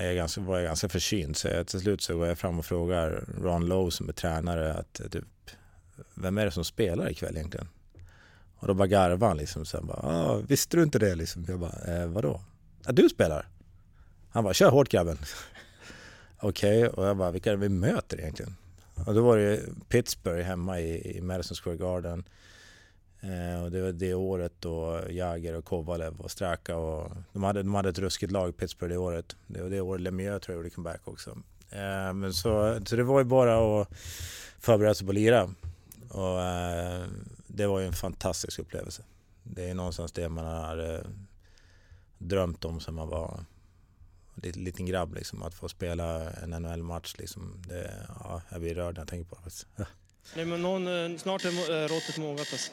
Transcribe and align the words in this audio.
jag 0.00 0.16
ganska, 0.16 0.40
var 0.40 0.58
jag 0.58 0.64
ganska 0.66 0.88
försynt 0.88 1.36
så 1.36 1.48
jag, 1.48 1.66
till 1.66 1.80
slut 1.80 2.02
så 2.02 2.16
går 2.16 2.26
jag 2.26 2.38
fram 2.38 2.58
och 2.58 2.66
frågar 2.66 3.24
Ron 3.42 3.66
Lowe 3.66 3.90
som 3.90 4.08
är 4.08 4.12
tränare 4.12 4.74
att 4.74 5.00
typ, 5.10 5.24
vem 6.14 6.38
är 6.38 6.44
det 6.44 6.50
som 6.50 6.64
spelar 6.64 7.10
ikväll 7.10 7.36
egentligen? 7.36 7.68
Och 8.56 8.68
då 8.68 8.74
bara 8.74 8.86
garvade 8.86 9.26
han 9.26 9.36
liksom. 9.36 9.64
Sen 9.64 9.86
bara, 9.86 10.00
ah, 10.02 10.36
visste 10.36 10.76
du 10.76 10.82
inte 10.82 10.98
det 10.98 11.14
liksom? 11.14 11.44
Jag 11.48 11.60
bara, 11.60 12.02
eh, 12.02 12.06
vadå? 12.06 12.40
Att 12.84 12.96
du 12.96 13.08
spelar? 13.08 13.48
Han 14.30 14.44
bara, 14.44 14.54
kör 14.54 14.70
hårt 14.70 14.88
grabben. 14.88 15.18
Okej, 16.38 16.78
okay. 16.78 16.88
och 16.88 17.06
jag 17.06 17.16
bara, 17.16 17.30
vilka 17.30 17.50
är 17.50 17.56
det 17.56 17.60
vi 17.60 17.68
möter 17.68 18.20
egentligen? 18.20 18.56
Och 19.06 19.14
då 19.14 19.22
var 19.22 19.38
det 19.38 19.60
Pittsburgh 19.88 20.42
hemma 20.42 20.80
i, 20.80 21.16
i 21.16 21.20
Madison 21.20 21.56
Square 21.56 21.76
Garden. 21.76 22.24
Eh, 23.22 23.62
och 23.62 23.70
det 23.70 23.82
var 23.82 23.92
det 23.92 24.14
året 24.14 24.52
då 24.60 25.00
Jagger 25.10 25.54
och 25.54 25.64
Kovalev 25.64 26.20
och 26.20 26.30
Straka 26.30 26.76
och 26.76 27.10
de 27.32 27.42
hade, 27.42 27.62
de 27.62 27.74
hade 27.74 27.88
ett 27.88 27.98
ruskigt 27.98 28.32
lag 28.32 28.56
Pittsburgh 28.56 28.92
det 28.92 28.98
året. 28.98 29.36
Det 29.46 29.62
var 29.62 29.70
det 29.70 29.80
året 29.80 30.00
Lemieux 30.00 30.44
tror 30.44 30.54
jag 30.54 30.58
gjorde 30.58 30.74
comeback 30.74 31.00
också. 31.04 31.30
Eh, 31.70 32.12
men 32.12 32.34
så, 32.34 32.80
så 32.86 32.96
det 32.96 33.02
var 33.02 33.18
ju 33.18 33.24
bara 33.24 33.80
att 33.80 33.88
förbereda 34.58 34.94
sig 34.94 35.06
på 35.06 35.10
att 35.10 35.14
lira. 35.14 35.54
Och 36.08 36.40
eh, 36.40 37.04
det 37.46 37.66
var 37.66 37.80
ju 37.80 37.86
en 37.86 37.92
fantastisk 37.92 38.58
upplevelse. 38.58 39.02
Det 39.42 39.70
är 39.70 39.74
någonstans 39.74 40.12
det 40.12 40.28
man 40.28 40.44
har 40.44 40.94
eh, 40.94 41.00
drömt 42.18 42.64
om 42.64 42.80
sen 42.80 42.94
man 42.94 43.08
var 43.08 43.44
liten, 44.34 44.64
liten 44.64 44.86
grabb 44.86 45.14
liksom. 45.14 45.42
Att 45.42 45.54
få 45.54 45.68
spela 45.68 46.30
en 46.30 46.50
NHL-match 46.50 47.14
liksom. 47.18 47.62
Det, 47.68 48.06
ja, 48.20 48.42
jag 48.50 48.60
blir 48.60 48.74
rörd 48.74 48.94
när 48.94 49.00
jag 49.00 49.08
tänker 49.08 49.30
på 49.30 49.34
det 49.34 49.42
faktiskt. 49.42 49.66
Nej, 50.36 50.44
men 50.44 50.62
någon, 50.62 51.12
eh, 51.12 51.18
snart 51.18 51.44
är 51.44 51.82
eh, 51.82 51.88
råttet 51.88 52.18
mogat 52.18 52.48
alltså. 52.52 52.72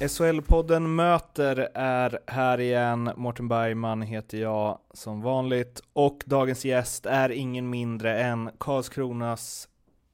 SHL-podden 0.00 0.86
Möter 0.86 1.68
är 1.74 2.18
här 2.26 2.60
igen. 2.60 3.10
Mårten 3.16 3.48
Bergman 3.48 4.02
heter 4.02 4.38
jag 4.38 4.78
som 4.90 5.22
vanligt 5.22 5.82
och 5.92 6.22
dagens 6.26 6.64
gäst 6.64 7.06
är 7.06 7.30
ingen 7.30 7.70
mindre 7.70 8.20
än 8.20 8.50
Karlskronas 8.58 9.68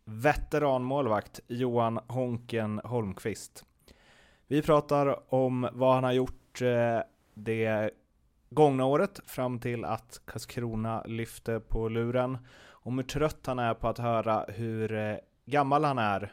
veteranmålvakt 0.05 1.41
Johan 1.47 2.01
Honken 2.07 2.81
Holmqvist. 2.85 3.65
Vi 4.47 4.63
pratar 4.63 5.35
om 5.35 5.69
vad 5.73 5.95
han 5.95 6.05
har 6.05 6.13
gjort 6.13 6.63
eh, 6.63 6.99
det 7.35 7.91
gångna 8.51 8.85
året 8.85 9.21
fram 9.27 9.59
till 9.59 9.85
att 9.85 10.21
Karlskrona 10.25 11.03
lyfte 11.07 11.61
på 11.61 11.89
luren. 11.89 12.39
Om 12.69 12.99
hur 12.99 13.05
trött 13.05 13.47
han 13.47 13.59
är 13.59 13.75
på 13.75 13.89
att 13.89 13.99
höra 13.99 14.45
hur 14.49 14.95
eh, 14.95 15.17
gammal 15.47 15.85
han 15.85 15.99
är 15.99 16.33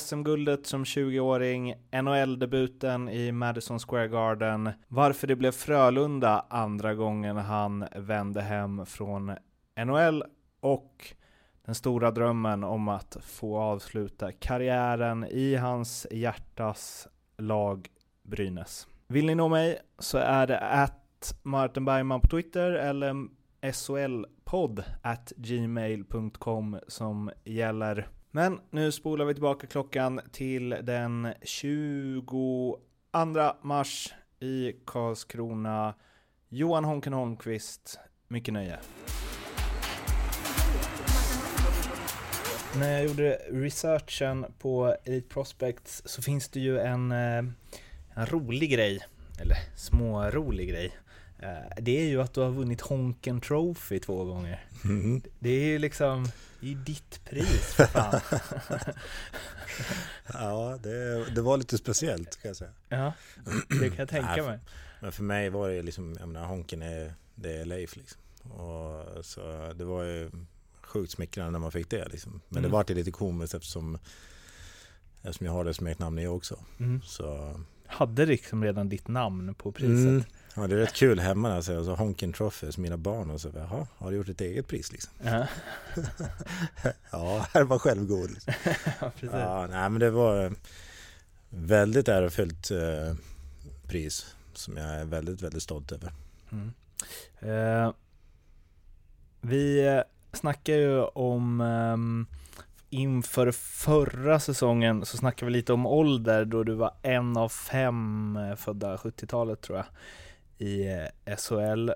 SM-guldet 0.00 0.66
som 0.66 0.84
20-åring, 0.84 1.74
NHL-debuten 2.02 3.08
i 3.08 3.32
Madison 3.32 3.78
Square 3.78 4.08
Garden, 4.08 4.70
varför 4.88 5.26
det 5.26 5.36
blev 5.36 5.52
Frölunda 5.52 6.46
andra 6.50 6.94
gången 6.94 7.36
han 7.36 7.84
vände 7.96 8.42
hem 8.42 8.86
från 8.86 9.36
NHL 9.84 10.24
och 10.60 11.14
den 11.64 11.74
stora 11.74 12.10
drömmen 12.10 12.64
om 12.64 12.88
att 12.88 13.16
få 13.22 13.58
avsluta 13.58 14.32
karriären 14.32 15.24
i 15.24 15.54
hans 15.54 16.06
hjärtas 16.10 17.08
lag 17.38 17.88
Brynäs. 18.22 18.86
Vill 19.06 19.26
ni 19.26 19.34
nå 19.34 19.48
mig 19.48 19.78
så 19.98 20.18
är 20.18 20.46
det 20.46 20.58
att 20.58 21.36
Martin 21.42 21.84
Bergman 21.84 22.20
på 22.20 22.28
Twitter 22.28 22.70
eller 22.70 23.28
solpodd 23.72 24.84
at 25.02 25.32
gmail.com 25.36 26.78
som 26.88 27.30
gäller. 27.44 28.08
Men 28.36 28.60
nu 28.70 28.92
spolar 28.92 29.24
vi 29.24 29.34
tillbaka 29.34 29.66
klockan 29.66 30.20
till 30.32 30.76
den 30.82 31.28
22 31.42 32.78
mars 33.62 34.14
i 34.40 34.72
Karlskrona. 34.84 35.94
Johan 36.48 36.84
Honken 36.84 37.12
Holmqvist, 37.12 37.98
mycket 38.28 38.54
nöje. 38.54 38.78
När 42.76 42.92
jag 42.92 43.04
gjorde 43.06 43.40
researchen 43.50 44.46
på 44.58 44.96
Elite 45.04 45.28
Prospects 45.28 46.02
så 46.04 46.22
finns 46.22 46.48
det 46.48 46.60
ju 46.60 46.78
en, 46.78 47.12
eh, 47.12 47.44
en 48.14 48.26
rolig 48.26 48.70
grej, 48.70 49.00
eller 49.40 49.56
smårolig 49.76 50.68
grej. 50.68 50.92
Eh, 51.38 51.82
det 51.82 52.00
är 52.00 52.08
ju 52.08 52.22
att 52.22 52.34
du 52.34 52.40
har 52.40 52.50
vunnit 52.50 52.80
Honken 52.80 53.40
Trophy 53.40 53.98
två 53.98 54.24
gånger. 54.24 54.64
Mm. 54.84 55.22
Det 55.38 55.50
är 55.50 55.64
ju 55.64 55.78
liksom 55.78 56.26
det 56.64 56.72
är 56.72 56.76
ditt 56.76 57.24
pris 57.24 57.74
för 57.74 57.84
fan. 57.84 58.20
ja, 60.32 60.78
det, 60.82 61.24
det, 61.34 61.42
var 61.42 61.56
lite 61.56 61.78
speciellt 61.78 62.42
kan 62.42 62.48
jag 62.48 62.56
säga. 62.56 62.70
Ja, 62.88 63.12
det 63.68 63.88
kan 63.88 63.98
jag 63.98 64.08
tänka 64.08 64.42
mig. 64.42 64.58
Men 65.00 65.12
för 65.12 65.22
mig 65.22 65.50
var 65.50 65.68
det 65.68 65.82
liksom, 65.82 66.16
jag 66.18 66.28
menar 66.28 66.46
Honken 66.46 66.82
är, 66.82 67.14
det 67.34 67.56
är 67.56 67.64
Leif 67.64 67.96
liksom. 67.96 68.20
Och 68.52 69.24
så 69.24 69.72
det 69.76 69.84
var 69.84 70.02
ju 70.02 70.30
sjukt 70.82 71.12
smickrande 71.12 71.52
när 71.52 71.58
man 71.58 71.72
fick 71.72 71.90
det 71.90 72.08
liksom. 72.08 72.40
Men 72.48 72.58
mm. 72.58 72.70
det 72.70 72.72
var 72.72 72.94
lite 72.94 73.10
komiskt 73.10 73.54
eftersom, 73.54 73.98
eftersom 75.22 75.46
jag 75.46 75.52
har 75.52 75.64
det 75.64 75.98
namn 75.98 76.18
jag 76.18 76.36
också. 76.36 76.58
Mm. 76.78 77.02
Så. 77.02 77.60
Hade 77.86 78.26
liksom 78.26 78.64
redan 78.64 78.88
ditt 78.88 79.08
namn 79.08 79.54
på 79.54 79.72
priset? 79.72 79.90
Mm. 79.90 80.24
Ja, 80.56 80.66
det 80.66 80.74
är 80.74 80.78
rätt 80.78 80.94
kul 80.94 81.20
hemma 81.20 81.54
alltså, 81.54 81.76
alltså 81.76 81.94
Honken 81.94 82.32
Trophy, 82.32 82.70
mina 82.76 82.96
barn 82.96 83.30
och 83.30 83.40
så, 83.40 83.50
jaha, 83.54 83.86
har 83.98 84.10
du 84.10 84.16
gjort 84.16 84.28
ett 84.28 84.40
eget 84.40 84.68
pris 84.68 84.92
liksom? 84.92 85.12
Ja, 85.22 85.46
ja 87.10 87.46
här 87.54 87.62
var 87.62 87.78
självgod. 87.78 88.30
Liksom. 88.30 88.52
ja, 89.00 89.10
precis. 89.10 89.30
Ja, 89.32 89.66
nej 89.70 89.90
men 89.90 90.00
det 90.00 90.10
var 90.10 90.52
väldigt 91.48 92.08
ärofyllt 92.08 92.70
eh, 92.70 93.14
pris 93.88 94.34
som 94.54 94.76
jag 94.76 94.86
är 94.86 95.04
väldigt, 95.04 95.42
väldigt 95.42 95.62
stolt 95.62 95.92
över. 95.92 96.12
Mm. 96.52 96.72
Eh, 97.40 97.92
vi 99.40 100.02
snackar 100.32 100.74
ju 100.74 101.00
om 101.02 101.60
um, 101.60 102.26
inför 102.90 103.52
förra 103.52 104.40
säsongen 104.40 105.04
så 105.04 105.16
snackade 105.16 105.46
vi 105.46 105.52
lite 105.52 105.72
om 105.72 105.86
ålder 105.86 106.44
då 106.44 106.64
du 106.64 106.74
var 106.74 106.94
en 107.02 107.36
av 107.36 107.48
fem 107.48 108.36
eh, 108.36 108.56
födda 108.56 108.96
70-talet 108.96 109.60
tror 109.60 109.78
jag 109.78 109.86
i 110.58 110.86
eh, 110.86 111.36
SHL. 111.36 111.90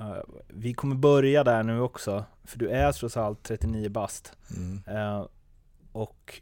Uh, 0.00 0.18
vi 0.48 0.74
kommer 0.74 0.96
börja 0.96 1.44
där 1.44 1.62
nu 1.62 1.80
också, 1.80 2.24
för 2.44 2.58
du 2.58 2.70
är 2.70 2.92
trots 2.92 3.16
allt 3.16 3.42
39 3.42 3.88
bast. 3.88 4.32
Mm. 4.56 4.82
Uh, 4.88 5.26
och 5.92 6.40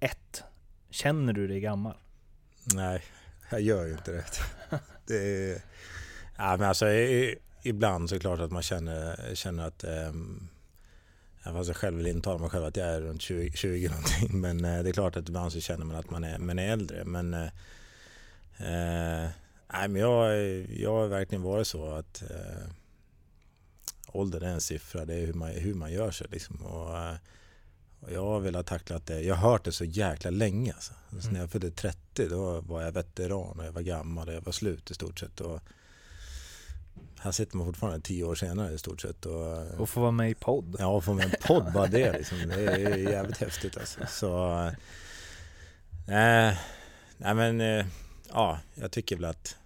ett, 0.00 0.44
känner 0.90 1.32
du 1.32 1.48
dig 1.48 1.60
gammal? 1.60 1.94
Nej, 2.74 3.02
jag 3.50 3.60
gör 3.60 3.86
ju 3.86 3.92
inte 3.92 4.12
det. 4.12 4.24
det 5.06 5.16
är, 5.16 5.62
ja, 6.36 6.56
men 6.56 6.68
alltså, 6.68 6.86
ibland 7.62 8.08
så 8.08 8.14
är 8.14 8.18
det 8.18 8.20
klart 8.20 8.40
att 8.40 8.52
man 8.52 8.62
känner, 8.62 9.34
känner 9.34 9.66
att 9.66 9.84
um, 9.84 10.48
Även 11.44 11.56
fast 11.56 11.68
jag 11.68 11.76
själv 11.76 11.96
vill 11.96 12.06
intala 12.06 12.38
mig 12.38 12.50
själv 12.50 12.64
att 12.64 12.76
jag 12.76 12.86
är 12.86 13.00
runt 13.00 13.22
20, 13.22 13.52
20 13.52 13.88
någonting. 13.88 14.40
Men 14.40 14.64
eh, 14.64 14.82
det 14.82 14.88
är 14.88 14.92
klart 14.92 15.16
att 15.16 15.28
ibland 15.28 15.52
så 15.52 15.60
känner 15.60 15.84
man 15.84 15.96
att 15.96 16.10
man 16.10 16.24
är, 16.24 16.38
man 16.38 16.58
är 16.58 16.72
äldre. 16.72 17.04
Men 17.04 17.34
eh, 17.34 19.28
Nej, 19.72 19.88
men 19.88 20.02
jag, 20.02 20.36
jag 20.70 20.92
har 20.92 21.06
verkligen 21.06 21.42
varit 21.42 21.66
så 21.66 21.90
att 21.90 22.22
eh, 22.22 22.68
åldern 24.06 24.42
är 24.42 24.52
en 24.52 24.60
siffra, 24.60 25.04
det 25.04 25.14
är 25.14 25.26
hur 25.26 25.32
man, 25.32 25.50
hur 25.50 25.74
man 25.74 25.92
gör 25.92 26.10
sig. 26.10 26.26
Liksom. 26.30 26.56
Och, 26.62 26.98
eh, 26.98 27.14
och 28.00 28.12
jag 28.12 28.24
har 28.24 28.40
velat 28.40 28.66
tackla 28.66 29.00
det, 29.04 29.20
jag 29.20 29.34
har 29.34 29.50
hört 29.50 29.64
det 29.64 29.72
så 29.72 29.84
jäkla 29.84 30.30
länge. 30.30 30.72
Alltså. 30.72 30.92
mm. 31.12 31.32
När 31.32 31.40
jag 31.40 31.50
fyllde 31.50 31.70
30 31.70 32.28
då 32.28 32.60
var 32.60 32.82
jag 32.82 32.92
veteran 32.92 33.58
och 33.60 33.66
jag 33.66 33.72
var 33.72 33.82
gammal 33.82 34.28
och 34.28 34.34
jag 34.34 34.40
var 34.40 34.52
slut 34.52 34.90
i 34.90 34.94
stort 34.94 35.18
sett. 35.18 35.40
Och, 35.40 35.60
här 37.22 37.32
sitter 37.32 37.56
man 37.56 37.66
fortfarande 37.66 38.00
tio 38.00 38.24
år 38.24 38.34
senare 38.34 38.72
i 38.72 38.78
stort 38.78 39.00
sett. 39.00 39.26
Och, 39.26 39.80
och 39.80 39.88
få 39.88 40.00
vara 40.00 40.10
med 40.10 40.30
i 40.30 40.34
podd. 40.34 40.76
Ja, 40.78 40.86
och 40.86 41.04
få 41.04 41.14
med 41.14 41.26
i 41.26 41.36
podd, 41.46 41.72
bara 41.72 41.86
det 41.86 42.12
liksom. 42.12 42.38
Det 42.48 42.64
är 42.64 42.96
jävligt 42.96 43.38
häftigt 43.38 43.76
alltså. 43.76 44.00
Så, 44.08 44.66
eh, 46.06 46.54
nej 47.16 47.34
men, 47.34 47.60
eh, 47.60 47.86
ja, 48.28 48.58
jag 48.74 48.90
tycker 48.90 49.16
väl 49.16 49.24
att 49.24 49.56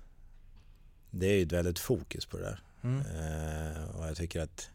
det 1.18 1.26
är 1.26 1.36
ju 1.36 1.42
ett 1.42 1.52
väldigt 1.52 1.78
fokus 1.78 2.26
på 2.26 2.36
det 2.36 2.42
där. 2.42 2.60
Mm. 2.82 3.00
Eh, 3.00 3.96
och 3.96 4.06
jag 4.06 4.16
tycker 4.16 4.40
att 4.40 4.70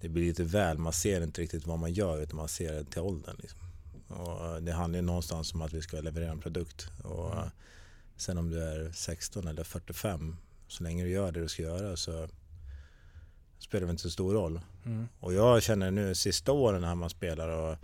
det 0.00 0.08
blir 0.08 0.24
lite 0.24 0.44
väl, 0.44 0.78
man 0.78 0.92
ser 0.92 1.20
inte 1.20 1.40
riktigt 1.40 1.66
vad 1.66 1.78
man 1.78 1.92
gör 1.92 2.22
utan 2.22 2.36
man 2.36 2.48
ser 2.48 2.72
det 2.72 2.84
till 2.84 3.00
åldern. 3.00 3.36
Liksom. 3.38 3.60
Och 4.08 4.62
det 4.62 4.72
handlar 4.72 4.98
ju 4.98 5.06
någonstans 5.06 5.54
om 5.54 5.62
att 5.62 5.72
vi 5.72 5.82
ska 5.82 6.00
leverera 6.00 6.30
en 6.30 6.40
produkt. 6.40 6.90
Och 7.04 7.34
sen 8.16 8.38
om 8.38 8.50
du 8.50 8.62
är 8.62 8.92
16 8.92 9.48
eller 9.48 9.64
45, 9.64 10.36
Så 10.68 10.84
länge 10.84 11.04
du 11.04 11.10
gör 11.10 11.32
det 11.32 11.40
du 11.40 11.48
ska 11.48 11.62
göra 11.62 11.96
så 11.96 12.28
spelar 13.58 13.86
det 13.86 13.90
inte 13.90 14.02
så 14.02 14.10
stor 14.10 14.34
roll. 14.34 14.60
Mm. 14.84 15.08
Och 15.20 15.34
jag 15.34 15.62
känner 15.62 15.90
nu 15.90 16.14
sista 16.14 16.52
åren 16.52 16.80
när 16.80 16.94
man 16.94 17.10
spelar 17.10 17.48
och 17.48 17.78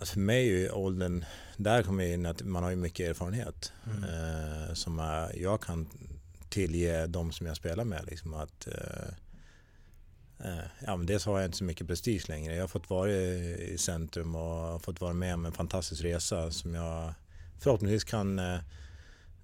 Alltså 0.00 0.12
för 0.12 0.20
mig 0.20 0.48
är 0.48 0.58
ju 0.58 0.70
åldern, 0.70 1.24
där 1.56 1.82
kommer 1.82 2.04
jag 2.04 2.12
in 2.12 2.26
att 2.26 2.42
man 2.42 2.62
har 2.62 2.70
ju 2.70 2.76
mycket 2.76 3.08
erfarenhet 3.08 3.72
Mm. 3.86 4.04
eh, 4.04 4.74
som 4.74 4.98
jag, 4.98 5.36
jag 5.36 5.60
kan 5.62 5.88
tillge 6.48 7.06
de 7.06 7.32
som 7.32 7.46
jag 7.46 7.56
spelar 7.56 7.84
med. 7.84 8.04
Liksom 8.06 8.34
att, 8.34 8.66
eh, 8.66 9.08
eh, 10.48 10.64
ja, 10.86 10.96
men 10.96 11.06
dels 11.06 11.24
har 11.26 11.38
jag 11.38 11.48
inte 11.48 11.58
så 11.58 11.64
mycket 11.64 11.86
prestige 11.86 12.28
längre. 12.28 12.54
Jag 12.54 12.62
har 12.62 12.68
fått 12.68 12.90
vara 12.90 13.10
i 13.12 13.76
centrum 13.78 14.34
och 14.34 14.82
fått 14.84 15.00
vara 15.00 15.12
med 15.12 15.34
om 15.34 15.46
en 15.46 15.52
fantastisk 15.52 16.02
resa 16.04 16.50
som 16.50 16.74
jag 16.74 17.14
förhoppningsvis 17.58 18.04
kan 18.04 18.38
eh, 18.38 18.58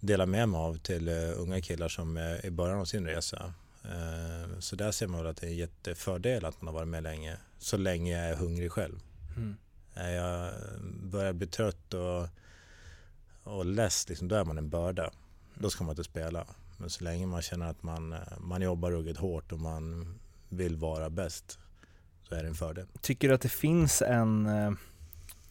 dela 0.00 0.26
med 0.26 0.48
mig 0.48 0.58
av 0.58 0.76
till 0.78 1.08
eh, 1.08 1.14
unga 1.36 1.60
killar 1.60 1.88
som 1.88 2.16
är 2.16 2.46
i 2.46 2.50
början 2.50 2.78
av 2.78 2.84
sin 2.84 3.06
resa. 3.06 3.54
Eh, 3.84 4.58
så 4.58 4.76
där 4.76 4.92
ser 4.92 5.06
man 5.06 5.20
väl 5.20 5.30
att 5.30 5.36
det 5.36 5.46
är 5.46 5.50
en 5.50 5.56
jättefördel 5.56 6.44
att 6.44 6.62
man 6.62 6.66
har 6.66 6.74
varit 6.80 6.88
med 6.88 7.02
länge, 7.02 7.36
så 7.58 7.76
länge 7.76 8.18
jag 8.18 8.30
är 8.30 8.36
hungrig 8.36 8.72
själv. 8.72 9.00
Mm. 9.36 9.56
När 9.96 10.10
jag 10.10 10.52
börjar 11.02 11.32
bli 11.32 11.46
trött 11.46 11.94
och, 11.94 12.28
och 13.42 13.66
less, 13.66 14.08
liksom, 14.08 14.28
då 14.28 14.36
är 14.36 14.44
man 14.44 14.58
en 14.58 14.70
börda. 14.70 15.10
Då 15.54 15.70
ska 15.70 15.84
man 15.84 15.92
inte 15.92 16.04
spela. 16.04 16.46
Men 16.78 16.90
så 16.90 17.04
länge 17.04 17.26
man 17.26 17.42
känner 17.42 17.66
att 17.66 17.82
man, 17.82 18.14
man 18.40 18.62
jobbar 18.62 18.90
ruggigt 18.90 19.18
hårt 19.18 19.52
och 19.52 19.60
man 19.60 20.14
vill 20.48 20.76
vara 20.76 21.10
bäst 21.10 21.58
så 22.28 22.34
är 22.34 22.42
det 22.42 22.48
en 22.48 22.54
fördel. 22.54 22.86
Tycker 23.00 23.28
du 23.28 23.34
att 23.34 23.40
det 23.40 23.48
finns 23.48 24.02
en, 24.02 24.46
eh, 24.46 24.72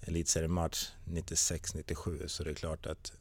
elitseriematch 0.00 0.88
96-97. 1.04 2.26
Så 2.26 2.44
det 2.44 2.50
är 2.50 2.54
klart 2.54 2.86
att 2.86 3.12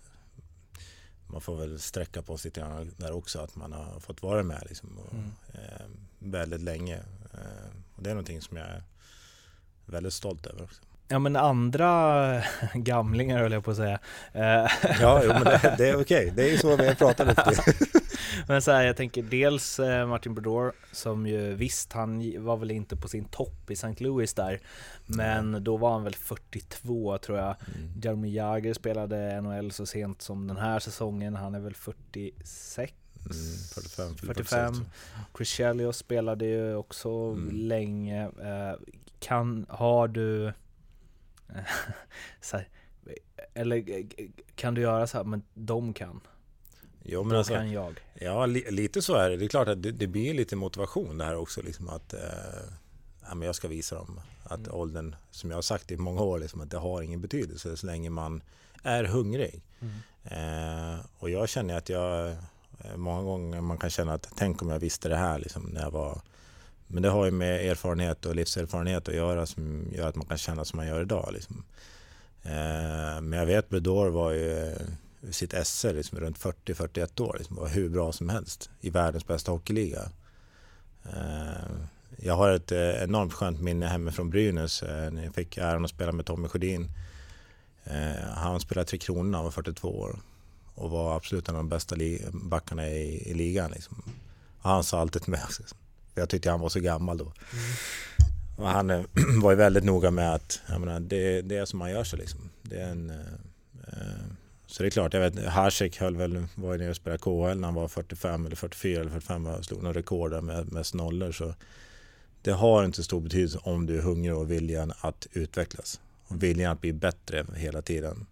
man 1.28 1.42
får 1.42 1.56
väl 1.56 1.80
sträcka 1.80 2.22
på 2.22 2.38
sig 2.38 2.50
lite 2.50 2.88
där 2.98 3.12
också. 3.12 3.40
Att 3.40 3.56
man 3.56 3.74
har 3.74 4.00
fått 4.00 4.22
vara 4.22 4.44
med 4.44 4.64
liksom, 4.70 4.98
och, 4.98 5.14
Mm. 5.14 5.32
eh, 5.54 5.86
väldigt 6.20 6.62
länge. 6.62 6.96
Eh, 7.34 7.70
och 7.96 8.04
det 8.04 8.10
är 8.10 8.14
någonting 8.14 8.42
som 8.42 8.58
jag 8.58 8.68
är 8.68 8.84
väldigt 9.86 10.14
stolt 10.14 10.46
över 10.46 10.64
också. 10.64 10.82
Ja 11.08 11.20
men 11.20 11.36
andra 11.36 12.42
gamlingar 12.74 13.40
höll 13.40 13.52
jag 13.52 13.64
på 13.64 13.72
att 13.72 13.78
säga. 13.78 14.00
Eh, 14.34 14.72
Ja, 15.02 15.22
jo, 15.24 15.34
men 15.34 15.44
det, 15.44 15.76
det 15.78 15.90
är 15.90 16.02
okej. 16.02 16.34
Det 16.36 16.44
är 16.44 16.52
ju 16.52 16.58
så 16.58 16.76
vi 16.76 16.88
har 16.88 16.94
pratat 16.96 17.28
lite. 17.28 17.64
Men 18.48 18.62
så 18.62 18.72
här, 18.72 18.84
jag 18.84 18.98
tänker 18.98 19.24
dels 19.24 19.80
eh, 19.80 20.08
Martin 20.08 20.34
Brodeur 20.36 20.72
som 20.92 21.28
ju 21.28 21.54
visst, 21.54 21.94
han 21.94 22.44
var 22.46 22.58
väl 22.58 22.72
inte 22.72 22.96
på 22.96 23.08
sin 23.08 23.26
topp 23.26 23.70
i 23.70 23.74
St. 23.74 24.04
Louis 24.04 24.34
där, 24.34 24.60
men 25.06 25.64
då 25.64 25.78
var 25.78 25.92
han 25.92 26.04
väl 26.04 26.16
42 26.16 27.18
tror 27.18 27.38
jag. 27.38 27.56
Mm. 27.76 28.02
Jaromir 28.04 28.32
Jagr 28.36 28.74
spelade 28.74 29.42
NHL 29.42 29.72
så 29.72 29.86
sent 29.86 30.22
som 30.22 30.48
den 30.48 30.58
här 30.58 30.80
säsongen, 30.80 31.36
han 31.36 31.56
är 31.56 31.60
väl 31.60 31.74
46? 31.76 32.94
Mm, 33.20 33.34
45, 33.74 34.16
45. 34.16 34.74
Chris 35.38 35.50
Chelios 35.50 35.98
spelade 35.98 36.46
ju 36.46 36.76
också 36.76 37.10
Mm. 37.10 37.50
länge. 37.52 38.24
Eh, 38.24 38.76
Kan, 39.20 39.66
har 39.70 40.08
du, 40.08 40.54
här, 42.52 42.68
eller 43.54 44.06
kan 44.56 44.74
du 44.74 44.82
göra 44.82 45.08
så 45.08 45.18
här, 45.18 45.24
men 45.24 45.44
de 45.54 45.94
kan, 45.94 46.22
Jo, 47.04 47.24
men 47.24 47.34
då 47.34 47.38
alltså, 47.38 47.54
kan 47.54 47.72
jag. 47.72 48.00
Ja, 48.14 48.46
li, 48.46 48.72
lite 48.72 49.02
så 49.02 49.16
är 49.16 49.30
det. 49.30 49.38
Det 49.38 49.46
är 49.46 49.50
klart 49.50 49.68
att 49.68 49.84
det, 49.84 49.92
det 49.92 50.08
blir 50.08 50.34
lite 50.34 50.56
motivation 50.56 51.18
det 51.18 51.26
här 51.26 51.36
också. 51.36 51.62
Liksom 51.62 51.90
att 51.90 52.14
eh, 52.14 52.20
ja, 53.28 53.36
men 53.36 53.46
jag 53.46 53.56
ska 53.56 53.68
visa 53.68 53.96
dem 53.96 54.20
att 54.44 54.60
Mm. 54.60 54.72
åldern, 54.76 55.16
som 55.32 55.50
jag 55.50 55.58
har 55.58 55.62
sagt 55.62 55.92
i 55.92 55.98
många 55.98 56.22
år, 56.22 56.40
liksom, 56.40 56.62
att 56.62 56.72
det 56.72 56.78
har 56.78 57.02
ingen 57.02 57.22
betydelse 57.22 57.78
så 57.78 57.86
länge 57.86 58.10
man 58.10 58.42
är 58.84 59.04
hungrig. 59.04 59.62
Mm. 59.80 59.94
Eh, 60.24 61.00
och 61.20 61.30
jag 61.30 61.50
känner 61.50 61.78
att 61.78 61.90
jag, 61.90 62.30
eh, 62.30 62.96
många 62.96 63.22
gånger 63.24 63.62
man 63.62 63.78
kan 63.78 63.90
känna 63.90 64.14
att 64.14 64.30
tänk 64.36 64.62
om 64.62 64.70
jag 64.70 64.80
visste 64.80 65.10
det 65.10 65.16
här 65.18 65.40
liksom, 65.40 65.64
när 65.64 65.82
jag 65.82 65.92
var 65.92 66.22
men 66.88 67.04
det 67.04 67.10
har 67.10 67.26
ju 67.26 67.32
med 67.32 67.70
erfarenhet 67.72 68.26
och 68.26 68.36
livserfarenhet 68.36 69.10
att 69.10 69.16
göra 69.16 69.46
som 69.46 69.88
gör 69.92 70.08
att 70.10 70.16
man 70.16 70.26
kan 70.28 70.38
känna 70.38 70.66
som 70.66 70.78
man 70.78 70.88
gör 70.88 71.02
idag. 71.02 71.30
Liksom. 71.34 71.64
Eh, 72.44 73.22
men 73.22 73.32
jag 73.34 73.46
vet 73.46 73.70
Bredor 73.70 74.10
var 74.10 74.32
ju 74.32 74.76
sitt 75.32 75.54
SR 75.68 75.94
liksom, 75.94 76.20
runt 76.20 76.40
40-41 76.40 77.22
år. 77.22 77.36
Liksom, 77.38 77.56
var 77.56 77.68
hur 77.68 77.90
bra 77.90 78.12
som 78.12 78.30
helst 78.30 78.70
i 78.82 78.90
världens 78.90 79.28
bästa 79.28 79.52
hockeyliga. 79.52 80.10
Eh, 81.06 81.76
jag 82.18 82.36
har 82.36 82.50
ett 82.52 82.72
eh, 82.72 83.04
enormt 83.04 83.34
skönt 83.34 83.62
minne 83.62 83.86
hemifrån 83.86 84.30
Brynäs 84.30 84.84
eh, 84.84 85.12
när 85.12 85.24
jag 85.24 85.36
fick 85.36 85.58
äran 85.58 85.86
att 85.86 85.92
spela 85.92 86.12
med 86.12 86.26
Tommy 86.26 86.48
Sjödin. 86.48 86.90
Eh, 87.84 88.28
han 88.36 88.60
spelade 88.60 88.88
Tre 88.88 89.00
Kronor 89.00 89.24
när 89.24 89.38
han 89.38 89.46
var 89.46 89.52
42 89.52 90.00
år 90.00 90.20
och 90.76 90.90
var 90.90 91.16
absolut 91.16 91.50
en 91.50 91.56
av 91.56 91.60
de 91.60 91.70
bästa 91.70 91.96
li- 91.96 92.26
backarna 92.32 92.90
i, 92.90 93.30
i 93.30 93.34
ligan. 93.34 93.72
Liksom. 93.72 94.02
Han 94.60 94.84
sa 94.84 95.00
alltid 95.02 95.22
till 95.22 95.32
mig 95.32 95.42
alltså, 95.42 95.64
jag 96.16 96.30
tyckte 96.30 96.50
han 96.50 96.60
var 96.60 96.70
så 96.70 96.80
gammal 96.80 97.18
då. 97.18 97.34
Och 98.56 98.68
han 98.68 98.90
eh, 98.90 99.02
var 99.42 99.52
ju 99.52 99.58
väldigt 99.58 99.84
noga 99.84 100.12
med 100.12 100.34
att 100.34 100.62
jag 100.70 100.80
menar, 100.80 101.00
det, 101.00 101.42
det 101.42 101.58
är 101.58 101.66
som 101.66 101.80
man 101.80 101.92
gör 101.92 102.04
sig 102.04 102.20
liksom. 102.20 102.50
Det 102.62 102.76
är 102.76 102.90
en, 102.90 103.10
eh, 103.10 103.18
eh 103.88 104.36
så 104.68 104.84
det 104.84 104.90
är 104.90 104.92
klart, 104.92 105.14
jag 105.14 105.22
vet 105.22 105.46
Hasek 105.46 106.00
höll 106.00 106.16
väl, 106.16 106.48
var 106.56 106.74
ju 106.74 106.78
nere 106.78 106.90
och 106.90 106.96
spelade 106.96 107.18
KHL 107.18 107.60
när 107.60 107.68
han 107.68 107.76
var 107.76 107.88
45 107.88 108.46
eller 108.46 108.56
44 108.56 109.02
eller 109.02 109.12
45 109.12 109.48
och 109.48 109.66
slog 109.66 109.84
några 109.84 109.98
rekord 109.98 110.32
där 110.32 110.42
med 110.42 110.72
mest 110.72 110.94
nollor. 110.94 111.32
Så 111.32 111.54
det 112.42 112.52
har 112.52 112.86
inte 112.86 113.04
stor 113.04 113.22
betydelse 113.22 113.60
om 113.64 113.86
du 113.86 113.98
är 113.98 114.02
hungrig 114.02 114.36
och 114.36 114.52
viljan 114.52 114.94
att 115.02 115.28
utvecklas. 115.32 116.02
Och 116.28 116.44
viljan 116.44 116.72
att 116.72 116.82
bli 116.82 116.94
bättre 116.94 117.46
hela 117.56 117.82
tiden. 117.82 118.26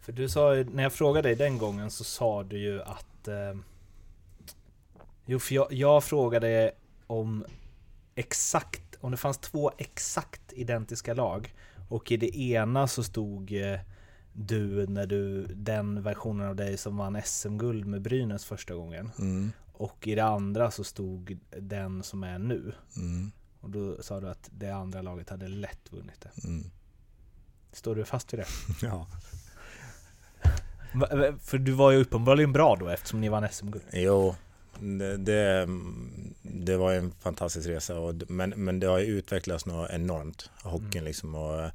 För 0.00 0.12
du 0.12 0.28
sa 0.28 0.56
ju, 0.56 0.64
när 0.64 0.82
jag 0.82 0.92
frågade 0.92 1.28
dig 1.28 1.36
den 1.36 1.58
gången 1.58 1.90
så 1.90 2.04
sa 2.04 2.42
du 2.42 2.58
ju 2.58 2.82
att... 2.82 3.28
Eh, 3.28 3.54
jo, 5.26 5.38
för 5.38 5.54
jag, 5.54 5.72
jag 5.72 6.04
frågade 6.04 6.72
om 7.06 7.44
exakt, 8.14 8.82
om 9.00 9.10
det 9.10 9.16
fanns 9.16 9.38
två 9.38 9.72
exakt 9.78 10.52
identiska 10.52 11.14
lag. 11.14 11.54
Och 11.88 12.12
i 12.12 12.16
det 12.16 12.36
ena 12.38 12.86
så 12.86 13.02
stod 13.02 13.52
eh, 13.52 13.80
du, 14.32 14.86
när 14.86 15.06
du, 15.06 15.46
den 15.46 16.02
versionen 16.02 16.48
av 16.48 16.56
dig 16.56 16.76
som 16.76 16.96
vann 16.96 17.22
SM-guld 17.24 17.86
med 17.86 18.02
Brynäs 18.02 18.44
första 18.44 18.74
gången. 18.74 19.10
Mm, 19.18 19.52
Och 19.72 20.06
i 20.06 20.14
det 20.14 20.24
andra 20.24 20.70
så 20.70 20.84
stod 20.84 21.38
den 21.60 22.02
som 22.02 22.22
är 22.22 22.38
nu. 22.38 22.72
mm, 22.96 23.30
Och 23.60 23.70
då 23.70 24.02
sa 24.02 24.20
du 24.20 24.28
att 24.28 24.48
det 24.52 24.70
andra 24.70 25.02
laget 25.02 25.30
hade 25.30 25.48
lätt 25.48 25.92
vunnit 25.92 26.20
det. 26.20 26.44
mm. 26.48 26.70
Står 27.72 27.94
du 27.94 28.04
fast 28.04 28.32
vid 28.32 28.40
det? 28.40 28.46
Ja. 28.86 29.06
För 31.40 31.58
du 31.58 31.72
var 31.72 31.90
ju 31.90 31.98
uppenbarligen 32.00 32.52
bra 32.52 32.76
då 32.76 32.88
eftersom 32.88 33.20
ni 33.20 33.28
vann 33.28 33.48
SM-guld. 33.50 33.84
Jo, 33.92 34.34
det, 35.18 35.68
det, 36.42 36.76
var 36.76 36.92
en 36.92 37.12
fantastisk 37.20 37.68
resa. 37.68 37.98
Och, 37.98 38.14
men, 38.28 38.50
men 38.50 38.80
det 38.80 38.86
har 38.86 38.98
ju 38.98 39.06
utvecklats 39.06 39.66
något 39.66 39.90
enormt, 39.90 40.50
hockeyn 40.62 40.92
Mm. 40.92 41.04
liksom. 41.04 41.34
Och 41.34 41.54
jag 41.60 41.70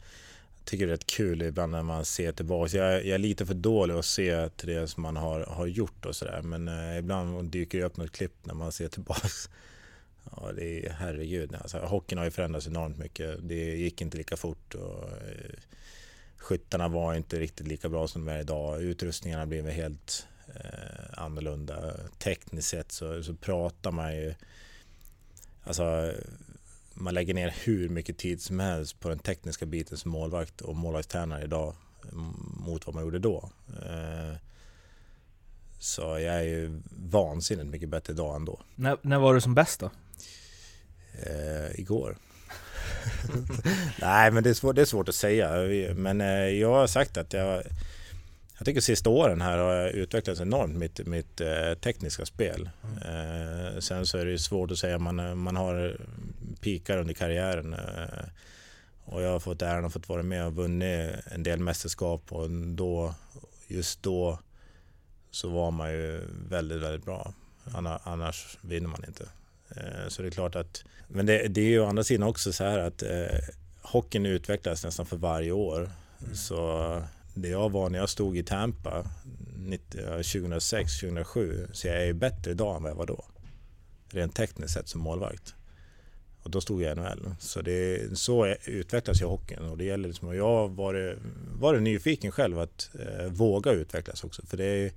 tycker 0.66 0.86
det 0.88 0.92
är 0.92 0.98
rätt 0.98 1.08
kul 1.08 1.42
ibland 1.42 1.72
när 1.72 1.84
man 1.84 2.06
ser 2.06 2.32
tillbaka. 2.32 2.78
Jag, 2.78 2.94
jag 2.94 3.16
är 3.16 3.18
lite 3.18 3.46
för 3.46 3.54
dålig 3.54 3.94
att 3.94 4.06
se 4.06 4.50
till 4.50 4.70
det 4.70 4.88
som 4.88 5.04
man 5.04 5.18
har, 5.18 5.40
har 5.40 5.68
gjort 5.68 6.06
och 6.06 6.16
sådär. 6.16 6.42
Men 6.42 6.68
eh, 6.68 6.98
ibland 6.98 7.50
dyker 7.50 7.78
det 7.78 7.84
upp 7.84 7.98
något 7.98 8.12
klipp 8.12 8.34
när 8.44 8.54
man 8.54 8.72
ser 8.72 8.88
tillbaka. 8.88 9.28
Ja, 10.38 10.52
det 10.52 10.86
är 10.86 10.90
herregud. 10.90 11.56
Alltså, 11.56 11.78
hockeyn 11.78 12.18
har 12.18 12.26
ju 12.26 12.32
förändrats 12.32 12.68
enormt 12.68 12.98
mycket. 12.98 13.38
Det 13.42 13.76
gick 13.76 14.02
inte 14.02 14.18
lika 14.18 14.38
fort. 14.38 14.76
Och, 14.76 15.04
eh, 15.04 15.56
skyttarna 16.38 16.88
var 16.88 17.14
inte 17.14 17.40
riktigt 17.40 17.68
lika 17.68 17.90
bra 17.90 18.08
som 18.08 18.26
de 18.26 18.32
är 18.32 18.40
idag. 18.40 18.82
Utrustningarna 18.82 19.46
blev 19.46 19.70
helt 19.70 20.28
eh, 20.56 21.24
annorlunda. 21.24 21.94
Tekniskt 22.20 22.70
sett 22.70 22.92
så, 22.92 23.24
så 23.24 23.34
pratar 23.36 23.92
man 23.92 24.16
ju 24.16 24.34
alltså, 25.64 26.14
man 26.94 27.14
lägger 27.14 27.34
ner 27.34 27.56
hur 27.64 27.90
mycket 27.90 28.18
tid 28.18 28.42
som 28.42 28.60
helst 28.60 29.00
på 29.00 29.10
den 29.10 29.20
tekniska 29.20 29.66
biten 29.66 29.98
som 29.98 30.12
målvakt 30.12 30.62
och 30.62 30.76
målvaktstränare 30.76 31.44
idag 31.44 31.76
mot 32.66 32.86
vad 32.86 32.96
man 32.96 33.04
gjorde 33.04 33.20
då. 33.20 33.50
Eh, 33.86 34.38
så 35.80 36.02
jag 36.02 36.36
är 36.36 36.42
ju 36.42 36.82
vansinnigt 37.12 37.68
mycket 37.70 37.90
bättre 37.90 38.14
idag 38.14 38.36
än 38.36 38.46
då. 38.46 38.60
När, 38.76 38.98
när 39.02 39.20
var 39.20 39.34
du 39.34 39.42
som 39.42 39.56
bäst 39.56 39.80
då? 39.80 39.92
Eh, 41.14 41.80
igår. 41.80 42.18
Nej 44.02 44.32
men 44.32 44.44
det 44.44 44.50
är, 44.50 44.54
svårt, 44.54 44.76
det 44.76 44.82
är 44.82 44.86
svårt 44.86 45.10
att 45.10 45.16
säga. 45.16 45.52
Men 45.96 46.22
eh, 46.22 46.48
jag 46.48 46.74
har 46.74 46.88
sagt 46.88 47.18
att 47.18 47.34
jag 47.34 47.64
jag 48.62 48.66
tycker 48.66 48.82
sista 48.82 49.10
åren 49.10 49.42
här 49.42 49.58
har 49.58 49.74
jag 49.74 49.92
utvecklats 49.92 50.42
enormt 50.42 50.78
mitt, 50.78 51.08
mitt 51.08 51.42
eh, 51.42 51.74
tekniska 51.74 52.26
spel. 52.26 52.70
Eh, 53.06 53.80
sen 53.80 54.06
så 54.06 54.18
är 54.18 54.26
det 54.26 54.40
svårt 54.40 54.72
att 54.72 54.78
säga, 54.78 55.00
man, 55.00 55.38
man 55.38 55.56
har 55.56 55.98
pikar 56.60 56.98
under 56.98 57.14
karriären. 57.14 57.74
Eh, 57.74 58.26
och 59.06 59.22
jag 59.22 59.30
har 59.30 59.40
fått 59.40 59.62
äran 59.62 59.86
att 59.86 59.94
få 59.94 60.00
vara 60.08 60.24
med 60.24 60.46
och 60.46 60.56
vunnit 60.56 61.10
en 61.32 61.44
del 61.44 61.60
mästerskap 61.60 62.32
och 62.32 62.50
då, 62.52 63.16
just 63.68 64.04
då 64.04 64.40
så 65.32 65.50
var 65.50 65.72
man 65.72 65.92
ju 65.92 66.22
väldigt, 66.50 66.82
väldigt 66.82 67.06
bra. 67.06 67.34
Annars 68.04 68.58
vinner 68.62 68.90
man 68.90 69.06
inte. 69.08 69.24
Eh, 69.70 70.08
så 70.08 70.22
det 70.22 70.28
är 70.28 70.32
klart 70.32 70.56
att, 70.56 70.84
men 71.08 71.26
det, 71.26 71.48
det 71.48 71.62
är 71.62 71.70
ju 71.70 71.80
å 71.80 71.86
andra 71.88 72.04
sidan 72.04 72.28
också 72.28 72.54
så 72.54 72.64
här 72.64 72.80
att 72.80 73.04
eh, 73.04 73.40
hockeyn 73.82 74.26
utvecklas 74.26 74.84
nästan 74.84 75.06
för 75.06 75.18
varje 75.18 75.52
år. 75.52 75.92
Mm. 76.24 76.36
Så 76.36 77.02
det 77.34 77.50
jag 77.50 77.72
var 77.72 77.90
när 77.90 78.00
jag 78.00 78.10
stod 78.10 78.38
i 78.38 78.44
Tampa 78.44 79.06
2006-2007 80.02 81.68
så 81.74 81.88
jag 81.88 82.02
är 82.02 82.06
ju 82.06 82.14
bättre 82.14 82.52
idag 82.52 82.76
än 82.76 82.84
vad 82.84 82.92
jag 82.92 82.96
var 82.96 83.06
då. 83.06 83.26
Rent 84.10 84.36
tekniskt 84.36 84.74
sett 84.74 84.88
som 84.88 85.02
målvakt. 85.02 85.56
Och 86.44 86.52
då 86.52 86.62
stod 86.62 86.82
jag 86.82 86.98
i 86.98 87.00
NHL. 87.00 87.36
Så, 87.40 87.62
det, 87.62 88.18
så 88.18 88.56
utvecklas 88.66 89.22
ju 89.22 89.26
hockeyn 89.26 89.70
och 89.70 89.78
det 89.78 89.84
gäller 89.84 90.08
liksom, 90.08 90.28
och 90.28 90.36
jag 90.36 90.48
har 90.48 90.68
varit, 91.60 91.82
nyfiken 91.82 92.32
själv 92.32 92.60
att 92.60 92.90
eh, 93.00 93.26
våga 93.26 93.72
utvecklas 93.72 94.24
också. 94.24 94.46
För 94.46 94.58
det 94.58 94.66
är, 94.66 94.92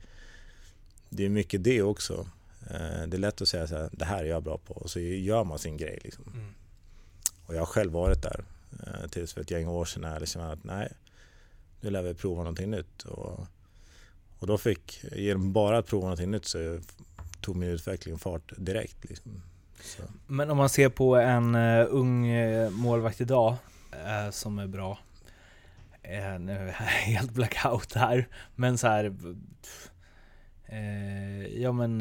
det 1.08 1.24
är 1.24 1.28
mycket 1.28 1.64
det 1.64 1.82
också. 1.82 2.28
Eh, 2.70 3.06
det 3.06 3.16
är 3.16 3.18
lätt 3.18 3.42
att 3.42 3.48
säga 3.48 3.66
så 3.66 3.76
här, 3.76 3.90
det 3.92 4.04
här 4.04 4.24
är 4.24 4.28
jag 4.28 4.42
bra 4.42 4.58
på 4.58 4.74
och 4.74 4.90
så 4.90 5.00
gör 5.00 5.44
man 5.44 5.58
sin 5.58 5.76
grej. 5.76 5.98
Liksom. 6.04 6.24
Mm. 6.34 6.54
Och 7.46 7.54
jag 7.54 7.60
har 7.60 7.66
själv 7.66 7.92
varit 7.92 8.22
där 8.22 8.44
eh, 8.86 9.08
tills 9.10 9.32
för 9.32 9.40
ett 9.40 9.50
gäng 9.50 9.68
år 9.68 9.84
sedan 9.84 10.02
när 10.02 10.12
jag 10.12 10.20
liksom 10.20 10.42
att 10.42 10.64
nej, 10.64 10.92
nu 11.84 11.90
lär 11.90 12.02
vi 12.02 12.14
prova 12.14 12.36
någonting 12.36 12.70
nytt. 12.70 13.02
Och, 13.02 13.46
och 14.38 14.46
då 14.46 14.58
fick, 14.58 15.04
genom 15.12 15.52
bara 15.52 15.78
att 15.78 15.86
prova 15.86 16.02
någonting 16.02 16.30
nytt 16.30 16.44
så 16.44 16.78
tog 17.40 17.56
min 17.56 17.68
utveckling 17.68 18.18
fart 18.18 18.52
direkt. 18.56 19.04
Liksom. 19.04 19.32
Men 20.26 20.50
om 20.50 20.56
man 20.56 20.68
ser 20.68 20.88
på 20.88 21.16
en 21.16 21.54
uh, 21.54 21.86
ung 21.90 22.30
uh, 22.30 22.70
målvakt 22.70 23.20
idag 23.20 23.56
uh, 23.92 24.30
som 24.30 24.58
är 24.58 24.66
bra. 24.66 24.98
nu 26.40 26.52
är 26.52 26.66
jag 26.66 26.72
helt 27.06 27.30
blackout 27.30 27.94
här. 27.94 28.28
Men 28.54 28.78
så 28.78 28.86
här. 28.86 29.14
ja 31.50 31.72
men 31.72 31.98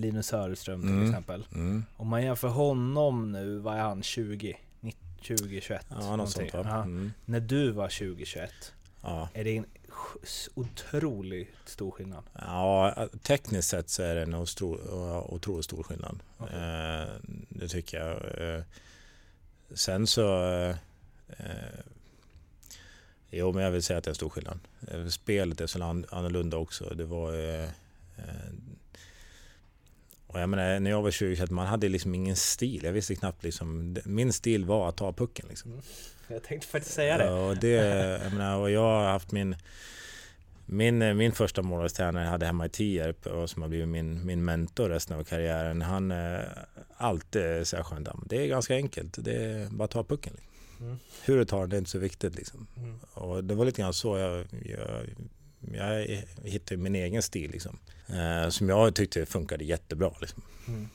Linus 0.00 0.26
Söderström 0.26 0.80
till 0.80 0.90
mm. 0.90 1.08
exempel. 1.08 1.46
Mm. 1.54 1.84
Om 1.96 2.08
man 2.08 2.22
jämför 2.22 2.48
honom 2.48 3.32
nu, 3.32 3.58
vad 3.58 3.74
är 3.76 3.80
han? 3.80 4.02
20? 4.02 4.56
20, 5.20 5.60
21? 5.60 5.86
Ja, 5.88 6.16
något 6.16 6.30
sånt 6.30 6.54
va? 6.54 6.82
Mm. 6.82 7.12
När 7.24 7.40
du 7.40 7.70
var 7.70 7.88
20, 7.88 8.24
21. 8.24 8.72
Ja. 9.06 9.28
Är 9.34 9.44
det 9.44 9.56
en 9.56 9.66
otroligt 10.54 11.48
stor 11.64 11.90
skillnad? 11.90 12.24
Ja, 12.32 13.08
tekniskt 13.22 13.68
sett 13.68 13.90
så 13.90 14.02
är 14.02 14.14
det 14.14 14.22
en 14.22 14.34
otroligt 14.34 15.64
stor 15.64 15.82
skillnad. 15.82 16.22
Okay. 16.38 16.56
Eh, 16.56 17.08
det 17.48 17.68
tycker 17.68 17.98
jag. 17.98 18.16
Eh, 18.56 18.62
sen 19.74 20.06
så... 20.06 20.44
Eh, 21.28 21.76
jo, 23.30 23.52
men 23.52 23.62
jag 23.62 23.70
vill 23.70 23.82
säga 23.82 23.98
att 23.98 24.04
det 24.04 24.08
är 24.08 24.12
en 24.12 24.14
stor 24.14 24.28
skillnad. 24.28 24.58
Spelet 25.10 25.60
är 25.60 25.66
så 25.66 25.82
annorlunda 25.82 26.56
också. 26.56 26.94
Det 26.94 27.04
var... 27.04 27.32
Och 30.26 30.40
jag 30.40 30.48
menar, 30.48 30.80
när 30.80 30.90
jag 30.90 31.02
var 31.02 31.10
20 31.10 31.46
man 31.50 31.66
hade 31.66 31.88
liksom 31.88 32.14
ingen 32.14 32.36
stil. 32.36 32.84
Jag 32.84 32.92
visste 32.92 33.14
knappt 33.14 33.44
liksom... 33.44 33.96
Min 34.04 34.32
stil 34.32 34.64
var 34.64 34.88
att 34.88 34.96
ta 34.96 35.12
pucken 35.12 35.46
liksom. 35.48 35.70
Mm. 35.72 35.82
Jag 36.34 36.42
tänkte 36.42 36.68
faktiskt 36.68 36.94
säga 36.94 37.18
det. 37.18 37.30
Och, 37.30 37.56
det 37.56 37.68
jag, 37.68 38.32
menar, 38.32 38.56
och 38.56 38.70
jag 38.70 38.80
har 38.80 39.04
haft 39.04 39.32
min... 39.32 39.56
Min, 40.68 41.16
min 41.16 41.32
första 41.32 41.62
målvaktstränare 41.62 42.24
jag 42.24 42.30
hade 42.30 42.46
hemma 42.46 42.66
i 42.66 42.68
Tierp 42.68 43.26
och 43.26 43.50
som 43.50 43.62
har 43.62 43.68
blivit 43.68 43.88
min, 43.88 44.26
min 44.26 44.44
mentor 44.44 44.88
resten 44.88 45.18
av 45.18 45.24
karriären. 45.24 45.82
Han 45.82 46.10
är 46.10 46.66
alltid 46.96 47.66
säger 47.66 47.84
skönt, 47.84 48.08
det 48.26 48.36
är 48.36 48.46
ganska 48.46 48.74
enkelt. 48.74 49.16
Det 49.18 49.36
är 49.36 49.68
bara 49.70 49.84
att 49.84 49.90
ta 49.90 50.04
pucken. 50.04 50.32
Mm. 50.80 50.98
Hur 51.24 51.36
du 51.36 51.44
tar 51.44 51.60
den, 51.60 51.70
det 51.70 51.76
är 51.76 51.78
inte 51.78 51.90
så 51.90 51.98
viktigt. 51.98 52.36
Liksom. 52.36 52.66
Mm. 52.76 52.98
Och 53.14 53.44
det 53.44 53.54
var 53.54 53.64
lite 53.64 53.82
grann 53.82 53.94
så 53.94 54.18
jag, 54.18 54.46
jag, 54.64 55.06
jag 55.72 56.24
hittade 56.44 56.80
min 56.80 56.94
egen 56.94 57.22
stil. 57.22 57.50
Liksom. 57.50 57.78
Eh, 58.08 58.48
som 58.48 58.68
jag 58.68 58.94
tyckte 58.94 59.26
funkade 59.26 59.64
jättebra. 59.64 60.12
Liksom. 60.20 60.42
Mm. 60.68 60.88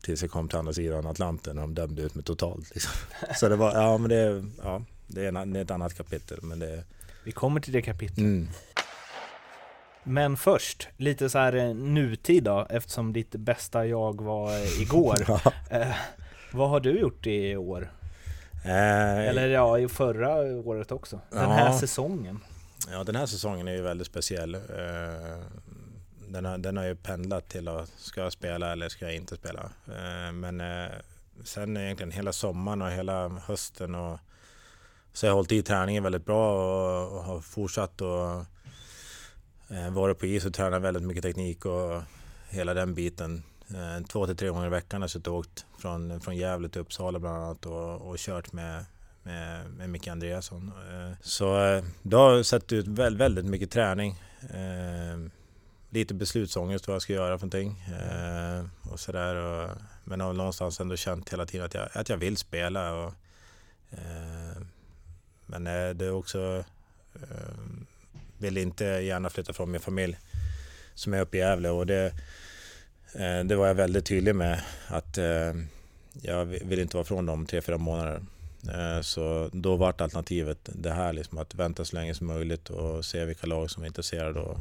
Tills 0.00 0.22
jag 0.22 0.30
kom 0.30 0.48
till 0.48 0.58
andra 0.58 0.72
sidan 0.72 1.06
Atlanten 1.06 1.58
och 1.58 1.62
de 1.62 1.74
dömde 1.74 2.02
ut 2.02 2.14
mig 2.14 2.24
totalt. 2.24 2.74
Liksom. 2.74 2.92
Så 3.36 3.48
det 3.48 3.56
var, 3.56 3.72
ja 3.74 3.98
men 3.98 4.08
det, 4.10 4.44
ja, 4.62 4.82
det 5.06 5.24
är, 5.24 5.32
en, 5.32 5.52
det 5.52 5.58
är 5.60 5.64
ett 5.64 5.70
annat 5.70 5.94
kapitel. 5.94 6.38
Men 6.42 6.58
det... 6.58 6.84
Vi 7.24 7.32
kommer 7.32 7.60
till 7.60 7.72
det 7.72 7.82
kapitlet. 7.82 8.18
Mm. 8.18 8.48
Men 10.02 10.36
först, 10.36 10.88
lite 10.96 11.30
så 11.30 11.38
här 11.38 11.56
eh, 11.56 11.74
nutid 11.74 12.44
då, 12.44 12.66
eftersom 12.70 13.12
ditt 13.12 13.30
bästa 13.30 13.86
jag 13.86 14.20
var 14.20 14.50
eh, 14.50 14.80
igår. 14.82 15.16
ja. 15.28 15.52
eh, 15.70 15.94
vad 16.52 16.70
har 16.70 16.80
du 16.80 17.00
gjort 17.00 17.26
i 17.26 17.56
år? 17.56 17.92
Eh, 18.64 19.28
Eller 19.28 19.48
ja, 19.48 19.78
i 19.78 19.88
förra 19.88 20.34
året 20.68 20.92
också. 20.92 21.20
Den 21.30 21.42
ja. 21.42 21.48
här 21.48 21.72
säsongen. 21.72 22.40
Ja, 22.90 23.04
den 23.04 23.16
här 23.16 23.26
säsongen 23.26 23.68
är 23.68 23.72
ju 23.72 23.82
väldigt 23.82 24.06
speciell. 24.06 24.54
Eh, 24.54 24.60
den 26.28 26.44
har, 26.44 26.58
den 26.58 26.76
har 26.76 26.84
ju 26.84 26.94
pendlat 26.94 27.48
till 27.48 27.68
att 27.68 27.88
ska 27.88 28.20
jag 28.20 28.32
spela 28.32 28.72
eller 28.72 28.88
ska 28.88 29.04
jag 29.04 29.14
inte 29.14 29.36
spela. 29.36 29.70
Eh, 29.86 30.32
men 30.32 30.60
eh, 30.60 30.90
sen 31.44 31.76
egentligen 31.76 32.12
hela 32.12 32.32
sommaren 32.32 32.82
och 32.82 32.90
hela 32.90 33.28
hösten 33.28 33.94
och 33.94 34.18
så 35.12 35.26
jag 35.26 35.30
har 35.30 35.36
hållit 35.36 35.52
i 35.52 35.62
träningen 35.62 36.02
väldigt 36.02 36.24
bra 36.24 36.52
och, 37.06 37.24
har 37.24 37.40
fortsatt 37.40 38.00
och 38.00 38.08
vara 39.68 39.90
varit 39.90 40.18
på 40.18 40.26
is 40.26 40.44
och 40.44 40.54
tränat 40.54 40.82
väldigt 40.82 41.02
mycket 41.02 41.22
teknik 41.22 41.66
och 41.66 42.02
hela 42.48 42.74
den 42.74 42.94
biten. 42.94 43.42
Två 44.08 44.26
till 44.26 44.36
tre 44.36 44.48
gånger 44.48 44.66
i 44.66 44.70
veckan 44.70 45.00
har 45.00 45.04
jag 45.04 45.10
suttit 45.10 45.26
och 45.26 45.34
åkt 45.34 45.66
från, 45.78 46.20
från 46.20 46.36
Gävle 46.36 46.68
till 46.68 46.80
Uppsala 46.80 47.18
bland 47.18 47.36
annat 47.36 47.66
och, 47.66 48.10
och 48.10 48.18
kört 48.18 48.52
med 48.52 48.84
med, 49.22 49.70
med 49.70 49.90
Micke 49.90 50.08
Andreasson. 50.08 50.72
Så 51.20 51.46
det 52.02 52.16
har 52.16 52.42
sett 52.42 52.72
ut 52.72 52.88
väldigt 52.88 53.44
mycket 53.44 53.70
träning 53.70 54.22
lite 55.90 56.14
beslutsångest 56.14 56.86
vad 56.86 56.94
jag 56.94 57.02
ska 57.02 57.12
göra 57.12 57.38
för 57.38 57.46
någonting. 57.46 57.84
Eh, 57.88 58.92
och 58.92 59.00
sådär. 59.00 59.68
men 60.04 60.20
har 60.20 60.32
någonstans 60.32 60.80
ändå 60.80 60.96
känt 60.96 61.32
hela 61.32 61.46
tiden 61.46 61.66
att 61.66 61.74
jag, 61.74 61.88
att 61.92 62.08
jag 62.08 62.16
vill 62.16 62.36
spela. 62.36 62.94
Och, 62.94 63.14
eh, 63.90 64.62
men 65.46 65.66
eh, 65.66 65.90
det 65.90 66.04
är 66.04 66.12
också... 66.12 66.64
Eh, 67.14 67.88
vill 68.38 68.58
inte 68.58 68.84
gärna 68.84 69.30
flytta 69.30 69.52
från 69.52 69.70
min 69.70 69.80
familj 69.80 70.18
som 70.94 71.14
är 71.14 71.20
uppe 71.20 71.36
i 71.36 71.40
Gävle. 71.40 71.70
Och 71.70 71.86
det, 71.86 72.12
eh, 73.12 73.44
det 73.44 73.56
var 73.56 73.66
jag 73.66 73.74
väldigt 73.74 74.06
tydlig 74.06 74.34
med. 74.34 74.60
Att 74.88 75.18
eh, 75.18 75.54
jag 76.22 76.44
vill 76.44 76.78
inte 76.78 76.96
vara 76.96 77.04
från 77.04 77.26
dem 77.26 77.46
tre, 77.46 77.60
fyra 77.60 77.78
månader. 77.78 78.20
Eh, 78.74 79.00
så 79.00 79.50
då 79.52 79.76
vart 79.76 80.00
alternativet 80.00 80.58
det 80.62 80.90
här, 80.90 81.12
liksom 81.12 81.38
att 81.38 81.54
vänta 81.54 81.84
så 81.84 81.96
länge 81.96 82.14
som 82.14 82.26
möjligt 82.26 82.70
och 82.70 83.04
se 83.04 83.24
vilka 83.24 83.46
lag 83.46 83.70
som 83.70 83.82
är 83.82 83.86
intresserade 83.86 84.40
och, 84.40 84.58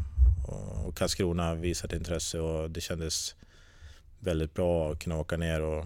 och 0.47 0.97
Karlskrona 0.97 1.55
visade 1.55 1.95
intresse 1.95 2.39
och 2.39 2.71
det 2.71 2.81
kändes 2.81 3.35
väldigt 4.19 4.53
bra 4.53 4.91
att 4.91 4.99
kunna 4.99 5.17
åka 5.17 5.37
ner 5.37 5.61
och 5.61 5.85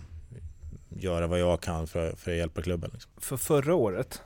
göra 0.90 1.28
vad 1.28 1.40
jag 1.40 1.62
kan 1.62 1.88
för, 1.88 2.16
för 2.16 2.32
att 2.32 2.38
hjälpa 2.38 2.62
klubben. 2.62 2.90
Liksom. 2.94 3.12
För 3.18 3.38
förra 3.38 3.76
året 3.76 4.22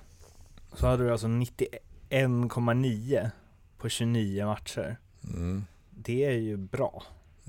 så 0.73 0.87
hade 0.87 1.03
du 1.03 1.11
alltså 1.11 1.27
91,9 1.27 3.29
på 3.77 3.89
29 3.89 4.45
matcher. 4.45 4.97
Mm. 5.23 5.65
Det 5.89 6.25
är 6.25 6.31
ju 6.31 6.57
bra. 6.57 7.03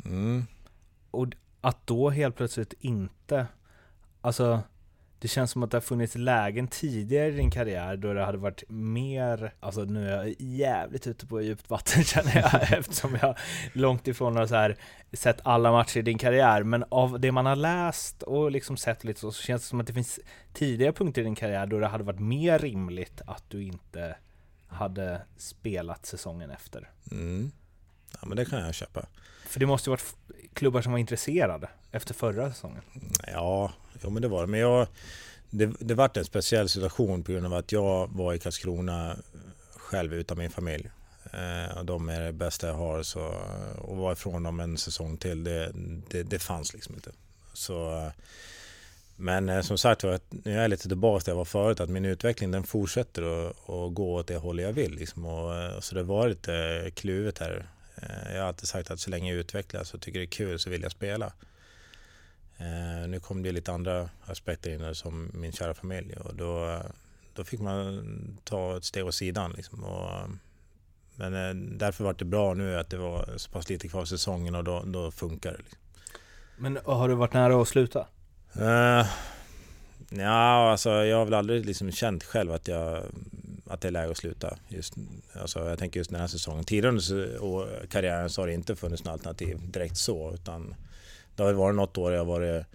Mm. 0.05 0.47
Och 1.11 1.27
att 1.61 1.87
då 1.87 2.11
helt 2.11 2.37
plötsligt 2.37 2.75
inte, 2.81 3.47
alltså 4.21 4.63
det 5.19 5.29
känns 5.29 5.51
som 5.51 5.63
att 5.63 5.71
det 5.71 5.77
har 5.77 5.83
funnits 5.83 6.15
lägen 6.15 6.69
tidigare 6.69 7.29
i 7.29 7.31
din 7.31 7.51
karriär 7.51 7.97
då 7.97 8.13
det 8.13 8.25
hade 8.25 8.39
varit 8.39 8.63
mer, 8.69 9.55
alltså 9.61 9.85
nu 9.85 10.09
är 10.09 10.17
jag 10.17 10.35
jävligt 10.39 11.07
ute 11.07 11.27
på 11.27 11.41
djupt 11.41 11.71
vatten 11.71 12.05
känner 12.05 12.37
jag 12.37 12.73
eftersom 12.79 13.19
jag 13.23 13.37
långt 13.73 14.09
ifrån 14.09 14.37
har 14.37 14.47
så 14.47 14.55
här 14.55 14.77
sett 15.13 15.41
alla 15.43 15.73
matcher 15.73 15.99
i 15.99 16.03
din 16.03 16.19
karriär, 16.19 16.63
men 16.63 16.85
av 16.89 17.21
det 17.21 17.33
man 17.33 17.47
har 17.47 17.57
läst 17.57 18.23
och 18.23 18.51
liksom 18.51 18.77
sett 18.77 19.05
lite 19.05 19.21
så, 19.21 19.33
så 19.33 19.43
känns 19.43 19.63
det 19.63 19.69
som 19.69 19.81
att 19.81 19.87
det 19.87 19.93
finns 19.93 20.21
tidigare 20.53 20.93
punkter 20.93 21.21
i 21.21 21.25
din 21.25 21.35
karriär 21.35 21.67
då 21.67 21.79
det 21.79 21.87
hade 21.87 22.05
varit 22.05 22.21
mer 22.21 22.59
rimligt 22.59 23.21
att 23.27 23.45
du 23.49 23.63
inte 23.63 24.17
hade 24.69 25.23
spelat 25.37 26.07
säsongen 26.07 26.51
efter. 26.51 26.91
Mm. 27.11 27.51
Ja 28.13 28.19
men 28.27 28.37
det 28.37 28.45
kan 28.45 28.61
jag 28.61 28.75
köpa. 28.75 29.07
För 29.47 29.61
det 29.61 29.67
måste 29.67 29.91
ju 29.91 29.93
varit 29.93 30.15
klubbar 30.53 30.83
som 30.83 30.93
var 30.93 30.99
intresserade 30.99 31.69
efter 31.93 32.15
förra 32.15 32.53
säsongen. 32.53 32.83
Ja, 33.27 33.73
jo, 34.03 34.11
men 34.11 34.23
det 34.23 34.29
var 34.29 34.41
det. 34.41 34.47
Men 34.47 34.61
jag, 34.61 34.87
det, 35.51 35.67
det 35.81 35.95
vart 35.95 36.17
en 36.17 36.25
speciell 36.25 36.69
situation 36.69 37.23
på 37.23 37.33
grund 37.33 37.47
av 37.47 37.55
att 37.55 37.73
jag 37.73 38.11
var 38.13 38.35
i 38.35 38.39
Karlskrona 38.39 39.17
själv 39.77 40.15
utan 40.15 40.39
min 40.39 40.51
familj. 40.51 40.91
Eh, 41.33 41.79
och 41.79 41.85
de 41.85 42.09
är 42.09 42.21
det 42.21 42.33
bästa 42.33 42.67
jag 42.67 42.75
har. 42.75 43.03
Så, 43.03 43.35
och 43.79 43.97
vara 43.97 44.13
ifrån 44.13 44.43
dem 44.43 44.61
en 44.61 44.79
säsong 44.79 45.17
till, 45.17 45.45
det, 45.45 45.73
det, 46.09 46.23
det 46.23 46.39
fanns 46.39 46.75
liksom 46.75 46.95
inte. 46.95 47.11
Så, 47.53 47.99
eh, 47.99 48.13
men 49.17 49.49
eh, 49.49 49.61
som 49.61 49.79
sagt 49.79 50.05
var, 50.05 50.21
nu 50.31 50.53
är 50.53 50.63
jag 50.63 50.71
lite 50.71 50.89
tillbaka 50.89 51.25
där 51.25 51.33
jag 51.33 51.37
var 51.37 51.45
förut, 51.45 51.81
att 51.81 51.91
min 51.91 52.05
utveckling 52.05 52.51
den 52.51 52.65
fortsätter 52.65 53.49
att, 53.49 53.95
gå 53.95 54.15
åt 54.15 54.27
det 54.27 54.37
håll 54.37 54.61
jag 54.61 54.73
vill. 54.73 54.95
Liksom. 54.95 55.25
Och, 55.25 55.55
eh, 55.55 55.81
så 55.81 55.95
det 55.95 56.03
var 56.03 56.29
lite 56.29 56.91
kluvet 56.95 57.39
här. 57.39 57.67
Eh, 57.97 58.35
Jag 58.35 58.41
har 58.41 58.49
alltid 58.49 58.69
sagt 58.69 58.91
att 58.91 59.01
så 59.01 59.11
länge 59.11 59.31
jag 59.33 59.41
utvecklas 59.41 59.95
och 59.95 60.01
tycker 60.01 60.19
det 60.19 60.25
är 60.25 60.27
kul 60.27 60.59
så 60.59 60.71
vill 60.71 60.83
jag 60.83 60.93
spela. 60.93 61.33
Eh, 62.59 63.09
nu 63.09 63.21
kom 63.21 63.43
det 63.43 63.53
lite 63.53 63.73
andra 63.73 64.11
aspekter 64.25 64.71
in 64.71 64.95
som 64.95 65.31
min 65.35 65.53
kära 65.53 65.75
familj 65.75 66.17
och 66.17 66.35
då, 66.35 66.83
då 67.35 67.45
fick 67.45 67.61
man 67.61 68.39
ta 68.45 68.77
ett 68.77 68.85
steg 68.85 69.07
åt 69.07 69.15
sidan. 69.15 69.53
Liksom. 69.57 69.85
Och, 69.85 70.31
men 71.15 71.35
eh, 71.35 71.55
därför 71.55 72.05
var 72.05 72.15
det 72.15 72.25
bra 72.25 72.55
nu 72.55 72.79
att 72.79 72.91
det 72.91 72.97
var 72.97 73.29
så 73.37 73.51
pass 73.51 73.69
lite 73.69 73.89
kvar 73.89 74.01
av 74.01 74.05
säsongen 74.05 74.55
och 74.55 74.65
då, 74.65 74.83
då 74.87 75.11
funkar 75.11 75.53
det. 75.53 75.59
Liksom. 75.59 75.79
Men 76.57 76.79
har 76.85 77.09
du 77.09 77.15
varit 77.15 77.33
nära 77.33 77.63
att 77.63 77.69
sluta? 77.69 78.07
Uh, 78.61 79.07
ja, 80.09 80.71
alltså 80.71 80.91
jag 80.91 81.17
har 81.17 81.25
väl 81.25 81.35
aldrig 81.35 81.67
liksom 81.67 81.93
känt 81.93 82.25
själv 82.25 82.53
att, 82.53 82.69
jag, 82.69 83.03
att 83.67 83.81
det 83.81 83.89
är 83.89 83.93
läge 83.93 84.11
att 84.11 84.17
sluta. 84.17 84.59
Just, 84.69 84.95
alltså 85.33 85.69
jag 85.69 85.79
tänker 85.79 86.01
just 86.01 86.11
den 86.11 86.21
här 86.21 86.27
säsongen. 86.27 86.65
Tidigare 86.65 86.89
under 86.89 87.39
och 87.39 87.69
karriären 87.91 88.31
så 88.31 88.43
har 88.43 88.47
det 88.47 88.55
inte 88.55 88.77
funnits 88.77 89.05
något 89.05 89.13
alternativ 89.13 89.71
direkt 89.71 89.97
så. 89.97 90.35
Utan 90.35 90.75
det 91.37 91.43
har 91.43 91.53
varit 91.53 91.77
något 91.77 91.99
år 91.99 92.13
jag 92.13 92.25
varit, 92.25 92.67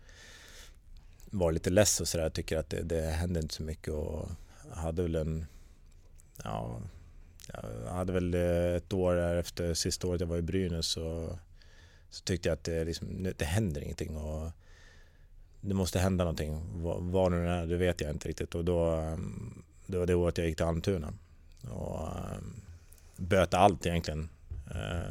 varit 1.25 1.53
lite 1.53 1.69
less 1.69 2.01
och 2.01 2.07
sådär. 2.07 2.23
Jag 2.23 2.33
tycker 2.33 2.57
att 2.57 2.69
det, 2.69 2.81
det 2.81 3.01
händer 3.01 3.41
inte 3.41 3.53
så 3.53 3.63
mycket 3.63 3.93
och 3.93 4.29
jag 4.69 4.75
hade 4.75 5.01
väl 5.01 5.15
en... 5.15 5.45
Ja, 6.43 6.81
jag 7.85 7.91
hade 7.93 8.13
väl 8.13 8.33
eh, 8.33 8.75
ett 8.75 8.93
år 8.93 9.15
där 9.15 9.35
efter 9.35 9.73
sista 9.73 10.07
året 10.07 10.21
jag 10.21 10.27
var 10.27 10.37
i 10.37 10.41
Brynäs 10.41 10.87
så, 10.87 11.37
så 12.09 12.23
tyckte 12.23 12.49
jag 12.49 12.53
att 12.53 12.63
det, 12.63 12.83
liksom, 12.83 13.27
det 13.37 13.45
händer 13.45 13.81
ingenting. 13.81 14.17
Och, 14.17 14.51
det 15.61 15.73
måste 15.73 15.99
hända 15.99 16.23
någonting. 16.23 16.61
Vad, 17.11 17.31
nu 17.31 17.45
det 17.45 17.51
är, 17.51 17.65
det 17.65 17.77
vet 17.77 18.01
jag 18.01 18.09
inte 18.09 18.29
riktigt. 18.29 18.55
Och 18.55 18.65
då, 18.65 18.85
ehm, 18.85 19.63
det 19.91 19.97
var 19.97 20.05
det 20.05 20.15
året 20.15 20.37
jag 20.37 20.47
gick 20.47 20.57
till 20.57 20.65
Almtuna. 20.65 21.13
Och 21.69 22.07
ehm, 22.07 22.61
böt 23.17 23.53
allt 23.53 23.85
egentligen. 23.85 24.29
Eh, 24.71 25.09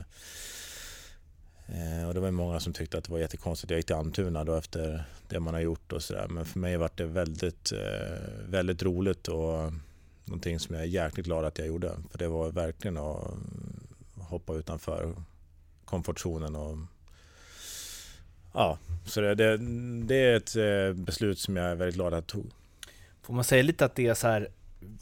eh, 1.67 2.09
och 2.09 2.15
det 2.15 2.21
var 2.21 2.31
många 2.31 2.61
som 2.61 2.73
tyckte 2.73 2.99
att 2.99 3.05
det 3.05 3.13
var 3.13 3.19
jättekonstigt 3.19 3.67
att 3.67 3.71
jag 3.71 3.79
gick 3.79 3.87
till 3.87 3.97
Almtuna 3.97 4.45
då 4.45 4.55
efter 4.55 5.05
det 5.29 5.41
man 5.41 5.55
har 5.55 5.61
gjort 5.61 5.93
och 5.93 6.03
sådär. 6.03 6.27
Men 6.29 6.45
för 6.45 6.59
mig 6.59 6.77
var 6.77 6.91
det 6.95 7.05
väldigt, 7.05 7.73
eh, 7.73 8.19
väldigt 8.47 8.83
roligt 8.83 9.29
och 9.29 9.73
någonting 10.25 10.61
som 10.61 10.75
jag 10.75 10.85
är 10.85 10.89
jäkligt 10.89 11.27
glad 11.27 11.45
att 11.45 11.59
jag 11.59 11.67
gjorde. 11.67 11.93
För 12.11 12.19
det 12.19 12.29
var 12.29 12.51
verkligen 12.51 12.97
att 12.97 13.33
mm, 13.33 13.81
hoppa 14.19 14.55
utanför 14.55 15.15
komfortzonen 15.85 16.57
och 16.57 16.79
Ja, 18.53 18.79
så 19.07 19.21
det, 19.21 19.35
det, 19.35 19.57
det 20.07 20.15
är 20.15 20.37
ett 20.37 20.97
beslut 20.97 21.39
som 21.39 21.57
jag 21.57 21.67
är 21.67 21.75
väldigt 21.75 21.95
glad 21.95 22.07
att 22.07 22.13
jag 22.13 22.27
tog. 22.27 22.51
Får 23.23 23.35
man 23.35 23.45
säga 23.45 23.63
lite 23.63 23.85
att 23.85 23.95
det 23.95 24.07
är 24.07 24.15
så 24.15 24.29
här 24.29 24.49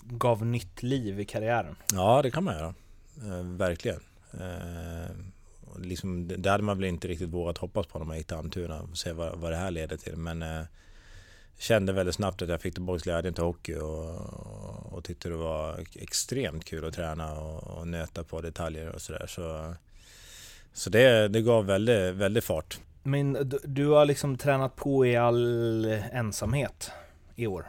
gav 0.02 0.46
nytt 0.46 0.82
liv 0.82 1.20
i 1.20 1.24
karriären? 1.24 1.76
Ja, 1.92 2.22
det 2.22 2.30
kan 2.30 2.44
man 2.44 2.54
göra. 2.54 2.74
Eh, 3.26 3.42
verkligen. 3.44 4.00
Eh, 4.32 5.10
liksom, 5.78 6.28
det 6.28 6.50
hade 6.50 6.62
man 6.62 6.78
väl 6.78 6.88
inte 6.88 7.08
riktigt 7.08 7.28
vågat 7.28 7.58
hoppas 7.58 7.86
på 7.86 7.98
när 7.98 8.06
man 8.06 8.16
gick 8.16 8.26
till 8.26 8.36
Almtuna 8.36 8.80
och 8.80 8.98
se 8.98 9.12
vad, 9.12 9.38
vad 9.38 9.52
det 9.52 9.56
här 9.56 9.70
leder 9.70 9.96
till. 9.96 10.16
Men 10.16 10.42
eh, 10.42 10.62
kände 11.58 11.92
väldigt 11.92 12.14
snabbt 12.14 12.42
att 12.42 12.48
jag 12.48 12.60
fick 12.60 12.74
tillbaka 12.74 13.02
glädjen 13.04 13.34
till 13.34 13.44
hockey 13.44 13.74
och, 13.74 14.16
och, 14.16 14.92
och 14.92 15.04
tyckte 15.04 15.28
det 15.28 15.36
var 15.36 15.84
extremt 15.94 16.64
kul 16.64 16.84
att 16.84 16.94
träna 16.94 17.40
och, 17.40 17.78
och 17.78 17.88
nöta 17.88 18.24
på 18.24 18.40
detaljer 18.40 18.88
och 18.88 19.02
sådär. 19.02 19.26
Så, 19.28 19.74
så 20.72 20.90
det, 20.90 21.28
det 21.28 21.42
gav 21.42 21.66
väldigt, 21.66 22.14
väldigt 22.14 22.44
fart. 22.44 22.78
Men 23.02 23.32
du, 23.32 23.58
du 23.64 23.86
har 23.86 24.04
liksom 24.04 24.36
tränat 24.36 24.76
på 24.76 25.06
i 25.06 25.16
all 25.16 25.84
ensamhet 26.12 26.90
i 27.34 27.46
år? 27.46 27.66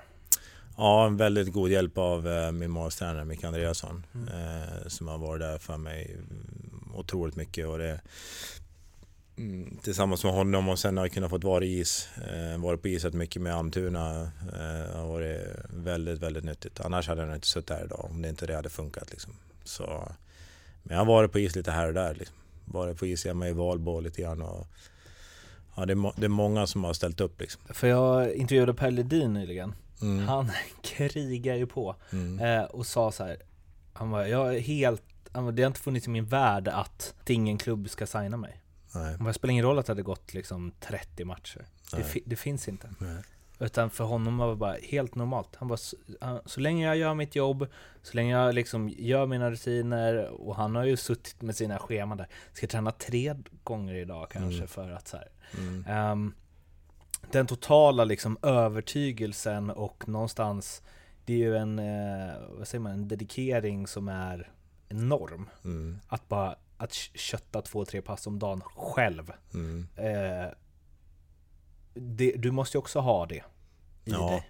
Ja, 0.79 1.05
en 1.05 1.17
väldigt 1.17 1.53
god 1.53 1.69
hjälp 1.69 1.97
av 1.97 2.27
eh, 2.27 2.51
min 2.51 2.71
målstränare 2.71 3.25
Micke 3.25 3.43
Andreasson 3.43 4.05
mm. 4.15 4.27
eh, 4.27 4.87
som 4.87 5.07
har 5.07 5.17
varit 5.17 5.41
där 5.41 5.57
för 5.57 5.77
mig 5.77 6.17
otroligt 6.95 7.35
mycket. 7.35 7.67
Och 7.67 7.77
det, 7.77 8.01
mm, 9.37 9.77
tillsammans 9.83 10.23
med 10.23 10.33
honom 10.33 10.69
och 10.69 10.79
sen 10.79 10.97
har 10.97 11.05
jag 11.05 11.11
kunnat 11.11 11.29
fått 11.29 11.43
vara 11.43 11.63
i 11.63 11.79
is, 11.79 12.09
eh, 12.17 12.61
varit 12.61 12.81
på 12.81 12.87
iset 12.87 13.13
mycket 13.13 13.41
med 13.41 13.55
Almtuna. 13.55 14.21
Eh, 14.53 14.95
har 14.95 15.07
varit 15.07 15.41
väldigt, 15.69 16.19
väldigt 16.19 16.43
nyttigt. 16.43 16.79
Annars 16.79 17.07
hade 17.07 17.21
jag 17.21 17.35
inte 17.35 17.47
suttit 17.47 17.69
här 17.69 17.85
idag 17.85 18.05
om 18.11 18.21
det 18.21 18.29
inte 18.29 18.45
det 18.45 18.55
hade 18.55 18.69
funkat. 18.69 19.11
Liksom. 19.11 19.33
Så, 19.63 20.11
men 20.83 20.97
jag 20.97 21.05
har 21.05 21.13
varit 21.13 21.31
på 21.31 21.39
is 21.39 21.55
lite 21.55 21.71
här 21.71 21.87
och 21.87 21.93
där. 21.93 22.15
Liksom. 22.15 22.35
Varit 22.65 22.97
på 22.99 23.05
is 23.05 23.25
hemma 23.25 23.47
i 23.49 23.53
Valbo 23.53 23.99
lite 23.99 24.21
grann. 24.21 24.41
Och, 24.41 24.67
ja, 25.75 25.85
det, 25.85 25.93
är 25.93 26.19
det 26.19 26.25
är 26.25 26.29
många 26.29 26.67
som 26.67 26.83
har 26.83 26.93
ställt 26.93 27.21
upp. 27.21 27.41
Liksom. 27.41 27.61
För 27.69 27.87
jag 27.87 28.33
intervjuade 28.33 28.73
Per 28.73 28.91
Ledin 28.91 29.33
nyligen. 29.33 29.73
Mm. 30.01 30.27
Han 30.27 30.51
krigar 30.81 31.55
ju 31.55 31.67
på 31.67 31.95
Mm. 32.12 32.39
eh, 32.39 32.63
och 32.63 32.85
sa 32.85 33.12
så 33.12 33.23
här. 33.25 33.38
Han 33.93 34.09
var, 34.09 34.25
jag 34.25 34.55
är 34.55 34.59
helt, 34.59 35.03
han 35.31 35.43
bara, 35.45 35.51
det 35.51 35.62
har 35.63 35.67
inte 35.67 35.79
funnits 35.79 36.07
i 36.07 36.09
min 36.09 36.25
värld 36.25 36.67
att 36.67 37.13
ingen 37.27 37.57
klubb 37.57 37.89
ska 37.89 38.07
signa 38.07 38.38
mig. 38.38 38.62
Nej. 38.95 39.17
Det 39.19 39.33
spelar 39.33 39.51
ingen 39.51 39.65
roll 39.65 39.79
att 39.79 39.85
det 39.85 39.91
hade 39.91 40.01
gått 40.01 40.33
liksom 40.33 40.71
30 40.79 41.25
matcher. 41.25 41.65
Det, 41.91 42.03
fi, 42.03 42.23
det 42.25 42.35
finns 42.35 42.67
inte. 42.67 42.89
Nej. 42.99 43.23
Utan 43.62 43.89
för 43.89 44.03
honom 44.03 44.38
var 44.38 44.49
det 44.49 44.55
bara 44.55 44.75
helt 44.83 45.15
normalt. 45.15 45.55
Han 45.55 45.67
bara, 45.67 45.77
så, 45.77 45.97
så 46.45 46.59
länge 46.59 46.85
jag 46.85 46.97
gör 46.97 47.13
mitt 47.13 47.35
jobb, 47.35 47.67
så 48.03 48.13
länge 48.15 48.31
jag 48.33 48.55
liksom 48.55 48.89
gör 48.89 49.25
mina 49.25 49.51
rutiner 49.51 50.25
och 50.27 50.55
han 50.55 50.75
har 50.75 50.83
ju 50.85 50.97
suttit 50.97 51.41
med 51.41 51.55
sina 51.55 51.79
scheman 51.79 52.17
där. 52.17 52.27
Ska 52.53 52.67
träna 52.67 52.91
tre 52.91 53.35
gånger 53.63 53.93
idag 53.95 54.29
kanske 54.31 54.55
Mm. 54.57 54.67
för 54.67 54.91
att 54.91 55.07
så 55.07 55.17
här. 55.17 55.27
Mm. 55.57 55.85
Ehm, 55.88 56.33
den 57.31 57.47
totala 57.47 58.03
liksom 58.03 58.37
övertygelsen 58.41 59.69
och 59.69 60.07
någonstans 60.07 60.81
det 61.25 61.33
är 61.33 61.37
ju 61.37 61.57
en, 61.57 61.79
eh, 61.79 62.33
vad 62.49 62.67
säger 62.67 62.79
man, 62.81 62.91
en 62.91 63.07
dedikering 63.07 63.87
som 63.87 64.07
är 64.07 64.51
enorm. 64.89 65.49
Mm. 65.63 65.99
Att 66.07 66.27
bara 66.27 66.55
att 66.77 66.93
kötta 66.93 67.61
två, 67.61 67.85
tre 67.85 68.01
pass 68.01 68.27
om 68.27 68.39
dagen 68.39 68.61
själv. 68.75 69.31
Mm. 69.53 69.87
Eh, 69.95 70.47
det, 71.93 72.31
du 72.37 72.51
måste 72.51 72.77
ju 72.77 72.79
också 72.79 72.99
ha 72.99 73.25
det 73.25 73.35
i 73.35 73.41
Ja. 74.03 74.29
dig. 74.29 74.49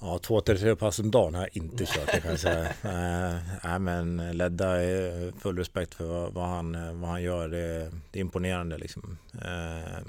Ja, 0.00 0.18
två 0.18 0.40
till 0.40 0.58
tre 0.58 0.76
pass 0.76 0.98
om 0.98 1.10
dagen 1.10 1.34
har 1.34 1.40
jag 1.42 1.56
inte 1.56 1.86
kört 1.86 2.12
det 2.12 2.20
kan 2.20 2.30
jag 2.30 2.40
säga. 2.40 2.64
Eh, 2.84 3.36
Nej 3.64 3.78
men 3.78 4.36
Ledda 4.36 4.82
är 4.82 5.32
full 5.40 5.58
respekt 5.58 5.94
för 5.94 6.04
vad, 6.04 6.32
vad, 6.34 6.48
han, 6.48 7.00
vad 7.00 7.10
han 7.10 7.22
gör. 7.22 7.48
Det 7.48 7.58
är, 7.58 7.92
det 8.10 8.18
är 8.18 8.20
imponerande 8.20 8.78
liksom. 8.78 9.18
Eh, 9.34 10.00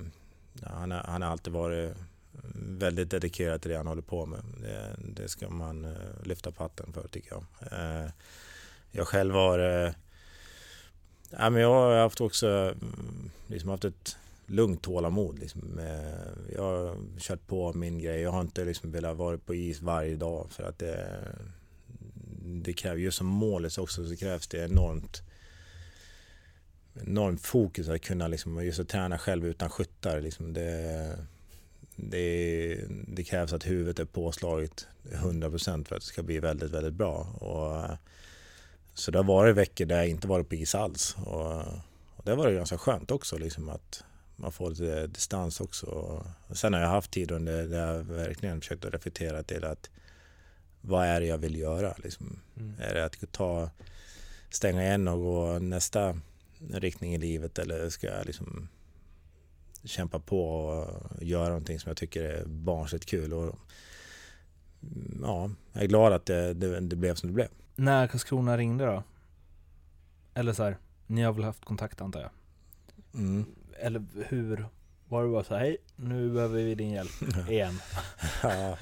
ja, 0.62 0.70
han, 0.74 0.92
har, 0.92 1.04
han 1.04 1.22
har 1.22 1.30
alltid 1.30 1.54
varit 1.54 1.90
eh, 1.90 1.98
väldigt 2.56 3.12
dedikerad 3.12 3.62
till 3.62 3.72
det 3.72 3.78
han 3.78 3.88
håller 3.88 4.02
på 4.02 4.26
med. 4.26 4.40
Det, 4.62 4.96
det 5.00 5.28
ska 5.28 5.50
man 5.50 5.86
eh, 5.86 5.92
lyfta 6.24 6.52
på 6.52 6.64
hatten 6.64 6.94
för 6.94 7.08
tycker 7.08 7.32
jag. 7.32 7.44
Eh, 7.72 8.10
jag 8.92 9.08
själv 9.08 9.34
har... 9.34 9.60
Ja, 11.30 11.50
men 11.50 11.62
jag 11.62 11.70
har 11.70 11.98
haft 11.98 12.22
också 12.22 12.48
mm, 12.48 13.30
liksom 13.48 13.70
haft 13.70 13.86
ett 13.86 14.18
lugnt 14.46 14.82
tålamod. 14.82 15.40
Liksom. 15.40 15.80
Jag 16.56 16.62
har 16.62 16.96
kört 17.20 17.48
på 17.48 17.74
min 17.74 18.00
grej. 18.00 18.22
Jag 18.22 18.32
har 18.32 18.42
inte 18.42 18.66
liksom 18.66 18.92
velat 18.92 19.18
vara 19.18 19.38
på 19.38 19.56
is 19.56 19.82
varje 19.82 20.16
dag 20.16 20.48
för 20.50 20.64
att 20.64 20.80
det, 20.80 21.20
det 22.46 22.74
kräver, 22.74 22.98
just 22.98 23.18
som 23.18 23.28
målet 23.28 23.78
också, 23.78 24.08
så 24.08 24.16
krävs 24.16 24.48
det 24.48 24.66
enormt 24.66 25.22
enormt 27.02 27.42
fokus 27.42 27.90
att 27.90 28.02
kunna 28.02 28.28
liksom, 28.28 28.66
just 28.66 28.80
att 28.80 28.90
träna 28.90 29.18
själv 29.18 29.48
utan 29.48 29.70
skyttar. 29.70 30.22
Liksom 30.22 30.54
det, 30.54 31.18
det, 31.96 32.86
det 33.08 33.24
krävs 33.24 33.54
att 33.54 33.68
huvudet 33.68 34.00
är 34.00 34.06
påslaget 34.06 34.88
100% 35.04 35.86
för 35.88 35.96
att 35.96 36.02
det 36.02 36.08
ska 36.08 36.24
bli 36.24 36.40
väldigt, 36.40 36.72
väldigt 36.72 36.94
bra. 36.94 37.16
Och, 37.24 37.98
så 38.94 39.12
det 39.12 39.18
har 39.18 39.24
varit 39.24 39.56
veckor 39.56 39.86
där 39.86 39.98
jag 39.98 40.08
inte 40.08 40.28
varit 40.28 40.50
på 40.50 40.56
is 40.56 40.76
alls. 40.76 41.16
Och, 41.26 41.62
och 42.16 42.24
det 42.24 42.36
var 42.36 42.48
det 42.48 42.54
ganska 42.54 42.78
skönt 42.78 43.12
också 43.12 43.38
liksom 43.38 43.70
att 43.70 44.04
man 44.36 44.52
får 44.52 44.70
lite 44.70 45.08
distans 45.08 45.62
också. 45.62 45.86
Och 46.48 46.58
sen 46.58 46.74
har 46.74 46.82
jag 46.82 46.88
haft 46.88 47.12
tid 47.12 47.32
under 47.32 47.68
där 47.68 47.94
jag 47.94 48.04
verkligen 48.04 48.62
försökt 48.62 48.86
att 48.86 48.94
reflektera 48.94 49.44
till 49.44 49.64
att 49.66 49.90
vad 50.82 51.06
är 51.06 51.20
det 51.20 51.26
jag 51.26 51.38
vill 51.38 51.56
göra? 51.56 51.94
Liksom? 51.98 52.40
Mm. 52.58 52.74
Är 52.80 52.94
det 52.94 53.06
att 53.06 53.32
ta, 53.32 53.70
stänga 54.50 54.84
igen 54.84 55.08
och 55.08 55.20
gå 55.20 55.60
nästa 55.60 56.20
riktning 56.60 57.14
i 57.14 57.18
livet 57.18 57.60
eller 57.60 57.90
ska 57.90 58.08
jag 58.08 58.26
liksom 58.26 58.68
kämpa 59.84 60.20
på 60.20 60.50
och 60.50 61.24
göra 61.24 61.48
någonting 61.48 61.80
som 61.80 61.90
jag 61.90 61.98
tycker 61.98 62.24
är 62.24 62.46
barnsligt 62.46 63.06
kul? 63.06 63.34
Och, 63.34 63.56
ja, 65.22 65.52
jag 65.74 65.84
är 65.84 65.88
glad 65.88 66.14
att 66.14 66.26
det, 66.26 66.54
det, 66.54 66.80
det 66.80 66.96
blev 66.96 67.16
som 67.16 67.30
det 67.30 67.34
blev. 67.34 67.48
När 67.76 68.08
Karlskrona 68.08 68.58
ringde 68.58 68.86
då? 68.86 69.04
Eller 70.34 70.54
så 70.54 70.64
här, 70.64 70.78
ni 71.08 71.22
har 71.22 71.34
väl 71.34 71.44
haft 71.44 71.66
kontakt 71.66 72.02
antar 72.02 72.22
jag? 72.22 72.30
Mm. 73.14 73.46
Eller 73.80 74.06
hur? 74.28 74.66
Var 75.10 75.24
det 75.24 75.30
bara 75.30 75.44
så 75.44 75.54
här, 75.54 75.62
hej, 75.62 75.78
nu 75.96 76.34
behöver 76.34 76.64
vi 76.64 76.76
din 76.76 76.92
hjälp 76.92 77.12
igen? 77.50 77.80
Ja. 78.44 78.78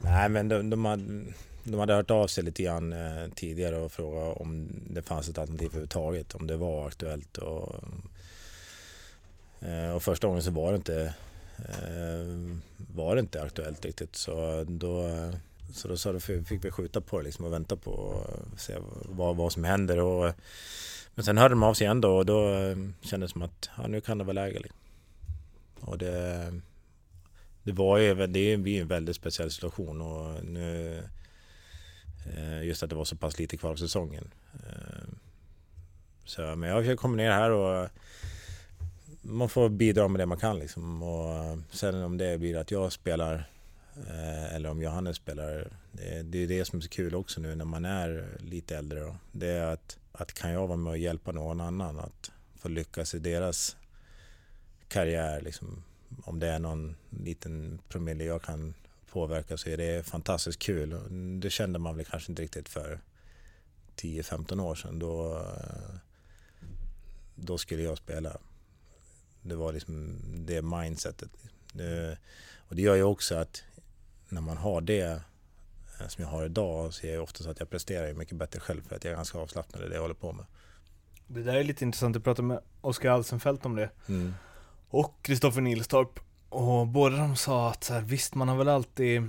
Nej 0.00 0.28
men 0.28 0.48
de, 0.48 0.70
de, 0.70 0.84
hade, 0.84 1.24
de 1.66 1.80
hade 1.80 1.94
hört 1.94 2.10
av 2.10 2.26
sig 2.26 2.44
lite 2.44 2.62
grann 2.62 2.92
eh, 2.92 3.28
tidigare 3.34 3.76
och 3.76 3.92
frågat 3.92 4.36
om 4.36 4.68
det 4.90 5.02
fanns 5.02 5.28
ett 5.28 5.38
alternativ 5.38 5.66
överhuvudtaget, 5.66 6.34
om 6.34 6.46
det 6.46 6.56
var 6.56 6.86
aktuellt. 6.86 7.38
Och, 7.38 7.74
eh, 9.60 9.90
och 9.90 10.02
första 10.02 10.26
gången 10.26 10.42
så 10.42 10.50
var 10.50 10.72
det 10.72 10.76
inte, 10.76 11.14
eh, 11.58 12.56
var 12.76 13.14
det 13.14 13.20
inte 13.20 13.42
aktuellt 13.42 13.84
riktigt. 13.84 14.16
Så 14.16 14.64
då, 14.68 15.10
så 15.72 15.88
då 15.88 15.96
sa 15.96 16.12
då 16.12 16.20
fick 16.20 16.64
vi 16.64 16.70
skjuta 16.70 17.00
på 17.00 17.18
det 17.18 17.24
liksom 17.24 17.44
och 17.44 17.52
vänta 17.52 17.76
på 17.76 17.90
och 17.90 18.60
se 18.60 18.74
vad, 19.04 19.36
vad 19.36 19.52
som 19.52 19.64
händer. 19.64 19.98
Och, 19.98 20.32
men 21.14 21.24
sen 21.24 21.38
hörde 21.38 21.54
de 21.54 21.62
av 21.62 21.74
sig 21.74 21.84
igen 21.84 22.00
då 22.00 22.16
och 22.16 22.26
då 22.26 22.54
eh, 22.54 22.76
kändes 23.00 23.30
det 23.30 23.32
som 23.32 23.42
att 23.42 23.70
ja, 23.76 23.86
nu 23.86 24.00
kan 24.00 24.18
det 24.18 24.24
vara 24.24 24.32
läge. 24.32 24.58
Liksom. 24.58 24.78
Och 25.80 25.98
det, 25.98 26.52
det 27.62 27.72
var 27.72 27.98
ju 27.98 28.26
det 28.26 28.40
är 28.40 28.68
en 28.68 28.88
väldigt 28.88 29.16
speciell 29.16 29.50
situation 29.50 30.00
och 30.00 30.44
nu 30.44 31.02
Eh, 32.34 32.62
just 32.62 32.82
att 32.82 32.90
det 32.90 32.96
var 32.96 33.04
så 33.04 33.16
pass 33.16 33.38
lite 33.38 33.56
kvar 33.56 33.70
av 33.70 33.76
säsongen. 33.76 34.34
Eh, 34.54 35.08
så, 36.24 36.56
men 36.56 36.70
jag 36.70 36.82
försöker 36.82 36.96
kombinera 36.96 37.34
här 37.34 37.50
och 37.50 37.88
man 39.22 39.48
får 39.48 39.68
bidra 39.68 40.08
med 40.08 40.20
det 40.20 40.26
man 40.26 40.38
kan 40.38 40.58
liksom. 40.58 41.02
Och 41.02 41.34
eh, 41.34 41.58
sen 41.70 42.02
om 42.02 42.18
det 42.18 42.38
blir 42.38 42.56
att 42.56 42.70
jag 42.70 42.92
spelar 42.92 43.50
eller 44.50 44.70
om 44.70 44.82
Johannes 44.82 45.16
spelar. 45.16 45.68
Det, 45.92 46.22
det 46.22 46.38
är 46.38 46.46
det 46.46 46.64
som 46.64 46.78
är 46.78 46.82
så 46.82 46.88
kul 46.88 47.14
också 47.14 47.40
nu 47.40 47.54
när 47.54 47.64
man 47.64 47.84
är 47.84 48.28
lite 48.38 48.76
äldre. 48.76 49.00
Då. 49.00 49.16
Det 49.32 49.48
är 49.48 49.66
att, 49.66 49.98
att 50.12 50.32
kan 50.32 50.52
jag 50.52 50.66
vara 50.66 50.76
med 50.76 50.90
och 50.90 50.98
hjälpa 50.98 51.32
någon 51.32 51.60
annan 51.60 51.98
att 51.98 52.30
få 52.56 52.68
lyckas 52.68 53.14
i 53.14 53.18
deras 53.18 53.76
karriär. 54.88 55.40
Liksom, 55.40 55.82
om 56.24 56.38
det 56.38 56.48
är 56.48 56.58
någon 56.58 56.96
liten 57.10 57.78
promille 57.88 58.24
jag 58.24 58.42
kan 58.42 58.74
påverka 59.12 59.56
så 59.56 59.68
är 59.68 59.76
det 59.76 60.06
fantastiskt 60.06 60.58
kul. 60.58 61.00
Det 61.40 61.50
kände 61.50 61.78
man 61.78 61.96
väl 61.96 62.06
kanske 62.06 62.32
inte 62.32 62.42
riktigt 62.42 62.68
för 62.68 63.00
10-15 63.96 64.62
år 64.62 64.74
sedan. 64.74 64.98
Då, 64.98 65.46
då 67.34 67.58
skulle 67.58 67.82
jag 67.82 67.98
spela. 67.98 68.36
Det 69.42 69.54
var 69.54 69.72
liksom 69.72 70.20
det 70.46 70.62
mindsetet. 70.62 71.30
Det, 71.72 72.18
och 72.68 72.76
det 72.76 72.82
gör 72.82 72.94
ju 72.94 73.02
också 73.02 73.34
att 73.34 73.62
när 74.28 74.40
man 74.40 74.56
har 74.56 74.80
det 74.80 75.22
eh, 76.00 76.08
som 76.08 76.24
jag 76.24 76.30
har 76.30 76.44
idag 76.44 76.94
så 76.94 77.06
är 77.06 77.14
jag 77.14 77.22
oftast 77.22 77.48
att 77.48 77.60
jag 77.60 77.70
presterar 77.70 78.12
mycket 78.12 78.36
bättre 78.36 78.60
själv 78.60 78.82
för 78.88 78.96
att 78.96 79.04
jag 79.04 79.12
är 79.12 79.16
ganska 79.16 79.38
avslappnad 79.38 79.84
i 79.84 79.88
det 79.88 79.94
jag 79.94 80.02
håller 80.02 80.14
på 80.14 80.32
med. 80.32 80.44
Det 81.26 81.42
där 81.42 81.54
är 81.54 81.64
lite 81.64 81.84
intressant, 81.84 82.16
jag 82.16 82.24
pratade 82.24 82.48
med 82.48 82.60
Oskar 82.80 83.10
Alsenfelt 83.10 83.66
om 83.66 83.76
det. 83.76 83.90
Mm. 84.08 84.34
Och 84.88 85.14
Kristoffer 85.22 85.60
Nilstorp. 85.60 86.20
Och 86.48 86.86
båda 86.86 87.16
de 87.16 87.36
sa 87.36 87.70
att 87.70 87.84
så 87.84 87.94
här, 87.94 88.00
visst 88.00 88.34
man 88.34 88.48
har 88.48 88.56
väl 88.56 88.68
alltid 88.68 89.28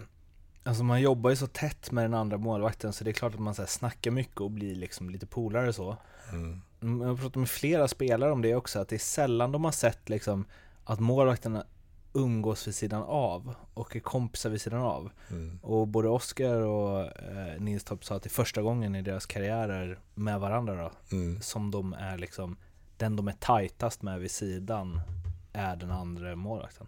Alltså 0.64 0.84
man 0.84 1.02
jobbar 1.02 1.30
ju 1.30 1.36
så 1.36 1.48
tätt 1.48 1.92
med 1.92 2.04
den 2.04 2.14
andra 2.14 2.38
målvakten 2.38 2.94
så 2.94 3.04
det 3.04 3.12
är 3.12 3.14
klart 3.14 3.34
att 3.34 3.40
man 3.40 3.56
så 3.56 3.62
här, 3.62 3.68
snackar 3.70 4.12
mycket 4.12 4.42
och 4.42 4.52
blir 4.52 4.76
liksom 4.76 5.10
lite 5.10 5.26
polare 5.26 5.74
så. 5.74 5.98
Mm. 6.32 6.62
Jag 7.02 7.08
har 7.08 7.16
pratat 7.16 7.36
med 7.36 7.50
flera 7.50 7.88
spelare 7.88 8.32
om 8.32 8.42
det 8.42 8.56
också, 8.56 8.80
att 8.80 8.90
det 8.90 8.96
är 8.96 9.00
sällan 9.00 9.52
de 9.52 9.64
har 9.66 9.72
sett 9.72 10.10
liksom 10.10 10.46
att 10.84 11.00
målvakterna 11.00 11.66
umgås 12.14 12.68
vid 12.68 12.76
sidan 12.76 13.04
av 13.04 13.56
och 13.74 13.96
är 13.96 14.00
kompisar 14.00 14.50
vid 14.50 14.62
sidan 14.62 14.82
av. 14.82 15.10
Mm. 15.30 15.60
Och 15.64 15.88
både 15.88 16.10
Oskar 16.10 16.56
och 16.56 17.00
eh, 17.00 17.60
Nilstorp 17.60 18.06
sa 18.06 18.16
att 18.16 18.24
det 18.24 18.28
är 18.28 18.32
första 18.32 18.62
gången 18.62 18.96
i 18.96 19.02
deras 19.02 19.26
karriärer 19.26 20.00
med 20.16 20.40
varandra 20.40 20.76
då, 20.76 21.16
Mm. 21.18 21.42
som 21.42 21.72
de 21.72 21.94
är 21.94 22.18
liksom, 22.18 22.58
den 22.98 23.16
de 23.16 23.28
är 23.28 23.36
tajtast 23.40 24.02
med 24.02 24.20
vid 24.20 24.32
sidan 24.32 25.02
är 25.58 25.76
den 25.76 25.92
andra 25.92 26.36
målvakten. 26.36 26.88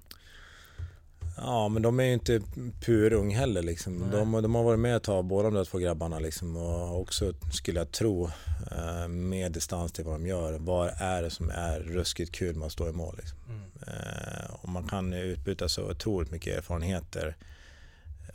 Ja, 1.37 1.67
men 1.67 1.81
de 1.81 1.99
är 1.99 2.03
ju 2.03 2.13
inte 2.13 2.41
purung 2.81 3.35
heller 3.35 3.63
liksom. 3.63 4.09
De, 4.11 4.31
de 4.41 4.55
har 4.55 4.63
varit 4.63 4.79
med 4.79 4.95
ett 4.95 5.03
tag, 5.03 5.25
båda 5.25 5.49
de 5.49 5.53
där 5.53 5.65
två 5.65 5.77
grabbarna 5.77 6.19
liksom. 6.19 6.57
Och 6.57 7.01
också, 7.01 7.33
skulle 7.53 7.79
jag 7.79 7.91
tro, 7.91 8.29
eh, 8.71 9.07
med 9.07 9.51
distans 9.51 9.91
till 9.91 10.05
vad 10.05 10.13
de 10.13 10.27
gör. 10.27 10.59
Vad 10.59 10.91
är 10.97 11.23
det 11.23 11.29
som 11.29 11.49
är 11.49 11.79
ruskigt 11.79 12.31
kul 12.31 12.55
med 12.55 12.65
att 12.65 12.71
stå 12.71 12.89
i 12.89 12.91
mål 12.91 13.15
liksom? 13.17 13.39
Eh, 13.87 14.53
och 14.61 14.69
man 14.69 14.87
kan 14.87 15.13
utbyta 15.13 15.69
så 15.69 15.91
otroligt 15.91 16.31
mycket 16.31 16.57
erfarenheter. 16.57 17.35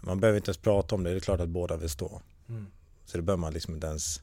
Man 0.01 0.21
behöver 0.21 0.37
inte 0.37 0.49
ens 0.49 0.59
prata 0.59 0.95
om 0.95 1.03
det, 1.03 1.11
det 1.11 1.17
är 1.17 1.21
klart 1.21 1.41
att 1.41 1.49
båda 1.49 1.77
vill 1.77 1.91
stå. 1.91 2.21
Mm. 2.49 2.67
Så 3.05 3.17
det 3.17 3.23
behöver 3.23 3.41
man 3.41 3.53
liksom 3.53 3.75
inte 3.75 3.87
ens... 3.87 4.23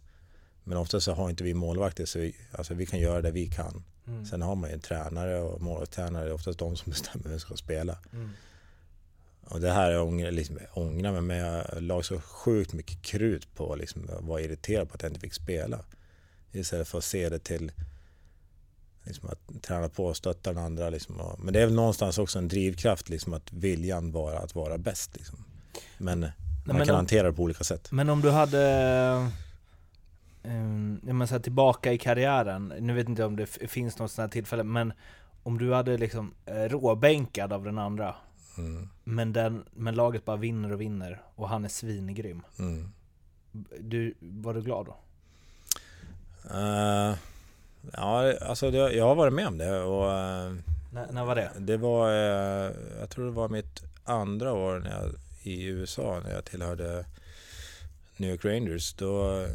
Men 0.64 0.78
ofta 0.78 1.00
så 1.02 1.14
har 1.14 1.30
inte 1.30 1.44
vi 1.44 1.54
målvakter 1.54 2.06
så 2.06 2.20
vi, 2.20 2.36
alltså 2.52 2.74
vi 2.74 2.86
kan 2.86 3.00
göra 3.00 3.22
det 3.22 3.32
vi 3.32 3.48
kan. 3.48 3.84
Mm. 4.08 4.26
Sen 4.26 4.42
har 4.42 4.56
man 4.56 4.70
ju 4.70 4.74
en 4.74 4.80
tränare 4.80 5.40
och 5.40 5.62
målvaktstränare, 5.62 6.24
det 6.24 6.30
är 6.30 6.34
oftast 6.34 6.60
de 6.60 6.78
som 6.78 6.90
bestämmer 6.90 7.30
vem 7.30 7.40
som 7.40 7.48
ska 7.48 7.56
spela. 7.56 7.98
Mm. 8.14 8.30
Och 9.46 9.62
det 9.62 9.72
här 9.72 9.92
jag 9.92 10.08
ångrar, 10.08 10.32
liksom, 10.32 10.60
ångrar 10.74 11.12
mig, 11.12 11.22
men 11.22 11.38
jag 11.38 11.82
la 11.82 12.04
så 12.04 12.22
sjukt 12.22 12.74
mycket 12.74 13.02
krut 13.02 13.56
på 13.56 13.76
liksom, 13.76 14.10
att 14.18 14.24
vara 14.24 14.42
irriterad 14.42 14.90
på 14.90 14.96
att 14.96 15.02
jag 15.02 15.10
inte 15.10 15.20
fick 15.20 15.34
spela. 15.34 15.80
Istället 16.52 16.88
för 16.88 16.98
att 16.98 17.04
se 17.04 17.30
det 17.30 17.40
till 17.40 17.72
liksom, 19.04 19.30
att 19.30 19.64
träna 19.64 19.90
på 19.90 20.06
och 20.06 20.18
stötta 20.18 20.54
den 20.54 20.64
andra. 20.64 20.90
Liksom, 20.90 21.20
och, 21.20 21.40
men 21.40 21.54
det 21.54 21.62
är 21.62 21.66
väl 21.66 21.76
någonstans 21.76 22.18
också 22.18 22.40
en 22.40 22.48
drivkraft, 22.48 23.10
liksom, 23.10 23.34
att 23.34 23.54
viljan 23.54 24.12
vara 24.12 24.40
att 24.40 24.56
vara 24.56 24.78
bäst. 24.78 25.16
Liksom. 25.18 25.44
Men 25.98 26.20
man 26.20 26.32
men 26.66 26.78
kan 26.78 26.90
om- 26.90 26.96
hantera 26.96 27.28
det 27.28 27.34
på 27.34 27.44
olika 27.44 27.64
sätt. 27.64 27.92
Men 27.92 28.10
om 28.10 28.22
du 28.22 28.30
hade 28.30 29.32
um, 30.44 31.02
jag 31.06 31.16
menar 31.16 31.40
tillbaka 31.40 31.94
i 31.94 31.98
karriären, 31.98 32.74
nu 32.80 32.94
vet 32.94 33.10
inte 33.10 33.26
om 33.26 33.36
det 33.36 33.46
finns 33.46 34.00
något 34.00 34.12
sånt 34.12 34.24
här 34.28 34.32
tillfälle, 34.32 34.64
men 34.64 34.94
om 35.44 35.58
du 35.58 35.74
hade 35.74 35.98
liksom 35.98 36.34
eh, 36.46 36.54
råbänkad 36.64 37.54
av 37.54 37.64
den 37.64 37.78
andra, 37.78 38.16
Mm. 38.58 38.90
men, 39.04 39.34
den, 39.34 39.66
men 39.74 39.96
laget 39.96 40.26
bara 40.26 40.38
vinner 40.38 40.74
och 40.74 40.82
vinner 40.82 41.22
och 41.36 41.50
han 41.50 41.66
är 41.66 41.70
svingrym. 41.70 42.42
Mm. 42.60 42.92
Du, 43.80 44.14
var 44.20 44.54
du 44.54 44.62
glad 44.62 44.86
då? 44.86 44.96
Eh, 46.54 47.16
ja, 47.94 48.34
alltså 48.42 48.72
det, 48.72 48.78
jag 48.78 49.06
har 49.08 49.16
varit 49.16 49.34
med 49.34 49.48
om 49.48 49.58
det 49.58 49.80
och 49.82 50.12
eh, 50.12 50.54
När, 50.94 51.12
när 51.12 51.26
var 51.26 51.36
det? 51.36 51.52
Det 51.60 51.78
var, 51.78 52.10
eh, 52.10 52.72
jag 53.00 53.10
tror 53.10 53.26
det 53.26 53.32
var 53.32 53.50
mitt 53.50 53.84
andra 54.04 54.54
år 54.54 54.80
när 54.80 54.92
jag, 54.92 55.12
i 55.44 55.64
USA 55.66 56.22
när 56.24 56.34
jag 56.34 56.46
tillhörde 56.46 57.06
New 58.18 58.30
York 58.32 58.46
Rangers. 58.46 58.94
Då 58.94 59.46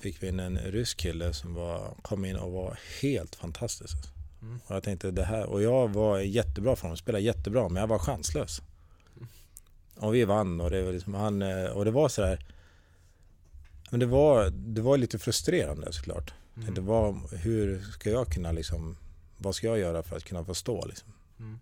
fick 0.00 0.22
vi 0.22 0.28
in 0.28 0.40
en 0.40 0.58
rysk 0.58 0.98
kille 0.98 1.32
som 1.32 1.54
var, 1.54 1.94
kom 2.02 2.24
in 2.24 2.36
och 2.36 2.52
var 2.52 2.78
helt 3.02 3.34
fantastisk. 3.34 3.96
Mm. 4.42 4.60
Och 4.66 4.74
jag 4.74 4.82
tänkte 4.82 5.10
det 5.10 5.24
här, 5.24 5.46
och 5.46 5.62
jag 5.62 5.88
var 5.88 6.18
jättebra 6.18 6.76
för 6.76 6.82
honom, 6.82 6.96
spelade 6.96 7.24
jättebra 7.24 7.68
men 7.68 7.80
jag 7.80 7.86
var 7.86 7.98
chanslös. 7.98 8.62
Och 9.96 10.14
vi 10.14 10.24
vann 10.24 10.60
och 10.60 10.70
det 10.70 10.82
var 10.82 10.92
liksom 10.92 11.14
han, 11.14 11.42
eh, 11.42 11.64
och 11.64 11.84
det 11.84 11.90
var 11.90 12.08
så 12.08 12.24
här. 12.24 12.46
Men 13.90 14.00
det 14.00 14.06
var, 14.06 14.50
det 14.50 14.80
var 14.80 14.98
lite 14.98 15.18
frustrerande 15.18 15.92
såklart. 15.92 16.34
Mm. 16.56 16.74
Det 16.74 16.80
var, 16.80 17.36
hur 17.36 17.80
ska 17.80 18.10
jag 18.10 18.26
kunna 18.26 18.52
liksom, 18.52 18.96
vad 19.38 19.54
ska 19.54 19.66
jag 19.66 19.78
göra 19.78 20.02
för 20.02 20.16
att 20.16 20.24
kunna 20.24 20.44
förstå 20.44 20.84
liksom? 20.86 21.12
Mm. 21.38 21.60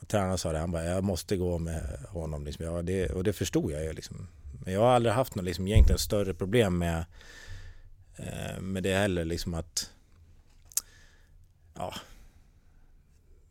Och 0.00 0.08
tränaren 0.08 0.38
sa 0.38 0.52
det, 0.52 0.58
han 0.58 0.70
bara, 0.70 0.84
jag 0.84 1.04
måste 1.04 1.36
gå 1.36 1.58
med 1.58 1.98
honom. 2.08 2.44
Liksom. 2.44 2.64
Ja, 2.64 2.82
det, 2.82 3.10
och 3.10 3.24
det 3.24 3.32
förstod 3.32 3.72
jag 3.72 3.84
ju. 3.84 3.92
Liksom. 3.92 4.26
Men 4.64 4.74
jag 4.74 4.80
har 4.80 4.90
aldrig 4.90 5.14
haft 5.14 5.34
något 5.34 5.44
liksom, 5.44 5.66
egentligen 5.68 5.98
större 5.98 6.34
problem 6.34 6.78
med, 6.78 7.04
eh, 8.16 8.60
med 8.60 8.82
det 8.82 8.94
heller. 8.94 9.24
Liksom 9.24 9.54
att, 9.54 9.90
ja, 11.74 11.94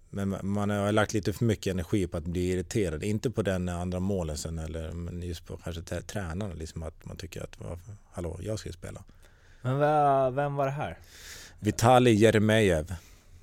men 0.10 0.36
man- 0.44 0.70
har 0.70 0.92
lagt 0.92 1.14
lite 1.14 1.34
för 1.34 1.46
mycket 1.46 1.72
energi 1.72 2.08
på 2.08 2.18
att 2.18 2.24
bli 2.26 2.52
irriterad. 2.52 3.04
Inte 3.04 3.30
på 3.32 3.42
den 3.42 3.70
andra 3.70 4.00
målen 4.00 4.38
sen, 4.38 4.60
eller, 4.60 4.92
men 4.92 5.22
just 5.24 5.46
på 5.46 5.58
kanske 5.58 5.82
trä- 5.82 6.02
tränaren. 6.02 6.58
Liksom, 6.58 6.84
att 6.84 7.06
man 7.06 7.18
tycker 7.18 7.44
att, 7.44 7.58
hallå, 8.12 8.40
jag 8.42 8.60
ska 8.60 8.72
spela. 8.72 9.04
Men 9.62 9.80
vem, 10.36 10.56
var 10.56 10.66
det 10.66 10.72
här? 10.72 10.98
Vitali 11.60 12.12
Jeremejeff. 12.14 12.88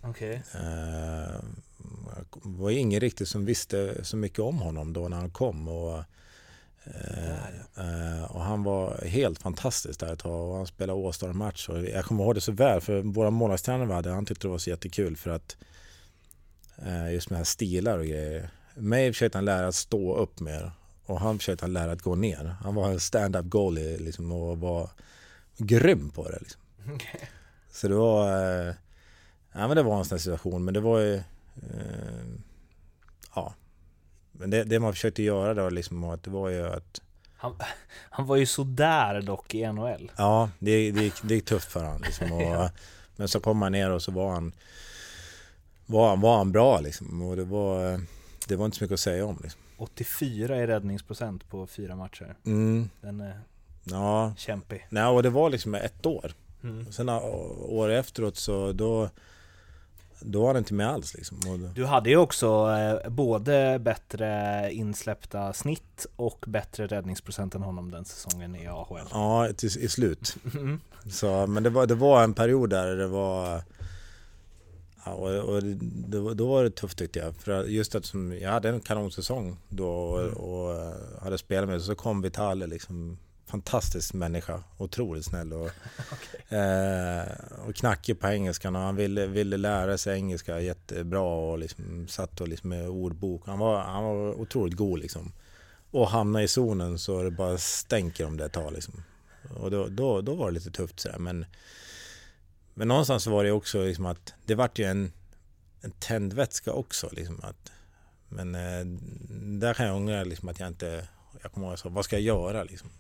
Okej. 0.03 0.43
Eh, 0.55 1.41
Det 2.43 2.59
var 2.63 2.71
ingen 2.71 3.01
riktigt 3.01 3.29
som 3.29 3.45
visste 3.45 4.05
så 4.05 4.17
mycket 4.17 4.39
om 4.39 4.59
honom 4.59 4.93
då 4.93 5.09
när 5.09 5.17
han 5.17 5.31
kom. 5.31 5.69
Och, 5.69 6.05
eh, 6.87 7.45
eh, 7.77 8.25
och 8.25 8.43
han 8.43 8.63
var 8.63 9.05
helt 9.05 9.39
fantastisk 9.39 10.01
där 10.01 10.13
ett 10.13 10.19
tag 10.19 10.51
och 10.51 10.57
han 10.57 10.67
spelade 10.67 11.07
All-star-match. 11.07 11.69
Och 11.69 11.85
jag 11.85 12.05
kommer 12.05 12.25
ihåg 12.25 12.35
det 12.35 12.41
så 12.41 12.53
väl 12.53 12.81
för 12.81 13.03
våra 13.03 13.31
målvaktstränare 13.31 13.87
vi 13.87 13.95
hade, 13.95 14.11
han 14.11 14.27
tyckte 14.27 14.47
det 14.47 14.51
var 14.51 14.59
så 14.59 14.71
jättekul 14.71 15.17
för 15.17 15.31
att 15.31 15.57
eh, 16.77 17.13
just 17.13 17.31
med 17.31 17.37
här 17.37 17.45
stilar 17.45 17.99
och 17.99 18.07
grejer. 18.07 18.51
Mig 18.75 19.13
försökte 19.13 19.39
han 19.39 19.45
lära 19.45 19.69
att 19.69 19.75
stå 19.75 20.17
upp 20.17 20.41
mer 20.41 20.73
och 21.07 21.21
han 21.21 21.39
försökte 21.39 21.65
han 21.65 21.73
lära 21.73 21.93
att 21.93 22.03
gå 22.03 22.15
ner. 22.15 22.57
Han 22.63 22.75
var 22.75 22.91
en 22.91 23.01
stand-up 23.01 23.47
goalie 23.47 23.99
liksom 23.99 24.33
och 24.33 24.59
var 24.59 24.91
grym 25.57 26.11
på 26.11 26.29
det. 26.29 26.39
Liksom. 26.41 26.61
Så 27.71 27.89
det 27.89 27.95
var, 27.95 28.29
eh, 28.29 28.75
ja, 29.53 29.69
men 29.69 29.77
det 29.77 29.83
var 29.83 29.99
en 29.99 30.05
sån 30.05 30.19
situation 30.19 30.65
men 30.65 30.75
det 30.75 30.81
var 30.81 30.99
ju, 30.99 31.15
eh, 31.15 31.23
ja. 33.35 33.55
Men 34.39 34.51
det, 34.51 34.65
det 34.65 34.81
man 34.81 34.93
försökte 34.93 35.23
göra 35.23 35.55
då 35.55 35.71
liksom 35.71 36.05
att 36.05 36.23
det 36.23 36.31
var 36.31 36.49
ju 36.49 36.67
att, 36.67 37.01
Han, 37.37 37.57
han 38.11 38.27
var 38.27 38.37
ju 38.37 38.47
sådär 38.47 39.21
dock 39.21 39.55
i 39.55 39.67
NHL. 39.73 40.11
ja 40.17 40.51
det, 40.59 40.91
det, 40.91 41.13
det 41.23 41.35
gick 41.35 41.45
tufft 41.45 41.73
för 41.73 41.85
honom 41.85 42.03
liksom. 42.03 42.33
Och, 42.33 42.71
Men 43.17 43.29
så 43.29 43.41
kom 43.41 43.63
han 43.63 43.73
ner 43.73 43.91
och 43.91 44.03
så 44.03 44.13
var 44.13 44.33
han, 44.33 44.53
var 45.87 46.09
han, 46.09 46.21
var 46.21 46.37
han 46.39 46.53
bra 46.53 46.81
liksom. 46.81 47.23
Och 47.23 47.37
det 47.37 47.45
var, 47.45 48.01
det 48.49 48.57
var 48.57 48.65
inte 48.67 48.77
så 48.79 48.85
mycket 48.85 48.95
att 48.95 49.01
säga 49.01 49.27
om. 49.27 49.39
Liksom. 49.43 49.61
84 49.77 50.59
i 50.63 50.67
räddningsprocent 50.67 51.49
på 51.51 51.67
fyra 51.67 51.97
matcher. 51.97 52.35
Mm. 52.47 52.91
Den 53.01 53.21
är 53.21 53.41
Ja, 53.91 54.35
kämpig. 54.37 54.87
Nej, 54.91 55.05
och 55.07 55.23
det 55.23 55.31
var 55.31 55.51
liksom 55.51 55.75
ett 55.75 56.07
år. 56.07 56.33
Mm. 56.63 56.93
Sen 56.93 57.09
äh, 57.09 57.25
år 57.59 57.89
efteråt 57.91 58.37
så 58.37 58.73
då, 58.73 59.11
då 60.21 60.41
var 60.41 60.47
han 60.47 60.57
inte 60.57 60.75
med 60.75 60.89
alls 60.89 61.15
liksom. 61.15 61.71
Du 61.75 61.85
hade 61.85 62.11
ju 62.11 62.17
också 62.17 62.47
eh, 62.71 63.11
både 63.11 63.79
bättre 63.79 64.69
insläppta 64.73 65.53
snitt 65.53 66.07
och 66.17 66.45
bättre 66.49 66.87
räddningsprocent 66.87 67.55
än 67.55 67.63
honom 67.63 67.91
den 67.91 68.05
säsongen 68.05 68.57
i 68.57 68.67
AHL. 68.67 69.07
ja, 69.11 69.49
till, 69.57 69.69
i 69.79 69.89
slut. 69.89 70.37
Mm. 70.55 70.81
Så, 71.11 71.47
men 71.47 71.63
det 71.63 71.71
var, 71.71 71.87
det 71.87 71.95
var 71.95 72.25
en 72.25 72.35
period 72.35 72.71
där 72.71 72.97
det 72.97 73.07
var... 73.07 73.63
Ja, 75.05 75.13
och, 75.13 75.55
och 75.55 75.63
det, 75.63 76.35
då 76.35 76.47
var 76.49 76.65
det 76.65 76.71
tufft 76.71 76.99
tyckte 76.99 77.19
jag. 77.19 77.35
För 77.37 77.65
just 77.65 77.95
att 77.95 78.05
som, 78.05 78.33
jag 78.41 78.51
hade 78.51 78.69
en 78.69 78.81
kanonsäsong 78.81 79.57
då 79.69 79.89
och, 79.89 80.21
Mm. 80.21 80.35
och 80.35 80.93
hade 81.23 81.39
spelat 81.39 81.69
med 81.69 81.83
så 81.83 81.95
kom 81.95 82.23
Vitale 82.23 82.67
liksom 82.67 83.19
fantastisk 83.57 84.15
människa, 84.15 84.63
otroligt 84.79 85.25
snäll 85.25 85.53
och, 85.53 85.71
eh, 86.53 87.25
och 87.67 87.75
knackig 87.75 88.21
på 88.21 88.29
engelskan 88.29 88.77
och 88.77 88.83
han 88.83 88.97
ville, 88.97 89.27
ville 89.27 89.57
lära 89.57 89.99
sig 89.99 90.15
engelska 90.15 90.61
jättebra 90.61 91.21
och 91.21 91.59
liksom 91.59 92.09
satt 92.09 92.41
och 92.41 92.49
liksom 92.49 92.71
med 92.71 92.89
ordbok. 92.89 93.43
Han 93.47 93.59
var, 93.59 93.81
han 93.81 94.05
var 94.05 94.41
otroligt 94.41 94.77
god 94.77 94.99
liksom. 94.99 95.33
Och 95.91 96.09
hamna 96.09 96.43
i 96.43 96.49
zonen 96.49 96.99
så 96.99 97.23
det 97.23 97.31
bara 97.31 97.59
stänker 97.59 98.27
om 98.27 98.37
det 98.37 98.45
ett 98.45 98.53
tag 98.53 98.73
liksom. 98.73 99.03
Och 99.57 99.71
då, 99.71 99.87
då, 99.87 100.21
då 100.21 100.35
var 100.35 100.47
det 100.47 100.55
lite 100.55 100.71
tufft 100.71 101.01
sådär 101.01 101.19
men 101.19 101.47
Men 102.75 102.89
någonstans 102.89 103.27
var 103.27 103.45
det 103.45 103.53
också 103.53 103.85
liksom 103.85 104.07
att 104.07 104.35
det 104.45 104.55
vart 104.55 104.79
ju 104.79 104.85
en, 104.85 105.13
en 105.81 105.91
tändvätska 105.91 106.73
också 106.73 107.09
liksom 107.13 107.41
att 107.43 107.73
Men 108.29 108.55
eh, 108.55 108.87
där 109.61 109.75
kan 109.75 109.87
jag 109.87 109.97
ångra 109.97 110.25
liksom 110.25 110.49
att 110.49 110.61
jag 110.61 110.69
inte 110.69 111.09
Jag 111.43 111.53
kommer 111.53 111.67
ihåg 111.67 111.73
jag 111.73 111.79
sa, 111.79 111.89
vad 111.89 112.05
ska 112.05 112.17
jag 112.17 112.23
göra 112.23 112.65
liksom? 112.65 112.91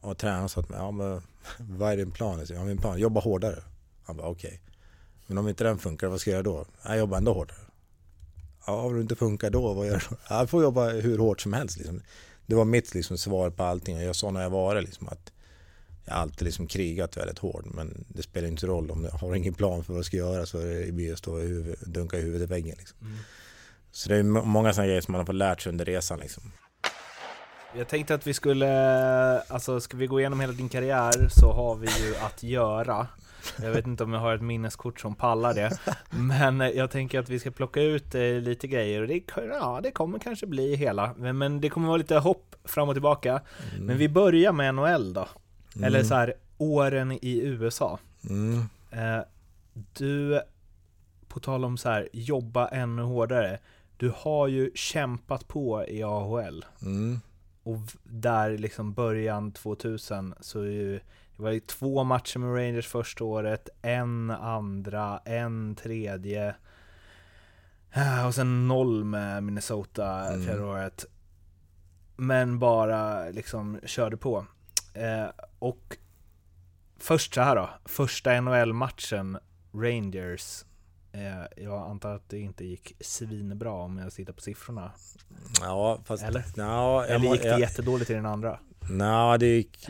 Och 0.00 0.18
tränaren 0.18 0.48
sa 0.48 0.60
mig, 0.60 0.78
ja 0.78 0.90
men 0.90 1.22
vad 1.58 1.92
är 1.92 1.96
din 1.96 2.10
plan? 2.10 2.38
Jag 2.48 2.58
Ja 2.58 2.64
min 2.64 2.78
plan, 2.78 2.98
jobba 2.98 3.20
hårdare. 3.20 3.62
Han 4.04 4.16
bara 4.16 4.26
okej. 4.28 4.60
Men 5.26 5.38
om 5.38 5.48
inte 5.48 5.64
den 5.64 5.78
funkar, 5.78 6.08
vad 6.08 6.20
ska 6.20 6.30
jag 6.30 6.34
göra 6.34 6.42
då? 6.42 6.66
Jag 6.84 6.98
jobbar 6.98 7.18
ändå 7.18 7.32
hårdare. 7.32 7.58
Ja, 8.66 8.82
om 8.82 8.94
det 8.94 9.00
inte 9.00 9.16
funkar 9.16 9.50
då, 9.50 9.72
vad 9.72 9.86
gör? 9.86 10.02
Ja, 10.10 10.16
Jag 10.38 10.50
får 10.50 10.62
jobba 10.62 10.88
hur 10.88 11.18
hårt 11.18 11.40
som 11.40 11.52
helst 11.52 11.76
liksom. 11.76 12.02
Det 12.46 12.54
var 12.54 12.64
mitt 12.64 12.94
liksom, 12.94 13.18
svar 13.18 13.50
på 13.50 13.62
allting 13.62 13.96
och 13.96 14.02
jag 14.02 14.16
sa 14.16 14.30
när 14.30 14.42
jag 14.42 14.50
var 14.50 14.80
liksom 14.80 15.08
att 15.08 15.32
jag 16.04 16.14
alltid 16.16 16.42
liksom 16.42 16.66
krigat 16.66 17.16
väldigt 17.16 17.38
hårt 17.38 17.64
men 17.64 18.04
det 18.08 18.22
spelar 18.22 18.48
inte 18.48 18.66
roll 18.66 18.90
om 18.90 19.04
jag 19.04 19.10
har 19.10 19.34
ingen 19.34 19.54
plan 19.54 19.84
för 19.84 19.92
vad 19.92 19.98
jag 19.98 20.06
ska 20.06 20.16
göra 20.16 20.46
så 20.46 20.58
är 20.58 20.86
det 20.86 20.92
blir 20.92 21.12
att 21.12 21.18
stå 21.18 21.40
i 21.40 21.46
huvud, 21.46 21.76
dunka 21.86 22.18
i 22.18 22.22
huvudet 22.22 22.48
i 22.48 22.52
väggen. 22.52 22.76
Liksom. 22.78 22.98
Så 23.92 24.08
det 24.08 24.16
är 24.16 24.22
må- 24.22 24.44
många 24.44 24.72
sådana 24.72 24.86
grejer 24.86 25.00
som 25.00 25.12
man 25.12 25.18
har 25.18 25.26
fått 25.26 25.34
lärt 25.34 25.62
sig 25.62 25.70
under 25.70 25.84
resan. 25.84 26.18
Liksom. 26.18 26.52
Jag 27.76 27.88
tänkte 27.88 28.14
att 28.14 28.26
vi 28.26 28.34
skulle, 28.34 29.40
alltså 29.40 29.80
ska 29.80 29.96
vi 29.96 30.06
gå 30.06 30.20
igenom 30.20 30.40
hela 30.40 30.52
din 30.52 30.68
karriär 30.68 31.28
så 31.28 31.52
har 31.52 31.74
vi 31.74 31.86
ju 31.86 32.16
att 32.16 32.42
göra. 32.42 33.06
Jag 33.62 33.70
vet 33.70 33.86
inte 33.86 34.04
om 34.04 34.12
jag 34.12 34.20
har 34.20 34.34
ett 34.34 34.42
minneskort 34.42 35.00
som 35.00 35.14
pallar 35.14 35.54
det. 35.54 35.78
Men 36.10 36.60
jag 36.60 36.90
tänker 36.90 37.18
att 37.18 37.28
vi 37.28 37.38
ska 37.38 37.50
plocka 37.50 37.82
ut 37.82 38.14
eh, 38.14 38.22
lite 38.22 38.68
grejer 38.68 39.02
och 39.02 39.08
det, 39.08 39.22
ja, 39.34 39.80
det 39.82 39.90
kommer 39.90 40.18
kanske 40.18 40.46
bli 40.46 40.76
hela. 40.76 41.14
Men, 41.16 41.38
men 41.38 41.60
det 41.60 41.68
kommer 41.68 41.88
vara 41.88 41.96
lite 41.96 42.18
hopp 42.18 42.56
fram 42.64 42.88
och 42.88 42.94
tillbaka. 42.94 43.40
Men 43.80 43.98
vi 43.98 44.08
börjar 44.08 44.52
med 44.52 44.74
NHL 44.74 45.12
då. 45.12 45.28
Eller 45.82 46.02
så 46.02 46.14
här, 46.14 46.34
åren 46.58 47.12
i 47.12 47.40
USA. 47.40 47.98
Mm. 48.28 48.58
Eh, 48.90 49.24
du, 49.72 50.40
på 51.28 51.40
tal 51.40 51.64
om 51.64 51.76
så 51.78 51.88
här, 51.88 52.08
jobba 52.12 52.68
ännu 52.68 53.02
hårdare. 53.02 53.58
Du 53.96 54.12
har 54.16 54.48
ju 54.48 54.70
kämpat 54.74 55.48
på 55.48 55.84
i 55.88 56.02
AHL. 56.02 56.64
Mm. 56.82 57.20
Och 57.62 57.78
där 58.04 58.58
liksom 58.58 58.92
början 58.92 59.52
2000 59.52 60.34
så 60.40 60.64
ju, 60.64 61.00
det 61.36 61.42
var 61.42 61.50
ju 61.50 61.60
två 61.60 62.04
matcher 62.04 62.38
med 62.38 62.54
Rangers 62.56 62.88
första 62.88 63.24
året, 63.24 63.68
en 63.82 64.30
andra, 64.30 65.18
en 65.24 65.74
tredje. 65.74 66.54
Ah, 67.92 68.26
Och 68.26 68.34
sen 68.34 68.68
noll 68.68 69.04
med 69.04 69.42
Minnesota 69.42 70.26
Mm. 70.28 70.46
fjärde 70.46 70.64
året. 70.64 71.04
Men 72.16 72.58
bara 72.58 73.28
liksom 73.30 73.80
körde 73.84 74.16
på. 74.16 74.46
Eh, 74.94 75.26
och 75.58 75.96
först 76.98 77.34
så 77.34 77.40
här 77.40 77.56
då, 77.56 77.70
första 77.84 78.40
NHL-matchen, 78.40 79.38
Rangers. 79.72 80.64
Eh, 81.12 81.64
jag 81.64 81.90
antar 81.90 82.14
att 82.14 82.28
det 82.28 82.38
inte 82.38 82.64
gick 82.64 82.94
svinbra 83.00 83.72
om 83.72 83.98
jag 83.98 84.12
tittar 84.12 84.32
på 84.32 84.40
siffrorna. 84.40 84.92
Ja, 85.60 86.00
fast... 86.04 86.22
Eller? 86.22 86.44
Jag 86.56 87.10
Eller 87.10 87.32
gick 87.32 87.42
det 87.42 87.48
jag- 87.48 87.60
jättedåligt 87.60 88.10
i 88.10 88.14
den 88.14 88.26
andra? 88.26 88.58
Nej, 88.90 89.38
det 89.38 89.46
gick 89.46 89.88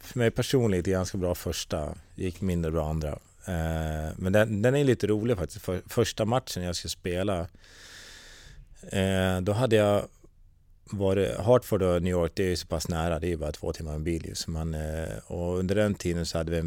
för 0.00 0.18
mig 0.18 0.30
personligt 0.30 0.86
ganska 0.86 1.18
bra 1.18 1.34
första. 1.34 1.94
Gick 2.14 2.40
mindre 2.40 2.70
bra 2.70 2.90
andra. 2.90 3.08
Eh, 3.46 4.12
men 4.16 4.32
den, 4.32 4.62
den 4.62 4.74
är 4.74 4.84
lite 4.84 5.06
rolig 5.06 5.36
faktiskt. 5.36 5.64
För, 5.64 5.82
första 5.86 6.24
matchen 6.24 6.62
jag 6.62 6.76
skulle 6.76 6.90
spela, 6.90 7.40
eh, 8.92 9.40
då 9.42 9.52
hade 9.52 9.76
jag 9.76 10.02
varit, 10.90 11.36
Hartford 11.36 11.82
och 11.82 12.02
New 12.02 12.10
York, 12.10 12.32
det 12.34 12.44
är 12.44 12.48
ju 12.48 12.56
så 12.56 12.66
pass 12.66 12.88
nära, 12.88 13.18
det 13.18 13.26
är 13.26 13.28
ju 13.28 13.36
bara 13.36 13.52
två 13.52 13.72
timmar 13.72 13.92
med 13.92 14.00
bil. 14.00 14.30
Så 14.34 14.50
man, 14.50 14.74
eh, 14.74 15.08
och 15.26 15.58
under 15.58 15.74
den 15.74 15.94
tiden 15.94 16.26
så 16.26 16.38
hade 16.38 16.50
vi, 16.50 16.58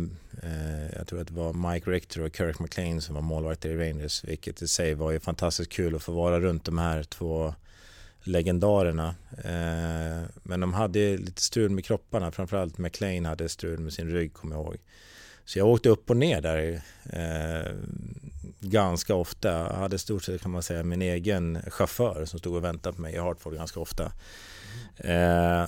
eh, 0.44 0.98
jag 0.98 1.08
tror 1.08 1.22
att 1.22 1.28
det 1.28 1.34
var 1.34 1.74
Mike 1.74 1.92
Richter 1.92 2.22
och 2.22 2.36
Kirk 2.36 2.60
McLean 2.60 3.02
som 3.02 3.16
var 3.16 3.22
målvakter 3.22 3.70
i 3.70 3.90
Rangers, 3.90 4.24
vilket 4.24 4.62
i 4.62 4.68
sig 4.68 4.94
var 4.94 5.12
ju 5.12 5.20
fantastiskt 5.20 5.72
kul 5.72 5.96
att 5.96 6.04
få 6.04 6.12
vara 6.12 6.40
runt 6.40 6.66
de 6.66 6.78
här 6.78 7.04
två 7.04 7.54
legendarerna. 8.24 9.16
Eh, 9.44 10.30
men 10.44 10.60
de 10.60 10.74
hade 10.74 11.18
lite 11.18 11.42
strul 11.42 11.70
med 11.70 11.86
kropparna, 11.86 12.32
framförallt 12.32 12.78
McLean 12.78 13.26
hade 13.26 13.50
strul 13.50 13.80
med 13.80 13.94
sin 13.94 14.10
rygg 14.10 14.34
kommer 14.34 14.56
jag 14.56 14.66
ihåg. 14.66 14.78
Så 15.50 15.60
jag 15.60 15.68
åkte 15.68 15.90
upp 15.90 16.10
och 16.10 16.18
ner 16.18 16.42
där 16.42 16.82
eh, 17.10 17.72
ganska 18.60 19.16
ofta. 19.16 19.50
Jag 19.50 19.74
hade 19.74 19.96
i 19.96 20.00
stort 20.00 20.24
sett 20.24 20.42
kan 20.42 20.52
man 20.52 20.64
säga 20.64 20.84
min 20.84 21.02
egen 21.02 21.62
chaufför 21.68 22.26
som 22.26 22.40
stod 22.40 22.56
och 22.56 22.64
väntade 22.64 22.96
på 22.96 23.02
mig 23.02 23.14
i 23.14 23.18
Hartford 23.18 23.54
ganska 23.54 23.80
ofta. 23.80 24.12
Eh, 24.98 25.68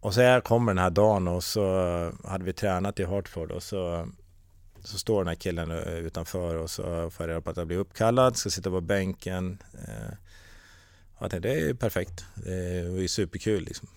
och 0.00 0.14
så 0.14 0.20
här 0.20 0.40
kommer 0.40 0.74
den 0.74 0.82
här 0.82 0.90
dagen 0.90 1.28
och 1.28 1.44
så 1.44 1.62
hade 2.24 2.44
vi 2.44 2.52
tränat 2.52 3.00
i 3.00 3.04
Hartford 3.04 3.50
och 3.50 3.62
så, 3.62 4.08
så 4.84 4.98
står 4.98 5.20
den 5.20 5.28
här 5.28 5.34
killen 5.34 5.70
utanför 5.70 6.56
och 6.56 6.70
så 6.70 7.10
får 7.10 7.26
jag 7.26 7.30
reda 7.30 7.40
på 7.40 7.50
att 7.50 7.56
jag 7.56 7.66
blir 7.66 7.78
uppkallad, 7.78 8.36
ska 8.36 8.50
sitta 8.50 8.70
på 8.70 8.80
bänken. 8.80 9.58
Eh, 9.72 10.14
jag 11.18 11.30
tänkte, 11.30 11.48
det 11.48 11.54
är 11.54 11.66
ju 11.66 11.74
perfekt. 11.74 12.24
Det 12.34 12.90
var 12.90 12.98
ju 12.98 13.08
superkul 13.08 13.64
liksom. 13.64 13.88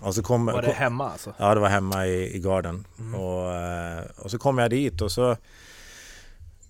Och 0.00 0.14
så 0.14 0.22
kom, 0.22 0.46
Var 0.46 0.62
det 0.62 0.72
hemma 0.72 1.10
alltså? 1.10 1.34
Ja, 1.38 1.54
det 1.54 1.60
var 1.60 1.68
hemma 1.68 2.06
i, 2.06 2.36
i 2.36 2.38
garden. 2.38 2.86
Och, 3.14 3.54
eh, 3.54 4.04
och 4.16 4.30
så 4.30 4.38
kom 4.38 4.58
jag 4.58 4.70
dit 4.70 5.00
och 5.00 5.12
så 5.12 5.36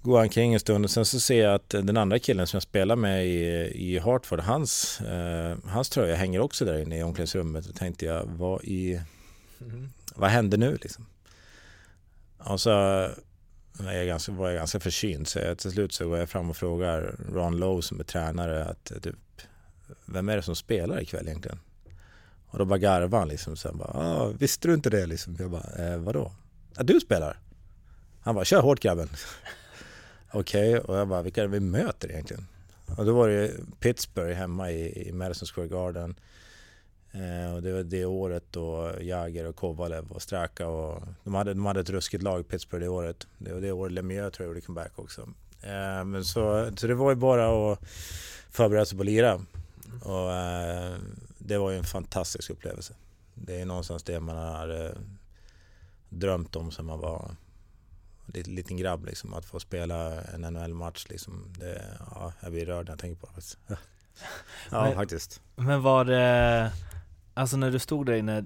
går 0.02 0.18
jag 0.18 0.22
omkring 0.22 0.54
en 0.54 0.60
stund 0.60 0.84
och 0.84 0.90
sen 0.90 1.04
så 1.04 1.20
ser 1.20 1.44
jag 1.44 1.54
att 1.54 1.68
den 1.68 1.96
andra 1.96 2.18
killen 2.18 2.46
som 2.46 2.56
jag 2.56 2.62
spelar 2.62 2.96
med 2.96 3.26
i, 3.26 3.72
i 3.74 3.98
Hartford, 3.98 4.40
hans, 4.40 5.00
eh, 5.00 5.56
hans 5.66 5.90
tröja 5.90 6.16
hänger 6.16 6.40
också 6.40 6.64
där 6.64 6.78
inne 6.78 6.98
i 6.98 7.02
omklädningsrummet. 7.02 7.68
Och 7.68 7.74
tänkte 7.74 8.06
jag, 8.06 8.24
vad 8.24 8.64
i... 8.64 9.00
Vad 10.14 10.30
hände 10.30 10.56
nu 10.56 10.78
liksom? 10.82 11.06
Och 12.38 12.60
så 12.60 12.70
jag 13.78 14.06
ganska, 14.06 14.32
var 14.32 14.48
jag 14.48 14.56
ganska 14.56 14.80
försynt 14.80 15.28
så 15.28 15.38
jag, 15.38 15.58
till 15.58 15.70
slut 15.70 15.92
så 15.92 16.08
går 16.08 16.18
jag 16.18 16.28
fram 16.28 16.50
och 16.50 16.56
frågar 16.56 17.14
Ron 17.32 17.56
Lowe 17.56 17.82
som 17.82 18.00
är 18.00 18.04
tränare 18.04 18.64
att 18.64 18.92
typ, 19.02 19.16
vem 20.04 20.28
är 20.28 20.36
det 20.36 20.42
som 20.42 20.56
spelar 20.56 21.02
ikväll 21.02 21.28
egentligen? 21.28 21.58
Och 22.52 22.58
då 22.58 22.64
bara 22.64 22.78
garvade 22.78 23.16
han 23.16 23.28
liksom. 23.28 23.56
Sen 23.56 23.78
bara, 23.78 23.90
ah, 23.94 24.26
visste 24.26 24.68
du 24.68 24.74
inte 24.74 24.90
det 24.90 25.06
liksom? 25.06 25.36
Jag 25.38 25.50
bara, 25.50 25.92
eh, 25.92 25.98
vadå? 25.98 26.32
Ja, 26.76 26.82
du 26.82 27.00
spelar? 27.00 27.38
Han 28.20 28.34
bara, 28.34 28.44
kör 28.44 28.60
hårt 28.60 28.80
grabben. 28.80 29.08
Okej, 30.32 30.78
och 30.78 30.96
jag 30.96 31.08
bara, 31.08 31.22
vilka 31.22 31.40
är 31.42 31.44
det 31.44 31.52
vi 31.52 31.60
möter 31.60 32.10
egentligen? 32.10 32.46
Och 32.96 33.06
då 33.06 33.12
var 33.12 33.28
det 33.28 33.50
Pittsburgh 33.80 34.34
hemma 34.34 34.70
i, 34.70 35.08
i 35.08 35.12
Madison 35.12 35.46
Square 35.46 35.68
Garden. 35.68 36.14
Eh, 37.12 37.54
och 37.54 37.62
det 37.62 37.72
var 37.72 37.82
det 37.82 38.04
året 38.04 38.44
då 38.50 38.92
Jagger 39.00 39.46
och 39.46 39.56
Kovalev 39.56 40.12
och 40.12 40.22
Straka 40.22 40.68
och 40.68 41.02
de 41.24 41.34
hade, 41.34 41.54
de 41.54 41.66
hade 41.66 41.80
ett 41.80 41.90
ruskigt 41.90 42.22
lag 42.22 42.48
Pittsburgh 42.48 42.84
det 42.84 42.88
året. 42.88 43.26
Det 43.38 43.52
var 43.52 43.60
det 43.60 43.72
året 43.72 43.92
Lemieux 43.92 44.36
tror 44.36 44.46
jag 44.46 44.50
gjorde 44.50 44.66
comeback 44.66 44.98
också. 44.98 45.20
Eh, 45.62 46.04
men 46.04 46.24
så, 46.24 46.70
så 46.76 46.86
det 46.86 46.94
var 46.94 47.10
ju 47.10 47.16
bara 47.16 47.72
att 47.72 47.78
förbereda 48.50 48.84
sig 48.84 48.98
på 48.98 49.02
att 49.02 49.06
lira. 49.06 49.40
Och 50.02 50.32
eh, 50.32 50.96
det 51.46 51.58
var 51.58 51.70
ju 51.70 51.78
en 51.78 51.84
fantastisk 51.84 52.50
upplevelse. 52.50 52.94
Det 53.34 53.60
är 53.60 53.66
någonstans 53.66 54.02
det 54.02 54.20
man 54.20 54.36
har 54.36 54.86
eh, 54.86 54.96
drömt 56.08 56.56
om 56.56 56.70
sen 56.70 56.84
man 56.86 56.98
var 56.98 57.36
liten, 58.26 58.54
liten 58.54 58.76
grabb 58.76 59.04
liksom. 59.06 59.34
Att 59.34 59.44
få 59.44 59.60
spela 59.60 60.20
en 60.22 60.40
NHL-match 60.40 61.06
liksom. 61.08 61.52
Det, 61.58 61.98
ja, 62.14 62.32
jag 62.40 62.52
blir 62.52 62.66
rörd 62.66 62.86
när 62.86 62.92
jag 62.92 62.98
tänker 62.98 63.20
på 63.20 63.26
det 63.26 63.32
faktiskt. 63.32 63.58
Ja, 64.70 64.84
Men- 64.84 64.94
faktiskt. 64.94 65.40
Men 65.56 65.82
var 65.82 66.04
det, 66.04 66.72
Alltså 67.34 67.56
när 67.56 67.70
du 67.70 67.78
stod 67.78 68.06
där 68.06 68.12
inne, 68.14 68.38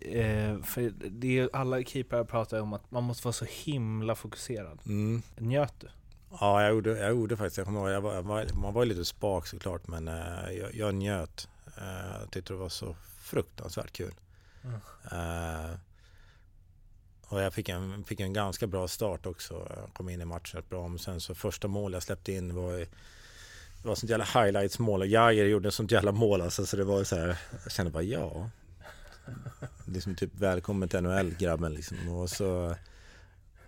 eh, 0.00 0.62
för 0.62 0.92
det 1.10 1.38
är 1.38 1.48
alla 1.52 1.82
keeprar 1.82 2.24
pratar 2.24 2.60
om 2.60 2.72
att 2.72 2.90
man 2.90 3.04
måste 3.04 3.26
vara 3.26 3.32
så 3.32 3.44
himla 3.48 4.14
fokuserad. 4.14 4.78
Mm. 4.86 5.22
Njöt 5.38 5.74
du? 5.80 5.88
Ja, 6.40 6.62
jag 6.62 6.70
gjorde, 6.70 6.98
jag 6.98 7.10
gjorde 7.10 7.36
faktiskt. 7.36 7.56
Jag 7.56 7.66
kommer 7.66 7.80
ihåg, 7.80 7.90
jag 7.90 8.00
var, 8.00 8.14
jag 8.14 8.22
var, 8.22 8.46
man 8.54 8.74
var 8.74 8.82
ju 8.84 8.88
lite 8.88 9.04
spak 9.04 9.46
såklart, 9.46 9.88
men 9.88 10.08
eh, 10.08 10.50
jag, 10.58 10.74
jag 10.74 10.94
njöt. 10.94 11.48
Eh, 11.76 12.20
jag 12.20 12.30
tyckte 12.30 12.52
det 12.52 12.58
var 12.58 12.68
så 12.68 12.96
fruktansvärt 13.20 13.92
kul. 13.92 14.14
Mm. 14.64 14.80
Eh, 15.12 15.76
och 17.28 17.42
jag 17.42 17.54
fick 17.54 17.68
en, 17.68 18.04
fick 18.04 18.20
en 18.20 18.32
ganska 18.32 18.66
bra 18.66 18.88
start 18.88 19.26
också. 19.26 19.54
Jag 19.76 19.94
kom 19.94 20.08
in 20.08 20.20
i 20.20 20.24
matchen 20.24 20.56
rätt 20.56 20.70
bra. 20.70 20.88
Men 20.88 20.98
sen 20.98 21.20
så 21.20 21.34
första 21.34 21.68
mål 21.68 21.92
jag 21.92 22.02
släppte 22.02 22.32
in 22.32 22.54
var 22.54 22.72
ju, 22.72 22.84
det 23.82 23.88
var 23.88 23.94
sånt 23.94 24.10
jävla 24.10 24.24
highlights-mål 24.24 25.00
och 25.00 25.06
Jagger 25.06 25.44
gjorde 25.44 25.68
ett 25.68 25.74
sånt 25.74 25.90
jävla 25.90 26.12
mål 26.12 26.40
alltså, 26.40 26.66
så 26.66 26.76
det 26.76 26.84
var 26.84 27.04
så 27.04 27.16
här, 27.16 27.38
jag 27.62 27.72
kände 27.72 27.92
bara 27.92 28.02
ja. 28.02 28.50
Liksom 29.86 30.14
typ 30.14 30.30
välkommen 30.34 30.88
till 30.88 31.00
NHL 31.00 31.34
grabben 31.34 31.74
liksom. 31.74 32.08
Och 32.08 32.30
så, 32.30 32.76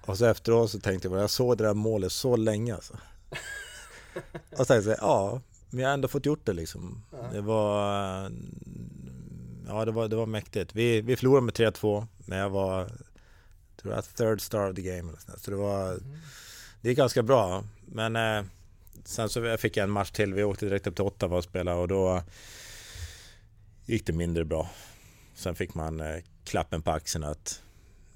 och 0.01 0.19
så 0.19 0.25
efteråt 0.25 0.71
så 0.71 0.81
tänkte 0.81 1.07
jag 1.07 1.13
bara, 1.13 1.21
jag 1.21 1.31
såg 1.31 1.59
det 1.59 1.65
där 1.65 1.75
målet 1.75 2.13
så 2.13 2.37
länge 2.37 2.75
alltså. 2.75 2.95
Och 4.51 4.57
så 4.59 4.65
tänkte 4.65 4.91
jag, 4.91 4.99
ja, 5.01 5.41
men 5.73 5.83
jag 5.83 5.89
har 5.89 5.95
ändå 5.95 6.09
fått 6.09 6.27
gjort 6.27 6.47
det 6.47 6.53
liksom. 6.53 7.03
Det 7.33 7.41
var, 7.41 8.31
ja 9.67 9.85
det 9.85 9.93
var, 9.93 10.09
det 10.09 10.17
var 10.17 10.27
mäktigt. 10.27 10.75
Vi, 10.75 11.01
vi 11.01 11.17
förlorade 11.17 11.45
med 11.45 11.55
3-2, 11.55 12.07
men 12.17 12.39
jag 12.39 12.51
var, 12.51 12.91
tror 13.77 13.95
jag, 13.95 14.05
third 14.05 14.41
star 14.41 14.71
of 14.71 14.77
the 14.77 14.83
game. 14.83 14.99
eller 14.99 15.19
sånt 15.19 15.27
där. 15.27 15.39
Så 15.39 15.51
det 15.51 15.57
var, 15.57 15.99
det 16.81 16.89
gick 16.89 16.99
ganska 16.99 17.23
bra. 17.23 17.65
Men 17.87 18.17
eh, 18.17 18.45
sen 19.05 19.29
så 19.29 19.57
fick 19.57 19.77
jag 19.77 19.85
en 19.85 19.91
match 19.91 20.11
till. 20.11 20.35
Vi 20.35 20.45
åkte 20.45 20.67
direkt 20.67 20.87
upp 20.87 20.95
till 20.95 21.05
Ottawa 21.05 21.37
och 21.37 21.45
spelade 21.45 21.81
och 21.81 21.89
då 21.89 22.23
gick 23.87 24.07
det 24.07 24.13
mindre 24.13 24.45
bra. 24.45 24.71
Sen 25.35 25.55
fick 25.55 25.75
man 25.75 26.01
eh, 26.01 26.23
klappen 26.45 26.83
på 26.83 26.91
axeln 26.91 27.25
att 27.25 27.63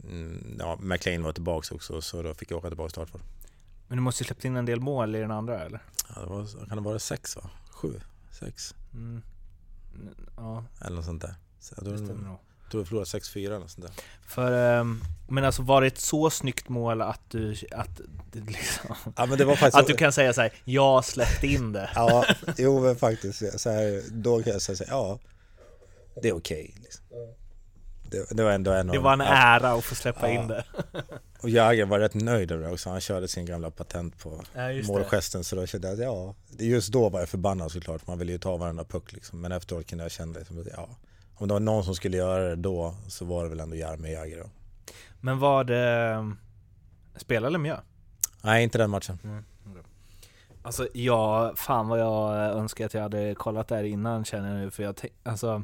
mm, 0.04 0.56
ja, 0.58 0.78
McLean 0.80 1.22
var 1.22 1.32
tillbaka 1.32 1.74
också 1.74 2.00
så 2.00 2.22
då 2.22 2.34
fick 2.34 2.50
jag 2.50 2.58
åka 2.58 2.68
tillbaka 2.68 2.90
till 2.90 3.00
Hartford. 3.00 3.20
Men 3.88 3.96
du 3.98 4.02
måste 4.02 4.22
ju 4.22 4.26
släppt 4.26 4.44
in 4.44 4.56
en 4.56 4.66
del 4.66 4.80
mål 4.80 5.16
i 5.16 5.18
den 5.18 5.30
andra 5.30 5.64
eller? 5.64 5.82
Ja, 6.14 6.20
det 6.20 6.26
var, 6.26 6.66
kan 6.68 6.76
det 6.76 6.82
vara 6.84 6.98
sex 6.98 7.36
va? 7.36 7.50
Sju? 7.70 8.00
Sex? 8.40 8.74
Mm. 8.94 9.22
Ja, 10.36 10.64
Eller 10.80 10.96
något 10.96 11.04
sånt 11.04 11.22
där. 11.22 11.34
Så 11.60 11.74
jag 11.76 11.84
det 11.84 11.96
tror, 11.96 12.06
stämmer 12.06 12.28
nog. 12.28 12.38
tror 12.70 12.80
vi 12.80 12.86
förlorade 12.86 13.06
6-4 13.10 13.46
eller 13.46 13.58
något 13.58 13.70
sånt 13.70 13.86
där. 13.86 13.94
För, 14.26 14.52
ehm, 14.80 15.00
men 15.28 15.44
alltså 15.44 15.62
var 15.62 15.80
det 15.80 15.86
ett 15.86 15.98
så 15.98 16.30
snyggt 16.30 16.68
mål 16.68 17.02
att 17.02 17.20
du, 17.30 17.56
att, 17.70 18.00
det 18.32 18.40
liksom, 18.40 18.96
Ja 19.16 19.26
men 19.26 19.38
det 19.38 19.44
var 19.44 19.56
faktiskt 19.56 19.76
att 19.80 19.86
du 19.86 19.94
kan 19.94 20.12
säga 20.12 20.32
så 20.32 20.40
här, 20.40 20.52
jag 20.64 21.04
släppte 21.04 21.46
in 21.46 21.72
det? 21.72 21.90
Ja, 21.94 22.24
jo 22.56 22.80
men 22.80 22.96
faktiskt. 22.96 23.60
Så 23.60 23.70
här, 23.70 24.02
då 24.12 24.42
kan 24.42 24.52
jag 24.52 24.62
säga 24.62 24.76
så 24.76 24.84
här, 24.84 24.92
ja, 24.92 25.18
det 26.22 26.28
är 26.28 26.36
okej. 26.36 26.74
liksom. 26.82 27.04
Det, 28.18 28.34
det 28.36 28.42
var 28.44 28.50
ändå 28.50 28.72
en 28.72 28.86
Det 28.86 28.98
var 28.98 29.12
en 29.12 29.20
ära 29.20 29.72
att 29.72 29.84
få 29.84 29.94
släppa 29.94 30.32
Ja. 30.32 30.40
in 30.42 30.48
det. 30.48 30.64
Och 31.42 31.50
Jagger 31.50 31.84
var 31.86 31.98
rätt 31.98 32.14
nöjd 32.14 32.52
över 32.52 32.66
det 32.66 32.72
också. 32.72 32.90
Han 32.90 33.00
körde 33.00 33.28
sin 33.28 33.46
gamla 33.46 33.70
patent 33.70 34.18
på 34.18 34.40
Ja, 34.54 34.82
målgesten. 34.86 35.44
Så 35.44 35.56
då 35.56 35.66
kände 35.66 35.88
jag 35.88 35.94
att 35.94 36.00
ja, 36.04 36.34
just 36.64 36.92
då 36.92 37.08
var 37.08 37.20
jag 37.20 37.28
förbannad 37.28 37.72
såklart. 37.72 38.06
Man 38.06 38.18
ville 38.18 38.32
ju 38.32 38.38
ta 38.38 38.56
varenda 38.56 38.84
puck 38.84 39.12
liksom. 39.12 39.40
Men 39.40 39.52
efteråt 39.52 39.86
kunde 39.86 40.04
jag 40.04 40.10
känna 40.10 40.38
liksom, 40.38 40.60
att 40.60 40.66
ja, 40.76 40.88
om 41.34 41.48
det 41.48 41.54
var 41.54 41.60
någon 41.60 41.84
som 41.84 41.94
skulle 41.94 42.16
göra 42.16 42.48
det 42.48 42.56
då 42.56 42.94
så 43.08 43.24
var 43.24 43.42
det 43.44 43.48
väl 43.50 43.60
ändå 43.60 43.76
Jaromir 43.76 44.12
Jagr 44.12 44.38
då. 44.38 44.50
Men 45.20 45.38
var 45.38 45.64
det 45.64 46.32
Spela 47.16 47.46
eller 47.46 47.58
Mjö? 47.58 47.76
Nej, 48.42 48.62
inte 48.64 48.78
den 48.78 48.90
matchen. 48.90 49.44
Alltså 50.62 50.88
ja, 50.92 51.52
fan 51.56 51.88
vad 51.88 52.00
jag 52.00 52.34
önskar 52.56 52.86
att 52.86 52.94
jag 52.94 53.02
hade 53.02 53.34
kollat 53.34 53.68
där 53.68 53.84
innan 53.84 54.24
känner 54.24 54.48
jag 54.48 54.58
nu 54.58 54.70
för 54.70 54.82
jag, 54.82 54.94
alltså, 55.22 55.62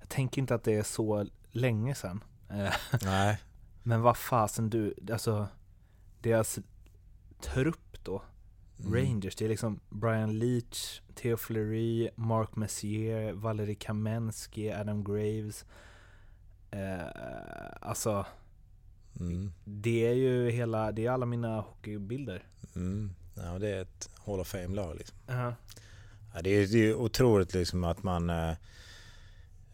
jag 0.00 0.08
tänker 0.08 0.40
inte 0.40 0.54
att 0.54 0.64
det 0.64 0.74
är 0.74 0.82
så 0.82 1.26
länge 1.58 1.94
sedan. 1.94 2.24
Eh, 2.50 2.74
Nej. 3.04 3.38
Men 3.82 4.02
vad 4.02 4.16
fasen 4.16 4.70
du, 4.70 4.94
alltså 5.12 5.48
deras 6.20 6.58
trupp 7.40 7.98
då, 8.04 8.22
Mm. 8.80 8.94
Rangers, 8.94 9.36
det 9.36 9.44
är 9.44 9.48
liksom 9.48 9.80
Brian 9.90 10.38
Leach, 10.38 11.00
Theo 11.14 11.36
Fleury, 11.36 12.10
Mark 12.16 12.56
Messier, 12.56 13.32
Valerie 13.32 13.74
Kamensky, 13.74 14.70
Adam 14.70 15.04
Graves. 15.04 15.64
Eh, 16.70 17.06
alltså, 17.80 18.26
Mm. 19.20 19.52
det 19.64 20.06
är 20.06 20.12
ju 20.14 20.50
hela, 20.50 20.92
det 20.92 21.06
är 21.06 21.10
alla 21.10 21.26
mina 21.26 21.60
hockeybilder. 21.60 22.42
Mm. 22.76 23.10
Ja, 23.34 23.58
det 23.58 23.68
är 23.68 23.82
ett 23.82 24.10
Hall 24.26 24.40
of 24.40 24.48
Fame-lag 24.48 24.96
liksom. 24.96 25.16
Ja. 25.26 25.54
Ja, 26.34 26.42
det, 26.42 26.50
är, 26.50 26.66
det 26.66 26.78
är 26.88 26.94
otroligt 26.94 27.54
liksom 27.54 27.84
att 27.84 28.02
man... 28.02 28.30
eh, 28.30 28.52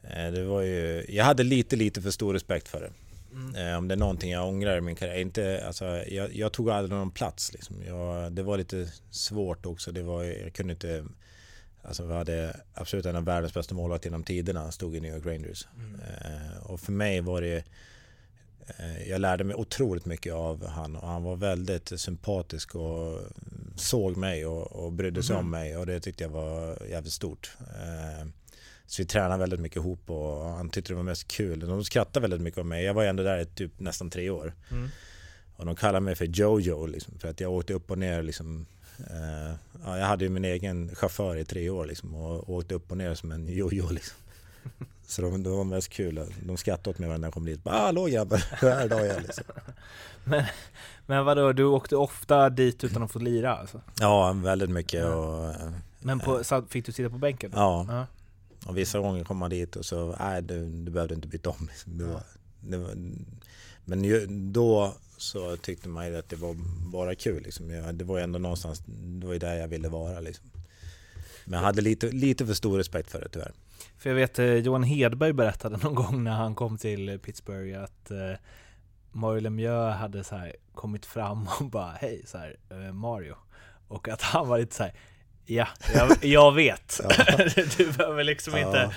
Det 0.09 0.45
var 0.45 0.61
ju, 0.63 1.05
jag 1.09 1.25
hade 1.25 1.43
lite, 1.43 1.77
lite 1.77 2.03
för 2.03 2.11
stor 2.11 2.33
respekt 2.33 2.69
för 2.69 2.81
det. 2.81 2.91
Mm. 3.33 3.55
Eh, 3.69 3.79
Om 3.79 3.89
det 3.89 3.95
är 3.95 3.97
någonting 3.97 4.31
jag 4.31 4.49
ångrar 4.49 4.77
i 4.77 4.81
min 4.81 4.97
karriär. 4.97 5.17
Inte, 5.21 5.65
alltså, 5.67 5.85
jag, 6.09 6.35
jag 6.35 6.53
tog 6.53 6.71
aldrig 6.71 6.99
någon 6.99 7.11
plats. 7.11 7.53
Liksom. 7.53 7.83
Jag, 7.87 8.33
det 8.33 8.43
var 8.43 8.59
lite 8.59 8.93
svårt 9.11 9.67
också. 9.67 9.93
Det 9.93 10.03
var, 10.03 10.23
jag 10.25 10.53
kunde 10.53 10.73
inte... 10.73 11.05
Alltså, 11.83 12.05
vi 12.07 12.15
hade 12.15 12.61
absolut 12.75 13.07
en 13.07 13.17
av 13.17 13.25
världens 13.25 13.55
bästa 13.55 13.75
målvakter 13.75 14.07
genom 14.09 14.25
tiderna. 14.25 14.73
Stod 14.73 14.97
i 14.97 15.01
New 15.01 15.15
York 15.15 15.27
Rangers. 15.27 15.67
Eh, 16.09 16.67
och 16.67 16.81
för 16.81 16.93
mig 16.93 17.21
var 17.21 17.41
det... 17.43 17.65
eh, 18.79 19.09
Jag 19.09 19.21
lärde 19.21 19.45
mig 19.45 19.57
otroligt 19.57 20.05
mycket 20.05 20.33
av 20.35 20.67
han 20.67 20.97
och 20.97 21.09
han 21.09 21.23
var 21.23 21.37
väldigt 21.37 22.01
sympatisk 22.01 22.75
och 22.75 23.21
såg 23.77 24.17
mig 24.17 24.47
och, 24.47 24.73
och 24.73 24.93
brydde 24.93 25.23
sig 25.23 25.37
om 25.37 25.51
mig 25.51 25.77
och 25.77 25.87
det 25.87 26.01
tyckte 26.01 26.25
jag 26.25 26.31
var 26.31 26.79
jävligt 26.91 27.13
stort. 27.13 27.57
Eh, 27.61 28.27
Så 28.87 29.03
vi 29.03 29.07
tränade 29.07 29.37
väldigt 29.41 29.61
mycket 29.61 29.77
ihop 29.77 30.11
och 30.11 30.45
han 30.45 30.71
tyckte 30.71 30.93
det 30.93 30.97
var 30.97 31.03
mest 31.03 31.29
kul. 31.29 31.61
De 31.61 31.85
skrattade 31.85 32.21
väldigt 32.21 32.41
mycket 32.41 32.61
om 32.61 32.69
mig. 32.69 32.85
Jag 32.85 32.95
var 32.95 33.05
ändå 33.05 33.23
där 33.23 33.39
i 33.39 33.47
typ 33.47 33.81
nästan 33.81 34.11
tre 34.11 34.31
år. 34.31 34.53
Mm. 34.71 34.89
Och 35.57 35.67
de 35.67 35.77
kallade 35.77 36.01
mig 36.01 36.15
för 36.15 36.25
Jojo 36.25 36.87
liksom, 36.87 37.19
för 37.19 37.29
att 37.29 37.41
jag 37.41 37.53
åkte 37.53 37.75
upp 37.75 37.91
och 37.91 37.99
ner 37.99 38.23
liksom. 38.23 38.67
Eh, 38.99 39.55
ja, 39.85 39.99
jag 39.99 40.07
hade 40.07 40.25
ju 40.25 40.31
min 40.31 40.45
egen 40.45 40.95
chaufför 40.95 41.37
i 41.37 41.45
tre 41.45 41.71
år 41.71 41.87
liksom, 41.87 42.15
och 42.15 42.51
åkte 42.51 42.75
upp 42.75 42.91
och 42.91 42.97
ner 42.97 43.15
som 43.15 43.33
en 43.33 43.49
jojo 43.49 43.91
liksom. 43.91 44.17
Så 45.07 45.23
de, 45.23 45.43
det 45.43 45.51
var 45.51 45.65
mest 45.65 45.89
kul. 45.89 46.33
De 46.43 46.57
skrattade 46.57 46.91
åt 46.91 46.99
mig 46.99 47.09
varje 47.09 47.19
gång 47.19 47.25
jag 47.25 47.35
kom 47.35 47.45
dit. 47.45 47.65
Bara, 47.65 47.75
Hallå 47.77 48.07
grabbar, 48.07 48.39
här 48.61 48.93
är 48.93 49.05
jag 49.05 49.23
liksom. 49.23 49.45
Men, 50.25 50.45
men 51.07 51.25
vadå, 51.25 51.53
du 51.53 51.65
åkte 51.65 51.97
ofta 51.97 52.51
dit 52.51 52.85
utan 52.85 53.03
att 53.03 53.13
få 53.13 53.19
lira 53.19 53.57
alltså? 53.57 53.81
Ja, 54.01 54.33
väldigt 54.33 54.71
mycket 54.71 55.05
och, 55.05 55.49
eh, 55.49 55.71
Men 56.01 56.21
på, 56.21 56.45
satt- 56.45 56.71
fick 56.71 56.87
du 56.87 56.93
sitta 56.93 57.11
på 57.11 57.19
bänken? 57.19 57.51
då? 57.51 57.57
ja. 57.89 58.07
Och 58.67 58.79
vissa 58.79 58.99
gånger 58.99 59.25
kom 59.25 59.37
man 59.37 59.51
dit 59.51 59.77
och 59.77 59.85
så, 59.85 60.17
nej 60.21 60.43
du, 60.43 60.65
du 60.69 60.91
behövde 60.91 61.15
inte 61.15 61.29
byta 61.29 61.51
om. 61.51 61.71
Det 61.85 62.05
var, 62.05 62.23
det 62.61 62.77
var, 62.77 62.95
men 63.85 64.05
ju, 64.05 64.27
då 64.27 64.95
så 65.17 65.57
tyckte 65.57 65.89
man 65.89 66.07
ju 66.07 66.17
att 66.17 66.29
det 66.29 66.37
var 66.37 66.57
bara 66.93 67.15
kul. 67.15 67.43
Liksom. 67.43 67.71
Jag, 67.71 67.95
det 67.95 68.05
var 68.05 68.19
ju 68.19 68.25
ändå 68.25 68.39
någonstans, 68.39 68.83
det 68.87 69.27
var 69.27 69.33
ju 69.33 69.39
där 69.39 69.55
jag 69.55 69.69
ville 69.69 69.89
vara. 69.89 70.21
Liksom. 70.21 70.51
Men 71.45 71.59
jag 71.59 71.67
hade 71.67 71.83
lite, 71.83 72.11
lite 72.11 72.47
för 72.47 72.55
stor 72.55 72.79
respekt 72.79 73.11
för 73.11 73.21
det 73.21 73.29
tyvärr. 73.29 73.53
För 73.99 74.11
jag 74.11 74.17
vet 74.17 74.39
eh, 74.39 74.55
Johan 74.55 74.83
Hedberg 74.83 75.33
berättade 75.33 75.77
någon 75.77 75.95
gång 75.95 76.25
när 76.25 76.33
han 76.33 76.55
kom 76.55 76.79
till 76.79 77.19
Pittsburgh 77.19 77.83
att 77.83 78.11
eh, 78.11 78.33
Mario 79.13 79.41
Lemieux 79.41 79.97
hade 79.97 80.25
så 80.25 80.37
här 80.37 80.57
kommit 80.75 81.07
fram 81.07 81.49
och 81.61 81.71
bara 81.71 81.93
hej 81.93 82.23
så 82.27 82.39
här, 82.39 82.57
eh, 82.71 82.93
Mario. 82.93 83.35
Och 83.89 84.09
att 84.09 84.23
han 84.23 84.49
var 84.49 84.59
lite 84.59 84.75
så 84.75 84.83
här 84.83 84.95
Ja, 85.47 85.67
jag, 85.95 86.17
jag 86.25 86.53
vet. 86.55 87.01
du 87.77 87.93
behöver 87.93 88.25
liksom 88.25 88.57
inte... 88.57 88.91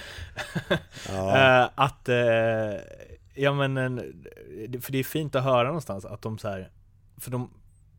Ja. 0.69 0.77
Eh, 1.63 1.69
att, 1.75 2.10
eh, 2.10 2.15
ja 3.33 3.53
men, 3.53 3.77
en- 3.77 4.25
det- 4.67 4.79
för 4.81 4.91
det 4.91 4.97
är 4.97 5.03
fint 5.03 5.36
att 5.36 5.43
höra 5.43 5.63
någonstans 5.67 6.05
att 6.05 6.21
de 6.21 6.38
så 6.38 6.47
här, 6.49 6.71
för 7.17 7.31
de, 7.31 7.49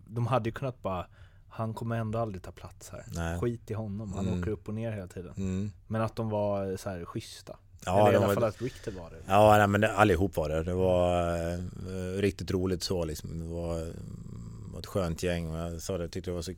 de 0.07 0.27
hade 0.27 0.49
ju 0.49 0.53
kunnat 0.53 0.83
bara, 0.83 1.07
han 1.49 1.75
kommer 1.75 1.97
ändå 1.97 2.19
aldrig 2.19 2.43
ta 2.43 2.53
plats 2.53 2.91
här. 2.91 3.05
Nej. 3.09 3.39
Skit 3.41 3.71
i 3.71 3.75
honom, 3.75 4.13
han 4.13 4.27
Mm. 4.29 4.41
åker 4.41 4.51
upp 4.51 4.69
och 4.69 4.75
ner 4.75 4.93
hela 4.93 5.07
tiden. 5.07 5.33
Mm. 5.37 5.73
Men 5.87 6.03
att 6.03 6.17
de 6.17 6.31
var 6.31 6.77
så 6.77 6.91
här 6.91 7.05
schyssta. 7.05 7.57
Ja, 7.87 8.01
Eller 8.01 8.13
i 8.13 8.17
alla 8.17 8.27
var- 8.27 8.35
fall 8.35 8.45
att 8.45 8.63
Richter 8.63 8.93
var 8.93 9.11
det. 9.11 9.17
Ja, 9.27 9.57
nej, 9.59 9.67
men 9.67 9.85
allihop 9.85 10.37
var 10.37 10.49
det. 10.49 10.63
Det 10.63 10.75
var 10.75 11.35
eh, 11.53 11.59
riktigt 12.21 12.51
roligt 12.51 12.83
så 12.83 13.05
liksom. 13.05 13.39
Det 13.41 13.47
var, 13.55 13.93
ett 14.79 14.87
skönt 14.87 15.23
gäng 15.23 15.55
jag 15.55 15.83
sa 15.83 15.99
det, 15.99 16.05
jag 16.05 16.11
tyckte 16.13 16.31
det 16.31 16.35
var 16.35 16.43
så 16.43 16.53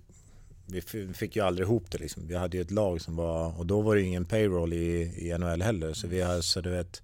vi 0.71 1.13
fick 1.15 1.37
ju 1.37 1.43
aldrig 1.43 1.69
ihop 1.69 1.91
det 1.91 1.99
liksom. 1.99 2.27
Vi 2.27 2.35
hade 2.37 2.57
ju 2.57 2.61
ett 2.61 2.71
lag 2.71 3.01
som 3.01 3.17
var, 3.17 3.59
och 3.59 3.67
då 3.67 3.81
var 3.81 3.95
det 3.95 4.01
ju 4.01 4.07
ingen 4.07 4.25
payroll 4.25 4.73
i, 4.73 5.15
i 5.17 5.39
NHL 5.39 5.63
heller. 5.63 5.93
Så 5.93 6.07
vi 6.07 6.23
hade, 6.23 6.43
så 6.43 6.61
du 6.61 6.71
vet, 6.71 7.03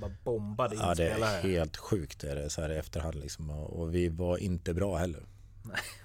Bara 0.00 0.10
bombade 0.24 0.74
in 0.74 0.80
ja 0.80 0.94
det 0.94 1.08
är 1.08 1.42
helt 1.42 1.76
sjukt 1.76 2.24
är 2.24 2.36
det 2.36 2.50
så 2.50 2.60
här 2.60 2.72
i 2.72 2.76
efterhand 2.76 3.14
liksom. 3.14 3.50
Och, 3.50 3.80
och 3.80 3.94
vi 3.94 4.08
var 4.08 4.38
inte 4.38 4.74
bra 4.74 4.96
heller. 4.96 5.22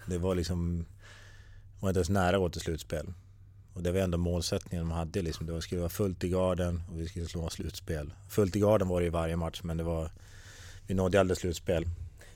Det 0.08 0.18
var 0.18 0.36
liksom, 0.36 0.86
var 1.80 1.90
inte 1.90 2.00
ens 2.00 2.10
nära 2.10 2.36
att 2.36 2.42
gå 2.42 2.50
till 2.50 2.62
slutspel. 2.62 3.14
Och 3.74 3.84
det 3.84 3.92
var 3.92 4.00
ändå 4.00 4.18
målsättningen 4.18 4.90
de 4.90 4.92
hade 4.92 5.22
liksom. 5.22 5.46
Det 5.46 5.62
skulle 5.62 5.82
vara 5.82 5.90
fullt 5.90 6.24
i 6.24 6.30
garden 6.30 6.84
och 6.92 7.00
vi 7.00 7.08
skulle 7.08 7.26
slå 7.26 7.50
slutspel. 7.50 8.14
Fullt 8.30 8.56
i 8.56 8.60
garden 8.60 8.88
var 8.88 9.02
det 9.02 9.08
i 9.08 9.10
varje 9.10 9.36
match 9.36 9.62
men 9.64 9.78
det 9.78 9.84
var, 9.84 10.12
vi 10.88 10.94
nådde 10.94 11.20
aldrig 11.20 11.38
slutspel. 11.38 11.86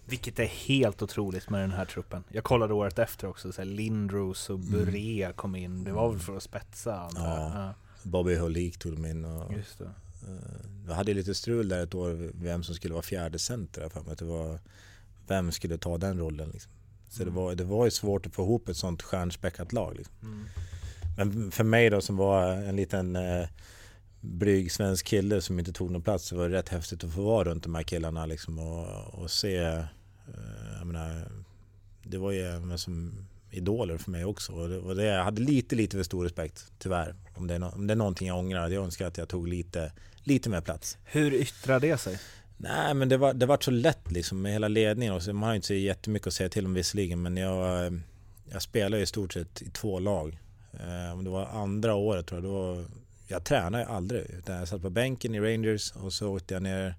Vilket 0.05 0.39
är 0.39 0.45
helt 0.45 1.01
otroligt 1.01 1.49
med 1.49 1.61
den 1.61 1.71
här 1.71 1.85
truppen. 1.85 2.23
Jag 2.29 2.43
kollade 2.43 2.73
året 2.73 2.99
efter 2.99 3.27
också, 3.27 3.51
så 3.51 3.61
här 3.61 3.69
Lindros 3.69 4.49
och 4.49 4.59
Buré 4.59 5.33
kom 5.35 5.55
in. 5.55 5.83
Det 5.83 5.91
var 5.91 6.09
väl 6.09 6.19
för 6.19 6.37
att 6.37 6.43
spetsa. 6.43 7.09
Ja. 7.15 7.51
Ja. 7.53 7.73
Bobby 8.03 8.35
Holik 8.35 8.77
tog 8.77 8.93
de 8.93 9.05
in 9.05 9.25
och 9.25 9.53
Just 9.53 9.79
det. 9.79 9.91
vi 10.87 10.93
hade 10.93 11.13
lite 11.13 11.35
strul 11.35 11.69
där 11.69 11.83
ett 11.83 11.95
år 11.95 12.31
vem 12.33 12.63
som 12.63 12.75
skulle 12.75 12.93
vara 12.93 13.03
fjärde 13.03 13.39
center 13.39 13.89
för 13.89 14.01
mig. 14.01 14.15
Det 14.17 14.25
var, 14.25 14.59
vem 15.27 15.51
skulle 15.51 15.77
ta 15.77 15.97
den 15.97 16.19
rollen 16.19 16.49
liksom. 16.49 16.71
Så 17.09 17.23
det, 17.23 17.31
var, 17.31 17.55
det 17.55 17.63
var 17.63 17.85
ju 17.85 17.91
svårt 17.91 18.25
att 18.25 18.33
få 18.33 18.43
ihop 18.43 18.69
ett 18.69 18.77
sånt 18.77 19.01
stjärnspäckat 19.01 19.73
lag. 19.73 19.95
Liksom. 19.95 20.15
Mm. 20.21 20.45
Men 21.17 21.51
för 21.51 21.63
mig 21.63 21.89
då 21.89 22.01
som 22.01 22.17
var 22.17 22.51
en 22.51 22.75
liten 22.75 23.15
eh, 23.15 23.47
blyg 24.21 24.71
svensk 24.71 25.05
kille 25.05 25.41
som 25.41 25.59
inte 25.59 25.73
tog 25.73 25.91
någon 25.91 26.01
plats 26.01 26.25
så 26.25 26.35
var 26.35 26.49
det 26.49 26.57
rätt 26.57 26.69
häftigt 26.69 27.03
att 27.03 27.13
få 27.13 27.21
vara 27.21 27.43
runt 27.43 27.63
de 27.63 27.75
här 27.75 27.83
killarna 27.83 28.25
liksom 28.25 28.59
och, 28.59 29.05
och 29.13 29.31
se. 29.31 29.83
Eh, 30.27 30.77
jag 30.77 30.87
menar, 30.87 31.27
det 32.03 32.17
var 32.17 32.31
ju 32.31 32.77
som 32.77 33.25
idoler 33.51 33.97
för 33.97 34.11
mig 34.11 34.25
också 34.25 34.51
och 34.51 34.69
det, 34.69 34.77
och 34.77 34.95
det, 34.95 35.03
jag 35.03 35.23
hade 35.23 35.41
lite, 35.41 35.75
lite 35.75 35.97
för 35.97 36.03
stor 36.03 36.23
respekt 36.23 36.71
tyvärr. 36.79 37.15
Om 37.33 37.47
det, 37.47 37.55
är 37.55 37.75
om 37.75 37.87
det 37.87 37.93
är 37.93 37.95
någonting 37.95 38.27
jag 38.27 38.37
ångrar, 38.37 38.69
jag 38.69 38.83
önskar 38.83 39.07
att 39.07 39.17
jag 39.17 39.27
tog 39.29 39.47
lite, 39.47 39.91
lite 40.23 40.49
mer 40.49 40.61
plats. 40.61 40.97
Hur 41.03 41.33
yttrar 41.33 41.79
det 41.79 41.97
sig? 41.97 42.19
Nej 42.57 42.93
men 42.93 43.09
det 43.09 43.17
var, 43.17 43.33
det 43.33 43.45
var 43.45 43.57
så 43.61 43.71
lätt 43.71 44.11
liksom 44.11 44.41
med 44.41 44.51
hela 44.51 44.67
ledningen 44.67 45.13
också. 45.13 45.33
Man 45.33 45.43
har 45.43 45.51
ju 45.51 45.55
inte 45.55 45.67
så 45.67 45.73
jättemycket 45.73 46.27
att 46.27 46.33
säga 46.33 46.49
till 46.49 46.65
om 46.65 46.73
visserligen 46.73 47.21
men 47.21 47.37
jag, 47.37 47.99
jag 48.51 48.61
spelar 48.61 48.97
ju 48.97 49.03
i 49.03 49.07
stort 49.07 49.33
sett 49.33 49.61
i 49.61 49.69
två 49.69 49.99
lag. 49.99 50.39
Eh, 50.73 51.13
Om 51.13 51.23
det 51.23 51.29
var 51.29 51.45
andra 51.45 51.95
året 51.95 52.27
tror 52.27 52.43
jag, 52.43 52.51
då, 52.51 52.85
jag 53.27 53.43
tränade 53.43 53.85
aldrig. 53.85 54.21
Utan 54.29 54.55
jag 54.55 54.67
satt 54.67 54.81
på 54.81 54.89
bänken 54.89 55.35
i 55.35 55.39
Rangers 55.39 55.91
och 55.91 56.13
så 56.13 56.35
åkte 56.35 56.53
jag 56.53 56.63
ner, 56.63 56.95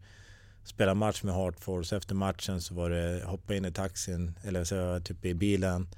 spelade 0.67 0.95
match 0.95 1.23
med 1.23 1.35
Hartford. 1.35 1.87
Så 1.87 1.97
efter 1.97 2.14
matchen 2.14 2.61
så 2.61 2.75
var 2.75 2.91
det 2.91 3.25
hoppa 3.25 3.55
in 3.55 3.64
i 3.64 3.73
taxin, 3.73 4.39
eller 4.45 4.64
så 4.64 5.01
typ 5.05 5.25
i 5.25 5.35
bilen, 5.35 5.89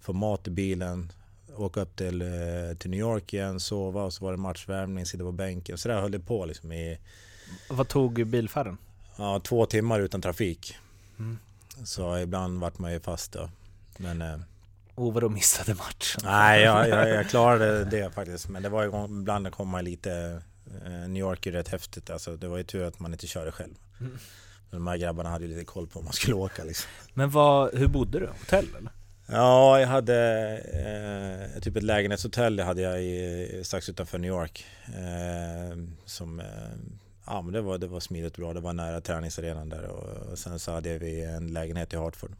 få 0.00 0.12
mat 0.12 0.48
i 0.48 0.50
bilen, 0.50 1.12
åka 1.56 1.80
upp 1.80 1.96
till, 1.96 2.22
eh, 2.22 2.76
till 2.78 2.90
New 2.90 3.00
York 3.00 3.32
igen, 3.34 3.60
sova 3.60 4.02
och 4.02 4.12
så 4.12 4.24
var 4.24 4.32
det 4.32 4.38
matchvärmning, 4.38 5.06
sitta 5.06 5.24
på 5.24 5.32
bänken. 5.32 5.78
Så 5.78 5.88
där 5.88 6.00
höll 6.00 6.10
det 6.10 6.20
på 6.20 6.44
liksom 6.46 6.72
i 6.72 6.98
Vad 7.68 7.88
tog 7.88 8.26
bilfärden? 8.26 8.78
ja, 9.16 9.40
två 9.40 9.66
timmar 9.66 10.00
utan 10.00 10.22
trafik. 10.22 10.76
Mm. 11.18 11.38
Så 11.84 12.18
ibland 12.18 12.60
vart 12.60 12.78
man 12.78 12.92
ju 12.92 13.00
fast 13.00 13.32
då. 13.32 13.50
Men 13.96 14.22
eh, 14.22 14.38
Oh, 14.96 15.12
vadå 15.12 15.28
missade 15.28 15.74
matchen? 15.74 16.20
nej, 16.24 16.62
jag, 16.62 16.88
jag, 16.88 17.08
jag 17.14 17.28
klarade 17.28 17.84
det 17.84 18.10
faktiskt. 18.14 18.48
Men 18.48 18.62
det 18.62 18.68
var 18.68 18.82
ju 18.82 19.04
ibland 19.04 19.52
kom 19.52 19.68
man 19.68 19.84
lite... 19.84 20.42
Eh, 20.86 21.08
New 21.08 21.20
York 21.20 21.46
är 21.46 21.52
rätt 21.52 21.68
häftigt. 21.68 22.10
Alltså, 22.10 22.36
det 22.36 22.48
var 22.48 22.56
ju 22.56 22.64
tur 22.64 22.84
att 22.84 23.00
man 23.00 23.12
inte 23.12 23.26
körde 23.26 23.52
själv. 23.52 23.74
Mm. 24.00 24.18
Men 24.70 24.80
de 24.80 24.86
här 24.86 24.96
grabbarna 24.96 25.30
hade 25.30 25.44
ju 25.44 25.50
lite 25.50 25.64
koll 25.64 25.86
på 25.86 25.98
om 25.98 26.04
man 26.04 26.14
skulle 26.14 26.34
åka 26.34 26.64
liksom. 26.64 26.90
Men 27.14 27.30
vad, 27.30 27.74
hur 27.74 27.86
bodde 27.86 28.20
du? 28.20 28.26
Hotell 28.26 28.68
eller? 28.78 28.92
Ja, 29.26 29.80
jag 29.80 29.88
hade 29.88 30.18
eh, 31.54 31.60
typ 31.60 31.76
ett 31.76 31.82
lägenhetshotell 31.82 32.60
hade 32.60 32.82
jag 32.82 33.02
i, 33.02 33.60
strax 33.64 33.88
utanför 33.88 34.18
New 34.18 34.28
York. 34.28 34.66
Eh, 34.86 35.78
som, 36.04 36.40
eh, 36.40 36.46
ja 37.26 37.42
men 37.42 37.52
det 37.52 37.60
var, 37.60 37.78
det 37.78 37.86
var 37.86 38.00
smidigt 38.00 38.36
bra. 38.36 38.52
Det 38.52 38.60
var 38.60 38.72
nära 38.72 39.00
träningsarenan 39.00 39.68
där 39.68 39.84
och, 39.84 40.30
och 40.32 40.38
sen 40.38 40.58
så 40.58 40.72
hade 40.72 40.98
vi 40.98 41.24
en 41.24 41.52
lägenhet 41.52 41.92
i 41.92 41.96
Hartford. 41.96 42.32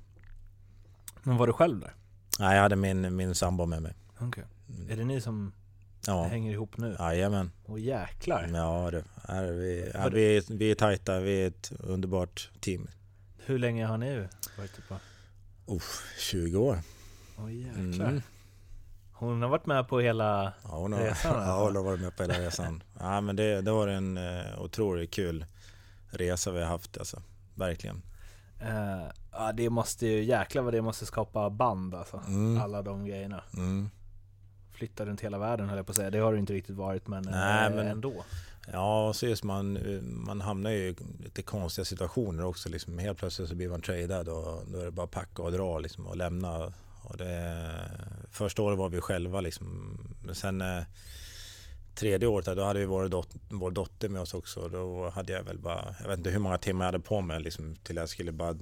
Men 1.23 1.37
var 1.37 1.47
du 1.47 1.53
själv 1.53 1.81
där? 1.81 1.95
Nej, 2.39 2.55
jag 2.55 2.63
hade 2.63 2.77
min, 2.77 3.17
min 3.17 3.35
sambo 3.35 3.67
med 3.67 3.83
mig. 3.83 3.95
Okej. 4.19 4.45
Är 4.89 4.97
det 4.97 5.05
ni 5.05 5.21
som 5.21 5.53
Ja, 6.07 6.23
hänger 6.25 6.53
ihop 6.53 6.77
nu? 6.79 6.97
jajamän. 6.99 7.51
Åh 7.67 7.81
jäklar. 7.81 8.49
Ja, 8.55 8.91
det 8.91 9.05
är 9.33 9.53
vi, 9.53 9.91
det- 9.93 10.11
vi, 10.15 10.37
är- 10.37 10.55
vi 10.59 10.71
är 10.71 10.75
tajta, 10.75 11.21
vi 11.21 11.43
är 11.43 11.47
ett 11.49 11.73
underbart 11.79 12.51
team. 12.61 12.89
Hur 13.47 13.59
länge 13.59 13.87
har 13.87 13.99
ni 13.99 14.29
varit 14.59 14.89
på? 14.89 14.97
Uff, 15.75 16.03
20 16.19 16.57
år. 16.59 16.79
Åh 17.39 17.55
jäklar. 17.55 18.07
Mm. 18.09 18.23
Hon 19.13 19.43
har 19.43 19.49
varit 19.49 19.67
med 19.67 19.89
på 19.89 20.01
hela... 20.01 20.53
Ja, 20.63 20.69
hon 20.71 20.93
har, 20.93 21.01
Resan, 21.01 21.31
alltså. 21.35 21.51
ja, 21.51 21.65
hon 21.65 21.77
har 21.77 21.83
varit 21.83 22.01
med 22.01 22.17
på 22.17 22.23
hela 22.23 22.35
resan. 22.41 22.83
Ja, 23.01 23.21
men 23.21 23.37
det, 23.37 23.61
det 23.63 23.71
var 23.73 23.89
en 23.89 24.17
eh, 24.19 24.61
otroligt 24.61 25.11
kul 25.11 25.47
resa 26.11 26.51
vi 26.51 26.61
har 26.61 26.67
haft 26.69 26.99
alltså. 26.99 27.23
Verkligen. 27.55 28.03
Eh, 28.61 29.07
ja 29.33 29.53
det 29.53 29.71
måste 29.71 30.07
ju, 30.07 30.25
jäklar 30.25 30.63
vad 30.63 30.75
det 30.75 30.83
måste 30.83 31.07
skapa 31.07 31.51
band 31.51 31.95
alltså. 31.95 32.23
Mm. 32.27 32.61
Alla 32.63 32.83
de 32.83 33.05
grejerna. 33.05 33.43
Mm. 33.57 33.91
Flytta 34.75 35.07
runt 35.07 35.21
hela 35.21 35.39
världen 35.39 35.69
höll 35.69 35.77
jag 35.77 35.87
på 35.87 35.91
att 35.91 35.97
säga. 35.97 36.11
Det 36.11 36.19
har 36.19 36.33
det 36.33 36.39
inte 36.39 36.53
riktigt 36.53 36.77
varit 36.77 37.07
men, 37.09 37.23
Nej, 37.23 37.67
eh, 37.67 37.75
men- 37.75 37.87
ändå. 37.87 38.25
Ja, 38.73 39.13
så 39.15 39.27
just 39.27 39.45
man, 39.45 39.77
eh, 39.77 40.03
man 40.03 40.41
hamnar 40.41 40.71
ju 40.71 40.89
i 40.89 40.97
lite 41.25 41.43
konstiga 41.43 41.85
situationer 41.85 42.45
också. 42.45 42.69
Liksom. 42.69 42.99
Helt 42.99 43.19
plötsligt 43.19 43.49
så 43.49 43.55
blir 43.55 43.69
man 43.69 43.81
tradad 43.81 44.29
och 44.29 44.63
då 44.67 44.79
är 44.79 44.85
det 44.85 44.91
bara 44.91 45.07
packa 45.07 45.43
och 45.43 45.53
dra 45.53 45.79
liksom, 45.79 46.07
och 46.07 46.17
lämna. 46.17 46.73
Och 47.03 47.17
det, 47.17 47.71
första 48.31 48.63
året 48.63 48.79
var 48.79 48.89
vi 48.89 49.01
själva 49.01 49.41
liksom. 49.41 49.99
Men 50.25 50.35
sen 50.35 50.61
eh, 50.61 50.83
tredje 51.95 52.29
året 52.29 52.47
då 52.47 52.65
hade 52.65 52.79
vi 52.79 52.87
vår, 52.87 53.09
dot, 53.09 53.29
vår 53.51 53.71
dotter 53.71 54.09
med 54.09 54.23
oss 54.23 54.35
också. 54.35 54.69
Då 54.69 55.11
hade 55.11 55.33
jag 55.33 55.43
väl 55.43 55.59
bara, 55.59 55.95
jag 56.01 56.09
vet 56.09 56.19
inte 56.19 56.31
hur 56.31 56.39
många 56.39 56.59
timmar 56.59 56.85
jag 56.85 56.93
hade 56.93 57.05
på 57.05 57.21
mig 57.21 57.41
liksom, 57.41 57.77
till 57.77 57.97
jag 57.97 58.09
skulle 58.09 58.33
bara 58.33 58.57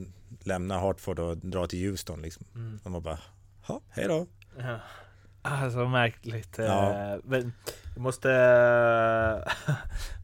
lämna 0.45 0.79
Hartford 0.79 1.19
och 1.19 1.37
dra 1.37 1.67
till 1.67 1.89
Houston. 1.91 2.23
Liksom. 2.23 2.47
Mm. 2.55 2.79
De 2.83 2.93
var 2.93 3.01
bara, 3.01 3.19
hej 3.91 4.09
då. 4.09 4.27
Ja. 4.59 4.79
Alltså 5.43 5.89
märkligt. 5.89 6.59
eh, 6.59 6.65
Ja. 6.65 7.19
Men 7.25 7.53
vi 7.95 8.01
måste... 8.01 8.29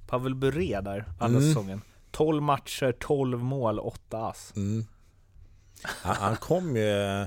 Pavel 0.07 0.35
Bure 0.35 0.81
där, 0.81 1.05
andra 1.19 1.39
Mm. 1.39 1.51
säsongen. 1.55 1.83
12 2.11 2.43
matcher, 2.43 2.93
12 3.01 3.39
mål, 3.39 3.79
8 3.79 4.19
ass. 4.27 4.53
Mm. 4.57 4.87
Han, 5.83 6.17
han 6.17 6.37
kom 6.37 6.77
ju... 6.77 7.27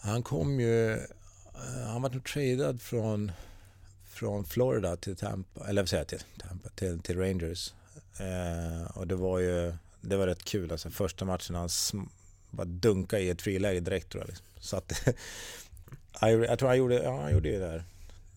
Han 0.00 0.22
kom 0.22 0.60
ju... 0.60 0.92
eh, 0.92 0.98
Han 1.86 2.02
var 2.02 2.10
nog 2.10 2.24
tradad 2.24 2.82
från, 2.82 3.32
från 4.08 4.44
Florida 4.44 4.96
till 4.96 5.16
Tampa, 5.16 5.68
eller 5.68 5.82
vad 5.82 5.88
säger 5.88 6.00
jag 6.00 6.08
till 6.08 6.22
Tampa, 6.48 6.68
till, 6.68 7.00
till 7.00 7.18
Rangers. 7.18 7.72
Eh, 8.20 8.96
och 8.96 9.06
det 9.06 9.16
var 9.16 9.38
ju, 9.38 9.74
det 10.00 10.16
var 10.16 10.26
rätt 10.26 10.44
kul 10.44 10.72
alltså. 10.72 10.90
Första 10.90 11.24
matchen 11.24 11.56
han 11.56 11.66
sm- 11.68 12.08
bara 12.50 12.64
dunkade 12.64 13.22
i 13.22 13.30
ett 13.30 13.42
friläge 13.42 13.80
direkt 13.80 14.08
tror 14.12 14.22
jag. 14.22 14.28
Liksom. 14.28 14.46
Så 14.60 14.76
att, 14.76 15.08
jag, 16.20 16.32
gjorde- 16.32 16.46
jag 16.46 16.58
tror 16.58 16.68
han 16.68 16.78
gjorde, 16.78 17.02
ja, 17.02 17.20
han 17.22 17.32
gjorde 17.32 17.48
ju 17.48 17.58
det 17.58 17.66
där. 17.66 17.84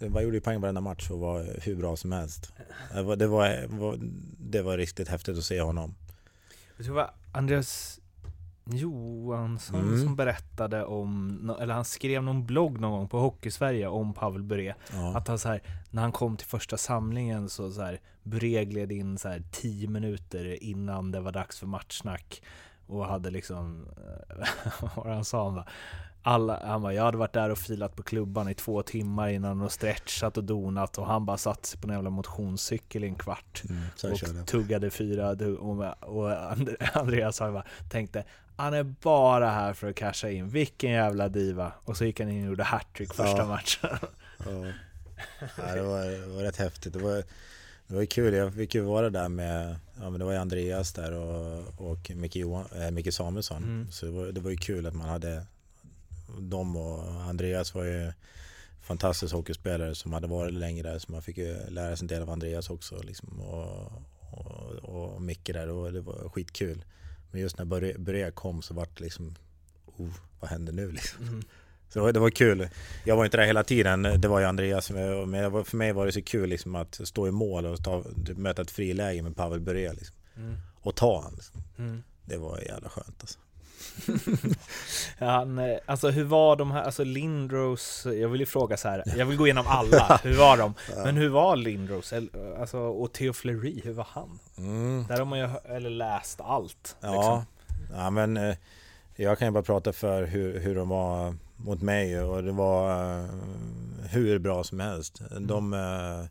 Var, 0.09 0.21
gjorde 0.21 0.37
ju 0.37 0.41
poäng 0.41 0.61
varenda 0.61 0.81
match 0.81 1.09
och 1.11 1.19
var 1.19 1.45
hur 1.61 1.75
bra 1.75 1.95
som 1.95 2.11
helst. 2.11 2.53
Det 2.93 3.01
var, 3.03 3.15
det 3.15 3.27
var, 3.27 3.99
det 4.39 4.61
var 4.61 4.77
riktigt 4.77 5.07
häftigt 5.07 5.37
att 5.37 5.43
se 5.43 5.61
honom. 5.61 5.95
Jag 6.77 6.85
tror 6.85 6.95
det 6.95 7.01
var 7.01 7.11
Andreas 7.31 7.99
Johansson 8.65 9.79
Mm. 9.79 10.01
som 10.03 10.15
berättade 10.15 10.85
om, 10.85 11.55
eller 11.59 11.73
han 11.73 11.85
skrev 11.85 12.23
någon 12.23 12.45
blogg 12.45 12.79
någon 12.79 12.91
gång 12.91 13.07
på 13.07 13.19
Hockeysverige 13.19 13.87
om 13.87 14.13
Pavel 14.13 14.43
Bure. 14.43 14.75
Ja. 14.93 15.17
Att 15.17 15.27
han 15.27 15.39
så 15.39 15.47
här, 15.49 15.61
när 15.89 16.01
han 16.01 16.11
kom 16.11 16.37
till 16.37 16.47
första 16.47 16.77
samlingen 16.77 17.49
så, 17.49 17.71
så 17.71 17.81
här, 17.81 17.99
Bure 18.23 18.65
gled 18.65 18.91
in 18.91 19.17
så 19.17 19.27
här 19.29 19.43
10 19.51 19.87
minuter 19.87 20.63
innan 20.63 21.11
det 21.11 21.19
var 21.19 21.31
dags 21.31 21.59
för 21.59 21.67
matchsnack 21.67 22.41
och 22.87 23.05
hade 23.05 23.29
liksom, 23.29 23.85
vad 24.95 25.07
han 25.15 25.25
sa? 25.25 25.43
Han 25.45 25.55
bara, 25.55 25.67
alla, 26.23 26.59
han 26.65 26.81
bara, 26.81 26.93
jag 26.93 27.03
hade 27.03 27.17
varit 27.17 27.33
där 27.33 27.49
och 27.49 27.57
filat 27.57 27.95
på 27.95 28.03
klubban 28.03 28.49
i 28.49 28.53
två 28.53 28.81
timmar 28.83 29.29
innan 29.29 29.61
och 29.61 29.71
stretchat 29.71 30.37
och 30.37 30.43
donat 30.43 30.97
och 30.97 31.05
han 31.05 31.25
bara 31.25 31.37
satt 31.37 31.65
sig 31.65 31.79
på 31.79 31.87
en 31.87 31.93
jävla 31.93 32.09
motionscykel 32.09 33.03
i 33.03 33.07
en 33.07 33.15
kvart 33.15 33.63
Mm, 33.69 33.83
och 34.41 34.47
tuggade 34.47 34.89
fyra 34.89 35.29
och, 35.29 35.85
och 35.99 36.29
And- 36.31 36.75
Andreas 36.93 37.39
han 37.39 37.53
bara 37.53 37.65
tänkte 37.89 38.23
han 38.55 38.73
är 38.73 38.83
bara 38.83 39.49
här 39.49 39.73
för 39.73 39.89
att 39.89 39.95
casha 39.95 40.29
in, 40.29 40.49
vilken 40.49 40.91
jävla 40.91 41.29
diva 41.29 41.71
och 41.85 41.97
så 41.97 42.05
gick 42.05 42.19
han 42.19 42.29
in 42.29 42.41
och 42.43 42.49
gjorde 42.49 42.63
hattrick 42.63 43.13
första 43.13 43.37
Ja. 43.37 43.45
matchen 43.45 43.89
Ja. 44.37 44.67
Ja, 45.57 45.75
det, 45.75 45.81
var, 45.81 46.05
det 46.05 46.35
var 46.35 46.43
rätt 46.43 46.57
häftigt. 46.57 46.93
Det 46.93 46.99
var, 46.99 47.23
det 47.87 47.95
var 47.95 48.05
kul. 48.05 48.33
Jag 48.33 48.53
fick 48.53 48.75
ju 48.75 48.81
vara 48.81 49.09
där 49.09 49.29
med, 49.29 49.75
ja 49.99 50.09
men 50.09 50.19
det 50.19 50.25
var 50.25 50.31
ju 50.31 50.37
Andreas 50.37 50.93
där 50.93 51.11
och, 51.13 51.63
och 51.91 52.11
Micke, 52.15 52.35
Johan, 52.35 52.65
äh, 52.81 52.91
Micke 52.91 53.13
Samuelsson. 53.13 53.63
Mm. 53.63 53.91
Så 53.91 54.05
det 54.05 54.11
var, 54.11 54.25
det 54.25 54.41
var 54.41 54.51
ju 54.51 54.57
kul 54.57 54.85
att 54.85 54.93
man 54.93 55.09
hade 55.09 55.43
dem 56.39 56.75
och 56.75 57.21
Andreas 57.21 57.75
var 57.75 57.83
ju 57.83 58.11
fantastisk 58.81 59.33
hockeyspelare 59.33 59.95
som 59.95 60.13
hade 60.13 60.27
varit 60.27 60.53
länge 60.53 60.83
där 60.83 60.99
så 60.99 61.11
man 61.11 61.21
fick 61.21 61.37
ju 61.37 61.69
lära 61.69 61.95
sig 61.95 62.03
en 62.03 62.07
del 62.07 62.21
av 62.21 62.29
Andreas 62.29 62.69
också 62.69 63.01
liksom, 63.01 63.41
och, 63.41 63.91
och, 64.31 65.13
och 65.13 65.21
Micke 65.21 65.53
där 65.53 65.69
och 65.69 65.93
det 65.93 66.01
var 66.01 66.29
skitkul. 66.29 66.85
Men 67.31 67.41
just 67.41 67.57
när 67.57 67.65
Börje- 67.65 67.97
Börje 67.97 68.31
kom 68.31 68.61
så 68.61 68.73
vart 68.73 68.97
det 68.97 69.03
liksom, 69.03 69.35
oh, 69.85 70.09
vad 70.39 70.49
händer 70.49 70.73
nu 70.73 70.91
liksom? 70.91 71.27
Mm. 71.27 71.43
Så 71.89 72.11
det 72.11 72.19
var, 72.19 72.29
kul. 72.29 72.69
Jag 73.05 73.15
var 73.15 73.25
inte 73.25 73.37
där 73.37 73.45
hela 73.45 73.63
tiden, 73.63 74.01
det 74.17 74.27
var 74.27 74.39
ju 74.39 74.45
Andreas. 74.45 74.91
Men 74.91 75.65
för 75.65 75.77
mig 75.77 75.93
var 75.93 76.05
det 76.05 76.11
så 76.11 76.21
kul 76.21 76.49
liksom 76.49 76.75
att 76.75 77.01
stå 77.03 77.27
i 77.27 77.31
mål 77.31 77.65
och 77.65 77.83
ta, 77.83 78.03
möta 78.35 78.61
ett 78.61 78.71
friläge 78.71 79.21
med 79.21 79.35
Pavel 79.35 79.59
Bure 79.59 79.93
liksom. 79.93 80.15
Mm. 80.35 80.57
Och 80.81 80.95
ta 80.95 81.21
han. 81.21 81.33
Liksom. 81.33 81.61
Mm. 81.77 82.03
Det 82.25 82.37
var 82.37 82.59
jävla 82.59 82.89
skönt 82.89 83.21
alltså. 83.21 83.39
Ja, 85.17 85.25
han, 85.25 85.59
eh, 85.59 85.77
alltså 85.85 86.09
hur 86.09 86.23
var 86.23 86.55
de 86.55 86.71
här, 86.71 86.83
alltså 86.83 87.03
Lindros, 87.03 88.05
jag 88.05 88.29
vill 88.29 88.39
ju 88.39 88.45
fråga 88.45 88.77
så 88.77 88.87
här, 88.87 89.03
jag 89.17 89.25
vill 89.25 89.37
gå 89.37 89.47
igenom 89.47 89.67
alla, 89.67 90.19
hur 90.23 90.37
var 90.37 90.57
de? 90.57 90.73
Men 91.03 91.17
hur 91.17 91.29
var 91.29 91.55
Lindros? 91.55 92.13
Alltså, 92.59 92.77
och 92.77 93.13
Theo 93.13 93.33
Fleury, 93.33 93.81
hur 93.83 93.93
var 93.93 94.07
han? 94.09 94.39
Mm. 94.57 95.05
Där 95.07 95.17
har 95.17 95.25
man 95.25 95.39
ju 95.39 95.49
eller 95.65 95.89
läst 95.89 96.41
allt. 96.41 96.95
Ja, 97.01 97.11
Liksom. 97.11 97.45
ja 97.97 98.09
men 98.09 98.37
eh, 98.37 98.55
jag 99.15 99.39
kan 99.39 99.47
ju 99.47 99.51
bara 99.51 99.63
prata 99.63 99.93
för 99.93 100.23
hur, 100.23 100.59
hur 100.59 100.75
de 100.75 100.89
var 100.89 101.35
mot 101.57 101.81
mig 101.81 102.21
och 102.21 102.43
det 102.43 102.51
var 102.51 103.09
uh, 103.19 103.25
hur 104.09 104.39
bra 104.39 104.63
som 104.63 104.79
helst. 104.79 105.21
Mm. 105.31 105.47
De, 105.47 105.73
uh, 105.73 106.25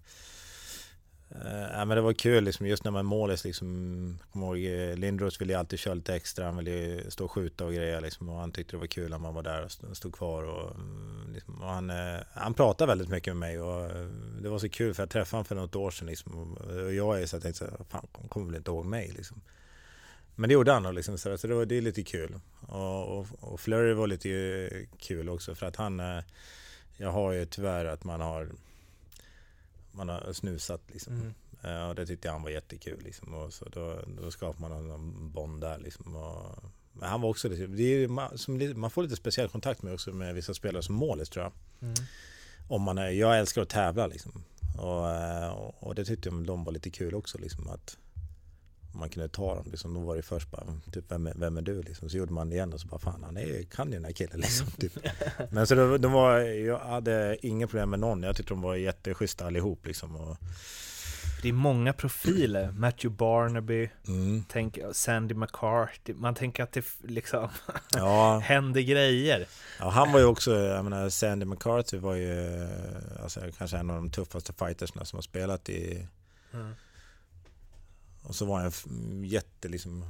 Eh, 1.35 1.71
ja, 1.73 1.85
men 1.85 1.97
det 1.97 2.01
var 2.01 2.13
kul 2.13 2.45
liksom, 2.45 2.67
just 2.67 2.85
när 2.85 2.91
man 2.91 3.07
målis 3.07 3.45
liksom, 3.45 4.19
ihåg, 4.35 4.65
eh, 4.65 4.97
Lindros 4.97 5.41
ville 5.41 5.53
ju 5.53 5.59
alltid 5.59 5.79
köra 5.79 5.95
lite 5.95 6.15
extra, 6.15 6.45
han 6.45 6.57
ville 6.57 6.71
ju 6.71 7.11
stå 7.11 7.25
och 7.25 7.31
skjuta 7.31 7.65
och 7.65 7.75
grejer 7.75 8.01
liksom, 8.01 8.29
och 8.29 8.39
han 8.39 8.53
tyckte 8.53 8.77
det 8.77 8.81
var 8.81 8.87
kul 8.87 9.11
när 9.11 9.19
man 9.19 9.35
var 9.35 9.43
där 9.43 9.65
och 9.91 9.97
stod, 9.97 10.15
kvar 10.15 10.43
och, 10.43 10.75
mm, 10.75 11.33
liksom, 11.35 11.63
och 11.63 11.69
han, 11.69 11.91
eh, 11.91 12.21
han 12.33 12.55
pratade 12.55 12.89
väldigt 12.89 13.09
mycket 13.09 13.37
med 13.37 13.41
mig 13.41 13.61
och 13.61 13.91
det 14.43 14.49
var 14.49 14.59
så 14.59 14.69
kul 14.69 14.95
för 14.95 15.03
jag 15.03 15.11
träffade 15.11 15.37
honom 15.37 15.45
för 15.45 15.55
något 15.55 15.77
år 15.77 15.91
sedan 15.91 16.07
liksom, 16.07 16.53
och 16.53 16.95
jag 16.95 17.23
är 17.23 17.27
så 17.27 17.37
jag 17.37 17.43
tänkte 17.43 17.59
så 17.59 17.65
här, 17.65 17.85
fan 17.89 18.07
han 18.13 18.29
kommer 18.29 18.47
väl 18.47 18.57
inte 18.57 18.71
ihåg 18.71 18.85
mig 18.85 19.13
liksom. 19.17 19.41
Men 20.35 20.49
det 20.49 20.55
gjorde 20.55 20.73
han 20.73 20.87
och 20.87 20.95
liksom, 20.95 21.19
så, 21.19 21.39
så 21.39 21.47
det, 21.47 21.55
var, 21.55 21.65
det 21.65 21.77
är 21.77 21.83
lite 21.83 22.03
kul. 22.03 22.41
Och, 22.61 23.19
och, 23.19 23.27
och 23.41 23.61
Flurry 23.61 23.93
var 23.93 24.07
lite 24.07 24.87
kul 24.99 25.29
också 25.29 25.55
för 25.55 25.67
att 25.67 25.77
han... 25.77 26.03
Jag 26.97 27.13
har 27.13 27.33
ju 27.33 27.47
tyvärr 27.47 27.85
att 27.85 28.05
man 28.05 28.21
har... 28.21 28.49
Man 29.93 30.09
har 30.09 30.33
snusat 30.33 30.81
liksom. 30.87 31.13
Mm. 31.15 31.35
Eh, 31.63 31.89
Och 31.89 31.95
det 31.95 32.07
tyckte 32.07 32.31
han 32.31 32.43
var 32.43 32.51
jättekul 32.51 33.01
liksom. 33.05 33.35
Och 33.35 33.53
så 33.53 33.65
då, 33.65 33.99
då 34.23 34.31
skapar 34.31 34.61
man 34.61 34.91
en 34.91 35.31
bond 35.33 35.61
där 35.61 35.79
liksom. 35.79 36.17
Och, 36.17 36.65
men 36.93 37.09
han 37.09 37.21
var 37.21 37.29
också. 37.29 37.49
Det 37.49 37.83
är, 37.83 38.09
man, 38.09 38.39
som, 38.39 38.73
man 38.81 38.91
får 38.91 39.03
lite 39.03 39.17
speciell 39.17 39.49
kontakt 39.49 39.83
med 39.83 39.93
också 39.95 40.13
med 40.13 40.35
vissa 40.35 40.55
spelare 40.55 40.83
som 40.83 40.95
målis 40.95 41.29
tror 41.29 41.45
jag. 41.45 41.53
Mm. 41.89 41.95
Om 42.69 42.83
man 42.83 42.99
är, 42.99 43.09
jag 43.09 43.39
älskar 43.39 43.63
att 43.63 43.69
tävla 43.69 44.07
liksom. 44.07 44.45
Och, 44.79 45.11
eh, 45.11 45.51
och, 45.79 45.95
det 45.95 46.05
tyckte 46.05 46.31
de 46.31 46.65
var 46.65 46.73
lite 46.73 46.91
kul 46.91 47.15
också 47.15 47.39
liksom 47.39 47.69
att 47.69 47.97
man 48.93 49.09
kunde 49.09 49.29
ta 49.29 49.55
dem 49.55 49.65
liksom. 49.71 49.95
Då 49.95 50.01
var 50.01 50.17
det 50.17 50.23
först 50.23 50.51
bara, 50.51 50.65
typ 50.93 51.05
vem 51.09 51.27
är, 51.27 51.35
vem 51.37 51.57
är 51.57 51.63
du 51.63 51.83
liksom? 51.83 52.09
Så 52.09 52.17
gjorde 52.17 52.33
man 52.33 52.49
det 52.51 52.55
igen 52.55 52.73
och 52.73 52.81
så 52.81 52.87
bara 52.89 53.01
fan 53.01 53.23
han 53.25 53.37
är, 53.37 53.63
kan 53.63 53.89
ju 53.89 53.95
den 53.95 54.05
här 54.05 54.13
killen 54.13 54.41
liksom. 54.41 54.67
Typ. 54.79 54.93
Men 55.51 55.67
så 55.67 55.75
det, 55.75 55.99
de 55.99 56.13
var, 56.13 56.39
jag 56.41 56.79
hade 56.79 57.37
inga 57.47 57.67
problem 57.67 57.91
med 57.91 57.99
någon. 58.01 58.23
Jag 58.23 58.37
tyckte 58.37 58.55
de 58.55 58.63
var 58.63 58.75
jätteschyssta 58.77 59.47
allihop 59.47 59.87
liksom. 59.87 60.17
Och, 60.17 60.37
Det 61.43 61.49
är 61.49 61.53
många 61.53 61.93
profiler, 61.93 62.71
Matthew 62.73 63.17
Barnaby, 63.17 63.91
mm, 64.07 64.45
tänk, 64.49 64.79
Sandy 64.93 65.35
McCarthy, 65.35 66.15
man 66.15 66.35
tänker 66.35 66.63
att 66.63 66.73
det 66.73 66.85
liksom 67.03 67.49
ja, 67.97 68.39
händer 68.45 68.81
grejer. 68.81 69.47
ja, 69.79 69.89
han 69.89 70.13
var 70.13 70.19
ju 70.21 70.25
också, 70.27 70.55
jag 70.55 70.85
menar 70.85 71.09
Sandy 71.09 71.45
McCarthy 71.47 71.99
var 71.99 72.15
ju 72.15 72.69
alltså, 73.23 73.41
kanske 73.59 73.77
en 73.77 73.91
av 73.91 73.97
de 73.97 74.11
tuffaste 74.11 74.53
fightersna 74.53 75.05
som 75.05 75.17
har 75.17 75.23
spelat 75.23 75.69
i 75.69 76.07
Mm. 76.55 76.75
Och 78.23 78.35
så 78.35 78.45
var 78.45 78.67
f- 78.67 78.87
jätte 79.25 79.69
liksom 79.69 80.05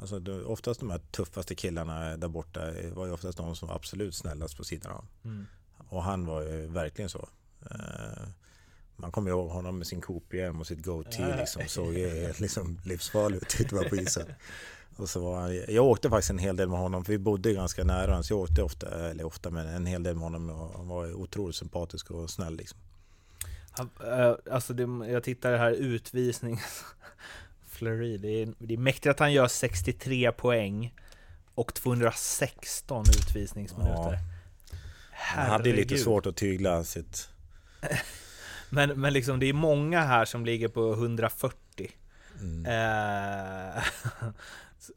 Alltså 0.00 0.18
det, 0.20 0.44
oftast 0.44 0.80
de 0.80 0.90
här 0.90 0.98
tuffaste 1.10 1.54
killarna 1.54 2.16
där 2.16 2.28
borta 2.28 2.60
var 2.94 3.06
ju 3.06 3.12
oftast 3.12 3.38
de 3.38 3.56
som 3.56 3.68
var 3.68 3.74
absolut 3.74 4.14
snällast 4.14 4.56
på 4.56 4.64
sidan 4.64 4.92
av. 4.92 5.04
Mm. 5.24 5.46
Och 5.88 6.02
han 6.02 6.26
var 6.26 6.42
ju 6.42 6.66
verkligen 6.66 7.08
så. 7.08 7.28
Eh, 7.70 8.28
Man 8.96 9.12
kommer 9.12 9.30
ihåg 9.30 9.50
honom 9.50 9.78
med 9.78 9.86
sin 9.86 10.00
Coop-hjälm 10.00 10.60
och 10.60 10.66
sitt 10.66 10.84
goatee 10.84 11.36
liksom. 11.36 11.62
Såg 11.68 11.94
ju 11.94 12.32
liksom 12.38 12.80
livsfarlig 12.84 13.36
ut 13.36 13.56
ute 13.60 13.88
på 13.88 13.96
isen. 13.96 14.26
Och 14.96 15.08
så 15.08 15.20
var 15.20 15.40
han, 15.40 15.54
jag 15.68 15.84
åkte 15.84 16.10
faktiskt 16.10 16.30
en 16.30 16.38
hel 16.38 16.56
del 16.56 16.68
med 16.68 16.78
honom 16.78 17.04
för 17.04 17.12
vi 17.12 17.18
bodde 17.18 17.52
ganska 17.52 17.84
nära 17.84 18.06
honom. 18.10 18.24
Så 18.24 18.32
jag 18.32 18.40
åkte 18.40 18.62
ofta, 18.62 19.10
eller 19.10 19.24
ofta 19.24 19.50
men 19.50 19.66
en 19.66 19.86
hel 19.86 20.02
del 20.02 20.14
med 20.14 20.22
honom 20.24 20.50
och 20.50 20.78
han 20.78 20.88
var 20.88 21.12
otroligt 21.14 21.56
sympatisk 21.56 22.10
och 22.10 22.30
snäll 22.30 22.56
liksom. 22.56 22.78
Eh, 23.78 24.34
Alltså 24.54 24.74
det, 24.74 25.10
jag 25.12 25.22
tittar 25.24 25.56
här 25.56 25.72
utvisning 25.72 26.60
Fleury, 27.78 28.16
det 28.16 28.42
är, 28.42 28.54
det 28.58 28.74
är 28.74 28.78
mäktigt 28.78 29.06
att 29.06 29.18
han 29.18 29.32
gör 29.32 29.48
63 29.48 30.32
poäng 30.32 30.94
och 31.54 31.74
216 31.74 33.04
utvisningsminuter. 33.08 34.12
Ja. 34.12 34.18
Han 35.12 35.46
hade 35.46 35.72
lite 35.72 35.98
svårt 35.98 36.26
att 36.26 36.36
tygla 36.36 36.84
sitt... 36.84 37.28
Men, 38.70 39.00
men 39.00 39.12
liksom 39.12 39.40
det 39.40 39.46
är 39.46 39.52
många 39.52 40.00
här 40.00 40.24
som 40.24 40.44
ligger 40.44 40.68
på 40.68 40.92
140. 40.92 41.90
Mm. 42.40 42.66
Eh, 42.66 43.82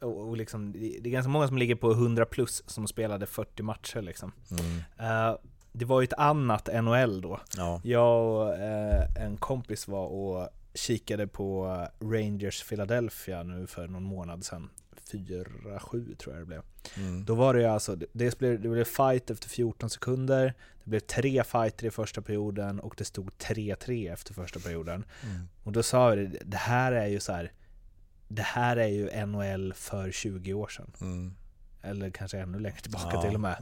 och 0.00 0.36
liksom, 0.36 0.72
det 0.72 0.78
det 0.78 1.08
är 1.08 1.12
ganska 1.12 1.28
många 1.28 1.48
som 1.48 1.58
ligger 1.58 1.74
på 1.74 1.92
100 1.92 2.24
plus 2.24 2.62
som 2.66 2.86
spelade 2.86 3.26
40 3.26 3.62
matcher 3.62 4.02
liksom. 4.02 4.32
Mm. 4.50 4.78
Eh, 4.98 5.36
det 5.72 5.84
var 5.84 6.00
ju 6.00 6.04
ett 6.04 6.12
annat 6.12 6.68
NHL 6.82 7.20
då. 7.20 7.40
Ja. 7.56 7.80
Jag 7.84 8.26
och 8.26 8.54
eh, 8.54 9.04
en 9.16 9.36
kompis 9.36 9.88
var 9.88 10.06
och 10.06 10.48
kikade 10.74 11.26
på 11.26 11.66
Rangers 12.00 12.68
Philadelphia 12.68 13.42
nu 13.42 13.66
för 13.66 13.88
någon 13.88 14.02
månad 14.02 14.44
sedan. 14.44 14.70
4-7 15.12 16.16
tror 16.16 16.34
jag 16.34 16.42
det 16.42 16.46
blev. 16.46 16.62
Mm. 16.96 17.24
Då 17.24 17.34
var 17.34 17.54
det 17.54 17.60
ju 17.60 17.66
alltså, 17.66 17.96
det 17.96 18.38
blev, 18.38 18.60
det 18.60 18.68
blev 18.68 18.84
fight 18.84 19.30
efter 19.30 19.48
14 19.48 19.90
sekunder, 19.90 20.54
det 20.84 20.90
blev 20.90 21.00
tre 21.00 21.44
fighter 21.44 21.86
i 21.86 21.90
första 21.90 22.22
perioden 22.22 22.80
och 22.80 22.94
det 22.98 23.04
stod 23.04 23.30
3-3 23.30 24.12
efter 24.12 24.34
första 24.34 24.60
perioden. 24.60 25.04
Mm. 25.22 25.48
Och 25.62 25.72
då 25.72 25.82
sa 25.82 26.08
vi 26.08 26.38
det, 26.44 26.56
här 26.56 26.92
är 26.92 27.06
ju 27.06 27.20
så 27.20 27.32
här. 27.32 27.52
Det 28.28 28.42
här 28.42 28.76
är 28.76 28.86
ju 28.86 29.26
NHL 29.26 29.72
för 29.74 30.10
20 30.10 30.54
år 30.54 30.68
sedan. 30.68 30.92
Mm. 31.00 31.34
Eller 31.82 32.10
kanske 32.10 32.38
ännu 32.38 32.58
längre 32.58 32.80
tillbaka 32.80 33.10
Ja, 33.12 33.22
till 33.22 33.34
och 33.34 33.40
med. 33.40 33.56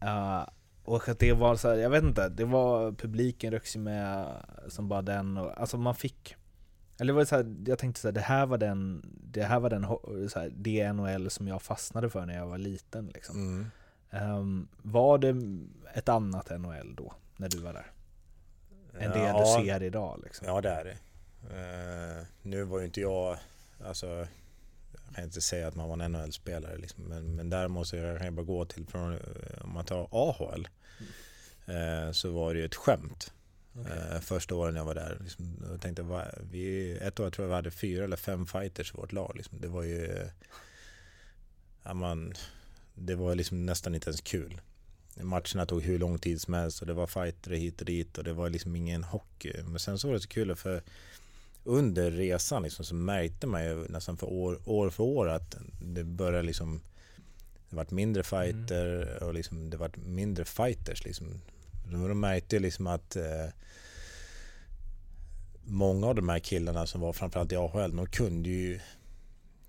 Ja. 0.00 0.40
Uh, 0.40 0.48
och 0.84 1.08
att 1.08 1.18
det 1.18 1.32
var 1.32 1.56
så 1.56 1.68
här, 1.68 1.76
jag 1.76 1.90
vet 1.90 2.04
inte, 2.04 2.28
det 2.28 2.44
var 2.44 2.92
publiken 2.92 3.50
röks 3.50 3.76
med 3.76 4.26
som 4.68 4.88
bara 4.88 5.02
den 5.02 5.36
och, 5.36 5.60
alltså 5.60 5.76
man 5.76 5.94
fick 5.94 6.36
eller 6.98 7.12
det 7.12 7.16
var 7.16 7.24
så 7.24 7.36
här, 7.36 7.56
jag 7.66 7.78
tänkte 7.78 8.00
så 8.00 8.08
här, 8.08 8.12
det 8.12 8.20
här 8.20 8.46
var 8.46 8.58
den, 8.58 9.02
det 9.32 9.42
här 9.42 9.60
var 9.60 9.70
den, 9.70 9.86
så 10.28 10.38
här, 10.40 10.52
det 10.56 10.92
NHL 10.92 11.30
som 11.30 11.48
jag 11.48 11.62
fastnade 11.62 12.10
för 12.10 12.26
när 12.26 12.36
jag 12.36 12.46
var 12.46 12.58
liten 12.58 13.06
liksom. 13.06 13.36
Mm. 13.36 13.70
Ehm, 14.10 14.68
var 14.82 15.18
det 15.18 15.34
ett 15.94 16.08
annat 16.08 16.50
NHL 16.60 16.94
då, 16.94 17.14
när 17.36 17.48
du 17.48 17.58
var 17.58 17.72
där? 17.72 17.86
Än 18.98 19.10
det 19.10 19.18
Ja. 19.18 19.56
du 19.58 19.64
ser 19.64 19.82
idag 19.82 20.20
liksom? 20.24 20.46
Ja 20.46 20.60
det 20.60 20.70
är 20.70 20.84
det. 20.84 20.96
Eh, 21.50 22.26
nu 22.42 22.62
var 22.64 22.78
ju 22.78 22.84
inte 22.84 23.00
jag, 23.00 23.38
alltså 23.84 24.06
jag 25.06 25.14
kan 25.14 25.24
inte 25.24 25.40
säga 25.40 25.68
att 25.68 25.74
man 25.74 25.88
var 25.88 25.98
en 26.04 26.12
NHL-spelare 26.12 26.76
liksom, 26.78 27.04
men, 27.04 27.36
men 27.36 27.50
däremot 27.50 27.88
så 27.88 27.96
jag 27.96 28.16
kan 28.16 28.24
jag 28.24 28.34
bara 28.34 28.42
gå 28.46 28.64
till, 28.64 28.86
från, 28.86 29.18
om 29.64 29.72
man 29.74 29.84
tar 29.84 30.08
AHL, 30.10 30.68
eh, 31.66 32.12
så 32.12 32.30
var 32.32 32.54
det 32.54 32.60
ju 32.60 32.66
ett 32.66 32.74
skämt. 32.74 33.32
Eh, 33.76 34.20
första 34.20 34.54
åren 34.54 34.76
jag 34.76 34.84
var 34.84 34.94
där. 34.94 35.18
Liksom, 35.20 35.64
jag 35.70 35.80
tänkte, 35.80 36.02
va, 36.02 36.24
vi, 36.50 36.92
ett 36.92 37.20
år 37.20 37.30
tror 37.30 37.44
jag 37.44 37.48
vi 37.48 37.54
hade 37.54 37.70
fyra 37.70 38.04
eller 38.04 38.16
fem 38.16 38.46
fighters 38.46 38.94
i 38.94 38.96
vårt 38.96 39.12
lag. 39.12 39.32
Liksom. 39.36 39.60
Det 39.60 39.68
var 39.68 39.82
ju, 39.82 40.28
ja, 41.82 41.94
man, 41.94 42.34
det 42.94 43.14
var 43.14 43.34
liksom 43.34 43.66
nästan 43.66 43.94
inte 43.94 44.10
ens 44.10 44.20
kul. 44.20 44.60
Matcherna 45.20 45.66
tog 45.66 45.82
hur 45.82 45.98
lång 45.98 46.18
tid 46.18 46.40
som 46.40 46.54
helst 46.54 46.80
och 46.80 46.86
det 46.86 46.92
var 46.92 47.06
fighter 47.06 47.50
hit 47.50 47.80
och 47.80 47.86
dit 47.86 48.18
och 48.18 48.24
det 48.24 48.32
var 48.32 48.50
liksom 48.50 48.76
ingen 48.76 49.04
hockey. 49.04 49.62
Men 49.62 49.78
sen 49.78 49.98
så 49.98 50.08
var 50.08 50.14
det 50.14 50.20
så 50.20 50.28
kul 50.28 50.56
för 50.56 50.82
under 51.64 52.10
resan 52.10 52.62
liksom 52.62 52.84
så 52.84 52.94
märkte 52.94 53.46
man 53.46 53.64
ju 53.64 53.88
nästan 53.88 54.16
för 54.16 54.26
år, 54.26 54.58
år 54.64 54.90
för 54.90 55.04
år 55.04 55.28
att 55.28 55.56
det 55.82 56.04
började 56.04 56.42
liksom 56.42 56.80
det 57.70 57.76
vart 57.76 57.90
mindre 57.90 58.22
fighter 58.22 59.22
och 59.22 59.34
liksom 59.34 59.70
det 59.70 59.76
vart 59.76 59.96
mindre 59.96 60.44
fighters 60.44 61.04
liksom. 61.04 61.40
De, 61.90 62.20
märkte 62.20 62.58
liksom 62.58 62.86
att 62.86 63.16
eh, 63.16 63.46
många 65.64 66.06
av 66.06 66.14
de 66.14 66.28
här 66.28 66.38
killarna 66.38 66.86
som 66.86 67.00
var 67.00 67.12
framförallt 67.12 67.52
i 67.52 67.56
AHL, 67.56 67.96
de 67.96 68.06
kunde 68.06 68.48
ju 68.48 68.80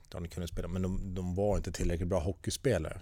de 0.10 0.28
kunde 0.28 0.48
spela, 0.48 0.68
men 0.68 0.82
de, 0.82 1.16
de 1.16 1.36
var 1.36 1.58
inte 1.58 1.72
tillräckligt 1.72 2.10
bra 2.10 2.20
hockeyspelare. 2.20 3.02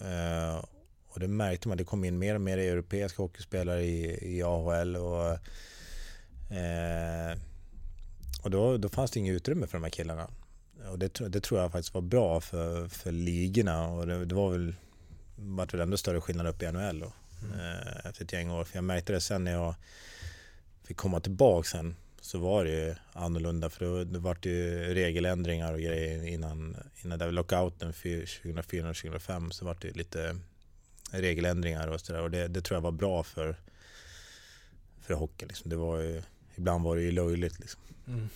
Eh, 0.00 0.64
och 1.08 1.20
det 1.20 1.28
märkte 1.28 1.68
man, 1.68 1.76
det 1.76 1.84
kom 1.84 2.04
in 2.04 2.18
mer 2.18 2.34
och 2.34 2.40
mer 2.40 2.58
europeiska 2.58 3.22
hockeyspelare 3.22 3.82
i, 3.82 4.18
i 4.36 4.42
AHL 4.42 4.96
och, 4.96 5.30
eh, 6.56 7.38
och 8.42 8.50
då, 8.50 8.76
då 8.76 8.88
fanns 8.88 9.10
det 9.10 9.20
inget 9.20 9.34
utrymme 9.34 9.66
för 9.66 9.78
de 9.78 9.84
här 9.84 9.90
killarna. 9.90 10.30
Och 10.90 10.98
det, 10.98 11.28
det 11.28 11.40
tror 11.40 11.60
jag 11.60 11.72
faktiskt 11.72 11.94
var 11.94 12.00
bra 12.00 12.40
för, 12.40 12.88
för 12.88 13.12
ligorna 13.12 13.88
och 13.88 14.06
det, 14.06 14.24
det 14.24 14.34
var 14.34 14.50
väl 14.50 14.74
vart 15.36 15.74
väl 15.74 15.80
ändå 15.80 15.96
större 15.96 16.20
skillnad 16.20 16.46
upp 16.46 16.62
i 16.62 16.72
NHL 16.72 17.00
då, 17.00 17.12
efter 18.04 18.24
ett 18.24 18.32
gäng 18.32 18.50
år. 18.50 18.64
För 18.64 18.76
jag 18.76 18.84
märkte 18.84 19.12
det 19.12 19.20
sen 19.20 19.44
när 19.44 19.52
jag 19.52 19.74
fick 20.84 20.96
komma 20.96 21.20
tillbaka 21.20 21.68
sen 21.68 21.96
så 22.20 22.38
var 22.38 22.64
det 22.64 22.70
ju 22.70 22.94
annorlunda 23.12 23.70
för 23.70 23.84
då, 23.84 24.04
då 24.04 24.18
var 24.18 24.38
det 24.40 24.48
ju 24.48 24.94
regeländringar 24.94 25.72
och 25.72 25.80
grejer 25.80 26.26
innan, 26.26 26.76
innan 27.04 27.18
där 27.18 27.30
lockouten 27.30 27.92
för 27.92 28.40
2004 28.42 28.88
och 28.88 28.96
2005 28.96 29.50
så 29.50 29.64
var 29.64 29.76
det 29.80 29.96
lite 29.96 30.36
regeländringar 31.10 31.88
och 31.88 32.00
sådär 32.00 32.22
och 32.22 32.30
det, 32.30 32.48
det 32.48 32.60
tror 32.60 32.76
jag 32.76 32.82
var 32.82 32.92
bra 32.92 33.22
för, 33.22 33.56
för 35.00 35.14
hockeyn. 35.14 35.48
Liksom. 35.48 35.70
Det 35.70 35.76
var 35.76 35.98
ju, 36.00 36.22
ibland 36.54 36.84
var 36.84 36.96
det 36.96 37.02
ju 37.02 37.12
löjligt 37.12 37.58
liksom. 37.58 37.80
Mm. 38.06 38.28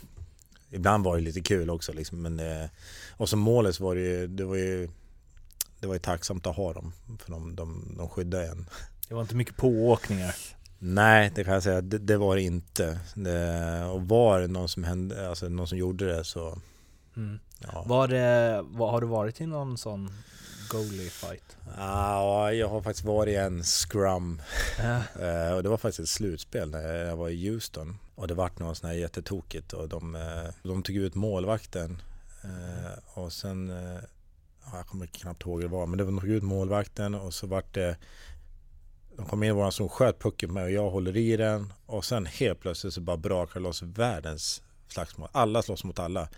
Ibland 0.71 1.05
var 1.05 1.17
det 1.17 1.23
lite 1.23 1.41
kul 1.41 1.71
också 1.71 1.93
liksom, 1.93 2.23
men 2.23 2.37
det, 2.37 2.71
och 3.11 3.29
som 3.29 3.39
målet 3.39 3.81
var 3.81 3.95
det 3.95 4.01
ju, 4.01 4.27
det 4.27 4.45
var 4.45 4.57
ju 4.57 4.89
det 5.81 5.87
var 5.87 5.95
ju 5.95 6.01
tacksamt 6.01 6.47
att 6.47 6.57
ha 6.57 6.73
dem 6.73 6.93
för 7.19 7.31
de, 7.31 7.57
de, 7.57 7.95
de 7.99 8.09
skyddade 8.09 8.47
en. 8.47 8.67
Det 9.13 9.17
var 9.17 9.23
inte 9.23 9.37
mycket 9.37 9.57
pååkningar. 9.57 10.35
Nej, 10.79 11.33
det 11.35 11.45
kan 11.45 11.55
jag 11.55 11.63
säga. 11.63 11.81
Det, 11.81 11.99
det 11.99 12.17
var 12.17 12.37
det 12.37 12.43
inte. 12.43 13.01
Det, 13.15 13.85
och 13.85 14.09
var 14.09 14.41
det 14.41 14.47
någon 14.47 14.69
som, 14.69 14.85
hände, 14.85 15.29
alltså 15.29 15.49
någon 15.49 15.69
som 15.69 15.79
gjorde 15.79 16.17
det 16.17 16.25
så... 16.25 16.59
Mm. 17.17 17.39
Ja. 17.59 17.85
Var 17.87 18.09
det, 18.09 18.65
har 18.79 19.01
du 19.01 19.07
varit 19.07 19.41
i 19.41 19.47
någon 19.47 19.79
sån 19.79 20.11
goalie 20.71 21.11
fight? 21.11 21.57
Ja, 21.77 22.53
jag 22.53 22.69
har 22.69 22.83
faktiskt 22.83 23.07
varit 23.07 23.33
i 23.33 23.37
en 23.37 23.63
scrum 23.63 24.43
Ja. 24.79 25.03
Eh, 25.27 25.55
och 25.55 25.63
det 25.63 25.69
var 25.69 25.77
faktiskt 25.77 26.01
ett 26.01 26.09
slutspel 26.09 26.71
när 26.71 27.05
jag 27.05 27.17
var 27.17 27.29
i 27.29 27.49
Houston. 27.49 27.99
Och 28.15 28.29
det 28.29 28.35
vart 28.35 28.59
något 28.59 28.77
sånt 28.77 28.93
här 28.93 28.99
jättetokigt 28.99 29.73
och 29.73 29.89
de, 29.89 30.15
eh, 30.15 30.55
de 30.63 30.83
tog 30.83 30.97
ut 30.97 31.15
målvakten. 31.15 32.03
Eh, 32.45 33.19
och 33.19 33.33
sen, 33.33 33.69
ja, 34.65 34.77
jag 34.77 34.87
kommer 34.87 35.07
knappt 35.07 35.43
ihåg 35.43 35.63
hur 35.63 35.69
det 35.69 35.75
var, 35.75 35.87
men 35.87 35.99
de 35.99 36.21
tog 36.21 36.29
ut 36.29 36.43
målvakten 36.43 37.15
och 37.15 37.35
så 37.35 37.47
vart 37.47 37.75
det 37.75 37.97
de 39.17 39.27
kom 39.27 39.43
in 39.43 39.49
i 39.49 39.53
våran 39.53 39.73
zon, 39.73 39.89
sköt 39.89 40.19
pucken 40.19 40.49
på 40.49 40.55
mig 40.55 40.65
och 40.65 40.71
jag 40.71 40.91
håller 40.91 41.17
i 41.17 41.37
den 41.37 41.73
och 41.87 42.05
sen 42.05 42.27
helt 42.27 42.61
plötsligt 42.61 42.95
så 42.95 43.01
bara 43.01 43.17
brakar 43.17 43.55
det 43.55 43.61
loss 43.61 43.83
världens 43.83 44.63
slagsmål. 44.89 45.29
Alla 45.33 45.63
slåss 45.63 45.85
mot 45.85 45.99
alla. 45.99 46.29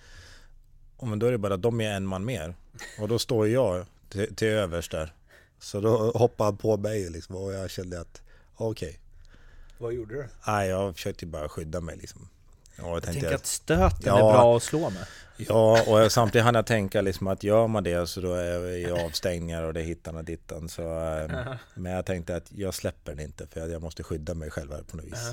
Och 0.96 1.08
men 1.08 1.18
då 1.18 1.26
är 1.26 1.32
det 1.32 1.38
bara 1.38 1.56
de 1.56 1.80
är 1.80 1.96
en 1.96 2.06
man 2.06 2.24
mer. 2.24 2.54
Och 3.00 3.08
då 3.08 3.18
står 3.18 3.48
jag 3.48 3.86
till, 4.08 4.34
till 4.34 4.48
övers 4.48 4.88
där. 4.88 5.14
Så 5.58 5.80
då 5.80 6.10
hoppade 6.10 6.48
han 6.48 6.56
på 6.56 6.76
mig 6.76 7.10
liksom 7.10 7.36
och 7.36 7.52
jag 7.52 7.70
kände 7.70 8.00
att 8.00 8.22
okej. 8.56 9.00
Vad 9.78 9.92
gjorde 9.92 10.14
du? 10.14 10.28
Nej, 10.46 10.68
jag 10.68 10.94
försökte 10.94 11.26
bara 11.26 11.48
skydda 11.48 11.80
mig 11.80 11.96
liksom. 11.96 12.28
Och 12.78 12.88
jag 12.88 12.96
Jag 12.96 13.02
tänker 13.02 13.26
att, 13.28 13.34
att 13.34 13.46
stöten 13.46 13.98
Ja. 14.04 14.16
är 14.28 14.32
bra 14.32 14.56
att 14.56 14.62
slå 14.62 14.90
med. 14.90 15.06
ja, 15.36 15.82
och 15.86 16.00
jag- 16.00 16.12
samtidigt 16.12 16.44
hann 16.44 16.54
jag 16.54 16.66
tänka 16.66 17.00
liksom 17.00 17.26
att 17.26 17.42
gör 17.42 17.66
man 17.66 17.84
det 17.84 18.06
så 18.08 18.20
då 18.20 18.32
är 18.34 18.58
vi 18.58 18.76
i 18.76 18.90
avstängningar 18.90 19.62
och 19.62 19.74
det 19.74 19.80
är 19.80 19.84
hittan 19.84 20.16
och 20.16 20.24
dittan. 20.24 20.68
Så, 20.68 20.82
eh, 20.82 21.54
men 21.74 21.92
jag 21.92 22.06
tänkte 22.06 22.36
att 22.36 22.52
jag 22.52 22.74
släpper 22.74 23.14
den 23.14 23.24
inte 23.24 23.46
för 23.46 23.60
jag, 23.60 23.70
jag 23.70 23.82
måste 23.82 24.02
skydda 24.02 24.34
mig 24.34 24.50
själv 24.50 24.72
här 24.72 24.82
på 24.82 24.96
något 24.96 25.06
vis. 25.06 25.32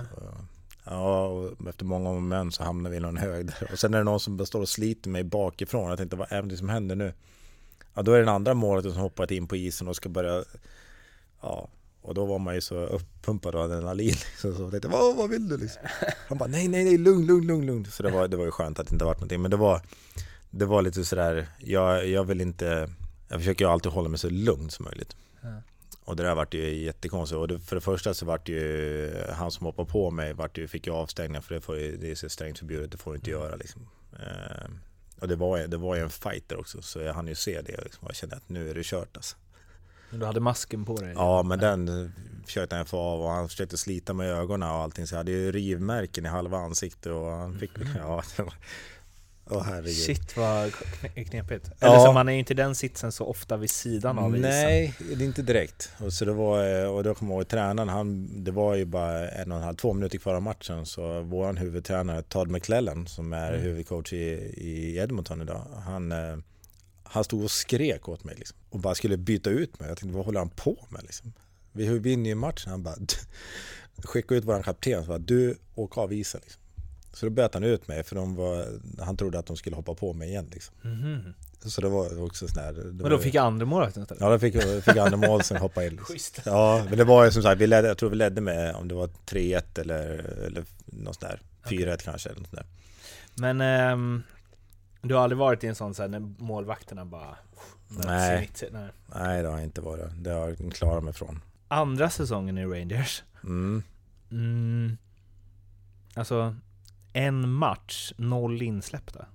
Ja, 0.84 1.26
och 1.28 1.68
efter 1.70 1.86
många 1.86 2.10
om 2.10 2.28
men 2.28 2.52
så 2.52 2.64
hamnar 2.64 2.89
vi 2.89 2.98
i 2.98 3.00
någon 3.00 3.18
hög 3.18 3.46
där. 3.46 3.70
Och 3.72 3.80
sen 3.80 3.94
är 3.94 3.98
det 3.98 4.04
någon 4.04 4.20
som 4.20 4.46
står 4.46 4.62
och 4.62 4.70
sliter 4.70 5.10
mig 5.10 5.24
bakifrån. 5.24 5.89
Jag 5.89 5.98
tänkte, 5.98 6.16
vad 6.16 6.32
är 6.32 6.42
det 6.42 6.58
som 6.58 6.70
händer 6.70 6.96
nu? 6.96 7.14
Ja, 7.94 8.02
då 8.02 8.12
är 8.12 8.16
det 8.18 8.22
den 8.26 8.36
andra 8.36 8.54
målet 8.54 8.84
som 8.94 9.02
hoppat 9.02 9.32
in 9.32 9.48
på 9.48 9.56
isen 9.56 9.88
och 9.88 9.96
ska 9.96 10.10
börja... 10.10 10.44
Ja, 11.42 11.70
och 12.02 12.14
då 12.14 12.26
var 12.26 12.39
man 12.39 12.56
ju 12.56 12.62
så 12.62 12.76
uppumpad 12.76 13.56
av 13.56 13.62
adrenalin. 13.62 14.08
Liksom, 14.32 14.56
så 14.56 14.72
tänkte, 14.72 14.88
vad, 14.88 15.16
vad 15.16 15.30
vill 15.30 15.49
du 15.49 15.58
liksom? 15.58 15.82
Han 16.28 16.38
bara, 16.38 16.49
nej, 16.49 16.68
nej, 16.68 16.84
nej, 16.84 16.97
lugn, 16.97 17.26
lugn, 17.26 17.47
lugn, 17.47 17.66
lugn. 17.66 17.86
Så 17.86 18.04
det 18.04 18.12
var, 18.12 18.28
det 18.28 18.38
var 18.38 18.45
ju 18.45 18.52
skönt 18.52 18.80
att 18.80 18.88
det 18.88 18.93
inte 18.93 19.06
varit 19.06 19.18
någonting. 19.18 19.41
Men 19.41 19.52
det 19.52 19.58
var, 19.58 19.82
det 20.49 20.66
var 20.66 20.82
lite 20.82 21.06
sådär, 21.06 21.47
jag, 21.60 22.08
jag 22.08 22.24
vill 22.24 22.41
inte... 22.41 22.89
Jag 23.28 23.39
försöker 23.39 23.66
ju 23.66 23.72
alltid 23.72 23.91
hålla 23.91 24.10
mig 24.10 24.20
så 24.20 24.30
lugn 24.30 24.70
som 24.70 24.86
möjligt. 24.86 25.16
Och 26.06 26.16
det 26.16 26.24
där 26.24 26.36
vart 26.36 26.54
ju 26.54 26.84
jättekonstigt. 26.84 27.38
Och 27.38 27.47
det, 27.47 27.60
för 27.60 27.76
det 27.76 27.82
första 27.82 28.14
så 28.14 28.26
vart 28.26 28.49
ju 28.49 29.24
han 29.34 29.52
som 29.52 29.66
hoppade 29.66 29.89
på 29.89 30.12
mig 30.12 30.34
vart 30.34 30.58
ju, 30.58 30.68
fick 30.68 30.88
ju 30.88 30.93
avstängningar 30.93 31.41
för 31.41 31.56
det, 31.56 31.62
får, 31.62 31.76
det 31.76 32.12
är 32.12 32.16
så 32.16 32.30
strängt 32.30 32.60
förbjudet, 32.60 32.91
det 32.91 32.97
får 32.97 33.12
du 33.12 33.18
inte 33.18 33.30
göra 33.30 33.56
liksom. 33.56 33.88
Eh, 34.14 34.70
och 35.20 35.28
det 35.28 35.36
var, 35.36 35.60
det 35.60 35.78
var 35.78 35.95
ju 35.95 36.02
en 36.02 36.10
fighter 36.10 36.60
också 36.60 36.82
så 36.82 36.99
jag 36.99 37.14
hann 37.14 37.28
ju 37.28 37.36
se 37.36 37.62
det 37.62 37.84
liksom. 37.84 38.04
och 38.04 38.10
jag 38.10 38.16
kände 38.16 38.36
att 38.36 38.49
nu 38.49 38.70
är 38.70 38.74
det 38.74 38.86
kört 38.86 39.18
alltså. 39.18 39.36
Du 40.12 40.26
hade 40.26 40.39
masken 40.39 40.86
på 40.86 40.95
dig. 40.95 41.14
Ja 41.16 41.43
men 41.43 41.59
den 41.59 41.88
eh, 42.03 42.09
försökte 42.45 42.76
han 42.76 42.86
få 42.86 42.97
av 42.99 43.22
och 43.22 43.30
han 43.30 43.49
försökte 43.49 43.78
slita 43.78 44.14
med 44.14 44.28
ögonen 44.30 44.70
och 44.70 44.76
allting 44.76 45.07
så 45.07 45.14
jag 45.14 45.18
hade 45.18 45.32
ju 45.32 45.51
rivmärken 45.51 46.26
i 46.26 46.30
halva 46.30 46.57
ansiktet 46.57 47.12
och 47.12 47.26
han 47.32 47.59
fick, 47.59 47.72
ja 47.97 48.24
var, 48.38 48.53
åh 49.49 49.64
herregud. 49.64 49.95
Shit 49.95 50.38
vad 50.38 50.70
kne- 50.72 51.24
knepigt. 51.30 51.70
Ja. 51.80 51.88
Eller 51.88 51.99
så 52.05 52.12
man 52.12 52.30
är 52.30 52.34
ju 52.34 52.39
inte 52.39 52.53
i 52.53 52.55
den 52.55 52.76
sitsen 52.76 53.12
så 53.12 53.26
ofta 53.26 53.57
vid 53.57 53.70
sidan 53.70 54.20
av 54.20 54.30
isen. 54.38 54.41
Nej, 54.49 54.93
det 54.99 55.24
är 55.24 55.28
inte 55.28 55.41
direkt. 55.41 55.91
Och, 55.99 56.14
så 56.14 56.26
det 56.26 56.34
var, 56.34 56.82
eh, 56.84 56.88
och 56.89 57.03
då 57.03 57.14
kommer 57.16 57.32
jag 57.32 57.39
ihåg 57.39 57.47
tränaren, 57.47 57.89
han, 57.89 58.43
det 58.43 58.51
var 58.51 58.76
ju 58.76 58.86
bara 58.86 59.30
en 59.30 59.51
och 59.51 59.57
en 59.57 59.64
halv, 59.64 59.76
två 59.76 59.93
minuter 59.93 60.18
kvar 60.18 60.34
av 60.36 60.41
matchen. 60.41 60.86
Så 60.86 61.22
vår 61.22 61.53
huvudtränare 61.53 62.22
Todd 62.22 62.49
McClellan 62.49 63.07
som 63.07 63.34
är 63.34 63.49
Mm. 63.53 63.62
huvudcoach 63.62 64.14
i, 64.14 64.18
i 64.57 64.97
Edmonton 64.97 65.41
idag. 65.41 65.62
Han, 65.86 66.12
eh, 66.12 66.38
han 67.12 67.24
stod 67.24 67.43
och 67.43 67.51
skrek 67.51 68.09
åt 68.09 68.24
mig 68.24 68.36
liksom, 68.36 68.57
och 68.70 68.80
bara 68.80 68.95
skulle 68.95 69.18
byta 69.18 69.49
ut 69.49 69.80
mig. 69.80 69.89
Jag 69.89 69.97
tänkte, 69.97 70.16
vad 70.18 70.26
håller 70.26 70.39
han 70.39 70.49
på 70.49 70.86
med 70.89 71.03
liksom? 71.03 71.34
Vi 71.72 71.99
vinner 71.99 72.30
ju 72.30 72.36
matchen. 72.36 72.72
Han 72.72 72.84
bara 72.84 72.95
skickade 74.03 74.38
ut 74.39 74.45
vår 74.45 74.64
kapten 74.64 74.99
och 74.99 75.05
sa 75.05 75.18
du 75.18 75.57
åker 75.76 76.01
av 76.01 76.14
isen. 76.14 76.41
Liksom. 76.43 76.62
Så 77.14 77.26
då 77.26 77.30
böt 77.30 77.53
han 77.53 77.64
ut 77.64 77.88
mig 77.88 78.03
för 78.03 78.16
var, 78.16 78.68
han 79.03 79.18
trodde 79.18 79.39
att 79.39 79.45
de 79.45 79.57
skulle 79.57 79.76
hoppa 79.76 79.93
på 79.95 80.14
mig 80.14 80.30
igen. 80.30 80.49
Liksom. 80.51 80.76
Mhm. 80.82 81.34
Så 81.66 81.82
det 81.82 81.89
var 81.89 82.24
också 82.24 82.47
sån 82.47 82.64
här... 82.64 82.74
Men 82.74 82.97
då 82.97 83.12
ju- 83.12 83.18
fick 83.18 83.36
andra 83.36 83.66
målvakten? 83.66 84.05
Ja, 84.20 84.30
då 84.30 84.39
fick, 84.39 84.62
fick 84.84 84.97
andra 84.97 85.18
mål 85.18 85.43
sen 85.43 85.57
hoppa 85.57 85.86
in. 85.86 85.97
Schysst. 85.97 86.41
Ja, 86.45 86.86
men 86.89 86.97
det 86.97 87.03
var 87.03 87.26
ju 87.26 87.32
som 87.32 87.43
sagt, 87.43 87.62
vi 87.62 87.68
ledde, 87.68 87.88
jag 87.88 87.97
tror 87.97 88.09
vi 88.09 88.16
ledde 88.16 88.41
med 88.41 88.76
om 88.76 88.88
det 88.88 88.95
var 88.95 89.07
3-1 89.26 89.80
eller, 89.80 90.09
eller 90.47 90.66
något 90.86 91.16
sånt 91.16 91.20
där. 91.20 91.41
4-1 91.64 91.97
kanske 92.03 92.30
eller 92.30 92.39
något 92.39 92.49
sånt 92.49 92.62
där. 92.62 92.66
Men 93.36 93.62
ehm, 93.62 94.24
du 95.02 95.16
har 95.16 95.22
aldrig 95.24 95.38
varit 95.38 95.64
i 95.64 95.68
en 95.68 95.76
sån 95.76 95.93
så 95.93 96.02
här, 96.02 96.10
när 96.10 96.20
målvakterna 96.20 97.06
bara... 97.06 97.36
Nej. 97.88 98.49
Nej. 98.72 98.89
Nej, 99.16 99.41
det 99.41 99.47
har 99.49 99.56
jag 99.56 99.64
inte 99.64 99.82
varit. 99.82 100.06
Det 100.18 100.30
har 100.32 100.47
jag 100.49 100.74
klarat 100.74 101.04
mig 101.04 101.14
från. 101.14 101.41
Andra 101.68 102.10
säsongen 102.10 102.58
i 102.58 102.66
Rangers. 102.66 103.24
Mm. 103.43 103.84
Mm, 104.32 104.97
alltså, 106.14 106.56
en 107.14 107.49
match, 107.52 108.14
noll 108.18 108.62
insläppta. 108.62 109.26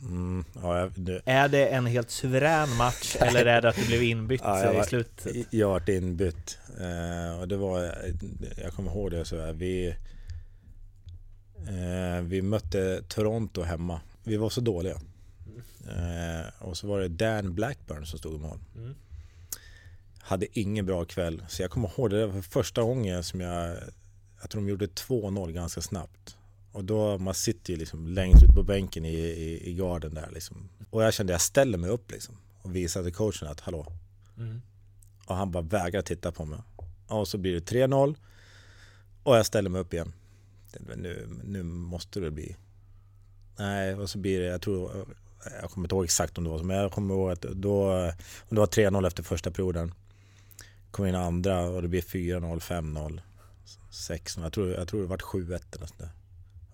Mm. 0.00 0.44
Ja, 0.62 0.90
det, 0.96 1.20
Är 1.24 1.48
det 1.48 1.66
en 1.68 1.86
helt 1.86 2.10
suverän 2.10 2.76
match 2.76 3.16
eller 3.20 3.46
är 3.46 3.62
det 3.62 3.68
att 3.68 3.76
du 3.76 3.86
blev 3.86 4.02
inbytt 4.02 4.40
Ja, 4.44 4.64
jag 4.64 4.74
i 4.74 4.76
var- 4.76 4.84
slutet? 4.84 5.36
jag 5.50 5.68
varit 5.68 5.88
inbytt. 5.88 6.58
Eh, 6.80 7.40
och 7.40 7.48
det 7.48 7.56
var, 7.56 7.94
jag 8.62 8.72
kommer 8.72 8.90
ihåg 8.90 9.10
det 9.10 9.24
så 9.24 9.40
här, 9.40 9.52
vi, 9.52 9.96
eh, 11.68 12.22
vi 12.22 12.42
mötte 12.42 13.02
Toronto 13.08 13.62
hemma. 13.62 14.00
Vi 14.24 14.36
var 14.36 14.50
så 14.50 14.60
dåliga. 14.60 15.00
Eh, 15.88 16.46
och 16.58 16.76
så 16.76 16.86
var 16.86 17.00
det 17.00 17.08
Dan 17.08 17.54
Blackburn 17.54 18.06
som 18.06 18.18
stod 18.18 18.34
i 18.34 18.38
mål. 18.38 18.58
Mm. 18.76 18.94
Hade 20.18 20.58
ingen 20.60 20.86
bra 20.86 21.04
kväll. 21.04 21.42
Så 21.48 21.62
jag 21.62 21.70
kommer 21.70 21.88
ihåg 21.88 22.10
det, 22.10 22.26
var 22.26 22.42
första 22.42 22.82
gången 22.82 23.24
som 23.24 23.40
jag, 23.40 23.76
jag 24.40 24.50
tror 24.50 24.62
de 24.62 24.68
gjorde 24.68 24.86
2-0 24.86 25.52
ganska 25.52 25.80
snabbt. 25.80 26.36
Och 26.72 26.84
då, 26.84 27.18
man 27.18 27.34
sitter 27.34 27.72
ju 27.72 27.78
liksom 27.78 28.06
längst 28.06 28.42
ut 28.42 28.54
på 28.54 28.62
bänken 28.62 29.04
i, 29.04 29.14
i, 29.18 29.70
i 29.70 29.74
garden 29.74 30.14
där 30.14 30.30
liksom. 30.32 30.68
Och 30.90 31.02
jag 31.02 31.14
kände, 31.14 31.32
jag 31.32 31.40
ställer 31.40 31.78
mig 31.78 31.90
upp 31.90 32.10
liksom. 32.10 32.34
Och 32.62 32.76
visade 32.76 33.10
coachen 33.10 33.48
att, 33.48 33.60
hallå, 33.60 33.92
Mm. 34.38 34.62
och 35.26 35.36
han 35.36 35.50
bara 35.50 35.62
vägrar 35.62 36.02
titta 36.02 36.32
på 36.32 36.44
mig. 36.44 36.58
Och 37.06 37.28
så 37.28 37.38
blir 37.38 37.52
det 37.54 37.72
3-0. 37.72 38.14
Och 39.22 39.36
jag 39.36 39.46
ställer 39.46 39.70
mig 39.70 39.80
upp 39.80 39.92
igen. 39.94 40.12
Nu, 40.96 41.28
nu 41.44 41.62
måste 41.62 42.20
det 42.20 42.30
bli. 42.30 42.56
Nej, 43.58 43.94
och 43.94 44.10
så 44.10 44.18
blir 44.18 44.40
det, 44.40 44.46
jag 44.46 44.62
tror, 44.62 45.06
jag 45.60 45.70
kommer 45.70 45.84
inte 45.86 45.94
ihåg 45.94 46.04
exakt 46.04 46.38
om 46.38 46.44
det 46.44 46.50
var 46.50 46.58
så, 46.58 46.64
men 46.64 46.76
jag 46.76 46.92
kommer 46.92 47.14
ihåg 47.14 47.30
att 47.30 47.40
då, 47.40 47.92
om 48.48 48.54
det 48.54 48.60
var 48.60 48.66
3-0 48.66 49.06
efter 49.06 49.22
första 49.22 49.50
perioden. 49.50 49.94
Kom 50.90 51.06
in 51.06 51.14
andra 51.14 51.60
och 51.60 51.82
det 51.82 51.88
blir 51.88 52.02
4-0, 52.02 52.60
5-0, 52.60 53.20
6-0. 53.90 54.42
Jag 54.42 54.52
tror, 54.52 54.70
jag 54.72 54.88
tror 54.88 55.00
det 55.00 55.06
var 55.06 55.16
7-1 55.16 55.46
eller 55.48 55.86
sånt 55.86 55.98
där. 55.98 56.08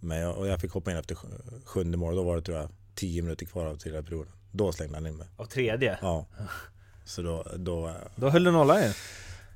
Men 0.00 0.18
jag, 0.18 0.36
och 0.36 0.46
jag 0.46 0.60
fick 0.60 0.72
hoppa 0.72 0.90
in 0.90 0.96
efter 0.96 1.14
sj- 1.14 1.64
sjunde 1.64 1.96
mål, 1.96 2.16
då 2.16 2.22
var 2.22 2.36
det 2.36 2.42
tror 2.42 2.58
jag 2.58 2.68
10 2.94 3.22
minuter 3.22 3.46
kvar 3.46 3.66
av 3.66 3.76
tredje 3.76 4.02
perioden. 4.02 4.32
Då 4.52 4.72
slängde 4.72 4.94
han 4.96 5.06
in 5.06 5.16
mig. 5.16 5.26
Och 5.36 5.50
tredje? 5.50 5.98
Ja. 6.02 6.26
Så 7.04 7.22
då, 7.22 7.46
då 7.56 7.94
Då 8.16 8.30
höll 8.30 8.44
du 8.44 8.50
nollan 8.50 8.82
ju. 8.82 8.92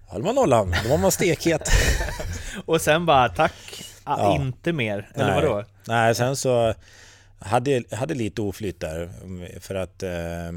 höll 0.08 0.22
man 0.22 0.34
nollan. 0.34 0.74
Då 0.84 0.88
var 0.90 0.98
man 0.98 1.12
stekhet. 1.12 1.68
Och 2.64 2.80
sen 2.80 3.06
bara 3.06 3.28
tack, 3.28 3.84
ah, 4.04 4.16
Ja. 4.22 4.42
inte 4.42 4.72
mer. 4.72 5.10
Eller 5.14 5.26
Nej. 5.32 5.42
vadå? 5.46 5.64
Nej, 5.86 6.14
sen 6.14 6.36
så 6.36 6.74
hade 7.39 7.84
hade 7.91 8.14
lite 8.14 8.43
oflyt 8.43 8.80
där 8.80 9.11
mm, 9.22 9.61
för 9.61 9.74
att 9.74 10.03
eh, 10.03 10.53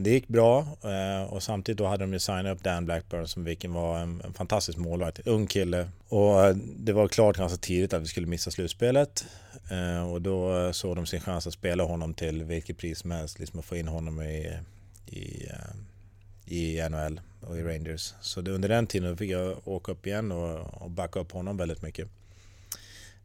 det 0.00 0.10
gick 0.10 0.28
bra 0.28 0.66
eh, 0.84 1.32
och 1.32 1.42
samtidigt 1.42 1.78
då 1.78 1.86
hade 1.86 2.04
de 2.04 2.12
ju 2.12 2.18
signat 2.18 2.56
upp 2.56 2.62
Dan 2.64 2.84
Blackburn 2.84 3.28
som 3.28 3.44
vilken 3.44 3.72
var 3.72 3.98
en, 3.98 4.22
en 4.24 4.32
fantastisk 4.32 4.78
målvakt, 4.78 5.18
en 5.18 5.32
ung 5.32 5.46
kille 5.46 5.88
och 6.08 6.44
eh, 6.44 6.56
det 6.56 6.92
var 6.92 7.08
klart 7.08 7.36
ganska 7.36 7.58
tidigt 7.58 7.92
att 7.92 8.02
vi 8.02 8.06
skulle 8.06 8.26
missa 8.26 8.50
slutspelet 8.50 9.26
eh, 9.70 10.12
och 10.12 10.22
då 10.22 10.58
eh, 10.58 10.72
såg 10.72 10.96
de 10.96 11.06
sin 11.06 11.20
chans 11.20 11.46
att 11.46 11.52
spela 11.52 11.84
honom 11.84 12.14
till 12.14 12.44
vilket 12.44 12.78
pris 12.78 12.98
som 12.98 13.10
helst, 13.10 13.38
liksom 13.38 13.58
att 13.58 13.66
få 13.66 13.76
in 13.76 13.88
honom 13.88 14.22
i, 14.22 14.58
i, 15.06 15.46
eh, 15.46 15.76
i 16.46 16.88
NHL 16.88 17.20
och 17.40 17.58
i 17.58 17.62
Rangers. 17.62 18.14
Så 18.20 18.40
det, 18.40 18.50
under 18.50 18.68
den 18.68 18.86
tiden 18.86 19.16
fick 19.16 19.30
jag 19.30 19.68
åka 19.68 19.92
upp 19.92 20.06
igen 20.06 20.32
och, 20.32 20.82
och 20.82 20.90
backa 20.90 21.20
upp 21.20 21.32
honom 21.32 21.56
väldigt 21.56 21.82
mycket. 21.82 22.08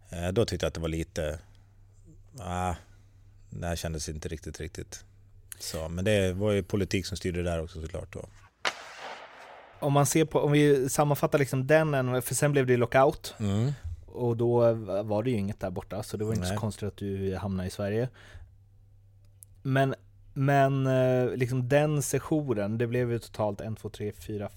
Eh, 0.09 0.27
Då 0.31 0.45
tyckte 0.45 0.65
jag 0.65 0.67
att 0.67 0.73
det 0.73 0.81
var 0.81 0.87
lite... 0.87 1.39
Ah, 2.39 2.75
det 3.49 3.67
här 3.67 3.75
kändes 3.75 4.09
inte 4.09 4.27
riktigt, 4.27 4.59
riktigt. 4.59 5.05
Så, 5.59 5.89
men 5.89 6.05
det 6.05 6.33
var 6.33 6.51
ju 6.51 6.63
politik 6.63 7.05
som 7.05 7.17
styrde 7.17 7.43
där 7.43 7.63
också 7.63 7.81
såklart. 7.81 8.13
Då. 8.13 8.25
Om 9.79 9.93
man 9.93 10.05
ser 10.05 10.25
på, 10.25 10.39
om 10.39 10.51
vi 10.51 10.89
sammanfattar 10.89 11.39
liksom 11.39 11.67
den, 11.67 12.21
för 12.21 12.35
sen 12.35 12.51
blev 12.51 12.65
det 12.67 12.77
lockout. 12.77 13.35
Mm. 13.39 13.71
Och 14.05 14.37
då 14.37 14.73
var 15.03 15.23
det 15.23 15.29
ju 15.31 15.37
inget 15.37 15.59
där 15.59 15.69
borta, 15.69 16.03
så 16.03 16.17
det 16.17 16.25
var 16.25 16.33
inte 16.33 16.47
Nej. 16.47 16.55
så 16.55 16.59
konstigt 16.59 16.87
att 16.87 16.97
du 16.97 17.35
hamnade 17.35 17.67
i 17.67 17.71
Sverige. 17.71 18.09
Men, 19.61 19.95
men 20.33 20.87
eh, 20.87 21.35
liksom 21.35 21.69
den 21.69 22.01
sessionen, 22.01 22.77
det 22.77 22.87
blev 22.87 23.11
ju 23.11 23.19
totalt 23.19 23.61
en, 23.61 23.75
två, 23.75 23.89
tre, 23.89 24.11
fyra, 24.11 24.49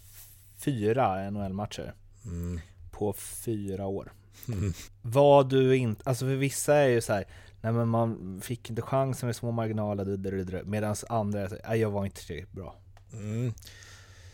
fyra 0.58 1.30
NHL-matcher 1.30 1.94
Mm. 2.24 2.60
på 2.90 3.12
fyra 3.12 3.86
år. 3.86 4.12
Mm. 4.48 4.72
Var 5.02 5.44
du 5.44 5.76
inte, 5.76 6.02
alltså 6.04 6.24
för 6.24 6.34
vissa 6.34 6.74
är 6.74 6.88
ju 6.88 7.00
så 7.00 7.12
här, 7.12 7.24
nej 7.64 7.72
men 7.72 7.88
man 7.88 8.40
fick 8.44 8.70
inte 8.70 8.82
chansen 8.82 9.26
med 9.26 9.36
små 9.36 9.50
marginaler, 9.50 10.64
medan 10.64 10.96
andra 11.08 11.48
"Nej, 11.68 11.80
jag 11.80 11.90
var 11.90 12.04
inte 12.04 12.26
tillräckligt 12.26 12.52
bra. 12.52 12.76
Mm. 13.12 13.52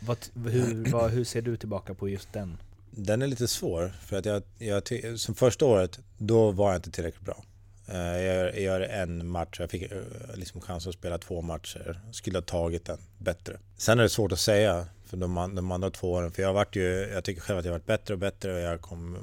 Vad, 0.01 0.18
hur, 0.53 0.93
vad, 0.93 1.11
hur 1.11 1.24
ser 1.24 1.43
du 1.43 1.57
tillbaka 1.57 1.95
på 1.95 2.09
just 2.09 2.33
den? 2.33 2.57
Den 2.91 3.22
är 3.22 3.26
lite 3.26 3.49
svår, 3.49 3.93
för 4.03 4.16
att 4.18 4.24
jag, 4.24 4.43
jag, 4.59 4.83
som 5.20 5.35
första 5.35 5.64
året, 5.66 5.99
då 6.18 6.51
var 6.51 6.68
jag 6.68 6.78
inte 6.78 6.91
tillräckligt 6.91 7.24
bra. 7.24 7.45
Eh, 7.89 8.22
Jag, 8.22 8.61
gör 8.61 8.81
en 8.81 9.26
match, 9.26 9.57
jag 9.61 9.70
fick 9.70 9.93
eh, 9.93 9.99
liksom 10.35 10.61
chans 10.61 10.87
att 10.87 10.95
spela 10.95 11.18
två 11.18 11.43
matcher. 11.43 12.01
Skulle 12.12 12.39
ha 12.39 12.43
tagit 12.43 12.85
den 12.85 12.99
bättre. 13.18 13.59
Sen 13.76 13.99
är 13.99 14.03
det 14.03 14.09
svårt 14.09 14.33
att 14.33 14.39
säga 14.41 14.87
för 15.05 15.16
de, 15.16 15.55
de 15.55 15.70
andra 15.72 15.91
två 15.91 16.12
åren, 16.12 16.33
för 16.33 16.43
jag 16.43 16.53
varit 16.53 16.76
ju, 16.76 17.09
jag 17.12 17.24
tycker 17.24 17.41
själv 17.41 17.59
att 17.59 17.64
jag 17.64 17.72
har 17.72 17.78
varit 17.78 17.87
bättre 17.87 18.14
och 18.14 18.20
bättre 18.20 18.55
och 18.55 18.61
jag 18.61 18.81
kom, 18.81 19.16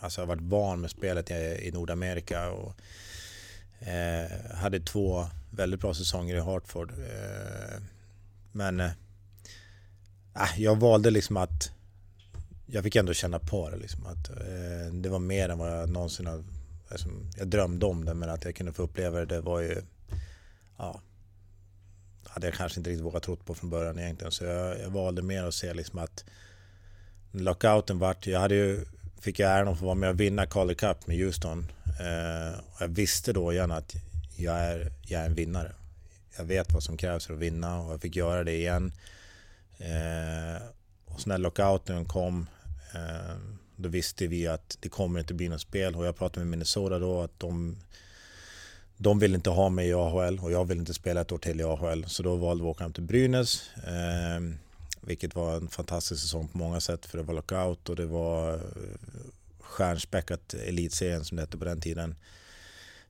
alltså 0.00 0.20
jag 0.20 0.26
har 0.26 0.34
varit 0.36 0.48
van 0.48 0.80
med 0.80 0.90
spelet 0.90 1.30
i, 1.30 1.34
i 1.34 1.70
Nordamerika 1.74 2.50
och 2.50 2.74
eh, 3.80 4.56
hade 4.56 4.80
två 4.80 5.26
väldigt 5.50 5.80
bra 5.80 5.94
säsonger 5.94 6.36
i 6.36 6.40
Hartford. 6.40 6.90
Eh, 6.90 7.82
men 8.52 8.80
eh, 8.80 8.90
ah, 10.32 10.48
jag 10.56 10.76
valde 10.76 11.10
liksom 11.10 11.36
att 11.36 11.70
jag 12.66 12.84
fick 12.84 12.96
ändå 12.96 13.14
känna 13.14 13.38
på 13.38 13.70
det 13.70 13.76
liksom 13.76 14.06
att 14.06 14.30
eh, 14.30 14.92
det 14.92 15.08
var 15.08 15.18
mer 15.18 15.48
än 15.48 15.58
vad 15.58 15.80
jag 15.80 15.90
någonsin 15.90 16.26
har, 16.26 16.44
alltså, 16.90 17.08
jag 17.36 17.48
drömde 17.48 17.86
om 17.86 18.04
det 18.04 18.14
men 18.14 18.30
att 18.30 18.44
jag 18.44 18.56
kunde 18.56 18.72
få 18.72 18.82
uppleva 18.82 19.18
det, 19.18 19.26
det 19.26 19.40
var 19.40 19.60
ju, 19.60 19.82
ja, 20.78 21.00
hade 22.24 22.46
jag 22.46 22.54
kanske 22.54 22.80
inte 22.80 22.90
riktigt 22.90 23.06
vågat 23.06 23.22
trott 23.22 23.44
på 23.44 23.54
från 23.54 23.70
början 23.70 23.98
egentligen 23.98 24.32
så 24.32 24.44
jag, 24.44 24.80
jag 24.80 24.90
valde 24.90 25.22
mer 25.22 25.44
att 25.44 25.54
se 25.54 25.74
liksom 25.74 25.98
att 25.98 26.24
lockouten 27.32 27.98
vart, 27.98 28.26
jag 28.26 28.40
hade 28.40 28.54
ju, 28.54 28.84
fick 29.20 29.38
jag 29.38 29.50
äran 29.50 29.68
att 29.68 29.78
få 29.78 29.84
vara 29.84 29.94
med 29.94 30.10
och 30.10 30.20
vinna 30.20 30.46
Calder 30.46 30.74
Cup 30.74 31.06
med 31.06 31.16
Houston 31.16 31.66
Eh, 32.00 32.60
jag 32.80 32.88
visste 32.88 33.32
då 33.32 33.52
gärna 33.52 33.76
att 33.76 33.94
jag 34.36 34.56
är, 34.56 34.92
jag 35.06 35.20
är 35.22 35.26
en 35.26 35.34
vinnare. 35.34 35.72
Jag 36.36 36.44
vet 36.44 36.72
vad 36.72 36.82
som 36.82 36.96
krävs 36.96 37.26
för 37.26 37.34
att 37.34 37.40
vinna 37.40 37.80
och 37.80 37.92
jag 37.92 38.00
fick 38.00 38.16
göra 38.16 38.44
det 38.44 38.54
igen. 38.54 38.92
Eh, 39.78 40.62
och 41.04 41.20
så 41.20 41.28
när 41.28 41.38
lockouten 41.38 42.04
kom 42.04 42.46
eh, 42.94 43.36
då 43.76 43.88
visste 43.88 44.26
vi 44.26 44.46
att 44.46 44.76
det 44.80 44.88
kommer 44.88 45.20
inte 45.20 45.34
bli 45.34 45.48
något 45.48 45.60
spel 45.60 45.96
och 45.96 46.06
jag 46.06 46.16
pratade 46.16 46.40
med 46.40 46.50
Minnesota 46.50 46.98
då 46.98 47.20
att 47.20 47.40
de 47.40 47.76
de 48.96 49.18
vill 49.18 49.34
inte 49.34 49.50
ha 49.50 49.68
mig 49.68 49.88
i 49.88 49.94
AHL 49.94 50.38
och 50.38 50.52
jag 50.52 50.64
vill 50.64 50.78
inte 50.78 50.94
spela 50.94 51.20
ett 51.20 51.32
år 51.32 51.38
till 51.38 51.60
i 51.60 51.64
AHL 51.64 52.04
så 52.08 52.22
då 52.22 52.36
valde 52.36 52.64
vi 52.64 52.70
att 52.70 52.76
åka 52.76 52.84
hem 52.84 52.92
till 52.92 53.02
Brynäs 53.02 53.70
eh, 53.76 54.40
vilket 55.00 55.34
var 55.34 55.56
en 55.56 55.68
fantastisk 55.68 56.22
säsong 56.22 56.48
på 56.48 56.58
många 56.58 56.80
sätt 56.80 57.06
för 57.06 57.18
det 57.18 57.24
var 57.24 57.34
lockout 57.34 57.88
och 57.88 57.96
det 57.96 58.06
var 58.06 58.54
eh, 58.54 58.60
stjärnspäckat 59.68 60.54
elitserien 60.54 61.24
som 61.24 61.36
det 61.36 61.42
hette 61.42 61.58
på 61.58 61.64
den 61.64 61.80
tiden. 61.80 62.14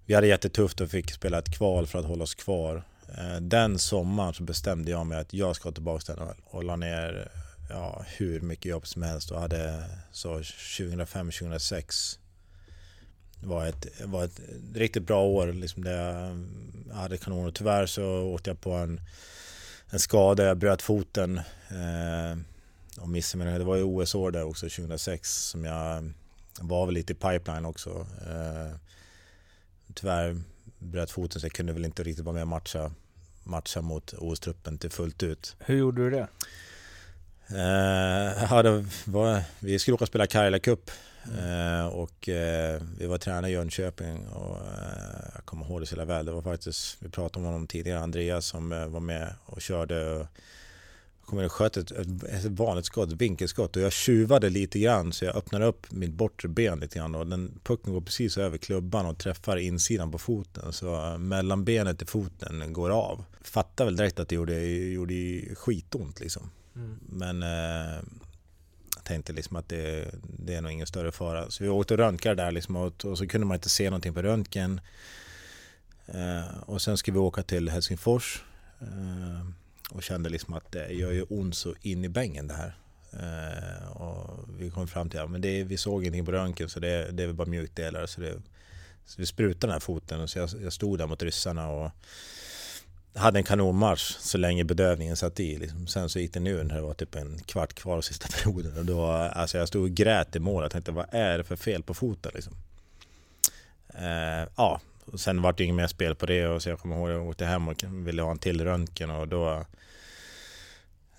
Vi 0.05 0.15
hade 0.15 0.27
jättetufft 0.27 0.81
och 0.81 0.91
fick 0.91 1.11
spela 1.11 1.39
ett 1.39 1.57
kval 1.57 1.87
för 1.87 1.99
att 1.99 2.05
hålla 2.05 2.25
oss 2.25 2.35
kvar. 2.35 2.83
Eh, 3.19 3.37
den 3.41 3.79
sommaren 3.79 4.35
så 4.35 4.43
bestämde 4.43 4.91
jag 4.91 5.07
mig 5.07 5.19
att 5.19 5.35
jag 5.35 5.57
ska 5.57 5.73
tillbaka 5.73 6.05
till 6.05 6.15
NHL 6.15 6.41
och 6.45 6.65
la 6.65 6.77
ner 6.77 7.31
ja, 7.71 8.05
hur 8.07 8.41
mycket 8.41 8.65
jobb 8.65 8.87
som 8.87 9.03
helst 9.03 9.31
och 9.31 9.41
hade 9.41 9.85
så 10.13 10.39
2005-2006 10.39 12.19
var 13.43 13.67
ett, 13.67 13.87
var 14.05 14.25
ett 14.25 14.41
riktigt 14.75 15.03
bra 15.07 15.25
år. 15.25 15.53
Liksom 15.53 15.85
det 15.85 15.91
jag 15.91 16.47
hade 16.95 17.19
kanon 17.19 17.47
och 17.47 17.55
tyvärr 17.55 17.87
så 17.87 18.05
åkte 18.05 18.51
jag 18.51 18.61
på 18.61 18.73
en, 18.73 19.01
en 19.91 19.99
skada, 19.99 20.45
jag 20.45 20.59
bröt 20.59 20.83
foten 20.83 21.39
eh, 21.69 22.39
och 23.01 23.09
missade 23.09 23.45
mig. 23.45 23.59
Det 23.59 23.65
var 23.65 23.77
ju 23.77 23.83
OS-år 23.83 24.31
där 24.31 24.45
också 24.45 24.69
2006 24.69 25.49
som 25.49 25.65
jag 25.65 26.13
var 26.61 26.87
väl 26.87 26.95
lite 26.95 27.13
i 27.13 27.17
pipeline 27.17 27.65
också. 27.65 28.07
Eh, 28.27 28.77
tyvärr 29.95 30.41
bröt 30.79 31.11
foten 31.11 31.41
så 31.41 31.47
jag 31.47 31.53
kunde 31.53 31.73
väl 31.73 31.85
inte 31.85 32.03
riktigt 32.03 32.25
vara 32.25 32.35
med 32.35 32.43
och 32.43 32.49
matcha, 32.49 32.91
matcha 33.45 33.81
mot 33.81 34.13
OS-truppen 34.13 34.79
till 34.79 34.91
fullt 34.91 35.23
ut. 35.23 35.57
Hur 35.59 35.77
gjorde 35.77 36.05
du 36.05 36.11
det? 36.11 36.29
Eh, 37.51 38.47
ja, 38.51 38.63
det 38.63 38.87
var, 39.05 39.43
vi 39.59 39.79
skulle 39.79 39.95
åka 39.95 40.05
och 40.05 40.09
spela 40.09 40.27
Karjala 40.27 40.59
Cup 40.59 40.91
eh, 41.39 41.87
och 41.87 42.29
eh, 42.29 42.83
vi 42.99 43.07
var 43.07 43.19
tränare 43.19 43.51
i 43.51 43.55
Jönköping 43.55 44.29
och 44.29 44.57
eh, 44.57 45.31
jag 45.35 45.45
kommer 45.45 45.67
ihåg 45.67 45.81
det 45.81 45.87
så 45.87 46.05
väl. 46.05 46.27
Det 46.27 46.33
var 46.33 46.43
faktiskt, 46.43 46.97
vi 47.01 47.09
pratade 47.09 47.39
om 47.39 47.53
honom 47.53 47.67
tidigare, 47.67 48.01
Andreas 48.01 48.47
som 48.47 48.73
eh, 48.73 48.87
var 48.87 49.01
med 49.01 49.35
och 49.47 49.61
körde. 49.61 50.11
Och, 50.11 50.27
kommer 51.29 51.43
ihåg, 51.43 51.53
sköt 51.53 51.77
ett, 51.77 51.91
ett, 51.91 52.45
vanligt 52.45 52.87
skott, 52.87 53.13
ett 53.13 53.21
vinkelskott 53.21 53.77
och 53.77 53.83
jag 53.83 53.93
tjuvade 53.93 54.51
lite 54.51 54.79
grann 54.79 55.13
så 55.13 55.25
jag 55.25 55.37
öppnade 55.37 55.67
upp 55.67 55.93
mitt 55.93 56.13
bortre 56.13 56.49
ben 56.49 56.81
lite 56.81 56.99
grann 56.99 57.15
och 57.15 57.27
den 57.27 57.61
pucken 57.63 57.93
går 57.93 58.01
precis 58.01 58.39
över 58.39 58.59
klubban 58.59 59.07
och 59.07 59.19
träffar 59.19 59.57
insidan 59.57 60.11
på 60.11 60.19
foten 60.19 60.73
så 60.73 60.95
eh, 60.95 61.19
mellanbenet 61.19 61.99
till 61.99 62.07
foten 62.07 62.73
går 62.73 62.91
av. 62.91 63.25
Fattar 63.41 63.85
väl 63.85 63.97
direkt 63.97 64.21
att 64.21 64.29
det 64.29 64.35
gjorde, 64.35 64.67
gjorde 64.67 65.15
skitont 65.55 66.21
liksom. 66.21 66.51
Men 67.09 67.43
eh, 67.43 67.99
jag 68.97 69.05
tänkte 69.05 69.33
liksom 69.33 69.57
att 69.57 69.69
det, 69.69 70.15
det 70.39 70.55
är 70.55 70.63
nog 70.63 70.73
ingen 70.73 70.87
större 70.87 71.13
fara. 71.13 71.51
Så 71.51 71.65
vi 71.65 71.71
åkte 71.71 71.95
och 71.95 71.99
röntgade 71.99 72.43
där 72.43 72.51
liksom 72.51 72.77
och, 72.77 73.05
och 73.05 73.19
så 73.19 73.27
kunde 73.27 73.47
man 73.47 73.55
inte 73.55 73.69
se 73.69 73.85
någonting 73.85 74.15
på 74.15 74.23
röntgen. 74.23 74.81
Eh, 76.07 76.59
och 76.67 76.83
sen 76.83 76.97
ska 76.97 77.13
vi 77.13 77.19
åka 77.19 77.43
till 77.43 77.69
Helsingfors. 77.69 78.43
Eh, 78.81 79.47
och 79.91 80.03
kände 80.03 80.29
liksom 80.29 80.55
att 80.55 80.75
eh, 80.75 80.83
det 80.83 80.95
gör 80.95 81.13
ju 81.13 81.23
ont 81.23 81.57
så 81.57 81.75
in 81.83 82.05
i 82.05 82.09
bängen 82.09 82.47
det 82.49 82.55
här. 82.55 82.77
Eh, 83.13 83.89
och 83.89 84.49
vi 84.59 84.71
kom 84.71 84.89
fram 84.89 85.11
till 85.11 85.21
att 85.21 85.31
ja, 85.31 85.39
vi 85.65 85.77
såg 85.77 86.03
ingenting 86.03 86.27
på 86.27 86.33
röntgen 86.33 86.69
så 86.69 86.81
det, 86.81 87.11
det 87.13 87.23
är 87.23 87.27
väl 87.27 87.37
bara 87.37 87.49
mjukdelar. 87.49 88.07
Så, 88.07 88.21
det, 88.21 88.43
så 89.07 89.21
vi 89.21 89.27
sprutade 89.27 89.67
den 89.67 89.71
här 89.71 89.81
foten 89.81 90.21
och 90.21 90.31
så 90.31 90.39
jag, 90.39 90.51
jag 90.63 90.73
stod 90.73 90.99
där 90.99 91.07
mot 91.07 91.23
ryssarna 91.23 91.69
och 91.69 91.91
hade 93.15 93.39
en 93.39 93.45
kanonmatch 93.45 94.17
så 94.19 94.39
länge 94.39 94.65
bedövningen 94.65 95.17
satt 95.17 95.41
i. 95.41 95.59
Liksom. 95.59 95.87
Sen 95.87 96.09
så 96.09 96.19
gick 96.19 96.33
det 96.33 96.41
nu 96.41 96.65
när 96.65 96.75
det 96.75 96.81
var 96.81 96.95
typ 96.95 97.15
en 97.15 97.39
kvart 97.39 97.75
kvar 97.75 97.97
av 97.97 98.03
sista 98.03 98.29
perioden. 98.39 98.79
Och 98.79 98.85
då, 98.85 99.07
alltså 99.11 99.59
jag 99.59 99.69
stod 99.69 99.83
och 99.83 99.91
grät 99.91 100.37
i 100.37 100.39
mål. 100.39 100.63
Jag 100.63 100.71
tänkte 100.71 100.93
vad 100.93 101.07
är 101.11 101.39
det 101.39 101.45
för 101.45 101.57
fel 101.57 101.83
på 101.83 101.95
foten 101.95 102.33
liksom? 102.35 102.55
Eh, 103.95 104.49
ja, 104.57 104.81
och 105.13 105.21
sen 105.21 105.43
var 105.43 105.53
det 105.53 105.65
inget 105.65 105.77
mer 105.77 105.87
spel 105.87 106.15
på 106.15 106.27
det. 106.27 106.47
Och 106.47 106.63
så 106.63 106.69
jag 106.69 106.79
kommer 106.79 106.97
ihåg 106.97 107.09
att 107.09 107.15
jag 107.15 107.29
åkte 107.29 107.45
hem 107.45 107.69
och 107.69 107.85
ville 107.85 108.23
ha 108.23 108.31
en 108.31 108.39
till 108.39 108.65
röntgen. 108.65 109.11
Och 109.11 109.29
då 109.29 109.65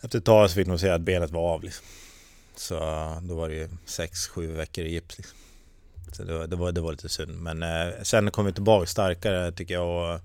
efter 0.01 0.17
ett 0.17 0.25
tag 0.25 0.49
så 0.49 0.55
fick 0.55 0.67
de 0.67 0.79
säga 0.79 0.95
att 0.95 1.01
benet 1.01 1.31
var 1.31 1.53
av. 1.53 1.63
Liksom. 1.63 1.85
Så 2.55 2.75
då 3.21 3.35
var 3.35 3.49
det 3.49 3.55
ju 3.55 3.69
sex, 3.85 4.27
sju 4.27 4.47
veckor 4.51 4.85
i 4.85 4.91
gips. 4.91 5.17
Liksom. 5.17 5.37
Så 6.11 6.23
det 6.23 6.37
var, 6.37 6.47
det, 6.47 6.55
var, 6.55 6.71
det 6.71 6.81
var 6.81 6.91
lite 6.91 7.09
synd. 7.09 7.41
Men 7.41 7.63
eh, 7.63 7.93
sen 8.03 8.31
kom 8.31 8.45
vi 8.45 8.53
tillbaka 8.53 8.85
starkare 8.85 9.51
tycker 9.51 9.73
jag. 9.73 10.13
Och, 10.13 10.21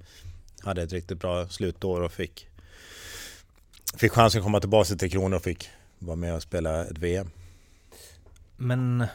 hade 0.65 0.83
ett 0.83 0.93
riktigt 0.93 1.21
bra 1.21 1.49
slutår 1.49 2.01
och 2.01 2.13
fick, 2.13 2.49
fick 3.97 4.13
chansen 4.13 4.39
att 4.39 4.45
komma 4.45 4.61
tillbaka 4.61 4.87
till 4.87 4.99
Tre 4.99 5.09
Kronor 5.09 5.37
och 5.37 5.43
fick 5.43 5.69
vara 5.99 6.17
med 6.17 6.35
och 6.35 6.43
spela 6.43 6.85
ett 6.85 6.99
VM. 6.99 7.31
Men 8.57 9.07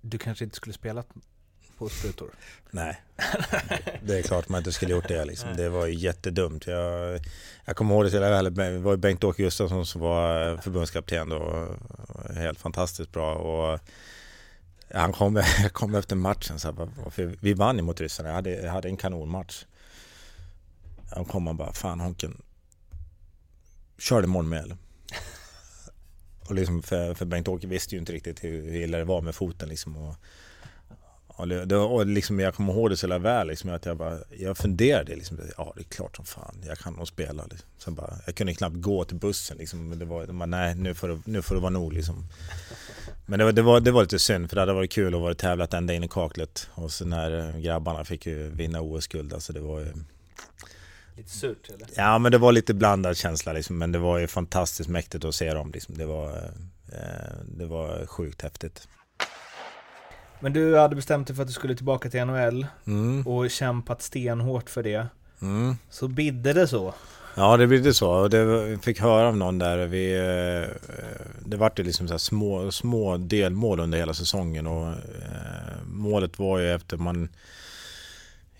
du 0.00 0.18
kanske 0.18 0.44
inte 0.44 0.56
skulle 0.56 0.72
spelat 0.72 1.08
på 1.82 1.88
sprutor? 1.88 2.30
Nej, 2.70 3.02
det 4.02 4.18
är 4.18 4.22
klart 4.22 4.48
man 4.48 4.58
inte 4.58 4.72
skulle 4.72 4.92
gjort 4.92 5.08
det 5.08 5.24
liksom. 5.24 5.56
Det 5.56 5.68
var 5.68 5.86
ju 5.86 5.94
jättedumt. 5.94 6.66
Jag, 6.66 7.20
jag 7.64 7.76
kommer 7.76 7.94
ihåg 7.94 8.04
det 8.04 8.10
så 8.10 8.20
väl. 8.20 8.54
Det 8.54 8.78
var 8.78 8.96
Bengt-Åke 8.96 9.42
Gustafsson 9.42 9.86
som 9.86 10.00
var 10.00 10.56
förbundskapten 10.56 11.28
då. 11.28 11.68
Helt 12.34 12.58
fantastiskt 12.58 13.12
bra. 13.12 13.34
Och 13.34 13.80
han 14.94 15.12
kom, 15.12 15.42
kom 15.72 15.94
efter 15.94 16.16
matchen 16.16 16.58
så 16.58 16.68
här, 16.68 17.36
vi 17.40 17.54
vann 17.54 17.76
ju 17.76 17.82
mot 17.82 18.00
ryssarna. 18.00 18.28
Jag 18.28 18.36
hade, 18.36 18.50
jag 18.50 18.72
hade 18.72 18.88
en 18.88 18.96
kanonmatch. 18.96 19.64
Han 21.10 21.24
kom 21.24 21.48
och 21.48 21.54
bara, 21.54 21.72
fan 21.72 22.00
Honken, 22.00 22.42
kör 23.98 24.22
det 24.22 24.42
med? 24.42 24.76
Och 26.48 26.54
liksom 26.54 26.82
för, 26.82 27.14
för 27.14 27.24
Bengt-Åke 27.24 27.66
visste 27.66 27.94
ju 27.94 27.98
inte 27.98 28.12
riktigt 28.12 28.44
hur, 28.44 28.70
hur 28.70 28.80
illa 28.80 28.98
det 28.98 29.04
var 29.04 29.20
med 29.20 29.34
foten 29.34 29.68
liksom. 29.68 29.96
Och, 29.96 30.14
och, 31.36 31.48
det, 31.48 31.76
och 31.76 32.06
liksom, 32.06 32.40
jag 32.40 32.54
kommer 32.54 32.72
ihåg 32.72 32.90
det 32.90 32.96
så 32.96 33.18
väl 33.18 33.46
liksom, 33.46 33.70
att 33.70 33.86
jag 33.86 33.96
bara, 33.96 34.18
jag 34.38 34.56
funderade 34.56 35.14
liksom, 35.14 35.40
ja 35.56 35.72
det 35.76 35.82
är 35.82 35.84
klart 35.84 36.16
som 36.16 36.24
fan, 36.24 36.64
jag 36.66 36.78
kan 36.78 36.92
nog 36.92 37.08
spela. 37.08 37.42
Liksom. 37.42 37.68
Sen 37.78 37.94
bara, 37.94 38.14
jag 38.26 38.34
kunde 38.34 38.54
knappt 38.54 38.76
gå 38.76 39.04
till 39.04 39.16
bussen 39.16 39.56
liksom. 39.56 39.88
Men 39.88 39.98
det 39.98 40.04
var, 40.04 40.26
de 40.26 40.38
bara, 40.38 40.46
nej 40.46 40.74
nu 40.74 40.94
får, 40.94 41.08
det, 41.08 41.20
nu 41.24 41.42
får 41.42 41.54
det 41.54 41.60
vara 41.60 41.70
nog 41.70 41.92
liksom. 41.92 42.24
Men 43.26 43.38
det 43.38 43.44
var, 43.44 43.52
det, 43.52 43.62
var, 43.62 43.80
det 43.80 43.90
var 43.90 44.02
lite 44.02 44.18
synd 44.18 44.48
för 44.48 44.56
det 44.56 44.62
hade 44.62 44.72
varit 44.72 44.92
kul 44.92 45.14
att 45.14 45.20
vara 45.20 45.34
tävlat 45.34 45.74
ända 45.74 45.94
in 45.94 46.04
i 46.04 46.08
kaklet. 46.08 46.68
Och 46.74 46.92
så 46.92 47.04
när 47.04 47.60
grabbarna 47.60 48.04
fick 48.04 48.26
ju 48.26 48.48
vinna 48.48 48.80
OS-guld, 48.80 49.32
alltså 49.32 49.52
det 49.52 49.60
var 49.60 49.80
ju 49.80 49.92
Lite 51.16 51.30
surt 51.30 51.70
eller? 51.70 51.88
Ja 51.96 52.18
men 52.18 52.32
det 52.32 52.38
var 52.38 52.52
lite 52.52 52.74
blandad 52.74 53.16
känsla 53.16 53.52
liksom, 53.52 53.78
men 53.78 53.92
det 53.92 53.98
var 53.98 54.18
ju 54.18 54.26
fantastiskt 54.26 54.88
mäktigt 54.88 55.24
att 55.24 55.34
se 55.34 55.54
dem 55.54 55.70
liksom. 55.72 55.98
Det 55.98 56.06
var, 56.06 56.36
eh, 56.92 57.36
det 57.44 57.66
var 57.66 58.06
sjukt 58.06 58.42
häftigt. 58.42 58.88
Men 60.42 60.52
du 60.52 60.76
hade 60.76 60.96
bestämt 60.96 61.26
dig 61.26 61.36
för 61.36 61.42
att 61.42 61.48
du 61.48 61.54
skulle 61.54 61.74
tillbaka 61.74 62.10
till 62.10 62.24
NHL 62.24 62.66
Mm. 62.86 63.26
och 63.26 63.50
kämpat 63.50 64.02
stenhårt 64.02 64.70
för 64.70 64.82
det. 64.82 65.06
Mm. 65.42 65.76
Så 65.90 66.08
bidde 66.08 66.52
det 66.52 66.68
så. 66.68 66.94
Ja 67.34 67.56
det 67.56 67.66
det 67.66 67.94
så 67.94 68.28
det 68.28 68.78
fick 68.82 69.00
höra 69.00 69.28
av 69.28 69.36
någon 69.36 69.58
där. 69.58 69.86
Vi, 69.86 70.14
eh, 70.14 70.76
det 71.46 71.56
vart 71.56 71.78
ju 71.78 71.82
liksom 71.82 72.08
så 72.08 72.14
här 72.14 72.18
små, 72.18 72.72
små 72.72 73.16
delmål 73.16 73.80
under 73.80 73.98
hela 73.98 74.14
säsongen 74.14 74.66
och 74.66 74.88
eh, 74.88 74.96
målet 75.86 76.38
var 76.38 76.58
ju 76.58 76.74
efter 76.74 76.96
man 76.96 77.28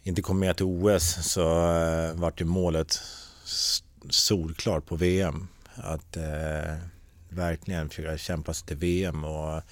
inte 0.03 0.23
kom 0.23 0.39
med 0.39 0.57
till 0.57 0.67
OS 0.67 1.33
så 1.33 1.43
eh, 1.77 2.15
vart 2.15 2.41
ju 2.41 2.45
målet 2.45 3.01
solklart 4.11 4.87
på 4.87 4.97
VM. 4.97 5.49
Att 5.75 6.17
eh, 6.17 6.75
verkligen 7.29 7.89
försöka 7.89 8.19
kämpa 8.19 8.55
sig 8.55 8.67
till 8.67 8.77
VM 8.77 9.25
och 9.25 9.63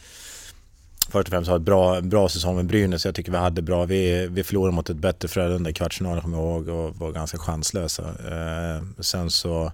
först 1.08 1.28
och 1.28 1.32
främst 1.32 1.48
ha 1.48 1.56
en 1.56 1.64
bra, 1.64 2.00
bra 2.00 2.28
säsong 2.28 2.56
med 2.56 2.66
Brynäs. 2.66 3.04
Jag 3.04 3.14
tycker 3.14 3.32
vi 3.32 3.38
hade 3.38 3.62
bra. 3.62 3.84
Vi, 3.84 4.26
vi 4.26 4.44
förlorade 4.44 4.74
mot 4.74 4.90
ett 4.90 4.96
bättre 4.96 5.28
Frölunda 5.28 5.70
i 5.70 5.72
kvartsfinalen 5.72 6.22
kommer 6.22 6.38
jag 6.38 6.46
ihåg 6.46 6.68
och 6.68 6.96
var 6.96 7.12
ganska 7.12 7.38
chanslösa. 7.38 8.02
Eh, 8.02 8.82
sen 9.00 9.30
så 9.30 9.72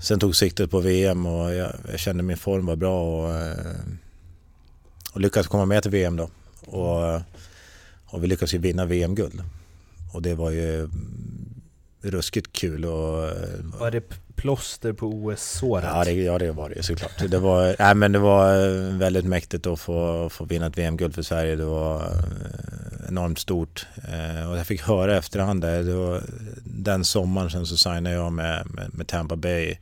Sen 0.00 0.18
tog 0.20 0.36
siktet 0.36 0.70
på 0.70 0.80
VM 0.80 1.26
och 1.26 1.54
jag, 1.54 1.72
jag 1.90 2.00
kände 2.00 2.22
min 2.22 2.36
form 2.36 2.66
var 2.66 2.76
bra 2.76 3.02
och, 3.02 3.36
eh, 3.36 3.76
och 5.12 5.20
lyckades 5.20 5.46
komma 5.46 5.64
med 5.64 5.82
till 5.82 5.90
VM 5.90 6.16
då. 6.16 6.30
Och, 6.66 7.20
och 8.06 8.22
vi 8.22 8.26
lyckades 8.26 8.54
ju 8.54 8.58
vinna 8.58 8.84
VM-guld. 8.84 9.42
Och 10.12 10.22
det 10.22 10.34
var 10.34 10.50
ju 10.50 10.88
ruskigt 12.02 12.52
kul 12.52 12.84
och... 12.84 13.24
eh, 13.28 13.34
Var 13.80 13.90
det 13.90 14.02
plåster 14.36 14.92
på 14.92 15.06
OS-såret? 15.06 15.84
Ja 15.84 16.04
det, 16.04 16.12
ja 16.12 16.38
det 16.38 16.52
var 16.52 16.68
det 16.68 16.82
såklart. 16.82 17.12
Det 17.30 17.38
var, 17.38 17.76
nej, 17.78 17.94
men 17.94 18.12
det 18.12 18.18
var 18.18 18.54
eh, 18.68 18.96
väldigt 18.98 19.24
mäktigt 19.24 19.66
att 19.66 19.80
få, 19.80 20.28
få 20.28 20.44
vinna 20.44 20.66
ett 20.66 20.78
VM-guld 20.78 21.14
för 21.14 21.22
Sverige. 21.22 21.56
Det 21.56 21.64
var 21.64 21.96
eh, 22.00 23.08
enormt 23.08 23.38
stort. 23.38 23.86
Och 24.50 24.58
jag 24.58 24.66
fick 24.66 24.82
höra 24.82 25.16
efterhand 25.16 25.60
där, 25.62 25.82
det 25.82 25.94
var, 25.94 26.22
den 26.64 27.04
sommaren 27.04 27.50
sen 27.50 27.66
så 27.66 27.76
signade 27.76 28.10
jag 28.16 28.32
med, 28.32 28.66
med, 28.74 28.94
med 28.94 29.06
Tampa 29.06 29.36
Bay. 29.36 29.76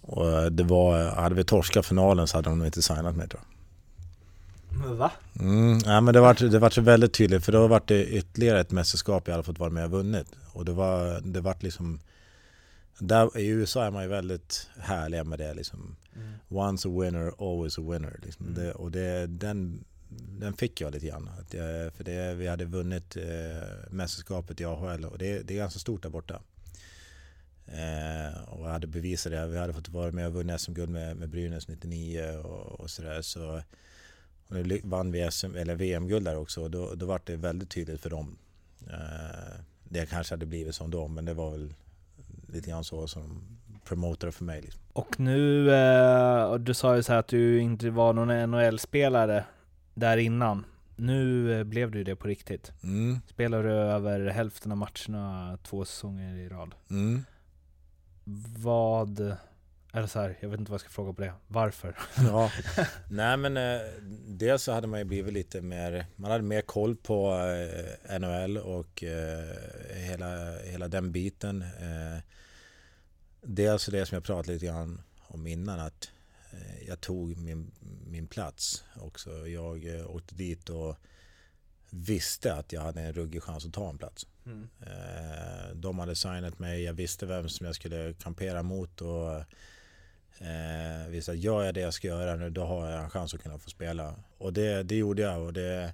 Och 0.00 0.52
det 0.52 0.62
var, 0.62 1.04
hade 1.10 1.34
vi 1.34 1.44
torskat 1.44 1.86
finalen 1.86 2.26
så 2.26 2.36
hade 2.38 2.50
de 2.50 2.64
inte 2.64 2.82
signat 2.82 3.16
mig 3.16 3.28
tror 3.28 3.40
jag. 3.42 3.57
Va? 4.86 5.12
Mm, 5.40 5.78
ja, 5.84 6.00
men 6.00 6.14
det 6.14 6.20
var, 6.20 6.50
det 6.50 6.58
var 6.58 6.80
väldigt 6.80 7.12
tydligt 7.12 7.44
för 7.44 7.52
då 7.52 7.66
var 7.66 7.82
det 7.86 8.06
ytterligare 8.06 8.60
ett 8.60 8.70
mästerskap 8.70 9.22
jag 9.26 9.32
hade 9.34 9.44
fått 9.44 9.58
vara 9.58 9.70
med 9.70 9.84
och 9.84 9.90
vunnit. 9.90 10.26
Och 10.52 10.64
det 10.64 10.72
var, 10.72 11.20
det 11.20 11.40
var 11.40 11.56
liksom 11.60 12.00
där, 12.98 13.38
I 13.38 13.46
USA 13.46 13.84
är 13.84 13.90
man 13.90 14.02
ju 14.02 14.08
väldigt 14.08 14.68
härliga 14.78 15.24
med 15.24 15.38
det 15.38 15.54
liksom. 15.54 15.96
Once 16.48 16.88
a 16.88 17.00
winner, 17.00 17.32
always 17.38 17.78
a 17.78 17.82
winner. 17.82 18.20
Liksom. 18.22 18.54
Det, 18.54 18.72
och 18.72 18.90
det, 18.90 19.26
den, 19.26 19.84
den 20.38 20.52
fick 20.52 20.80
jag 20.80 20.92
lite 20.92 21.06
grann. 21.06 21.30
Jag, 21.50 21.92
för 21.92 22.04
det, 22.04 22.34
vi 22.34 22.46
hade 22.46 22.64
vunnit 22.64 23.16
eh, 23.16 23.90
mästerskapet 23.90 24.60
i 24.60 24.64
AHL 24.64 25.04
och 25.04 25.18
det, 25.18 25.42
det 25.42 25.54
är 25.54 25.58
ganska 25.58 25.78
stort 25.78 26.02
där 26.02 26.10
borta. 26.10 26.40
Eh, 27.66 28.42
och 28.48 28.66
jag 28.66 28.72
hade 28.72 28.86
bevisat 28.86 29.32
det. 29.32 29.46
Vi 29.46 29.58
hade 29.58 29.72
fått 29.72 29.88
vara 29.88 30.12
med 30.12 30.26
och 30.26 30.32
vunnit 30.32 30.60
SM-guld 30.60 30.90
med, 30.90 31.16
med 31.16 31.28
Brynäs 31.28 31.68
99 31.68 32.36
och, 32.44 32.80
och 32.80 32.90
sådär. 32.90 33.22
Så, 33.22 33.62
och 34.48 34.54
nu 34.54 34.80
vann 34.84 35.12
vi 35.12 35.30
SM, 35.30 35.56
eller 35.56 35.74
VM-guld 35.74 36.24
där 36.24 36.36
också 36.36 36.62
och 36.62 36.70
då, 36.70 36.94
då 36.94 37.06
var 37.06 37.20
det 37.24 37.36
väldigt 37.36 37.70
tydligt 37.70 38.00
för 38.00 38.10
dem. 38.10 38.36
Eh, 38.86 39.60
det 39.84 40.06
kanske 40.10 40.32
hade 40.34 40.46
blivit 40.46 40.74
som 40.74 40.90
då, 40.90 41.08
men 41.08 41.24
det 41.24 41.34
var 41.34 41.50
väl 41.50 41.74
lite 42.46 42.70
grann 42.70 42.84
så 42.84 43.06
som 43.06 43.42
promotor 43.84 44.30
för 44.30 44.44
mig. 44.44 44.60
Liksom. 44.62 44.80
Och 44.92 45.20
nu, 45.20 45.70
eh, 45.74 46.54
du 46.54 46.74
sa 46.74 46.96
ju 46.96 47.02
så 47.02 47.12
här 47.12 47.18
att 47.20 47.28
du 47.28 47.60
inte 47.60 47.90
var 47.90 48.12
någon 48.12 48.50
NHL-spelare 48.50 49.44
där 49.94 50.16
innan. 50.16 50.64
Nu 50.96 51.52
eh, 51.58 51.64
blev 51.64 51.90
du 51.90 52.04
det 52.04 52.16
på 52.16 52.28
riktigt. 52.28 52.72
Mm, 52.82 53.18
Spelar 53.28 53.62
du 53.62 53.70
över 53.70 54.26
hälften 54.30 54.72
av 54.72 54.78
matcherna 54.78 55.58
två 55.62 55.84
säsonger 55.84 56.34
i 56.36 56.48
rad. 56.48 56.74
mm. 56.90 57.24
Vad, 58.58 59.36
eller 59.98 60.08
så 60.08 60.20
här, 60.20 60.38
jag 60.40 60.48
vet 60.48 60.60
inte 60.60 60.70
vad 60.70 60.74
jag 60.74 60.80
ska 60.80 60.90
fråga 60.90 61.12
på 61.12 61.22
det. 61.22 61.32
Varför? 61.46 61.96
Ja. 62.16 62.52
Nej 63.10 63.36
men 63.36 63.56
eh, 63.56 63.80
dels 64.26 64.62
så 64.62 64.72
hade 64.72 64.86
man 64.86 64.98
ju 64.98 65.04
blivit 65.04 65.32
lite 65.32 65.60
mer, 65.60 66.06
man 66.16 66.30
hade 66.30 66.44
mer 66.44 66.60
koll 66.60 66.96
på 66.96 67.34
eh, 68.08 68.18
NHL 68.18 68.58
och 68.58 69.04
eh, 69.04 69.56
hela, 69.94 70.58
hela 70.58 70.88
den 70.88 71.12
biten. 71.12 71.62
Eh, 71.62 72.22
dels 73.42 73.86
det 73.86 74.06
som 74.06 74.16
jag 74.16 74.24
pratade 74.24 74.52
lite 74.52 74.66
grann 74.66 75.00
om 75.18 75.46
innan 75.46 75.80
att 75.80 76.10
eh, 76.50 76.88
jag 76.88 77.00
tog 77.00 77.36
min, 77.36 77.70
min 78.06 78.26
plats 78.26 78.84
också. 78.96 79.48
Jag 79.48 79.98
eh, 79.98 80.10
åkte 80.10 80.34
dit 80.34 80.68
och 80.68 80.96
visste 81.90 82.54
att 82.54 82.72
jag 82.72 82.80
hade 82.80 83.00
en 83.00 83.12
ruggig 83.12 83.42
chans 83.42 83.66
att 83.66 83.72
ta 83.72 83.90
en 83.90 83.98
plats. 83.98 84.26
Eh, 84.80 85.74
de 85.74 85.98
hade 85.98 86.16
signat 86.16 86.58
mig, 86.58 86.82
jag 86.82 86.92
visste 86.92 87.26
vem 87.26 87.48
som 87.48 87.66
jag 87.66 87.74
skulle 87.74 88.14
kampera 88.14 88.62
mot 88.62 89.00
och 89.00 89.44
eh, 90.40 91.08
visste 91.08 91.32
att 91.32 91.38
gör 91.38 91.64
jag 91.64 91.74
det 91.74 91.80
jag 91.80 91.94
ska 91.94 92.08
göra 92.08 92.36
nu 92.36 92.50
då 92.50 92.64
har 92.64 92.90
jag 92.90 93.04
en 93.04 93.10
chans 93.10 93.34
att 93.34 93.42
kunna 93.42 93.58
få 93.58 93.70
spela. 93.70 94.14
Och 94.38 94.52
det, 94.52 94.82
det 94.82 94.96
gjorde 94.96 95.22
jag 95.22 95.42
och 95.42 95.52
det, 95.52 95.92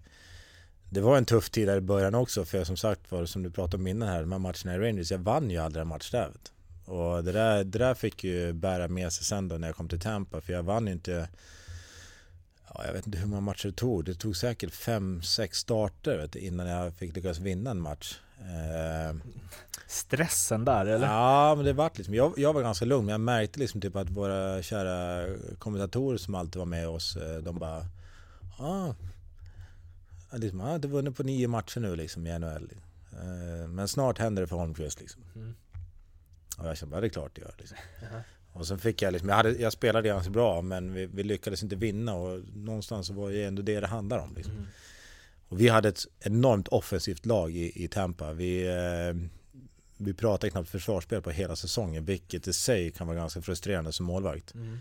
det 0.90 1.00
var 1.00 1.16
en 1.16 1.24
tuff 1.24 1.50
tid 1.50 1.68
där 1.68 1.76
i 1.76 1.80
början 1.80 2.14
också 2.14 2.44
för 2.44 2.64
som 2.64 2.76
sagt 2.76 3.12
var 3.12 3.24
som 3.24 3.42
du 3.42 3.50
pratade 3.50 3.76
om 3.76 3.86
innan 3.86 4.08
här, 4.08 4.20
de 4.20 4.32
här 4.32 4.38
matcherna 4.38 4.74
i 4.74 4.78
Rangers, 4.78 5.10
jag 5.10 5.18
vann 5.18 5.50
ju 5.50 5.58
aldrig 5.58 5.80
en 5.80 5.88
match 5.88 6.10
där. 6.10 6.28
vet. 6.28 6.52
Och 6.84 7.24
det 7.24 7.32
där, 7.32 7.64
det 7.64 7.78
där 7.78 7.94
fick 7.94 8.24
ju 8.24 8.52
bära 8.52 8.88
med 8.88 9.12
sig 9.12 9.24
sen 9.24 9.48
då 9.48 9.56
när 9.56 9.68
jag 9.68 9.76
kom 9.76 9.88
till 9.88 10.00
Tampa 10.00 10.40
för 10.40 10.52
jag 10.52 10.62
vann 10.62 10.86
ju 10.86 10.92
inte 10.92 11.28
Ja, 12.74 12.86
jag 12.86 12.92
vet 12.92 13.06
inte 13.06 13.18
hur 13.18 13.26
många 13.26 13.40
matcher 13.40 13.66
det 13.66 13.74
tog. 13.74 14.04
Det 14.04 14.14
tog 14.14 14.36
säkert 14.36 14.74
fem, 14.74 15.22
sex 15.22 15.58
starter 15.58 16.28
du, 16.32 16.38
innan 16.38 16.66
jag 16.66 16.94
fick 16.94 17.16
lyckas 17.16 17.38
vinna 17.38 17.70
en 17.70 17.80
match. 17.80 18.20
Eh, 18.38 19.16
Stressen 19.86 20.64
där 20.64 20.86
eller? 20.86 21.06
Ja, 21.06 21.54
men 21.54 21.64
det 21.64 21.72
vart 21.72 21.96
liksom, 21.96 22.14
jag, 22.14 22.34
jag 22.36 22.52
var 22.52 22.62
ganska 22.62 22.84
lugn, 22.84 23.04
men 23.04 23.12
jag 23.12 23.20
märkte 23.20 23.58
liksom 23.58 23.80
typ 23.80 23.96
att 23.96 24.10
våra 24.10 24.62
kära 24.62 25.26
kommentatorer 25.58 26.18
som 26.18 26.34
alltid 26.34 26.58
var 26.58 26.66
med 26.66 26.88
oss, 26.88 27.16
eh, 27.16 27.38
de 27.38 27.58
bara 27.58 27.86
ah, 28.58 28.94
ja, 30.30 30.36
liksom, 30.36 30.60
ah, 30.60 30.78
du 30.78 30.88
har 30.88 30.92
vunnit 30.92 31.16
på 31.16 31.22
nio 31.22 31.48
matcher 31.48 31.80
nu 31.80 31.96
liksom 31.96 32.26
i 32.26 32.38
NHL. 32.38 32.72
Eh, 33.12 33.68
Men 33.68 33.88
snart 33.88 34.18
händer 34.18 34.42
det 34.42 34.48
för 34.48 34.56
Holmqvist 34.56 35.00
liksom. 35.00 35.22
Mm. 35.34 35.54
Och 36.58 36.68
jag 36.68 36.76
kände, 36.76 36.96
ja 36.96 37.00
det 37.00 37.06
är 37.06 37.08
klart 37.08 37.34
det 37.34 37.40
gör. 37.40 37.54
Liksom. 37.58 37.76
Och 38.54 38.66
sen 38.66 38.78
fick 38.78 39.02
jag 39.02 39.12
liksom, 39.12 39.28
jag, 39.28 39.36
hade, 39.36 39.50
jag 39.50 39.72
spelade 39.72 40.08
ganska 40.08 40.30
bra 40.30 40.62
men 40.62 40.94
vi, 40.94 41.06
vi 41.06 41.22
lyckades 41.22 41.62
inte 41.62 41.76
vinna 41.76 42.14
och 42.14 42.40
någonstans 42.54 43.06
så 43.06 43.12
var 43.12 43.30
det 43.30 43.44
ändå 43.44 43.62
det 43.62 43.80
det 43.80 43.86
handlar 43.86 44.18
om. 44.18 44.34
Liksom. 44.34 44.52
Mm. 44.52 44.66
Och 45.48 45.60
vi 45.60 45.68
hade 45.68 45.88
ett 45.88 46.06
enormt 46.20 46.68
offensivt 46.68 47.26
lag 47.26 47.56
i, 47.56 47.84
i 47.84 47.88
Tampa. 47.88 48.32
Vi, 48.32 48.66
eh, 48.66 49.28
vi 49.96 50.14
pratade 50.14 50.50
knappt 50.50 50.68
försvarsspel 50.68 51.22
på 51.22 51.30
hela 51.30 51.56
säsongen 51.56 52.04
vilket 52.04 52.48
i 52.48 52.52
sig 52.52 52.90
kan 52.90 53.06
vara 53.06 53.16
ganska 53.16 53.42
frustrerande 53.42 53.92
som 53.92 54.06
målvakt. 54.06 54.54
Mm. 54.54 54.78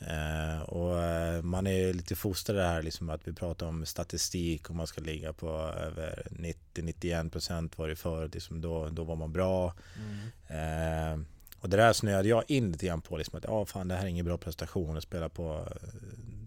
Eh, 0.00 0.62
och 0.62 1.02
eh, 1.02 1.42
man 1.42 1.66
är 1.66 1.92
lite 1.92 2.16
fostrad 2.16 2.56
här 2.56 2.82
liksom 2.82 3.10
att 3.10 3.28
vi 3.28 3.32
pratar 3.32 3.66
om 3.66 3.86
statistik 3.86 4.70
och 4.70 4.76
man 4.76 4.86
ska 4.86 5.00
ligga 5.00 5.32
på 5.32 5.48
över 5.58 6.26
90-91% 6.30 7.70
var 7.76 7.88
det 7.88 7.96
förut, 7.96 8.34
liksom 8.34 8.60
då, 8.60 8.88
då 8.88 9.04
var 9.04 9.16
man 9.16 9.32
bra. 9.32 9.74
Mm. 9.96 11.20
Eh, 11.20 11.26
och 11.62 11.68
det 11.68 11.76
där 11.76 11.92
snöade 11.92 12.28
jag 12.28 12.44
in 12.48 12.72
lite 12.72 12.86
grann 12.86 13.02
på 13.02 13.16
liksom 13.16 13.38
att 13.38 13.44
ja 13.44 13.66
fan 13.66 13.88
det 13.88 13.94
här 13.94 14.02
är 14.02 14.08
ingen 14.08 14.24
bra 14.24 14.38
prestation 14.38 14.96
att 14.96 15.02
spela 15.02 15.28
på 15.28 15.68
eh, 15.70 15.88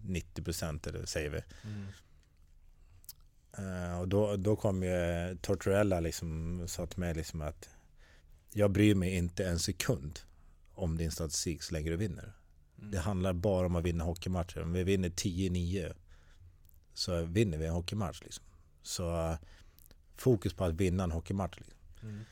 90% 0.06 0.88
eller 0.88 1.06
säger 1.06 1.30
vi. 1.30 1.40
Mm. 1.64 1.86
Eh, 3.58 4.00
och 4.00 4.08
då, 4.08 4.36
då 4.36 4.56
kom 4.56 4.82
ju 4.82 5.36
Tortorella 5.42 6.00
liksom 6.00 6.62
sa 6.68 6.86
till 6.86 6.98
mig 6.98 7.14
liksom 7.14 7.42
att 7.42 7.68
jag 8.52 8.70
bryr 8.70 8.94
mig 8.94 9.14
inte 9.14 9.48
en 9.48 9.58
sekund 9.58 10.20
om 10.74 10.98
din 10.98 11.10
statistik 11.10 11.62
så 11.62 11.74
länge 11.74 11.90
du 11.90 11.96
vinner. 11.96 12.32
Det 12.76 12.98
handlar 12.98 13.32
bara 13.32 13.66
om 13.66 13.76
att 13.76 13.84
vinna 13.84 14.04
hockeymatcher. 14.04 14.62
Om 14.62 14.72
vi 14.72 14.84
vinner 14.84 15.08
10-9 15.08 15.94
så 16.94 17.22
vinner 17.22 17.58
vi 17.58 17.66
en 17.66 17.72
hockeymatch. 17.72 18.22
Liksom. 18.22 18.44
Så 18.82 19.30
eh, 19.30 19.36
fokus 20.16 20.54
på 20.54 20.64
att 20.64 20.74
vinna 20.74 21.04
en 21.04 21.12
hockeymatch. 21.12 21.58
Liksom. 21.58 21.78
Mm. 22.02 22.24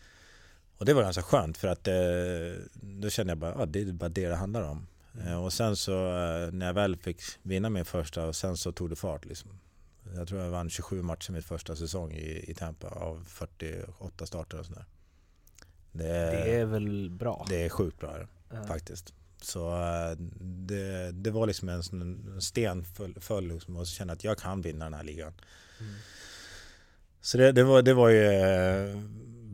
Och 0.78 0.84
det 0.84 0.94
var 0.94 1.02
ganska 1.02 1.22
skönt 1.22 1.58
för 1.58 1.68
att 1.68 1.88
eh, 1.88 2.64
då 2.80 3.10
kände 3.10 3.30
jag 3.30 3.38
bara 3.38 3.50
att 3.52 3.60
ah, 3.60 3.66
det 3.66 3.80
är 3.80 3.92
bara 3.92 4.08
det 4.08 4.28
det 4.28 4.36
handlar 4.36 4.62
om. 4.62 4.86
Eh, 5.26 5.44
och 5.44 5.52
sen 5.52 5.76
så 5.76 5.92
eh, 6.06 6.52
när 6.52 6.66
jag 6.66 6.74
väl 6.74 6.96
fick 6.96 7.22
vinna 7.42 7.70
min 7.70 7.84
första 7.84 8.26
och 8.26 8.36
sen 8.36 8.56
så 8.56 8.72
tog 8.72 8.90
det 8.90 8.96
fart. 8.96 9.24
Liksom. 9.24 9.50
Jag 10.16 10.28
tror 10.28 10.40
jag 10.40 10.50
vann 10.50 10.70
27 10.70 11.02
matcher 11.02 11.32
min 11.32 11.42
första 11.42 11.76
säsong 11.76 12.12
i, 12.12 12.50
i 12.50 12.54
Tampa 12.54 12.88
av 12.88 13.24
48 13.28 14.26
starter 14.26 14.58
och 14.58 14.66
sådär. 14.66 14.84
Det, 15.92 16.02
Det 16.04 16.56
är 16.60 16.64
väl 16.64 17.10
bra? 17.10 17.46
det 17.48 17.64
är 17.64 17.68
sjukt 17.68 18.00
bra 18.00 18.16
Ja. 18.50 18.64
faktiskt. 18.64 19.14
Så 19.42 19.70
det, 20.40 21.12
det 21.12 21.30
var 21.30 21.46
liksom 21.46 21.68
en, 21.68 22.40
sten 22.40 22.84
föll, 22.84 23.14
föll 23.20 23.48
liksom 23.48 23.76
och 23.76 23.88
så 23.88 23.94
kände 23.94 24.12
att 24.12 24.24
jag 24.24 24.38
kan 24.38 24.62
vinna 24.62 24.84
den 24.84 24.94
här 24.94 25.02
ligan. 25.04 25.32
Mm. 25.80 25.94
Så 27.20 27.38
det, 27.38 27.52
det, 27.52 27.64
var, 27.64 27.82
det 27.82 27.94
var 27.94 28.08
ju 28.08 28.20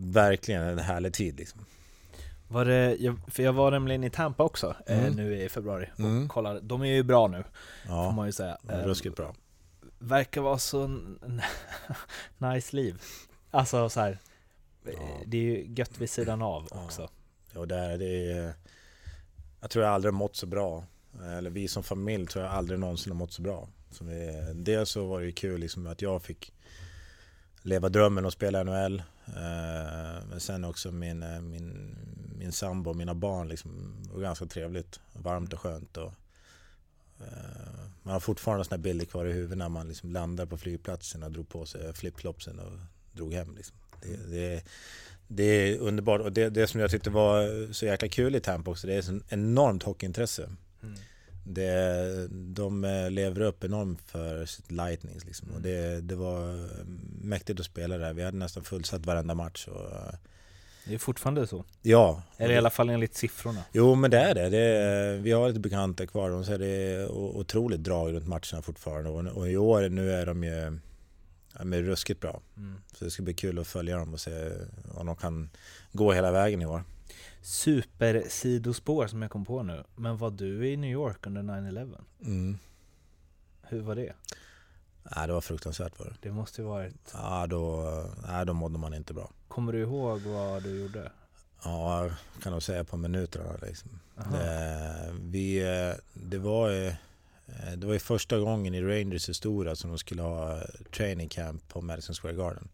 verkligen 0.01 0.63
en 0.63 0.79
härlig 0.79 1.15
tid 1.15 1.37
liksom. 1.39 1.61
Var 2.49 2.65
det, 2.65 2.97
jag, 3.01 3.17
för 3.29 3.43
jag 3.43 3.53
var 3.53 3.71
nämligen 3.71 4.05
i 4.05 4.11
Tampa 4.11 4.43
också 4.45 4.77
eh, 4.87 4.99
Mm. 5.01 5.13
nu 5.17 5.43
i 5.43 5.49
februari 5.49 5.89
och 5.95 6.01
Mm. 6.01 6.29
kollade. 6.29 6.61
De 6.61 6.83
är 6.83 6.87
ju 6.87 7.03
bra 7.03 7.27
nu, 7.29 7.43
får 7.43 7.95
Ja, 7.97 8.11
man 8.11 8.27
ju 8.27 8.33
säga. 8.33 8.59
Eh, 8.69 8.79
ruskigt 8.79 9.17
bra. 9.17 9.35
Verkar 9.99 10.41
vara 10.41 10.59
så 10.59 10.87
nice 12.39 12.77
liv. 12.77 13.03
Alltså 13.51 13.89
så 13.89 14.01
här. 14.01 14.19
eh, 14.87 14.93
Ja. 14.93 15.01
Det 15.27 15.37
är 15.37 15.43
ju 15.43 15.67
gött 15.77 15.99
vid 15.99 16.11
sidan 16.11 16.43
av 16.43 16.69
Ja. 16.71 16.85
också. 16.85 17.09
Och 17.55 17.69
där, 17.69 17.99
det 17.99 18.33
är, 18.33 18.53
jag 19.61 19.71
tror 19.71 19.85
jag 19.85 19.95
aldrig 19.95 20.15
mått 20.15 20.37
så 20.37 20.47
bra. 20.47 20.85
Eller 21.39 21.51
vi 21.51 21.69
som 21.69 21.83
familj 21.83 22.27
tror 22.27 22.45
jag 22.45 22.53
aldrig 22.55 22.79
någonsin 22.79 23.13
har 23.13 23.19
mått 23.19 23.33
så 23.33 23.43
bra. 23.43 23.69
Som 23.91 24.07
vi, 24.09 24.47
dels 24.55 24.91
så 24.91 25.07
var 25.07 25.21
det 25.21 25.27
ju 25.27 25.33
kul 25.33 25.61
liksom 25.61 25.87
att 25.87 26.03
jag 26.03 26.23
fick 26.23 26.53
leva 27.63 27.89
drömmen 27.89 28.25
och 28.25 28.33
spela 28.33 28.63
NHL. 28.63 29.03
Eh, 29.27 30.25
men 30.31 30.41
sen 30.41 30.65
också 30.65 30.93
min, 30.93 31.23
eh, 31.23 31.41
min, 31.41 31.97
min 32.39 32.53
sambo 32.53 32.91
och 32.91 32.97
mina 32.97 33.15
barn. 33.15 33.49
Liksom, 33.49 33.97
det 34.03 34.13
var 34.13 34.21
ganska 34.21 34.47
trevligt. 34.47 35.01
Varmt 35.13 35.53
och 35.53 35.61
skönt. 35.61 35.97
Och, 35.97 36.13
eh, 37.21 37.87
man 38.03 38.13
har 38.13 38.21
fortfarande 38.21 38.65
såna 38.65 38.79
bilder 38.79 39.07
kvar 39.07 39.25
i 39.25 39.33
huvudet 39.33 39.59
när 39.59 39.69
man 39.69 39.89
liksom 39.89 40.11
landar 40.11 40.47
på 40.47 40.59
flygplatsen 40.59 41.23
och 41.23 41.33
drog 41.33 41.49
på 41.49 41.67
sig 41.67 41.93
flipflopsen 41.95 42.59
och 42.59 42.73
drog 43.13 43.33
hem. 43.33 43.55
Liksom. 43.57 43.77
Det, 44.03 44.17
det, 44.17 44.65
det 45.29 45.45
är 45.45 45.79
underbart 45.79 46.21
och 46.21 46.33
det, 46.33 46.51
det 46.51 46.67
som 46.67 46.81
jag 46.81 46.91
tyckte 46.91 47.11
var 47.11 47.73
så 47.73 47.87
jäkla 47.87 48.09
kul 48.09 48.35
i 48.35 48.41
Tampa 48.41 48.71
också, 48.71 48.87
det 48.87 48.95
är 48.95 48.99
ett 48.99 49.23
enormt 49.29 49.83
hockeyintresse. 49.83 50.51
Mm. 50.83 50.95
Det, 51.55 52.29
de 52.31 52.85
eh, 52.85 53.11
lever 53.11 53.41
upp 53.41 53.65
enormt 53.65 54.03
för 54.07 54.47
sitt 54.47 54.71
Lightning 54.71 55.19
liksom. 55.27 55.49
och 55.55 55.61
det, 55.61 56.01
det 56.01 56.15
var 56.15 56.69
mäktigt 57.25 57.61
att 57.61 57.67
spela 57.67 57.99
där. 57.99 58.13
Vi 58.13 58.23
hade 58.23 58.39
nästan 58.39 58.65
fullsatt 58.65 59.07
varenda 59.07 59.35
match. 59.35 59.69
Och, 59.69 59.91
det 60.85 60.95
är 60.95 60.99
fortfarande 60.99 61.47
så? 61.47 61.65
Ja. 61.83 62.23
Eller 62.37 62.55
i 62.55 62.59
alla 62.59 62.71
fall 62.71 62.91
enligt 62.91 63.15
siffrorna? 63.15 63.63
Jo 63.73 63.95
men 63.95 64.11
det 64.11 64.19
är 64.19 64.35
det. 64.35 64.49
det 64.49 64.59
är, 64.59 65.17
vi 65.17 65.33
har 65.33 65.49
lite 65.49 65.61
bekanta 65.61 66.07
kvar. 66.07 66.31
De 66.31 66.45
säger 66.45 66.59
det 66.59 66.67
är 66.67 67.11
otroligt 67.11 67.83
drag 67.83 68.15
runt 68.15 68.27
matcherna 68.27 68.63
fortfarande. 68.63 69.11
Och, 69.11 69.37
och 69.37 69.49
i 69.49 69.57
år 69.57 69.89
nu 69.89 70.13
är 70.13 70.27
de 70.27 70.45
ju 70.45 70.79
de 71.59 71.73
är 71.73 71.83
ruskigt 71.83 72.21
bra. 72.21 72.41
Mm. 72.57 72.81
Så 72.93 73.05
det 73.05 73.11
ska 73.11 73.23
bli 73.23 73.35
kul 73.35 73.59
att 73.59 73.67
följa 73.67 73.97
dem 73.97 74.13
och 74.13 74.21
se 74.21 74.51
om 74.95 75.07
de 75.07 75.17
kan 75.17 75.51
gå 75.93 76.13
hela 76.13 76.31
vägen 76.31 76.63
i 76.63 76.67
år. 76.67 76.85
Supersidospår 77.41 79.07
som 79.07 79.23
jag 79.23 79.31
kom 79.31 79.45
på 79.45 79.63
nu. 79.63 79.85
Men 79.97 80.17
var 80.17 80.31
du 80.31 80.69
i 80.69 80.77
New 80.77 80.91
York 80.91 81.27
under 81.27 81.43
9-11? 81.43 81.97
Mm. 82.23 82.59
Hur 83.63 83.81
var 83.81 83.95
det? 83.97 84.13
Nej, 85.03 85.27
det 85.27 85.33
var 85.33 85.41
fruktansvärt 85.41 85.99
var 85.99 86.07
det. 86.07 86.17
Det 86.21 86.33
måste 86.33 86.63
ju 86.63 86.69
varit... 86.69 87.11
Ja, 87.13 87.47
då, 87.47 87.85
nej, 88.29 88.47
då 88.47 88.53
mådde 88.53 88.79
man 88.79 88.95
inte 88.95 89.15
bra. 89.15 89.31
Kommer 89.49 89.73
du 89.73 89.81
ihåg 89.81 90.21
vad 90.21 90.63
du 90.63 90.81
gjorde? 90.81 91.13
Ja, 91.65 92.11
kan 92.43 92.53
nog 92.53 92.63
säga 92.63 92.85
på 92.85 92.97
minuterna 92.97 93.57
liksom. 93.63 93.91
Det, 94.33 95.15
vi, 95.21 95.61
det 96.15 96.39
var 96.39 96.95
det 97.77 97.87
var 97.87 97.93
ju 97.93 97.99
första 97.99 98.39
gången 98.39 98.75
i 98.75 98.83
Rangers 98.83 99.29
historia 99.29 99.77
som 99.77 99.91
de 99.91 99.99
skulle 99.99 100.23
ha 100.23 100.63
training 100.97 101.29
camp 101.29 101.69
på 101.69 101.81
Madison 101.81 102.15
Square 102.15 102.35
Garden. 102.35 102.69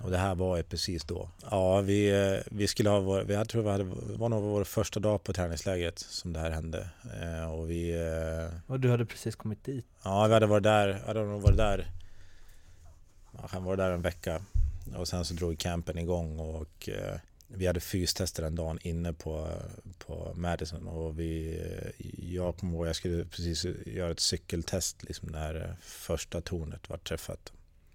Och 0.00 0.10
det 0.10 0.18
här 0.18 0.34
var 0.34 0.56
ju 0.56 0.62
precis 0.62 1.04
då. 1.04 1.28
Ja, 1.50 1.80
vi, 1.80 2.08
eh, 2.08 2.42
vi 2.50 2.66
skulle 2.66 2.90
ha 2.90 3.00
vår, 3.00 3.32
jag 3.32 3.48
tror 3.48 3.62
vi 3.62 3.70
hade, 3.70 3.84
det 3.84 4.16
var 4.16 4.28
nog 4.28 4.42
vår 4.42 4.64
första 4.64 5.00
dag 5.00 5.24
på 5.24 5.32
träningslägret 5.32 5.98
som 5.98 6.32
det 6.32 6.40
här 6.40 6.50
hände. 6.50 6.88
Och 7.52 7.70
vi... 7.70 7.94
Och 8.66 8.80
du 8.80 8.90
hade 8.90 9.06
precis 9.06 9.36
kommit 9.36 9.64
dit? 9.64 9.86
Ja, 10.04 10.26
vi 10.26 10.34
hade 10.34 10.46
varit 10.46 10.62
där, 10.62 11.02
hade 11.06 11.24
nog 11.24 11.42
varit 11.42 11.56
där, 11.56 11.86
man 13.30 13.48
kan 13.48 13.64
vara 13.64 13.76
där 13.76 13.90
en 13.90 14.02
vecka. 14.02 14.42
Och 14.96 15.08
sen 15.08 15.24
så 15.24 15.34
drog 15.34 15.58
campen 15.58 15.98
igång 15.98 16.38
och 16.38 16.88
vi 17.46 17.66
hade 17.66 17.80
fystester 17.80 18.42
den 18.42 18.54
dagen 18.54 18.78
inne 18.82 19.12
på, 19.12 19.48
på 19.98 20.32
Madison 20.34 20.88
och 20.88 21.18
vi, 21.18 21.60
jag 22.18 22.56
kommer 22.56 22.74
ihåg 22.74 22.86
jag 22.86 22.96
skulle 22.96 23.24
precis 23.24 23.64
göra 23.86 24.10
ett 24.10 24.20
cykeltest 24.20 25.02
liksom 25.02 25.28
när 25.28 25.76
första 25.80 26.40
tornet 26.40 26.88
var 26.88 26.98
träffat. 26.98 27.52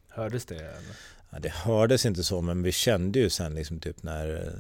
Hördes 0.10 0.46
det? 0.46 0.56
Eller? 0.56 0.96
Ja, 1.32 1.40
det 1.40 1.50
hördes 1.50 2.06
inte 2.06 2.24
så 2.24 2.42
men 2.42 2.64
vi 2.64 2.72
kände 2.72 3.20
ju 3.20 3.30
sen 3.30 3.56
liksom 3.56 3.80
typ 3.80 4.04
när, 4.04 4.54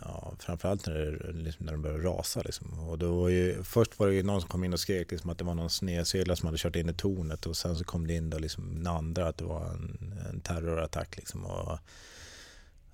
ja, 0.00 0.34
framförallt 0.38 0.86
när, 0.86 1.32
liksom 1.32 1.66
när 1.66 1.72
de 1.72 1.82
började 1.82 2.04
rasa 2.04 2.42
liksom. 2.42 2.88
Och 2.88 2.98
då 2.98 3.20
var 3.20 3.28
ju, 3.28 3.62
först 3.62 3.98
var 3.98 4.06
det 4.06 4.14
ju 4.14 4.22
någon 4.22 4.40
som 4.40 4.50
kom 4.50 4.64
in 4.64 4.72
och 4.72 4.80
skrek 4.80 5.10
liksom 5.10 5.30
att 5.30 5.38
det 5.38 5.44
var 5.44 5.54
någon 5.54 5.70
snedsegla 5.70 6.36
som 6.36 6.46
hade 6.46 6.58
kört 6.58 6.76
in 6.76 6.88
i 6.88 6.94
tornet 6.94 7.46
och 7.46 7.56
sen 7.56 7.76
så 7.76 7.84
kom 7.84 8.06
det 8.06 8.14
in 8.14 8.30
då 8.30 8.38
liksom 8.38 8.74
den 8.74 8.86
andra 8.86 9.28
att 9.28 9.38
det 9.38 9.44
var 9.44 9.66
en, 9.70 10.14
en 10.30 10.40
terrorattack 10.40 11.16
liksom. 11.16 11.44
Och 11.44 11.78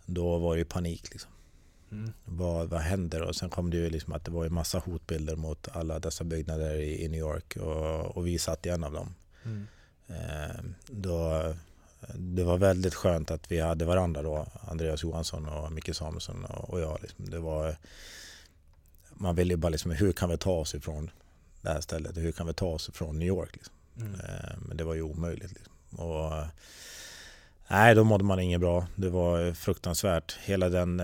då 0.07 0.39
var 0.39 0.55
det 0.55 0.59
ju 0.59 0.65
panik 0.65 1.11
liksom. 1.11 1.31
Mm. 1.91 2.13
Vad, 2.25 2.69
vad 2.69 2.81
händer? 2.81 3.23
Och 3.23 3.37
sen 3.37 3.51
kom 3.51 3.71
det 3.71 3.77
ju 3.77 3.91
liksom 3.91 4.13
att 4.13 4.25
det 4.25 4.31
var 4.31 4.45
en 4.45 4.55
massa 4.55 4.79
hotbilder 4.79 5.37
mot 5.37 5.69
alla 5.73 5.99
dessa 5.99 6.25
byggnader 6.25 6.75
i, 6.75 7.05
i 7.05 7.09
New 7.09 7.21
York 7.21 7.57
och, 7.57 8.17
och, 8.17 8.27
vi 8.27 8.39
satt 8.39 8.67
i 8.67 8.69
en 8.69 8.85
av 8.85 8.93
dem. 8.93 9.15
Mm. 9.45 9.67
Eh, 10.07 10.65
då, 10.87 11.55
det 12.15 12.45
var 12.45 12.59
väldigt 12.59 12.95
skönt 12.95 13.31
att 13.31 13.53
vi 13.53 13.61
hade 13.61 13.85
varandra 13.85 14.23
då, 14.23 14.47
Andreas 14.69 15.03
Johansson 15.03 15.49
och 15.49 15.73
Micke 15.73 15.97
Samuelsson 15.97 16.45
och, 16.45 16.81
jag. 16.81 16.99
Liksom. 17.03 17.31
Det 17.31 17.39
var, 17.39 17.77
man 19.15 19.35
ville 19.35 19.53
ju 19.53 19.57
bara 19.57 19.69
liksom, 19.69 19.91
hur 19.91 20.13
kan 20.13 20.29
vi 20.31 20.39
ta 20.39 20.53
oss 20.53 20.75
ifrån 20.75 21.11
det 21.61 21.69
här 21.69 21.81
stället? 21.81 22.17
Hur 22.17 22.33
kan 22.33 22.47
vi 22.47 22.53
ta 22.53 22.67
oss 22.67 22.89
ifrån 22.89 23.19
New 23.19 23.29
York? 23.29 23.51
Liksom? 23.53 23.75
Mm. 24.01 24.15
Eh, 24.15 24.57
men 24.59 24.77
det 24.77 24.85
var 24.85 24.95
ju 24.95 25.03
omöjligt. 25.03 25.53
Liksom. 25.53 25.73
Och, 26.07 26.33
nej, 27.69 27.95
då 27.95 28.05
mådde 28.05 28.25
man 28.25 28.41
inget 28.41 28.61
bra. 28.61 28.87
Det 28.95 29.09
var 29.09 29.53
fruktansvärt. 29.53 30.39
Hela 30.45 30.69
den 30.69 31.01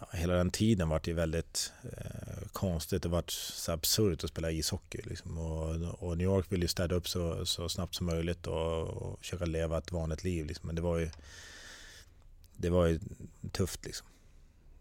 eh, 0.00 0.18
hela 0.18 0.34
den 0.34 0.50
tiden 0.50 0.88
var 0.88 1.00
det 1.04 1.12
väldigt 1.12 1.72
eh, 1.82 2.48
konstigt. 2.52 3.02
Det 3.02 3.08
var 3.08 3.24
så 3.28 3.72
absurt 3.72 4.24
att 4.24 4.30
spela 4.30 4.50
ishockey. 4.50 5.00
Liksom. 5.04 5.38
Och, 5.38 6.02
och, 6.02 6.18
New 6.18 6.24
York 6.24 6.52
ville 6.52 6.64
ju 6.64 6.68
städa 6.68 6.94
upp 6.94 7.08
så, 7.08 7.46
så 7.46 7.68
snabbt 7.68 7.94
som 7.94 8.06
möjligt 8.06 8.46
och, 8.46 8.88
och 8.88 9.18
försöka 9.18 9.44
leva 9.44 9.78
ett 9.78 9.92
vanligt 9.92 10.24
liv. 10.24 10.46
Liksom. 10.46 10.66
Men 10.66 10.76
det 10.76 10.82
var 10.82 10.98
ju, 10.98 11.10
det 12.56 12.70
var 12.70 12.86
ju 12.86 13.00
tufft 13.52 13.84
liksom. 13.84 14.06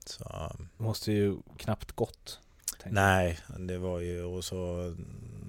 Så, 0.06 0.24
det 0.78 0.84
måste 0.84 1.12
ju 1.12 1.38
knappt 1.58 1.92
gått. 1.92 2.40
Nej, 2.86 3.40
det 3.60 3.78
var 3.78 4.00
ju 4.00 4.24
och 4.24 4.46
så, 4.46 4.90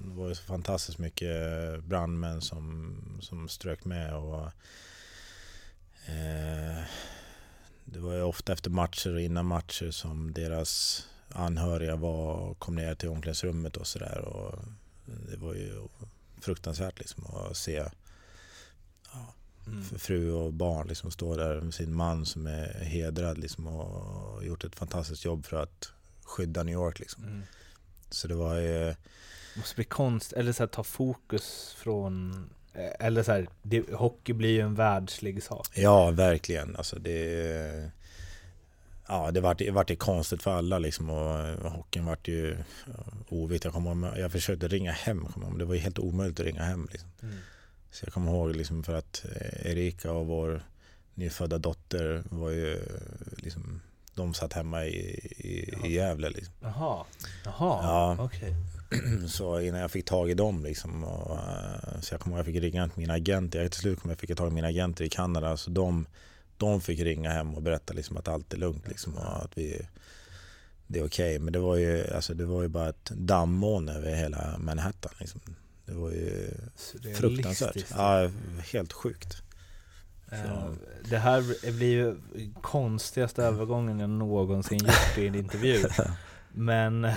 det 0.04 0.14
var 0.14 0.28
ju 0.28 0.34
så 0.34 0.42
fantastiskt 0.42 0.98
mycket 0.98 1.38
brandmän 1.84 2.40
som, 2.40 2.96
som 3.20 3.48
strök 3.48 3.84
med. 3.84 4.14
och 4.14 4.44
eh, 6.06 6.82
det 7.84 8.00
var 8.00 8.14
ju 8.14 8.22
ofta 8.22 8.52
efter 8.52 8.70
matcher 8.70 9.14
och 9.14 9.20
innan 9.20 9.46
matcher 9.46 9.90
som 9.90 10.32
deras 10.32 11.02
anhöriga 11.28 11.96
var, 11.96 12.54
kom 12.54 12.74
ner 12.74 12.94
till 12.94 13.08
omklädningsrummet 13.08 13.76
och 13.76 13.86
sådär. 13.86 14.24
Det 15.04 15.36
var 15.36 15.54
ju 15.54 15.88
fruktansvärt 16.40 16.98
liksom 16.98 17.26
att 17.26 17.56
se 17.56 17.84
ja, 19.12 19.34
mm. 19.66 19.84
fru 19.84 20.32
och 20.32 20.52
barn 20.52 20.88
liksom 20.88 21.10
stå 21.10 21.36
där 21.36 21.60
med 21.60 21.74
sin 21.74 21.94
man 21.94 22.26
som 22.26 22.46
är 22.46 22.84
hedrad 22.84 23.38
liksom 23.38 23.66
och 23.66 24.44
gjort 24.44 24.64
ett 24.64 24.76
fantastiskt 24.76 25.24
jobb 25.24 25.46
för 25.46 25.62
att 25.62 25.92
skydda 26.24 26.62
New 26.62 26.74
York. 26.74 26.98
Liksom. 26.98 27.24
Mm. 27.24 27.42
Så 28.10 28.28
det 28.28 28.34
var 28.34 28.54
ju... 28.54 28.84
Det 29.54 29.60
måste 29.60 29.74
bli 29.74 29.84
konst, 29.84 30.32
eller 30.32 30.52
så 30.52 30.62
här, 30.62 30.68
ta 30.68 30.84
fokus 30.84 31.74
från 31.78 32.50
eller 32.74 33.22
så 33.22 33.32
här, 33.32 33.48
det, 33.62 33.92
hockey 33.92 34.32
blir 34.32 34.50
ju 34.50 34.60
en 34.60 34.74
världslig 34.74 35.42
sak. 35.42 35.68
Ja, 35.74 36.10
verkligen. 36.10 36.76
Alltså 36.76 36.98
det, 36.98 37.90
ja, 39.08 39.30
det 39.30 39.40
vart, 39.40 39.58
det 39.58 39.70
vart 39.70 39.88
det 39.88 39.96
konstigt 39.96 40.42
för 40.42 40.50
alla 40.58 40.78
liksom 40.78 41.10
och 41.10 41.70
hockeyn 41.70 42.04
vart 42.04 42.28
ju 42.28 42.56
ovitt. 43.28 43.64
Jag, 43.64 43.72
kom, 43.72 44.12
jag 44.16 44.32
försökte 44.32 44.68
ringa 44.68 44.92
hem, 44.92 45.26
det 45.58 45.64
var 45.64 45.74
ju 45.74 45.80
helt 45.80 45.98
omöjligt 45.98 46.40
att 46.40 46.46
ringa 46.46 46.62
hem. 46.62 46.88
Liksom. 46.92 47.08
Mm. 47.22 47.34
Så 47.90 48.06
jag 48.06 48.12
kommer 48.12 48.32
ihåg 48.32 48.56
liksom 48.56 48.84
för 48.84 48.94
att 48.94 49.24
eh, 49.24 49.70
Erika 49.70 50.12
och 50.12 50.26
vår 50.26 50.62
nyfödda 51.14 51.58
dotter 51.58 52.22
var 52.30 52.50
ju 52.50 52.82
liksom 53.36 53.80
de 54.14 54.34
satt 54.34 54.52
hemma 54.52 54.84
i, 54.84 54.96
i, 55.36 55.74
i 55.84 55.92
Gävle. 55.92 56.30
Liksom. 56.30 56.54
Jaha, 56.60 57.04
Jaha. 57.44 57.78
Ja. 57.82 58.16
okej. 58.20 58.38
Okay. 58.38 58.73
Så 59.28 59.60
innan 59.60 59.80
jag 59.80 59.90
fick 59.90 60.04
tag 60.04 60.30
i 60.30 60.34
dem 60.34 60.64
liksom, 60.64 61.04
och, 61.04 61.36
eh, 61.36 62.00
så 62.00 62.14
jag 62.14 62.20
kommer 62.20 62.36
jag 62.36 62.46
fick 62.46 62.56
ringa 62.56 62.88
till 62.88 62.98
mina 62.98 63.14
agenter. 63.14 63.62
Jag 63.62 63.72
till 63.72 63.80
slut 63.80 64.00
kom 64.00 64.10
jag 64.10 64.18
fick 64.18 64.36
tag 64.36 64.48
i 64.48 64.54
mina 64.54 64.68
agenter 64.68 65.04
i 65.04 65.08
Kanada. 65.08 65.56
Så 65.56 65.70
de, 65.70 66.06
de 66.56 66.80
fick 66.80 67.00
ringa 67.00 67.30
hem 67.30 67.54
och 67.54 67.62
berätta 67.62 67.94
liksom, 67.94 68.16
att 68.16 68.28
allt 68.28 68.52
är 68.52 68.58
lugnt 68.58 68.88
liksom, 68.88 69.14
och 69.14 69.44
att 69.44 69.58
vi, 69.58 69.88
det 70.86 70.98
är 70.98 71.06
okej. 71.06 71.34
Okay. 71.34 71.38
Men 71.38 71.52
det 71.52 71.58
var, 71.58 71.76
ju, 71.76 72.14
alltså, 72.14 72.34
det 72.34 72.44
var 72.44 72.62
ju 72.62 72.68
bara 72.68 72.88
ett 72.88 73.10
dammoln 73.10 73.88
över 73.88 74.14
hela 74.14 74.58
Manhattan. 74.58 75.12
Liksom. 75.18 75.40
Det 75.86 75.94
var 75.94 76.10
ju 76.10 76.54
fruktansvärt. 77.14 77.84
Ja, 77.90 78.30
helt 78.72 78.92
sjukt. 78.92 79.42
Så. 80.28 80.34
Eh, 80.34 80.70
det 81.10 81.18
här 81.18 81.72
blir 81.72 81.92
ju 81.92 82.16
konstigaste 82.60 83.42
övergången 83.44 84.00
jag 84.00 84.10
någonsin 84.10 84.78
gjort 84.78 85.18
i 85.18 85.26
en 85.26 85.34
intervju. 85.34 85.84
Men 86.52 87.10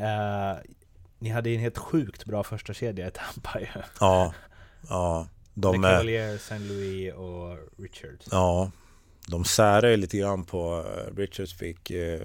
Eh, 0.00 0.58
ni 1.18 1.28
hade 1.28 1.50
en 1.50 1.60
helt 1.60 1.78
sjukt 1.78 2.24
bra 2.24 2.42
första 2.42 2.74
kedja 2.74 3.08
i 3.08 3.10
Tampa 3.10 3.60
ju. 3.60 3.66
Ja, 4.00 4.34
ja. 4.88 5.28
De, 5.54 5.84
är... 5.84 5.90
Cavalier, 5.90 6.34
St. 6.34 6.58
Louis 6.58 7.14
och 7.14 7.58
Richards. 7.78 8.28
Ja, 8.30 8.70
de 9.26 9.44
särar 9.44 9.88
ju 9.88 9.96
lite 9.96 10.18
grann 10.18 10.44
på 10.44 10.84
eh, 10.86 11.16
Richards 11.16 11.54
fick 11.54 11.90
eh, 11.90 12.20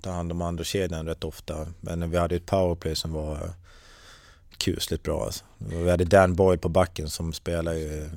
ta 0.00 0.10
hand 0.10 0.32
om 0.32 0.42
andra 0.42 0.64
kedjan 0.64 1.06
rätt 1.06 1.24
ofta. 1.24 1.66
Men 1.80 2.10
vi 2.10 2.16
hade 2.16 2.36
ett 2.36 2.46
powerplay 2.46 2.96
som 2.96 3.12
var 3.12 3.32
eh, 3.32 3.50
kusligt 4.56 5.02
bra 5.02 5.24
alltså. 5.24 5.44
Vi 5.58 5.90
hade 5.90 6.04
Dan 6.04 6.34
Boyd 6.34 6.60
på 6.60 6.68
backen 6.68 7.10
som 7.10 7.32
spelade 7.32 7.78
ju, 7.78 8.10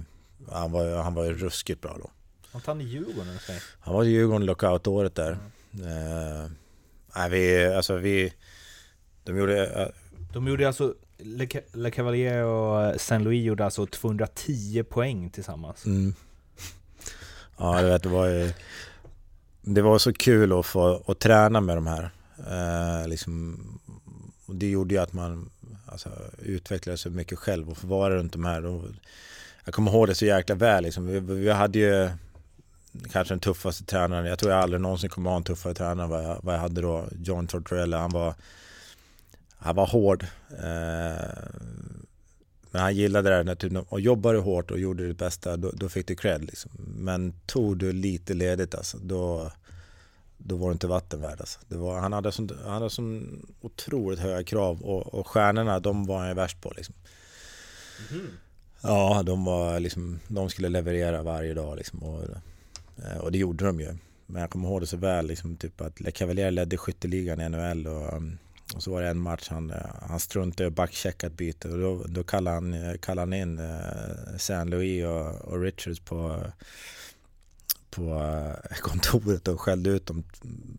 han 0.52 0.72
var, 0.72 1.04
han 1.04 1.14
var 1.14 1.24
ju 1.26 1.34
ruskigt 1.34 1.82
bra 1.82 1.98
då. 2.00 2.10
Var 2.52 2.62
han 2.66 2.82
i 2.82 2.84
Djurgården? 2.84 3.40
Han 3.80 3.94
var 3.94 4.04
i 4.04 4.10
Djurgården 4.10 4.46
lockout-året 4.46 5.16
där. 5.16 5.38
Mm. 5.74 5.88
Eh, 5.88 6.52
nej, 7.16 7.30
vi, 7.30 7.66
alltså 7.66 7.96
vi 7.96 8.34
de 9.24 9.38
gjorde... 9.38 9.66
Uh, 9.66 9.88
de 10.34 10.48
gjorde 10.48 10.68
alltså, 10.68 10.96
Le, 11.18 11.48
Le 11.74 11.92
Cavalier 11.92 12.44
och 12.44 12.84
eh, 12.84 12.98
Saint 12.98 13.24
Louis 13.24 13.46
gjorde 13.46 13.66
alltså 13.66 13.86
210 13.86 14.84
poäng 14.84 15.30
tillsammans. 15.30 15.86
Mm. 15.86 16.14
Ja, 17.58 17.82
du 17.82 17.88
vet, 17.88 18.04
det 18.04 18.10
var 18.10 18.28
ju... 18.28 18.54
det 19.62 19.82
var 19.82 19.98
så 19.98 20.14
kul 20.14 20.60
att 20.60 20.66
få 20.66 21.04
att 21.08 21.20
träna 21.20 21.62
med 21.62 21.78
de 21.78 21.88
här. 21.88 22.10
Eh, 22.38 23.08
liksom, 23.08 23.60
det 24.48 24.70
gjorde 24.70 24.94
ju 24.94 25.02
att 25.02 25.14
man 25.14 25.50
alltså, 25.86 26.10
utvecklade 26.40 26.98
sig 26.98 27.12
mycket 27.12 27.40
själv 27.40 27.70
och 27.70 27.78
få 27.78 27.88
vara 27.88 28.16
runt 28.16 28.34
de 28.34 28.46
här. 28.46 28.66
Och 28.66 28.84
jag 29.66 29.74
kommer 29.74 29.92
ihåg 29.92 30.08
det 30.08 30.16
så 30.16 30.26
jäkla 30.26 30.56
väl. 30.56 30.84
Liksom. 30.84 31.08
Vi, 31.08 31.20
vi 31.20 31.52
hade 31.52 31.80
ju 31.80 32.10
kanske 33.12 33.34
den 33.34 33.40
tuffaste 33.40 33.84
tränaren. 33.84 34.26
Jag 34.26 34.40
tror 34.40 34.52
jag 34.52 34.62
aldrig 34.62 34.82
någonsin 34.82 35.10
kommer 35.10 35.30
ha 35.30 35.38
en 35.38 35.44
tuffare 35.44 35.74
tränare 35.74 36.04
än 36.04 36.10
vad 36.10 36.24
jag, 36.24 36.40
vad 36.44 36.56
jag 36.56 36.60
hade 36.60 36.82
då. 36.82 37.06
John 37.24 37.48
Tortorella. 37.48 38.00
Han 38.00 38.12
var, 38.12 38.34
han 39.62 39.76
var 39.76 39.88
hård. 39.88 40.26
Eh, 40.50 41.52
men 42.72 42.82
han 42.82 42.96
gillade 42.96 43.30
det 43.30 43.36
där 43.36 43.44
när 43.44 43.56
typ, 43.56 43.74
och 43.90 44.00
jobbade 44.00 44.40
hårt 44.40 44.72
och 44.72 44.80
gjorde 44.80 45.08
det 45.08 45.14
bästa, 45.14 45.58
då, 45.58 45.72
då 45.74 45.90
fick 45.90 46.08
du 46.08 46.16
cred 46.16 46.46
liksom. 46.46 46.72
Men 46.98 47.34
tog 47.46 47.78
du 47.78 47.94
lite 47.94 48.34
ledigt 48.34 48.76
alltså, 48.76 48.98
då, 48.98 49.52
då 50.38 50.56
var 50.56 50.70
det 50.70 50.74
inte 50.74 50.88
vatten 50.88 51.22
värd 51.22 51.40
alltså. 51.40 51.60
det 51.68 51.78
var, 51.78 52.00
han, 52.00 52.14
hade 52.14 52.32
sån, 52.32 52.50
han 52.64 52.74
hade 52.74 52.90
sån 52.90 53.46
otroligt 53.62 54.20
höga 54.20 54.44
krav 54.44 54.82
och, 54.82 55.14
och 55.14 55.28
stjärnorna, 55.28 55.80
de 55.80 56.06
var 56.06 56.20
han 56.20 56.36
värst 56.36 56.62
på 56.62 56.74
liksom. 56.76 56.96
Mm. 58.12 58.28
Ja, 58.82 59.24
de 59.26 59.46
var 59.46 59.80
liksom, 59.80 60.20
de 60.28 60.50
skulle 60.50 60.70
leverera 60.70 61.24
varje 61.24 61.54
dag 61.54 61.78
liksom. 61.78 62.04
Och, 62.04 62.24
eh, 63.04 63.18
och 63.18 63.32
det 63.32 63.38
gjorde 63.38 63.66
de 63.66 63.80
ju. 63.80 63.98
Men 64.26 64.42
jag 64.42 64.50
kommer 64.50 64.70
ihåg 64.70 64.82
det 64.82 64.88
så 64.88 64.98
väl, 64.98 65.28
liksom, 65.28 65.58
typ 65.58 65.82
att 65.82 66.00
Le 66.00 66.12
Cavalier 66.12 66.52
ledde 66.52 66.78
skytteligan 66.78 67.42
i 67.42 67.50
NHL 67.50 67.88
och 67.88 68.14
um, 68.14 68.38
och 68.76 68.84
så 68.84 68.92
var 68.92 69.02
det 69.02 69.08
en 69.08 69.22
match 69.22 69.48
han, 69.50 69.72
eh, 69.72 69.78
han 70.02 70.20
struntade 70.20 70.68
att 70.68 70.74
backchecka 70.74 71.28
ett 71.28 71.34
byte 71.34 71.70
och 71.70 71.80
då, 71.80 72.04
då 72.08 72.24
kallade, 72.24 72.56
han, 72.56 72.74
eh, 72.74 72.98
kallade 72.98 73.22
han 73.22 73.34
in 73.34 73.60
eh, 73.60 74.38
San 74.38 74.70
Louis 74.70 75.06
och, 75.06 75.36
och 75.36 75.62
Richards 75.62 76.00
på, 76.00 76.44
på 77.90 78.32
kontoret 78.82 79.48
och 79.48 79.62
skällde 79.62 79.90
ut 79.90 80.06
dem 80.06 80.24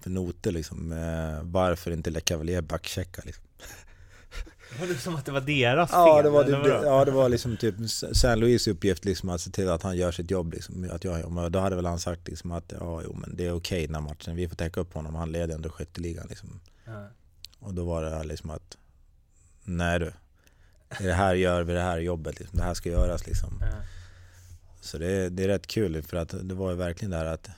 för 0.03 0.11
noter 0.11 0.53
liksom. 0.53 0.95
Varför 1.43 1.91
inte 1.91 2.11
Le 2.11 2.21
Cavalier 2.21 2.63
backchecka 2.63 3.23
liksom. 3.25 3.45
Det 4.79 4.87
var 4.87 4.95
som 4.95 5.17
att 5.17 5.27
det 5.27 5.33
var 5.33 5.41
deras 5.41 5.91
fel? 5.91 5.99
Ja, 5.99 6.23
det 6.23 6.31
var, 6.31 6.45
det, 6.45 6.81
ja, 6.85 7.05
det 7.05 7.11
var 7.11 7.29
liksom 7.29 7.57
typ 7.57 7.75
San 8.13 8.41
Louis 8.41 8.69
uppgift 8.69 9.05
liksom 9.05 9.29
att 9.29 9.41
se 9.41 9.51
till 9.51 9.69
att 9.69 9.83
han 9.83 9.97
gör 9.97 10.13
sitt 10.13 10.31
jobb 10.31 10.53
liksom. 10.53 10.91
Att 10.93 11.05
jag, 11.05 11.53
då 11.53 11.59
hade 11.59 11.77
väl 11.77 11.87
han 11.87 11.99
sagt 11.99 12.29
liksom 12.29 12.53
att 12.53 12.73
ja, 12.81 13.03
jo, 13.05 13.17
men 13.21 13.37
det 13.37 13.47
är 13.47 13.53
okej 13.53 13.87
den 13.87 13.95
här 13.95 14.03
matchen, 14.03 14.37
vi 14.37 14.49
får 14.49 14.57
täcka 14.57 14.81
upp 14.81 14.95
honom, 14.95 15.15
han 15.15 15.33
leder 15.33 15.55
ändå 15.55 15.71
skytteligan 15.71 16.27
liksom. 16.29 16.61
Ja. 16.85 17.09
Och 17.63 17.75
då 17.75 17.85
var 17.85 18.03
det 18.03 18.25
liksom 18.25 18.51
att 18.51 18.77
Nej 19.65 19.99
du, 19.99 20.13
det 20.99 21.13
här 21.13 21.35
gör 21.35 21.63
vi 21.63 21.73
det 21.73 21.81
här 21.81 21.99
jobbet, 21.99 22.41
liksom. 22.41 22.59
det 22.59 22.65
här 22.65 22.75
ska 22.75 22.89
göras 22.89 23.27
liksom. 23.27 23.59
Ja. 23.61 23.67
Så 24.81 24.99
det, 24.99 25.29
det 25.29 25.45
är 25.45 25.49
rätt 25.49 25.67
kul 25.67 26.03
för 26.03 26.17
att 26.17 26.35
det 26.49 26.55
var 26.55 26.71
ju 26.71 26.77
verkligen 26.77 27.11
det 27.11 27.17
här 27.17 27.27
att 27.27 27.51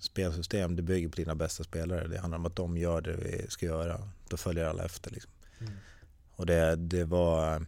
spelsystem, 0.00 0.76
det 0.76 0.82
bygger 0.82 1.08
på 1.08 1.16
dina 1.16 1.34
bästa 1.34 1.64
spelare. 1.64 2.08
Det 2.08 2.18
handlar 2.18 2.38
om 2.38 2.46
att 2.46 2.56
de 2.56 2.76
gör 2.76 3.00
det 3.00 3.16
vi 3.16 3.46
ska 3.48 3.66
göra. 3.66 4.08
Då 4.28 4.36
följer 4.36 4.64
alla 4.64 4.84
efter 4.84 5.10
liksom. 5.10 5.30
Mm. 5.60 5.72
Och 6.30 6.46
det, 6.46 6.76
det 6.76 7.04
var... 7.04 7.66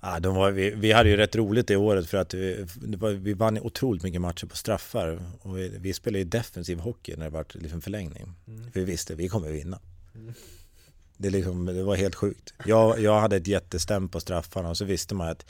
Ja, 0.00 0.20
de 0.20 0.34
var 0.34 0.50
vi, 0.50 0.70
vi 0.70 0.92
hade 0.92 1.10
ju 1.10 1.16
rätt 1.16 1.36
roligt 1.36 1.66
det 1.66 1.76
året 1.76 2.06
för 2.06 2.18
att 2.18 2.34
vi, 2.34 2.66
var, 2.96 3.10
vi 3.10 3.34
vann 3.34 3.58
otroligt 3.58 4.02
mycket 4.02 4.20
matcher 4.20 4.46
på 4.46 4.56
straffar. 4.56 5.22
Och 5.40 5.58
vi, 5.58 5.68
vi 5.68 5.92
spelade 5.92 6.18
ju 6.18 6.24
defensiv 6.24 6.78
hockey 6.78 7.16
när 7.16 7.24
det 7.24 7.30
var 7.30 7.46
liksom 7.52 7.80
förlängning. 7.80 8.34
Mm. 8.46 8.72
För 8.72 8.80
vi 8.80 8.86
visste, 8.86 9.14
vi 9.14 9.28
kommer 9.28 9.48
vinna. 9.48 9.78
Det, 11.16 11.30
liksom, 11.30 11.66
det 11.66 11.82
var 11.82 11.96
helt 11.96 12.14
sjukt. 12.14 12.54
Jag, 12.66 13.00
jag 13.00 13.20
hade 13.20 13.36
ett 13.36 13.46
jättestäm 13.46 14.08
på 14.08 14.20
straffarna 14.20 14.68
och 14.68 14.76
så 14.76 14.84
visste 14.84 15.14
man 15.14 15.28
att 15.28 15.46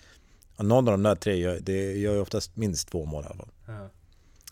någon 0.58 0.88
av 0.88 0.92
de 0.92 1.02
där 1.02 1.14
tre 1.14 1.36
gör, 1.36 1.58
det 1.60 1.92
gör 1.92 2.14
ju 2.14 2.20
oftast 2.20 2.56
minst 2.56 2.88
två 2.88 3.04
mål 3.04 3.24
i 3.24 3.26
alla 3.26 3.36
fall. 3.36 3.48
Ja. 3.66 3.88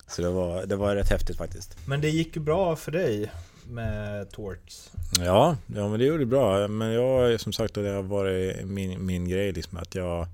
Så 0.09 0.23
det 0.23 0.31
var, 0.31 0.67
det 0.67 0.77
var 0.77 0.97
rätt 0.97 1.11
häftigt 1.11 1.37
faktiskt. 1.37 1.77
Men 1.87 2.01
det 2.01 2.11
gick 2.11 2.37
ju 2.37 2.43
bra 2.43 2.77
för 2.77 2.93
dig 2.93 3.31
med 3.69 4.31
Torts? 4.31 4.91
Ja, 5.19 5.57
ja 5.67 5.89
men 5.89 5.99
det 5.99 6.05
gjorde 6.05 6.27
bra. 6.27 6.69
Men 6.69 6.93
jag 6.93 7.41
som 7.41 7.53
sagt, 7.53 7.75
det 7.75 7.89
har 7.89 8.03
varit 8.03 8.67
min, 8.67 9.07
min 9.07 9.29
grej 9.29 9.53
liksom 9.53 9.79
att 9.79 9.95
jag... 9.95 10.29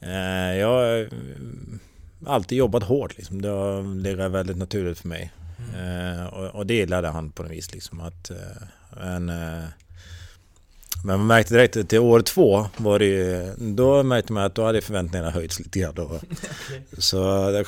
Eh, 0.00 0.56
jag 0.58 0.68
har 0.68 1.08
alltid 2.26 2.58
jobbat 2.58 2.82
hårt 2.82 3.16
liksom. 3.16 3.42
Det 3.42 3.48
har 3.48 4.00
legat 4.02 4.32
väldigt 4.32 4.56
naturligt 4.56 4.98
för 4.98 5.08
mig. 5.08 5.32
Mm. 5.74 6.26
och, 6.26 6.27
och, 6.48 6.66
det 6.66 6.74
gillade 6.74 7.08
han 7.08 7.30
på 7.30 7.42
något 7.42 7.52
vis. 7.52 7.72
Liksom, 7.72 8.00
att, 8.00 8.30
eh, 8.30 9.06
en, 9.14 9.28
eh, 9.28 9.64
men 11.04 11.18
man 11.18 11.26
märkte 11.26 11.54
direkt 11.54 11.76
att 11.76 11.88
till 11.88 11.98
år 11.98 12.20
två 12.20 12.66
var 12.76 12.98
det 12.98 13.54
då 13.58 14.02
märkte 14.02 14.32
man 14.32 14.44
att 14.44 14.54
då 14.54 14.64
hade 14.64 14.80
förväntningarna 14.80 15.30
höjts 15.30 15.58
lite 15.58 15.78
grann. 15.78 15.94
Då. 15.94 16.20
Så 16.98 17.16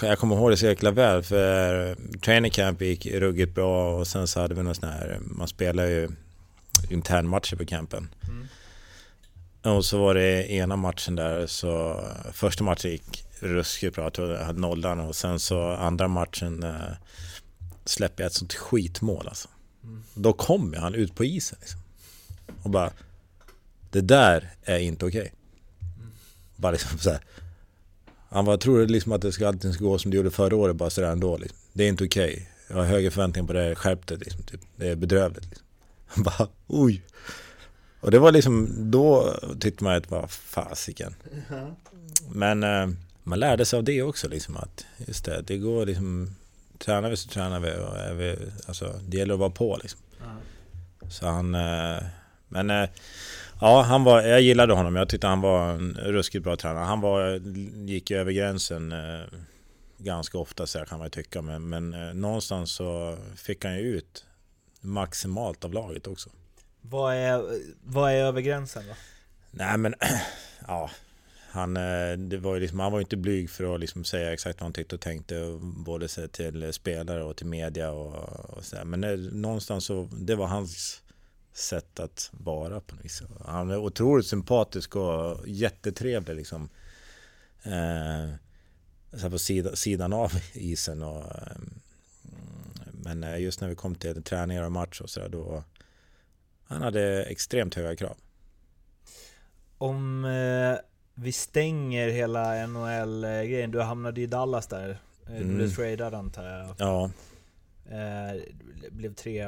jag 0.03 0.18
kommer 0.18 0.37
ihåg 0.37 0.51
det 0.51 0.57
så 0.57 0.66
jäkla 0.66 0.91
väl 0.91 1.22
för 1.22 1.97
training 2.20 2.51
camp 2.51 2.83
gick 2.83 3.07
ruggigt 3.07 3.55
bra 3.55 3.95
och 3.95 4.07
sen 4.07 4.26
så 4.26 4.41
hade 4.41 4.55
vi 4.55 4.62
någon 4.62 4.74
sån 4.74 4.89
här, 4.89 5.18
man 5.20 5.49
spelar 5.49 5.87
ju 5.87 6.09
internmatcher 6.91 7.57
på 7.57 7.64
campen. 7.64 8.09
Mm. 8.28 9.76
Och 9.76 9.85
så 9.85 9.99
var 9.99 10.14
det 10.14 10.53
ena 10.53 10.76
matchen 10.76 11.16
där 11.16 11.47
så 11.47 12.05
första 12.33 12.64
matchen 12.64 12.91
gick 12.91 13.24
ruskigt 13.41 13.95
bra, 13.95 14.05
jag 14.05 14.12
tror 14.12 14.33
jag 14.33 14.45
hade 14.45 14.61
nollan 14.61 15.01
och 15.01 15.16
sen 15.16 15.41
så 15.41 15.70
andra 15.70 16.09
matchen 16.09 16.64
släpper 17.85 18.22
jag 18.22 18.28
ett 18.28 18.35
sånt 18.35 18.55
skitmål 18.55 19.28
alltså. 19.28 19.49
Mm. 19.85 20.03
Då 20.14 20.33
kommer 20.33 20.78
han 20.78 20.95
ut 20.95 21.14
på 21.14 21.24
isen 21.24 21.59
liksom. 21.61 21.81
Och 22.62 22.70
bara 22.70 22.93
Det 23.91 24.01
där 24.01 24.51
är 24.62 24.78
inte 24.78 25.07
okej. 25.07 25.20
Okay. 25.20 25.33
Mm. 25.97 26.12
Bara 26.57 26.72
liksom 26.72 26.99
så 26.99 27.11
här. 27.11 27.20
Han 28.28 28.45
bara, 28.45 28.59
tror 28.59 28.87
liksom 28.87 29.12
att 29.12 29.22
det 29.22 29.33
ska, 29.33 29.49
alltid 29.49 29.74
ska 29.74 29.85
gå 29.85 29.99
som 29.99 30.11
det 30.11 30.16
gjorde 30.16 30.31
förra 30.31 30.57
året 30.57 30.76
bara 30.76 30.91
sådär 30.91 31.12
ändå 31.12 31.37
liksom. 31.37 31.59
Det 31.72 31.85
är 31.85 31.89
inte 31.89 32.05
okej. 32.05 32.33
Okay. 32.33 32.47
Jag 32.68 32.76
har 32.76 32.85
högre 32.85 33.11
förväntningar 33.11 33.47
på 33.47 33.53
det, 33.53 33.74
skärp 33.74 34.07
det 34.07 34.16
liksom. 34.16 34.43
Typ. 34.43 34.61
Det 34.76 34.89
är 34.89 34.97
bedrövligt 34.97 35.45
liksom. 35.45 35.66
Han 36.07 36.24
bara, 36.24 36.49
oj. 36.66 37.03
Och 38.01 38.11
det 38.11 38.18
var 38.18 38.33
liksom, 38.33 38.68
då 38.91 39.37
tyckte 39.61 39.85
man 39.85 39.97
att 39.97 40.11
vad 40.11 40.31
fasiken. 40.31 41.14
Men 42.31 42.62
eh, 42.62 42.89
man 43.22 43.39
lärde 43.39 43.64
sig 43.64 43.76
av 43.76 43.85
det 43.85 44.03
också 44.03 44.28
liksom 44.28 44.57
att 44.57 44.87
just 44.97 45.24
det, 45.24 45.43
det 45.47 45.59
går 45.59 45.87
liksom 45.87 46.37
tränar 46.81 47.11
vi 47.11 47.16
så 47.16 47.28
tränar 47.28 47.61
vi. 47.61 47.70
Och 47.70 47.97
är 47.97 48.14
vi 48.14 48.37
alltså, 48.66 49.01
det 49.09 49.16
gäller 49.16 49.35
att 49.35 49.41
vara 49.41 49.51
på 49.51 49.78
liksom. 49.83 50.01
Mm. 50.22 51.11
Så 51.11 51.26
han... 51.26 51.55
Eh, 51.55 52.03
men 52.49 52.70
eh, 52.70 52.89
ja, 53.61 53.83
han 53.83 54.05
var, 54.05 54.22
jag 54.22 54.41
gillade 54.41 54.72
honom. 54.72 54.97
Jag 54.97 55.09
tyckte 55.09 55.26
han 55.26 55.41
var 55.41 55.70
en 55.70 55.99
ruskigt 56.03 56.45
bra 56.45 56.57
tränare. 56.57 56.85
Han 56.85 57.01
var, 57.01 57.41
gick 57.89 58.11
över 58.11 58.33
gränsen 58.33 58.93
eh, 58.93 59.20
ganska 59.99 60.39
ofta 60.39 60.66
så 60.66 60.85
kan 60.85 60.99
man 60.99 61.07
ju 61.07 61.11
tycka. 61.11 61.43
Men, 61.43 61.68
men 61.68 61.91
någonstans 62.20 62.72
så 62.72 63.18
fick 63.37 63.64
han 63.64 63.74
ju 63.74 63.81
ut 63.81 64.24
maximalt 64.81 65.64
av 65.64 65.72
laget 65.72 66.07
också. 66.07 66.31
Vad 66.81 67.14
är, 67.14 67.61
vad 67.85 68.12
är 68.12 68.16
över 68.16 68.41
gränsen 68.41 68.83
då? 68.89 68.95
Nej 69.51 69.78
men, 69.78 69.95
ja 70.66 70.91
han, 71.53 71.76
eh, 71.76 72.12
det 72.18 72.38
var 72.38 72.55
ju 72.55 72.61
liksom, 72.61 72.80
han 72.80 72.92
var 72.92 73.01
inte 73.01 73.16
blyg 73.16 73.51
för 73.51 73.74
att 73.74 73.80
liksom 73.80 74.05
säga 74.05 74.32
exakt 74.32 74.61
vad 74.61 74.64
han 74.64 74.72
tyckte 74.72 74.94
och 74.94 75.01
tänkte 75.01 75.59
både 75.62 76.09
till 76.28 76.72
spelare 76.72 77.24
och 77.24 77.36
till 77.36 77.47
media 77.47 77.90
och, 77.90 78.14
och 78.56 78.64
så 78.64 78.85
Men 78.85 79.01
det, 79.01 79.16
någonstans 79.16 79.85
så, 79.85 80.09
det 80.12 80.35
var 80.35 80.47
hans 80.47 81.02
sätt 81.52 82.01
att 82.01 82.31
vara 82.32 82.81
på 82.81 82.94
något 82.94 83.05
vis. 83.05 83.22
Han 83.44 83.70
är 83.70 83.77
otroligt 83.77 84.27
sympatisk 84.27 84.97
och 84.97 85.48
jättetrevlig 85.48 86.36
liksom. 86.36 86.68
Eh, 87.62 88.35
så 89.12 89.31
på 89.31 89.39
sida, 89.39 89.77
sidan 89.77 90.12
av 90.12 90.32
isen 90.52 91.02
och 91.02 91.24
eh, 91.24 91.56
Men 92.93 93.43
just 93.43 93.60
när 93.60 93.68
vi 93.68 93.74
kom 93.74 93.94
till 93.94 94.22
träningar 94.22 94.62
och 94.62 94.72
match 94.72 95.01
och 95.01 95.10
sådär 95.10 95.28
då 95.28 95.64
Han 96.64 96.82
hade 96.82 97.24
extremt 97.24 97.74
höga 97.74 97.97
krav. 97.97 98.16
Om 99.78 100.24
eh 100.24 100.90
vi 101.22 101.32
stänger 101.32 102.09
hela 102.09 102.66
NHL-grejen. 102.66 103.70
Du 103.70 103.80
hamnade 103.80 104.20
i 104.20 104.26
Dallas 104.26 104.66
där. 104.66 104.98
Du 105.26 105.36
mm. 105.36 105.56
blev 105.56 105.68
tradad 105.68 106.14
antar 106.14 106.44
jag. 106.44 106.74
Ja. 106.78 107.10
Eh, 107.90 108.40
det 108.82 108.90
blev 108.90 109.14
tre, 109.14 109.47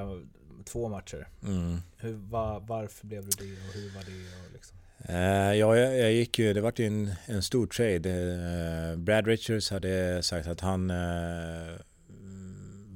två 0.65 0.89
matcher. 0.89 1.29
Mm. 1.43 1.79
Hur, 1.97 2.13
var, 2.13 2.61
varför 2.61 3.07
blev 3.07 3.23
du 3.25 3.31
det 3.31 3.53
och 3.53 3.75
hur 3.75 3.95
var 3.95 4.03
det? 4.03 4.47
Och 4.47 4.53
liksom? 4.53 4.77
Uh, 5.09 5.57
ja, 5.57 5.77
jag, 5.77 5.99
jag, 5.99 6.13
gick 6.13 6.39
ju, 6.39 6.53
det 6.53 6.61
var 6.61 6.73
ju 6.77 6.87
en, 6.87 7.15
en 7.27 7.43
stor 7.43 7.67
trade. 7.67 8.95
Brad 8.97 9.27
Richards 9.27 9.71
hade 9.71 10.23
sagt 10.23 10.49
att 10.49 10.61
han 10.61 10.89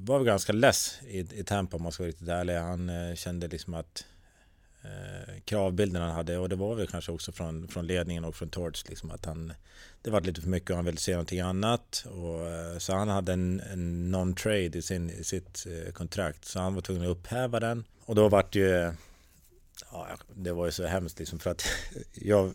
var 0.04 0.24
ganska 0.24 0.52
less 0.52 1.00
i, 1.08 1.18
i 1.18 1.44
Tampa 1.44 1.76
om 1.76 1.82
man 1.82 1.92
ska 1.92 2.02
vara 2.02 2.08
riktigt 2.08 2.28
ärlig. 2.28 2.54
Han 2.54 3.16
kände 3.16 3.48
liksom 3.48 3.74
att 3.74 4.04
eh, 4.86 5.40
kravbilden 5.44 6.02
han 6.02 6.14
hade 6.14 6.38
och 6.38 6.48
det 6.48 6.56
var 6.56 6.74
väl 6.74 6.86
kanske 6.86 7.12
också 7.12 7.32
från, 7.32 7.68
från 7.68 7.86
ledningen 7.86 8.24
och 8.24 8.36
från 8.36 8.48
Torts 8.48 8.88
liksom 8.88 9.10
att 9.10 9.24
han 9.24 9.52
det 10.02 10.10
var 10.10 10.20
lite 10.20 10.40
för 10.40 10.48
mycket 10.48 10.70
och 10.70 10.76
han 10.76 10.84
ville 10.84 10.98
se 10.98 11.12
någonting 11.12 11.40
annat 11.40 12.06
och, 12.10 12.46
eh, 12.46 12.78
så 12.78 12.94
han 12.94 13.08
hade 13.08 13.32
en, 13.32 13.60
en 13.60 14.14
non-trade 14.14 14.78
i, 14.78 14.82
sin, 14.82 15.10
i 15.10 15.24
sitt 15.24 15.66
eh, 15.66 15.92
kontrakt 15.92 16.44
så 16.44 16.60
han 16.60 16.74
var 16.74 16.82
tvungen 16.82 17.02
att 17.02 17.08
upphäva 17.08 17.60
den 17.60 17.84
och 18.04 18.14
då 18.14 18.28
vart 18.28 18.52
det 18.52 18.58
ju 18.58 18.92
ja, 19.92 20.08
det 20.34 20.52
var 20.52 20.66
ju 20.66 20.72
så 20.72 20.86
hemskt 20.86 21.18
liksom 21.18 21.38
för 21.38 21.50
att 21.50 21.68
jag 22.12 22.54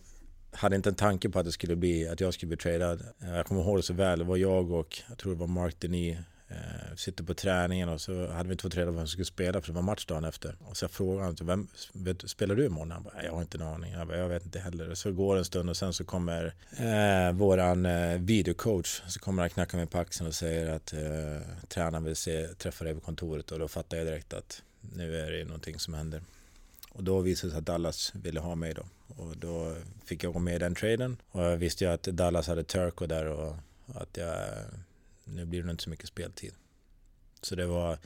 hade 0.52 0.76
inte 0.76 0.90
en 0.90 0.96
tanke 0.96 1.30
på 1.30 1.40
att 1.40 1.46
det 1.46 1.52
skulle 1.52 1.76
bli 1.76 2.08
att 2.08 2.20
jag 2.20 2.34
skulle 2.34 2.48
bli 2.48 2.58
tradad. 2.58 3.04
Jag 3.20 3.46
kommer 3.46 3.62
ihåg 3.62 3.78
det 3.78 3.84
så 3.84 3.94
väl. 3.94 4.20
Det 4.20 4.26
var 4.26 4.38
jag 4.38 4.72
och 4.72 5.02
jag 5.10 5.18
tror 5.18 5.34
det 5.34 5.40
var 5.40 5.48
Mark 5.48 5.76
Denis 5.80 6.18
Eh, 6.52 6.96
sitter 6.96 7.24
på 7.24 7.34
träningen 7.34 7.90
och 7.90 8.02
så 8.02 8.28
hade 8.28 8.50
vi 8.50 8.52
inte 8.52 8.62
fått 8.62 8.76
reda 8.76 8.92
på 8.92 8.98
vem 8.98 9.08
som 9.08 9.12
skulle 9.12 9.26
spela 9.26 9.62
för 9.62 9.68
det 9.68 9.74
var 9.74 9.82
match 9.82 10.06
dagen 10.06 10.24
efter. 10.24 10.56
Och 10.60 10.78
så 10.78 10.84
jag 10.84 10.92
frågade 10.92 11.26
honom, 11.26 11.48
vem, 11.48 11.68
vet, 11.94 12.30
spelar 12.30 12.56
du 12.56 12.66
imorgon? 12.66 12.92
Han 12.92 13.04
bara, 13.04 13.24
jag 13.24 13.32
har 13.32 13.42
inte 13.42 13.58
en 13.58 13.62
aning. 13.62 13.92
Jag, 13.92 14.08
bara, 14.08 14.18
jag 14.18 14.30
vet 14.30 14.46
inte 14.46 14.60
heller. 14.60 14.96
Så 14.96 15.12
går 15.12 15.38
en 15.38 15.46
stund 15.46 15.70
och 15.70 15.78
sen 15.78 15.94
så 15.94 16.04
kommer 16.04 16.54
eh, 16.78 17.34
våran 17.34 17.86
eh, 17.86 18.20
videocoach, 18.20 19.02
så 19.08 19.20
kommer 19.20 19.44
han 19.44 19.50
knacka 19.50 19.78
mig 19.78 19.88
på 19.88 19.98
axeln 19.98 20.28
och 20.28 20.36
säger 20.36 20.76
att 20.76 20.94
eh, 20.94 21.48
tränaren 21.68 22.04
vill 22.04 22.16
se, 22.16 22.48
träffa 22.48 22.84
dig 22.84 22.94
på 22.94 23.00
kontoret 23.00 23.52
och 23.52 23.60
då 23.60 23.68
fattar 23.68 23.98
jag 23.98 24.06
direkt 24.06 24.34
att 24.34 24.62
nu 24.96 25.18
är 25.18 25.32
det 25.32 25.46
någonting 25.46 25.80
som 25.80 25.94
händer. 25.94 26.22
Och 26.92 27.04
då 27.04 27.20
visade 27.20 27.48
det 27.48 27.52
sig 27.52 27.60
att 27.60 27.66
Dallas 27.66 28.12
ville 28.16 28.40
ha 28.40 28.56
mig 28.56 28.74
då. 28.74 28.84
Och 29.18 29.38
då 29.38 29.76
fick 30.06 30.24
jag 30.24 30.34
gå 30.34 30.40
med 30.40 30.56
i 30.56 30.60
den 30.60 30.76
traden. 30.76 31.18
Och 31.32 31.44
jag 31.44 31.58
visste 31.58 31.84
ju 31.84 31.92
att 31.92 32.04
Dallas 32.04 32.48
hade 32.48 32.64
Turco 32.64 33.06
där 33.06 33.26
och 33.26 33.56
att 33.96 34.18
jag 34.18 34.36
nu 35.32 35.46
blir 35.46 35.64
det 35.64 35.72
inte 35.72 35.84
så 35.84 35.90
mycket 35.90 36.08
speltid. 36.08 36.54
Så 37.42 37.56
det 37.56 37.66
var, 37.66 37.98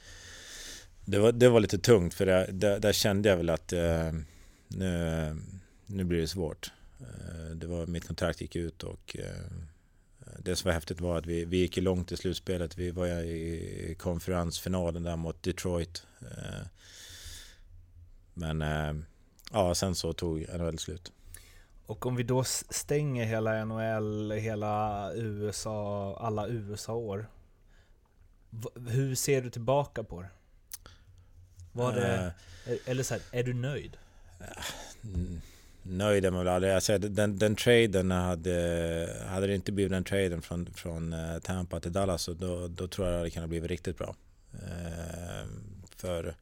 det 1.06 1.19
var, 1.19 1.31
det 1.31 1.49
var 1.49 1.60
lite 1.60 1.77
tungt 1.77 2.14
för 2.14 2.26
det, 2.26 2.49
där, 2.52 2.80
där, 2.80 2.93
kände 2.93 3.30
jag 3.30 3.38
väl 3.38 3.49
att 3.49 3.73
eh, 3.73 4.11
nu, 4.68 5.35
nu 5.85 6.03
blir 6.03 6.19
det 6.19 6.27
svårt. 6.27 6.72
Eh, 6.99 7.56
det 7.56 7.68
var, 7.68 7.88
mitt 7.88 8.07
kontrakt 8.07 8.41
gick 8.41 8.56
ut 8.56 8.84
och 8.84 9.18
eh, 9.19 9.52
det 10.39 10.56
som 10.56 10.69
var 10.69 10.73
häftigt 10.73 11.02
var 11.02 11.18
att 11.18 11.26
vi, 11.26 11.45
vi 11.45 11.57
gick 11.57 11.77
långt 11.77 12.11
i 12.11 12.18
slutspelet. 12.18 12.77
Vi 12.77 12.91
var 12.91 13.07
i 13.07 13.95
konferensfinalen 13.99 15.03
där 15.03 15.15
mot 15.15 15.43
Detroit. 15.43 16.06
Eh, 16.22 16.68
men 18.34 18.61
eh, 18.61 18.93
ja, 19.52 19.76
sen 19.76 19.95
så 19.95 20.14
tog 20.14 20.45
NHL 20.60 20.80
slut. 20.80 21.11
Och 21.86 22.06
om 22.06 22.16
vi 22.16 22.24
då 22.24 22.44
stänger 22.70 23.26
hela 23.26 23.66
NHL, 23.66 24.32
hela 24.32 25.12
USA, 25.14 26.18
alla 26.20 26.48
USA-år. 26.48 27.28
Hur 28.88 29.16
ser 29.16 29.41
du 29.41 29.49
tillbaka 29.49 30.03
på 30.03 30.22
det? 30.22 30.30
Var 31.72 31.94
det 31.94 32.34
uh, 32.68 32.78
eller 32.86 33.03
så 33.03 33.14
här, 33.14 33.24
är 33.32 33.44
du 33.44 33.53
nöjd? 33.53 33.98
Nöjd 35.84 36.26
är 36.26 36.32
man 36.32 36.45
väl 36.45 36.53
aldrig. 36.53 36.74
Alltså, 36.74 36.98
den, 36.98 37.38
den 37.38 37.56
traden 37.56 38.12
hade, 38.12 39.26
hade 39.28 39.48
det 39.48 39.56
inte 39.56 39.72
blivit 39.72 39.91
den 39.91 40.03
traden 40.03 40.41
från, 40.41 40.66
från 40.66 41.14
uh, 41.14 41.40
Tampa 41.40 41.80
till 41.80 41.94
Dallas 41.94 42.22
så 42.22 42.34
då, 42.34 42.68
då 42.68 42.88
tror 42.88 43.07
jag 43.07 43.26
det 43.26 43.30
kan 43.30 43.44
ha 43.44 43.48
blivit 43.48 43.70
riktigt 43.70 43.98
bra. 43.98 44.16
för 45.95 46.36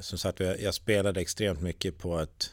som 0.00 0.18
sagt, 0.18 0.40
jag, 0.40 0.60
jag 0.60 0.74
spelade 0.74 1.20
extremt 1.20 1.60
mycket 1.60 1.98
på 1.98 2.18
ett 2.20 2.50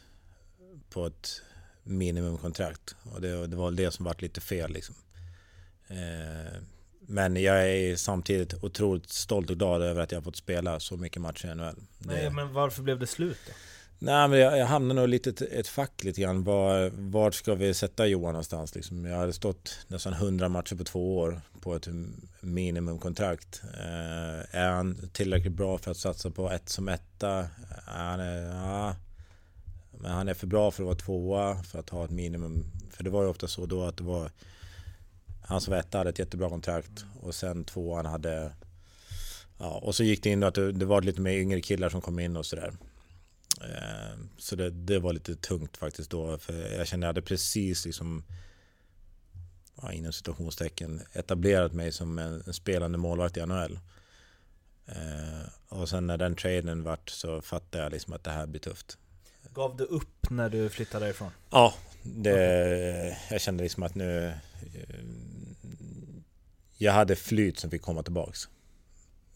på 0.92 1.06
ett 1.06 1.42
minimumkontrakt. 1.82 2.96
Och 3.02 3.20
det, 3.20 3.46
det 3.46 3.56
var 3.56 3.70
det 3.70 3.90
som 3.90 4.04
var 4.04 4.16
lite 4.18 4.40
fel 4.40 4.72
liksom. 4.72 4.94
Eh, 5.88 6.60
men 7.06 7.36
jag 7.36 7.68
är 7.68 7.96
samtidigt 7.96 8.64
otroligt 8.64 9.10
stolt 9.10 9.50
och 9.50 9.58
glad 9.58 9.82
över 9.82 10.00
att 10.00 10.12
jag 10.12 10.18
har 10.18 10.24
fått 10.24 10.36
spela 10.36 10.80
så 10.80 10.96
mycket 10.96 11.22
matcher 11.22 11.48
i 11.48 11.54
NHL. 11.54 11.76
Nej, 11.98 12.30
men 12.30 12.52
varför 12.52 12.82
blev 12.82 12.98
det 12.98 13.06
slut 13.06 13.38
då? 13.46 13.52
Nej, 13.98 14.28
men 14.28 14.38
jag, 14.38 14.58
jag 14.58 14.66
hamnade 14.66 15.00
nog 15.00 15.08
lite 15.08 15.30
ett, 15.30 15.42
ett 15.42 15.68
fack 15.68 16.04
lite 16.04 16.20
grann. 16.20 16.44
Var, 16.44 16.90
vart 16.94 17.34
ska 17.34 17.54
vi 17.54 17.74
sätta 17.74 18.06
Johan 18.06 18.32
någonstans? 18.32 18.74
Liksom? 18.74 19.04
Jag 19.04 19.16
hade 19.16 19.32
stått 19.32 19.86
nästan 19.88 20.12
100 20.12 20.48
matcher 20.48 20.76
på 20.76 20.84
två 20.84 21.18
år 21.18 21.40
på 21.60 21.74
ett 21.74 21.88
minimumkontrakt. 22.40 23.62
Eh, 23.74 24.60
är 24.60 24.70
han 24.70 25.10
tillräckligt 25.12 25.52
bra 25.52 25.78
för 25.78 25.90
att 25.90 25.96
satsa 25.96 26.30
på 26.30 26.50
ett 26.50 26.68
som 26.68 26.88
etta? 26.88 27.30
Är 27.86 28.18
han, 28.18 28.20
ja, 28.20 28.94
men 30.02 30.10
han 30.10 30.28
är 30.28 30.34
för 30.34 30.46
bra 30.46 30.70
för 30.70 30.82
att 30.82 30.86
vara 30.86 30.96
tvåa, 30.96 31.62
för 31.62 31.78
att 31.78 31.90
ha 31.90 32.04
ett 32.04 32.10
minimum. 32.10 32.64
För 32.90 33.04
det 33.04 33.10
var 33.10 33.22
ju 33.22 33.28
ofta 33.28 33.48
så 33.48 33.66
då 33.66 33.84
att 33.84 33.96
det 33.96 34.04
var... 34.04 34.30
Han 35.44 35.60
som 35.60 35.70
var 35.70 35.78
etta 35.78 35.98
hade 35.98 36.10
ett 36.10 36.18
jättebra 36.18 36.48
kontrakt 36.48 37.04
och 37.20 37.34
sen 37.34 37.64
tvåan 37.64 38.06
hade... 38.06 38.52
Ja, 39.58 39.80
och 39.82 39.94
så 39.94 40.04
gick 40.04 40.22
det 40.22 40.30
in 40.30 40.42
att 40.42 40.54
det, 40.54 40.72
det 40.72 40.84
var 40.84 41.02
lite 41.02 41.20
mer 41.20 41.32
yngre 41.32 41.60
killar 41.60 41.88
som 41.88 42.00
kom 42.00 42.18
in 42.18 42.36
och 42.36 42.46
sådär. 42.46 42.72
Eh, 43.60 44.18
så 44.38 44.56
det, 44.56 44.70
det 44.70 44.98
var 44.98 45.12
lite 45.12 45.36
tungt 45.36 45.76
faktiskt 45.76 46.10
då. 46.10 46.38
För 46.38 46.52
jag 46.52 46.86
kände 46.86 47.06
att 47.06 47.08
jag 47.08 47.14
hade 47.14 47.22
precis 47.22 47.86
liksom 47.86 48.24
ja, 49.82 49.92
inom 49.92 50.12
situationstecken 50.12 51.00
etablerat 51.12 51.72
mig 51.72 51.92
som 51.92 52.18
en, 52.18 52.42
en 52.46 52.54
spelande 52.54 52.98
målvakt 52.98 53.36
i 53.36 53.46
NHL. 53.46 53.78
Eh, 54.86 55.48
och 55.68 55.88
sen 55.88 56.06
när 56.06 56.18
den 56.18 56.36
traden 56.36 56.82
vart 56.82 57.10
så 57.10 57.42
fattade 57.42 57.84
jag 57.84 57.92
liksom 57.92 58.12
att 58.12 58.24
det 58.24 58.30
här 58.30 58.46
blir 58.46 58.60
tufft. 58.60 58.98
Gav 59.54 59.76
du 59.76 59.84
upp 59.84 60.30
när 60.30 60.48
du 60.48 60.68
flyttade 60.68 61.04
därifrån? 61.04 61.30
Ja, 61.50 61.74
det, 62.02 63.18
jag 63.30 63.40
kände 63.40 63.62
liksom 63.62 63.82
att 63.82 63.94
nu... 63.94 64.26
Eh, 64.26 64.34
jag 66.78 66.92
hade 66.92 67.16
flyt 67.16 67.58
som 67.58 67.70
fick 67.70 67.82
komma 67.82 68.02
tillbaks. 68.02 68.48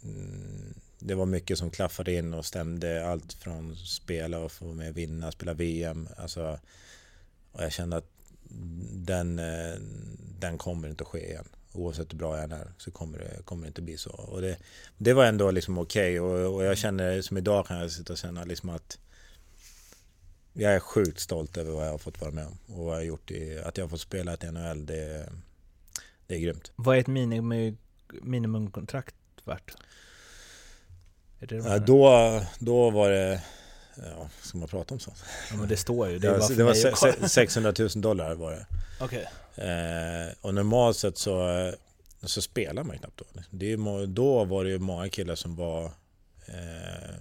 Mm, 0.03 0.75
det 0.99 1.15
var 1.15 1.27
mycket 1.27 1.59
som 1.59 1.71
klaffade 1.71 2.13
in 2.13 2.35
och 2.35 2.47
stämde. 2.47 3.09
Allt 3.09 3.33
från 3.33 3.77
spela 3.77 4.39
och 4.39 4.53
få 4.53 4.65
med 4.65 4.95
vinna, 4.95 5.33
spela 5.33 5.55
VM. 5.55 6.09
Alltså, 6.17 6.59
och 7.53 7.63
jag 7.63 7.73
kände 7.73 7.97
att 7.97 8.11
den, 8.93 9.39
eh, 9.39 9.75
den 10.39 10.59
kommer 10.59 10.89
inte 10.89 11.05
att 11.05 11.09
ske 11.09 11.29
igen. 11.29 11.49
Oavsett 11.73 12.13
hur 12.13 12.19
bra 12.19 12.41
jag 12.41 12.53
är 12.53 12.73
så 12.79 12.91
kommer 12.91 13.19
det, 13.19 13.43
kommer 13.45 13.63
det 13.63 13.69
inte 13.69 13.83
bli 13.83 13.99
så. 13.99 14.11
Och 14.11 14.41
det, 14.41 14.57
det 14.99 15.13
var 15.13 15.25
ändå 15.25 15.51
liksom 15.51 15.79
okej 15.79 16.21
okay. 16.21 16.45
och, 16.45 16.55
och 16.55 16.65
jag 16.65 16.79
känner 16.79 17.23
som 17.23 17.37
idag 17.37 17.67
kan 17.67 17.79
jag 17.79 17.91
sitta 17.91 18.13
och 18.13 18.19
känna 18.19 18.45
liksom 18.45 18.69
att 18.69 18.99
jag 20.59 20.75
är 20.75 20.81
sjukt 20.81 21.21
stolt 21.21 21.57
över 21.57 21.73
vad 21.73 21.87
jag 21.87 21.91
har 21.91 21.99
fott 21.99 22.21
vara 22.21 22.31
med 22.31 22.47
om 22.47 22.59
och 22.67 22.85
vad 22.85 22.95
jag 22.95 23.01
har 23.01 23.05
gjort. 23.05 23.31
I, 23.31 23.59
att 23.59 23.77
jag 23.77 23.85
har 23.85 23.89
fått 23.89 24.01
spela 24.01 24.35
i 24.35 24.51
NHL, 24.51 24.87
det, 24.87 25.29
det 26.27 26.35
är 26.35 26.39
grymt. 26.39 26.73
Vad 26.77 26.97
är 26.97 27.01
ett 27.01 27.07
minimum, 27.07 27.79
minimumkontrakt 28.23 29.15
värt? 29.45 29.75
Är 31.41 31.47
det 31.47 31.57
ja, 31.57 31.79
då, 31.79 32.43
då 32.59 32.91
var 32.91 33.11
det... 33.11 33.43
Ja, 33.97 34.29
ska 34.43 34.59
man 34.59 34.69
prata 34.69 34.95
om 34.95 35.01
sånt? 35.01 35.25
Ja 35.51 35.57
men 35.57 35.69
det 35.69 35.77
står 35.77 36.09
ju. 36.09 36.19
Det, 36.19 36.29
det 36.29 36.39
var, 36.39 36.55
det 36.55 36.65
var 36.65 37.29
600 37.29 37.73
000 37.79 37.89
dollar 37.95 38.35
var 38.35 38.51
det. 38.51 38.67
Okej. 39.01 39.29
Okay. 39.55 39.69
Eh, 39.69 40.29
och 40.41 40.55
normalt 40.55 40.97
sett 40.97 41.19
så, 41.19 41.73
så 42.23 42.43
spelar 42.43 42.83
man 42.83 42.99
knappt 42.99 43.19
då. 43.19 43.25
Det 43.51 43.73
är, 43.73 44.07
då 44.07 44.45
var 44.45 44.65
det 44.65 44.71
ju 44.71 44.79
många 44.79 45.09
killar 45.09 45.35
som 45.35 45.57
var 45.57 45.85
eh, 46.47 47.17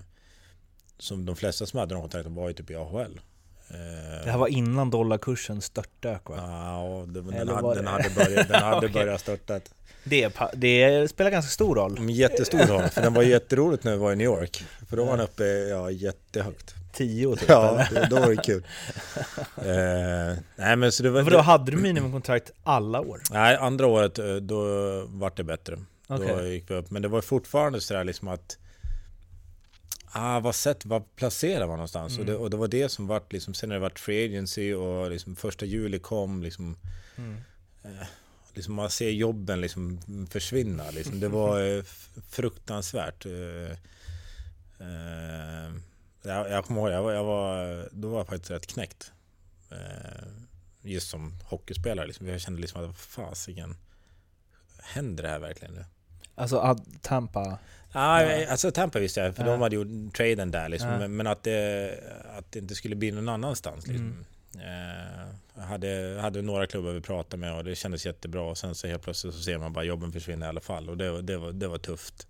som 0.99 1.25
de 1.25 1.35
flesta 1.35 1.65
som 1.65 1.79
hade 1.79 1.95
de 1.95 2.01
kontrakten 2.01 2.35
var 2.35 2.47
ju 2.47 2.53
typ 2.53 2.71
i 2.71 2.75
AHL. 2.75 3.19
Det 4.23 4.31
här 4.31 4.37
var 4.37 4.47
innan 4.47 4.89
dollarkursen 4.89 5.61
störtdök 5.61 6.29
va? 6.29 6.35
Ja, 6.37 7.05
den, 7.07 7.27
den, 7.27 7.49
hade, 7.49 7.75
den 7.75 7.87
hade 7.87 8.09
börjat, 8.09 8.47
den 8.47 8.61
hade 8.63 8.77
okay. 8.77 8.89
börjat 8.89 9.21
störta. 9.21 9.59
Det, 10.03 10.31
det 10.53 11.07
spelar 11.09 11.31
ganska 11.31 11.49
stor 11.49 11.75
roll. 11.75 12.09
Jättestor 12.09 12.59
roll, 12.59 12.89
för 12.89 13.01
den 13.01 13.13
var 13.13 13.23
jätteroligt 13.23 13.83
när 13.83 13.91
vi 13.91 13.97
var 13.97 14.11
i 14.11 14.15
New 14.15 14.25
York. 14.25 14.63
För 14.89 14.97
då 14.97 15.05
var 15.05 15.17
den 15.17 15.25
uppe 15.25 15.43
ja, 15.43 15.91
jättehögt. 15.91 16.75
Tio 16.93 17.35
typ? 17.35 17.49
Ja, 17.49 17.87
då 18.09 18.19
var 18.19 18.29
det 18.29 18.35
kul. 18.35 18.63
eh, 19.57 20.43
nej, 20.55 20.75
men 20.75 20.91
så 20.91 21.03
det 21.03 21.09
var, 21.09 21.23
men 21.23 21.33
då 21.33 21.39
hade 21.39 21.71
du 21.71 21.77
minimumkontrakt 21.77 22.51
alla 22.63 23.01
år? 23.01 23.21
Nej, 23.31 23.55
andra 23.55 23.87
året 23.87 24.19
eh, 24.19 24.35
då 24.35 24.65
vart 25.07 25.37
det 25.37 25.43
bättre. 25.43 25.77
Okay. 26.07 26.35
Då 26.35 26.47
gick 26.47 26.71
vi 26.71 26.75
upp. 26.75 26.91
Men 26.91 27.01
det 27.01 27.07
var 27.07 27.21
fortfarande 27.21 27.81
sådär 27.81 28.03
liksom 28.03 28.27
att 28.27 28.57
ah, 30.15 30.39
vad 30.39 30.55
sätt, 30.55 30.85
vad 30.85 31.15
placerar 31.15 31.67
man 31.67 31.77
någonstans? 31.77 32.13
Mm. 32.13 32.19
Och, 32.19 32.25
det, 32.25 32.37
och 32.37 32.49
det 32.49 32.57
var 32.57 32.67
det 32.67 32.89
som 32.89 33.07
vart 33.07 33.33
liksom, 33.33 33.53
sen 33.53 33.69
när 33.69 33.75
det 33.75 33.81
vart 33.81 33.99
free 33.99 34.25
agency 34.25 34.73
och 34.73 35.09
liksom 35.09 35.35
första 35.35 35.65
juli 35.65 35.99
kom 35.99 36.43
liksom, 36.43 36.77
mm. 37.15 37.37
eh, 37.83 38.07
liksom 38.53 38.73
man 38.73 38.89
ser 38.89 39.09
jobben 39.09 39.61
liksom 39.61 39.99
försvinna 40.29 40.91
liksom. 40.91 41.19
Det 41.19 41.27
var 41.27 41.77
eh, 41.77 41.83
fruktansvärt. 42.29 43.25
Eh, 43.25 43.71
eh, 44.79 45.71
jag, 46.23 46.51
jag 46.51 46.65
kommer 46.65 46.81
ihåg, 46.81 46.91
jag 46.91 47.03
var, 47.03 47.11
jag 47.11 47.23
var, 47.23 47.89
då 47.91 48.09
var 48.09 48.17
jag 48.17 48.27
faktiskt 48.27 48.51
rätt 48.51 48.67
knäckt. 48.67 49.11
Eh, 49.71 50.27
just 50.81 51.09
som 51.09 51.33
hockeyspelare 51.43 52.07
liksom. 52.07 52.27
Jag 52.27 52.41
kände 52.41 52.61
liksom 52.61 52.89
att 52.89 52.97
fasiken, 52.97 53.77
händer 54.79 55.23
det 55.23 55.29
här 55.29 55.39
verkligen 55.39 55.73
nu? 55.73 55.85
Alltså 56.35 56.77
Tampa? 57.01 57.57
Ja, 57.91 58.45
alltså 58.49 58.71
Tampa 58.71 58.99
visste 58.99 59.19
jag, 59.19 59.35
för 59.35 59.43
ja. 59.43 59.51
de 59.51 59.61
hade 59.61 59.75
gjort 59.75 60.15
traden 60.15 60.51
där 60.51 60.69
liksom. 60.69 60.89
Ja. 60.89 61.07
Men 61.07 61.27
att 61.27 61.43
det, 61.43 61.93
att 62.37 62.51
det 62.51 62.59
inte 62.59 62.75
skulle 62.75 62.95
bli 62.95 63.11
någon 63.11 63.29
annanstans 63.29 63.87
liksom. 63.87 64.05
Mm. 64.05 64.25
Eh, 64.55 65.63
hade, 65.63 66.17
hade 66.21 66.41
några 66.41 66.67
klubbar 66.67 66.91
vi 66.91 67.01
pratade 67.01 67.41
med 67.41 67.53
och 67.55 67.63
det 67.63 67.75
kändes 67.75 68.05
jättebra. 68.05 68.41
Och 68.41 68.57
sen 68.57 68.75
så 68.75 68.87
helt 68.87 69.01
plötsligt 69.01 69.33
så 69.33 69.41
ser 69.41 69.57
man 69.57 69.73
bara 69.73 69.83
jobben 69.83 70.11
försvinna 70.11 70.45
i 70.45 70.49
alla 70.49 70.61
fall. 70.61 70.89
Och 70.89 70.97
det, 70.97 71.21
det, 71.21 71.37
var, 71.37 71.51
det 71.51 71.67
var 71.67 71.77
tufft. 71.77 72.27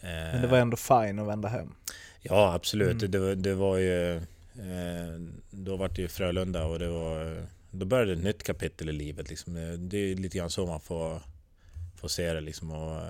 Eh, 0.00 0.08
men 0.08 0.42
det 0.42 0.48
var 0.48 0.58
ändå 0.58 0.76
fine 0.76 1.18
att 1.18 1.28
vända 1.28 1.48
hem? 1.48 1.74
Ja, 2.20 2.54
absolut. 2.54 3.02
Mm. 3.02 3.10
Det, 3.10 3.34
det 3.34 3.54
var 3.54 3.76
ju... 3.76 4.16
Eh, 4.16 5.20
då 5.50 5.76
var 5.76 5.88
det 5.88 6.02
ju 6.02 6.08
Frölunda 6.08 6.64
och 6.64 6.78
det 6.78 6.88
var... 6.88 7.46
Då 7.70 7.86
började 7.86 8.12
ett 8.12 8.24
nytt 8.24 8.42
kapitel 8.42 8.88
i 8.88 8.92
livet. 8.92 9.28
Liksom. 9.28 9.54
Det 9.78 9.96
är 9.96 10.14
lite 10.16 10.38
grann 10.38 10.50
så 10.50 10.66
man 10.66 10.80
får, 10.80 11.22
får 11.98 12.08
se 12.08 12.32
det. 12.32 12.40
Liksom. 12.40 12.70
Och, 12.70 13.00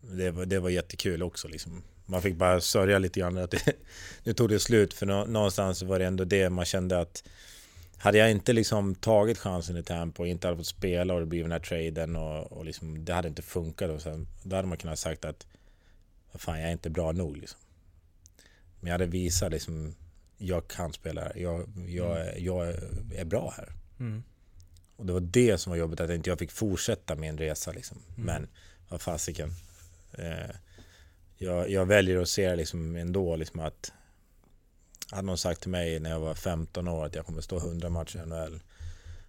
det, 0.00 0.30
var, 0.30 0.46
det 0.46 0.58
var 0.58 0.70
jättekul 0.70 1.22
också. 1.22 1.48
Liksom. 1.48 1.82
Man 2.06 2.22
fick 2.22 2.36
bara 2.36 2.60
sörja 2.60 2.98
lite 2.98 3.20
grann 3.20 3.38
att 3.38 3.50
det, 3.50 3.72
nu 4.24 4.32
tog 4.32 4.48
det 4.48 4.60
slut 4.60 4.94
för 4.94 5.06
någonstans 5.06 5.82
var 5.82 5.98
det 5.98 6.06
ändå 6.06 6.24
det 6.24 6.50
man 6.50 6.64
kände 6.64 7.00
att 7.00 7.22
hade 8.04 8.18
jag 8.18 8.30
inte 8.30 8.52
liksom 8.52 8.94
tagit 8.94 9.38
chansen 9.38 9.76
i 9.76 9.82
Tampa 9.82 10.22
och 10.22 10.28
inte 10.28 10.46
hade 10.46 10.56
fått 10.56 10.66
spela 10.66 11.14
och 11.14 11.20
det 11.20 11.26
blivit 11.26 11.44
den 11.44 11.52
här 11.52 11.58
traden 11.58 12.16
och, 12.16 12.52
och 12.52 12.64
liksom, 12.64 13.04
det 13.04 13.14
hade 13.14 13.28
inte 13.28 13.42
funkat. 13.42 13.90
Och 13.90 14.02
sen, 14.02 14.26
då 14.42 14.56
hade 14.56 14.68
man 14.68 14.78
kunnat 14.78 14.98
sagt 14.98 15.24
att 15.24 15.46
fan, 16.34 16.60
jag 16.60 16.68
är 16.68 16.72
inte 16.72 16.90
bra 16.90 17.12
nog. 17.12 17.36
Liksom. 17.36 17.60
Men 18.80 18.86
jag 18.86 18.94
hade 18.94 19.06
visat 19.06 19.52
liksom, 19.52 19.94
jag 20.38 20.68
kan 20.68 20.92
spela 20.92 21.20
här. 21.20 21.32
Jag, 21.36 21.68
jag, 21.88 22.38
jag 22.38 22.68
är 23.14 23.24
bra 23.24 23.54
här. 23.56 23.72
Mm. 24.00 24.22
Och 24.96 25.06
det 25.06 25.12
var 25.12 25.20
det 25.20 25.58
som 25.58 25.70
var 25.70 25.76
jobbigt, 25.76 26.00
att 26.00 26.10
inte 26.10 26.30
jag 26.30 26.38
fick 26.38 26.50
fortsätta 26.50 27.16
min 27.16 27.38
resa. 27.38 27.72
Liksom. 27.72 27.98
Mm. 28.16 28.26
Men 28.26 28.48
vad 28.88 29.00
fasiken. 29.00 29.50
Eh, 30.12 30.56
jag, 31.36 31.70
jag 31.70 31.86
väljer 31.86 32.22
att 32.22 32.28
se 32.28 32.56
liksom 32.56 32.96
ändå 32.96 33.36
liksom 33.36 33.60
att 33.60 33.92
hade 35.10 35.26
någon 35.26 35.38
sagt 35.38 35.60
till 35.60 35.70
mig 35.70 36.00
när 36.00 36.10
jag 36.10 36.20
var 36.20 36.34
15 36.34 36.88
år 36.88 37.06
att 37.06 37.14
jag 37.14 37.26
kommer 37.26 37.40
stå 37.40 37.56
100 37.56 37.88
matcher 37.88 38.22
i 38.22 38.26
NHL 38.26 38.60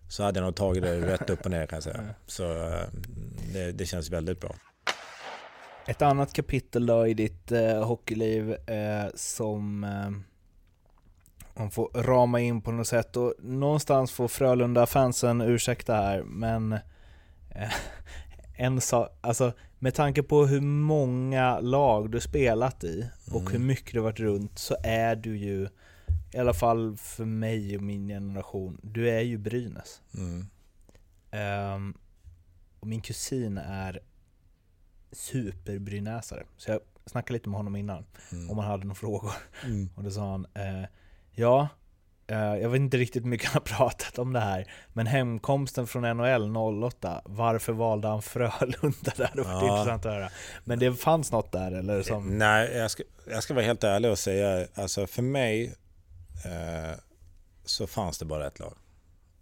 så 0.10 0.24
hade 0.24 0.40
jag 0.40 0.46
nog 0.46 0.56
tagit 0.56 0.84
det 0.84 1.02
rätt 1.02 1.30
upp 1.30 1.46
och 1.46 1.52
ner 1.52 1.66
kan 1.66 1.78
jag 1.78 1.84
säga. 1.84 2.16
Så 2.28 2.68
eh, 2.68 2.88
det, 3.54 3.72
det 3.72 3.86
känns 3.86 4.10
väldigt 4.10 4.40
bra. 4.40 4.56
Ett 5.88 6.02
annat 6.02 6.34
kapitel 6.34 6.86
då 6.86 7.08
i 7.08 7.14
ditt 7.14 7.52
eh, 7.52 7.84
hockeyliv 7.84 8.54
eh, 8.54 9.06
som 9.16 9.84
eh, 9.84 10.12
man 11.58 11.72
får 11.72 11.90
rama 12.04 12.40
in 12.40 12.62
på 12.62 12.72
något 12.72 12.88
sätt 12.88 13.18
och 13.18 13.34
någonstans 13.40 14.12
får 14.12 14.28
Frölunda-fansen 14.28 15.42
ursäkta 15.42 15.96
här 15.96 16.24
men 16.24 16.74
eh, 17.50 17.72
en 18.58 18.82
sak, 18.82 19.10
alltså 19.22 19.54
med 19.80 19.94
tanke 19.94 20.24
på 20.24 20.46
hur 20.46 20.62
många 20.62 21.60
lag 21.60 22.12
du 22.12 22.22
spelat 22.22 22.84
i 22.84 23.10
och 23.32 23.42
Mm. 23.42 23.52
hur 23.52 23.60
mycket 23.60 23.94
du 23.94 24.00
varit 24.00 24.20
runt 24.20 24.60
så 24.60 24.76
är 24.84 25.16
du 25.16 25.38
ju, 25.38 25.68
i 26.34 26.38
alla 26.38 26.54
fall 26.54 26.98
för 26.98 27.26
mig 27.26 27.78
och 27.78 27.84
min 27.84 28.08
generation, 28.08 28.80
du 28.84 29.10
är 29.10 29.22
ju 29.22 29.38
Brynäs. 29.38 30.02
Mm. 30.18 30.46
Ehm, 31.32 31.94
och 32.80 32.88
min 32.88 33.02
kusin 33.02 33.58
är 33.58 34.00
superbrynäsare. 35.12 36.44
Så 36.58 36.72
jag 36.72 36.80
snackade 37.06 37.34
lite 37.34 37.50
med 37.50 37.58
honom 37.58 37.76
innan, 37.76 38.06
Mm. 38.32 38.50
om 38.50 38.58
han 38.58 38.68
hade 38.68 38.84
några 38.84 38.96
frågor. 38.96 39.32
Mm. 39.66 39.90
Och 39.96 40.04
då 40.04 40.12
sa 40.12 40.32
han, 40.32 40.46
eh, 40.54 40.84
ja, 41.36 41.68
eh, 42.28 42.38
jag 42.38 42.70
vet 42.70 42.80
inte 42.80 42.98
riktigt 42.98 43.24
hur 43.24 43.30
mycket 43.30 43.48
han 43.50 43.62
har 43.68 43.78
pratat 43.78 44.20
om 44.20 44.34
det 44.34 44.40
här, 44.40 44.72
men 44.94 45.08
hemkomsten 45.08 45.88
från 45.88 46.18
NHL 46.18 46.58
08, 46.58 47.22
varför 47.26 47.74
valde 47.74 48.08
han 48.08 48.22
Frölunda 48.22 49.12
där? 49.18 49.32
Det 49.36 49.42
Ja. 49.42 49.62
intressant 49.78 50.06
att 50.06 50.12
höra. 50.14 50.30
Men 50.64 50.80
det 50.80 50.94
fanns 50.94 51.32
något 51.32 51.52
där 51.52 51.72
eller? 51.72 52.02
Som, 52.04 52.38
Nej, 52.38 52.72
jag 52.78 52.92
ska, 52.92 53.04
jag 53.30 53.44
ska 53.44 53.54
vara 53.54 53.66
helt 53.66 53.84
ärlig 53.84 54.12
och 54.12 54.20
säga, 54.20 54.68
alltså 54.76 55.08
för 55.08 55.22
mig 55.22 55.76
eh, 56.46 56.98
så 57.66 57.88
fanns 57.88 58.18
det 58.18 58.26
bara 58.26 58.48
ett 58.48 58.60
lag. 58.60 58.74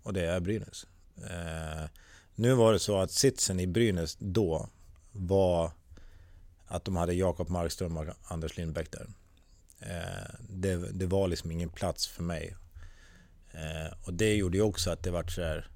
Och 0.03 0.13
det 0.13 0.25
är 0.25 0.39
Brynäs. 0.39 0.85
Eh, 1.17 1.89
nu 2.35 2.53
var 2.53 2.73
det 2.73 2.79
så 2.79 2.97
att 2.99 3.11
sitsen 3.11 3.59
i 3.59 3.67
Brynäs 3.67 4.15
då 4.19 4.69
var 5.11 5.71
att 6.67 6.85
de 6.85 6.95
hade 6.95 7.13
Jakob 7.13 7.49
Markström 7.49 7.97
och 7.97 8.05
Anders 8.27 8.57
Lindbäck 8.57 8.91
där. 8.91 9.07
Eh, 9.89 10.35
det, 10.49 10.75
det 10.91 11.05
var 11.05 11.27
liksom 11.27 11.51
ingen 11.51 11.69
plats 11.69 12.07
för 12.07 12.23
mig. 12.23 12.55
Eh, 13.51 13.93
och 14.03 14.13
det 14.13 14.35
gjorde 14.35 14.57
ju 14.57 14.63
också 14.63 14.91
att 14.91 15.03
det 15.03 15.11
var 15.11 15.23
så 15.27 15.41
här, 15.41 15.67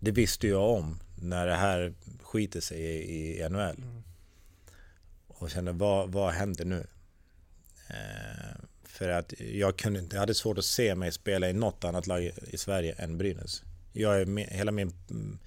det 0.00 0.10
visste 0.10 0.48
jag 0.48 0.70
om 0.70 1.00
när 1.20 1.46
det 1.46 1.54
här 1.54 1.94
skiter 2.22 2.60
sig 2.60 2.78
i, 2.80 3.40
i 3.42 3.48
NHL. 3.48 3.82
Och 5.26 5.50
kände, 5.50 5.72
vad, 5.72 6.12
vad 6.12 6.32
händer 6.32 6.64
nu? 6.64 6.86
Eh, 7.88 8.56
för 8.84 9.08
att 9.08 9.32
jag 9.40 9.76
kunde 9.78 9.98
inte, 10.00 10.16
jag 10.16 10.20
hade 10.20 10.34
svårt 10.34 10.58
att 10.58 10.64
se 10.64 10.94
mig 10.94 11.12
spela 11.12 11.50
i 11.50 11.52
något 11.52 11.84
annat 11.84 12.06
lag 12.06 12.24
i- 12.24 12.58
Sverige 12.58 12.92
än 12.98 13.18
Brynäs. 13.18 13.62
Jag 13.92 14.38
hela 14.50 14.72
min 14.72 14.92
mm, 15.10 15.38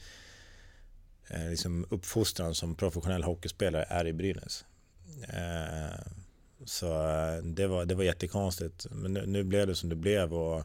liksom 1.49 1.85
uppfostran 1.89 2.55
som 2.55 2.75
professionell 2.75 3.23
hockeyspelare 3.23 3.83
är 3.89 4.07
i 4.07 4.13
Brynäs. 4.13 4.65
Så 6.65 6.88
eh, 6.88 7.44
det 7.44 7.68
var, 7.68 7.86
det 7.86 7.95
var 7.95 8.03
jättekonstigt. 8.03 8.88
Men 8.91 9.14
nu, 9.14 9.26
nu 9.26 9.44
blev 9.44 9.68
det 9.68 9.76
som 9.76 9.90
det 9.90 9.95
blev 9.95 10.34
och 10.34 10.57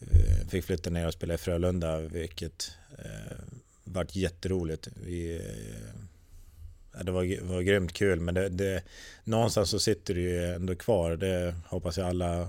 eh, 0.00 0.48
fick 0.48 0.64
flytta 0.64 0.90
ner 0.90 1.06
och 1.06 1.12
spela 1.12 1.34
i 1.34 1.38
Frölunda, 1.38 2.00
vilket 2.00 2.72
eh, 2.98 3.36
vart 3.84 4.16
jätteroligt. 4.16 4.88
Vi, 5.06 5.36
eh, 5.36 7.04
det 7.04 7.12
var, 7.12 7.42
var 7.42 7.62
grymt 7.62 7.92
kul, 7.92 8.20
men 8.20 8.34
det, 8.34 8.48
det, 8.48 8.82
någonstans 9.24 9.70
så 9.70 9.78
sitter 9.78 10.14
det 10.14 10.20
ju 10.20 10.54
ändå 10.54 10.74
kvar. 10.74 11.16
Det 11.16 11.54
hoppas 11.66 11.98
jag 11.98 12.08
alla 12.08 12.48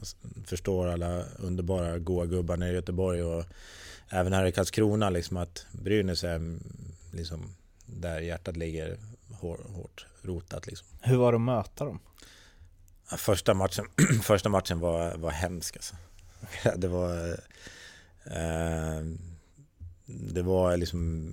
jag 0.00 0.08
förstår, 0.46 0.86
alla 0.86 1.24
underbara 1.38 1.98
goa 1.98 2.26
gubbar 2.26 2.56
nere 2.56 2.70
i 2.70 2.74
Göteborg 2.74 3.22
och 3.22 3.44
även 4.08 4.32
här 4.32 4.46
i 4.46 4.52
Karlskrona, 4.52 5.10
liksom 5.10 5.36
att 5.36 5.66
Brynäs 5.72 6.24
är 6.24 6.34
mm, 6.34 6.60
liksom 7.12 7.54
där 7.86 8.20
hjärtat 8.20 8.56
ligger 8.56 8.96
hårt 9.48 10.06
rotat. 10.22 10.66
Liksom. 10.66 10.88
hur 11.00 11.16
var 11.16 11.32
det 11.32 11.36
att 11.36 11.42
möta 11.42 11.84
dem? 11.84 12.00
Första 13.16 13.54
matchen, 13.54 13.86
första 14.22 14.48
matchen 14.48 14.80
var, 14.80 15.16
var 15.16 15.30
hemsk 15.30 15.76
alltså. 15.76 15.94
Det 16.76 16.88
var... 16.88 17.28
Eh, 18.24 19.04
det 20.06 20.42
var 20.42 20.76
liksom 20.76 21.32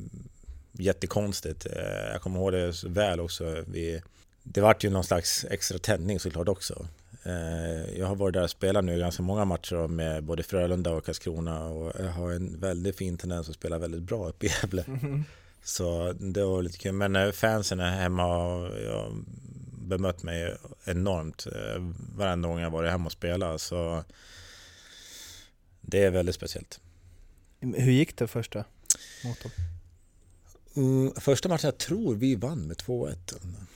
jättekonstigt. 0.72 1.66
Eh, 1.66 2.12
jag 2.12 2.22
kommer 2.22 2.40
ihåg 2.40 2.52
det 2.52 2.74
så 2.74 2.90
väl 2.90 3.20
också. 3.20 3.64
Vi, 3.68 4.02
det 4.44 4.62
vart 4.62 4.84
ju 4.84 4.90
någon 4.90 5.04
slags 5.04 5.46
extra 5.50 5.80
tändning 5.80 6.20
såklart 6.20 6.48
också. 6.48 6.88
Eh, 7.24 8.00
jag 8.00 8.08
har 8.08 8.16
varit 8.16 8.34
där 8.34 8.44
och 8.44 8.50
spelat 8.50 8.84
nu 8.84 9.00
ganska 9.00 9.24
många 9.24 9.46
matcher 9.46 9.88
med 9.88 10.24
både 10.24 10.44
Frölunda 10.44 10.92
och 10.92 11.06
Karlskrona 11.06 11.66
och 11.66 11.94
jag 12.00 12.12
har 12.12 12.32
en 12.32 12.60
väldigt 12.60 12.98
fin 12.98 13.18
tendens 13.18 13.50
att 13.50 13.56
spela 13.56 13.78
väldigt 13.78 14.04
bra 14.04 14.30
uppe 14.30 14.46
i 14.46 14.50
Gävle. 14.50 14.86
Så 15.68 16.14
det 16.14 16.44
var 16.46 16.62
lite 16.62 16.78
kul. 16.78 16.92
Men 16.94 17.16
eh, 17.16 17.32
fansen 17.32 17.80
hemma 17.80 18.24
jag 18.86 19.26
bemött 19.88 20.24
mig 20.24 20.58
enormt 20.86 21.48
eh, 21.48 21.82
varenda 22.16 22.48
gång 22.50 22.60
jag 22.60 22.70
varit 22.72 22.92
hemma 22.92 23.06
och 23.06 23.12
spelat. 23.12 23.62
Så 23.62 24.04
det 25.82 26.04
är 26.04 26.12
väldigt 26.12 26.36
speciellt. 26.36 26.80
Hur 27.60 27.92
gick 27.92 28.18
det 28.18 28.28
första 28.28 28.66
mot 29.24 29.42
dem? 29.44 29.52
Mm, 30.76 31.14
första 31.18 31.50
matchen, 31.50 31.68
jag 31.68 31.78
tror 31.78 32.16
vi 32.16 32.36
vann 32.36 32.68
med 32.68 32.78
2-1. 32.78 33.16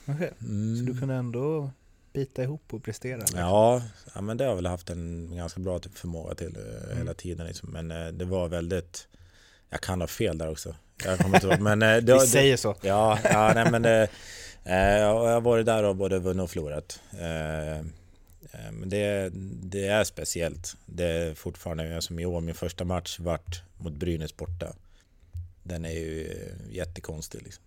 Okej, 0.06 0.32
Mm. 0.40 0.76
Så 0.76 0.92
du 0.92 0.98
kunde 0.98 1.14
ändå 1.14 1.70
bita 2.12 2.42
ihop 2.42 2.74
och 2.74 2.82
prestera? 2.84 3.18
liksom? 3.18 3.38
Ja, 3.38 3.82
ja, 4.14 4.20
men 4.20 4.36
det 4.36 4.44
har 4.44 4.48
jag 4.48 4.56
väl 4.56 4.66
haft 4.66 4.90
en 4.90 5.36
ganska 5.36 5.60
bra 5.60 5.78
typ 5.78 5.98
förmåga 5.98 6.34
till 6.34 6.56
eh, 6.56 6.84
Mm. 6.84 6.98
hela 6.98 7.14
tiden. 7.14 7.46
Liksom. 7.46 7.70
Men 7.70 8.18
det 8.18 8.24
var 8.24 8.48
väldigt... 8.48 9.08
Jag 9.72 9.80
kan 9.80 10.00
ha 10.00 10.08
fel 10.08 10.38
där 10.38 10.50
också. 10.50 10.74
Jag 11.04 11.18
kommer 11.18 11.36
inte 11.36 11.46
ihåg. 11.46 11.60
Men, 11.60 11.82
eh, 11.82 11.96
det, 11.96 12.14
Vi 12.14 12.20
säger 12.20 12.56
så. 12.56 12.74
Ja, 12.80 13.18
ja 13.24 13.52
nej, 13.54 13.70
men 13.70 13.82
det, 13.82 14.08
eh, 14.64 14.76
jag 14.76 15.14
har 15.14 15.40
varit 15.40 15.66
där 15.66 15.82
och 15.82 15.96
både 15.96 16.18
vunnit 16.18 16.42
och 16.42 16.50
förlorat. 16.50 17.00
Eh, 17.20 17.78
eh, 17.78 18.72
Men 18.72 18.88
det, 18.88 19.30
det 19.62 19.86
är 19.86 20.04
speciellt. 20.04 20.76
Det 20.86 21.04
är 21.04 21.34
fortfarande, 21.34 22.02
som 22.02 22.18
i 22.18 22.26
år, 22.26 22.40
min 22.40 22.54
första 22.54 22.84
match 22.84 23.18
vart 23.20 23.62
mot 23.76 23.92
Brynäs 23.92 24.36
borta. 24.36 24.66
Den 25.62 25.84
är 25.84 25.90
ju 25.90 26.26
eh, 26.26 26.74
jättekonstig 26.76 27.42
liksom. 27.42 27.64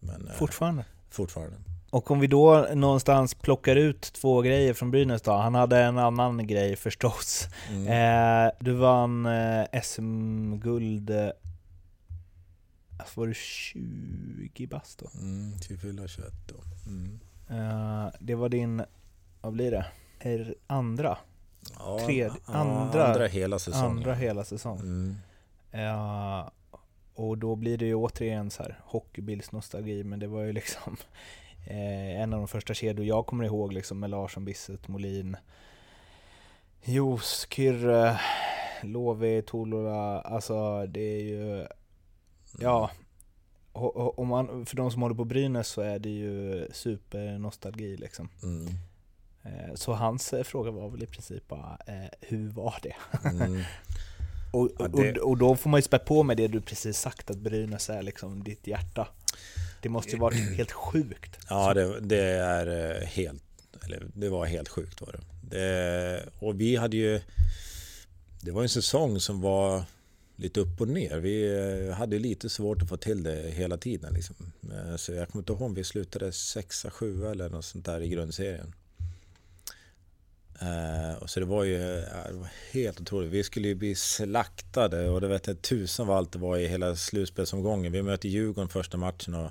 Men 0.00 0.28
eh, 0.28 0.34
Fortfarande? 0.34 0.84
fortfarande. 1.10 1.56
Och 1.90 2.10
om 2.10 2.20
vi 2.20 2.26
då 2.26 2.68
någonstans 2.74 3.34
plockar 3.34 3.76
ut 3.76 4.00
två 4.00 4.40
grejer 4.40 4.74
från 4.74 4.90
Brynäs 4.90 5.22
då, 5.22 5.32
han 5.32 5.54
hade 5.54 5.78
en 5.78 5.98
annan 5.98 6.46
grej 6.46 6.76
förstås. 6.76 7.48
Mm. 7.70 7.86
Eh, 8.46 8.52
du 8.60 8.72
vann 8.72 9.26
eh, 9.26 9.80
SM-guld, 9.82 11.10
eh, 11.10 11.30
var 13.14 13.26
du 13.26 13.34
20 13.34 14.66
bast 14.66 14.98
då? 14.98 15.10
Mm, 15.20 15.58
till 15.58 15.78
fylla 15.78 16.08
21 16.08 16.32
då. 16.46 16.54
Mm. 16.86 17.20
Eh, 17.50 18.08
det 18.20 18.34
var 18.34 18.48
din, 18.48 18.82
vad 19.40 19.52
blir 19.52 19.70
det? 19.70 19.86
Er 20.20 20.54
andra? 20.66 21.18
Ja, 21.78 22.10
ja, 22.10 22.30
andra- 22.44 23.06
andra 23.06 23.26
hela 23.26 23.58
säsongen. 23.58 23.86
Andra 23.90 24.14
hela 24.14 24.44
säsong. 24.44 24.78
Mm. 24.80 25.16
Eh, 25.70 26.48
och 27.14 27.38
då 27.38 27.56
blir 27.56 27.78
det 27.78 27.86
ju 27.86 27.94
återigen 27.94 28.50
så 28.50 28.62
här 28.62 28.78
hockeybildsnostalgi, 28.84 30.04
men 30.04 30.18
det 30.18 30.26
var 30.26 30.42
ju 30.42 30.52
liksom 30.52 30.96
eh, 31.66 32.20
en 32.20 32.32
av 32.32 32.38
de 32.38 32.48
första 32.48 32.74
kedjor 32.74 33.06
jag 33.06 33.26
kommer 33.26 33.44
ihåg 33.44 33.72
liksom 33.72 33.98
med 34.00 34.10
Larsson, 34.10 34.44
Bisset, 34.44 34.88
Molin, 34.88 35.36
Jos, 36.84 37.46
Kyrre, 37.50 38.20
Lovi, 38.82 39.42
Tolola, 39.42 40.20
alltså 40.20 40.86
det 40.86 41.00
är 41.00 41.22
ju, 41.22 41.66
ja, 42.58 42.90
och, 43.72 44.18
och, 44.18 44.26
man, 44.26 44.66
för 44.66 44.76
de 44.76 44.90
som 44.90 45.02
håller 45.02 45.14
på 45.14 45.24
Brynäs 45.24 45.68
så 45.68 45.80
är 45.80 45.98
det 45.98 46.08
ju 46.10 46.68
supernostalgi 46.72 47.96
liksom. 47.96 48.28
Mm. 48.42 48.66
Eh, 49.42 49.74
så 49.74 49.92
hans 49.92 50.32
eh, 50.32 50.42
fråga 50.44 50.70
var 50.70 50.88
väl 50.88 51.02
i 51.02 51.06
princip 51.06 51.48
bara, 51.48 51.78
eh, 51.86 52.10
hur 52.20 52.48
var 52.48 52.74
det? 52.82 52.94
Mm. 53.28 53.62
Och, 54.52 54.70
Ja, 54.78 54.84
och, 54.84 54.90
det- 55.02 55.20
och 55.20 55.36
då 55.38 55.56
får 55.56 55.70
man 55.70 55.78
ju 55.78 55.82
spä 55.82 55.98
på 55.98 56.22
med 56.22 56.36
det 56.36 56.48
du 56.48 56.60
precis 56.60 56.98
sagt, 56.98 57.30
att 57.30 57.38
Brynäs 57.38 57.90
är 57.90 58.02
liksom 58.02 58.44
ditt 58.44 58.66
hjärta. 58.66 59.08
Det 59.82 59.88
måste 59.88 60.10
ju 60.10 60.18
varit 60.18 60.38
helt 60.56 60.72
sjukt. 60.72 61.38
Ja, 61.48 61.74
det, 61.74 62.00
det 62.00 62.22
är 62.30 63.00
helt, 63.06 63.42
eller 63.84 64.06
det 64.14 64.28
var 64.28 64.46
helt 64.46 64.68
sjukt 64.68 65.00
var 65.00 65.12
det. 65.12 65.20
det. 65.56 66.24
Och 66.38 66.60
vi 66.60 66.76
hade 66.76 66.96
ju, 66.96 67.20
det 68.40 68.50
var 68.50 68.62
en 68.62 68.68
säsong 68.68 69.20
som 69.20 69.40
var 69.40 69.82
lite 70.38 70.60
upp 70.60 70.80
och 70.80 70.88
ner. 70.88 71.18
Vi 71.18 71.58
eh, 71.88 71.94
hade 71.94 72.18
lite 72.18 72.48
svårt 72.48 72.82
att 72.82 72.88
få 72.88 72.96
till 72.96 73.22
det 73.22 73.50
hela 73.50 73.76
tiden. 73.76 74.14
Liksom. 74.14 74.36
Eh, 74.72 74.96
Så 74.96 75.12
jag 75.12 75.28
kommer 75.28 75.42
inte 75.42 75.52
ihåg 75.52 75.62
om 75.62 75.74
vi 75.74 75.84
slutade 75.84 76.32
sexa, 76.32 76.90
sjua 76.90 77.30
eller 77.30 77.48
något 77.48 77.64
sånt 77.64 77.84
där 77.84 78.00
i 78.00 78.08
grundserien. 78.08 78.74
Eh, 80.60 81.22
och 81.22 81.30
så 81.30 81.40
det 81.40 81.46
var 81.46 81.64
ju 81.64 81.78
det 81.78 82.32
var 82.32 82.48
helt 82.72 83.00
otroligt. 83.00 83.30
Vi 83.32 83.44
skulle 83.44 83.68
ju 83.68 83.74
bli 83.74 83.94
slaktade 83.94 85.08
och 85.08 85.20
det 85.20 85.28
vet 85.28 85.46
jag 85.46 85.62
tusan 85.62 86.06
vad 86.06 86.16
allt 86.16 86.32
det 86.32 86.38
var 86.38 86.56
i 86.58 86.66
hela 86.68 86.96
slutspelsomgången. 86.96 87.92
Vi 87.92 88.02
möter 88.02 88.28
Djurgården 88.28 88.68
första 88.68 88.96
matchen 88.96 89.34
och 89.34 89.50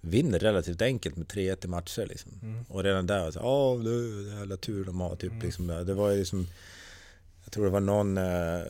vinner 0.00 0.38
relativt 0.38 0.82
enkelt 0.82 1.16
med 1.16 1.26
3-1 1.26 1.64
i 1.64 1.68
matcher. 1.68 2.06
Liksom. 2.06 2.64
Och 2.68 2.84
redan 2.84 3.06
där 3.06 3.18
var 3.18 3.26
det 3.26 3.32
så 3.32 3.40
åh, 3.40 3.80
är 3.86 4.38
jävla 4.38 4.56
tur 4.56 4.84
de 4.84 5.00
har. 5.00 5.16
Typ, 5.16 5.42
liksom, 5.42 5.66
det 5.66 5.94
var 5.94 6.10
ju 6.10 6.18
liksom, 6.18 6.46
jag 7.46 7.52
tror 7.52 7.64
det 7.64 7.70
var 7.70 7.80
någon 7.80 8.18
eh, 8.18 8.62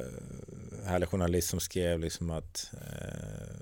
härlig 0.85 1.09
journalist 1.09 1.49
som 1.49 1.61
skrev 1.61 2.01
liksom 2.01 2.31
att 2.31 2.71
eh, 2.73 3.57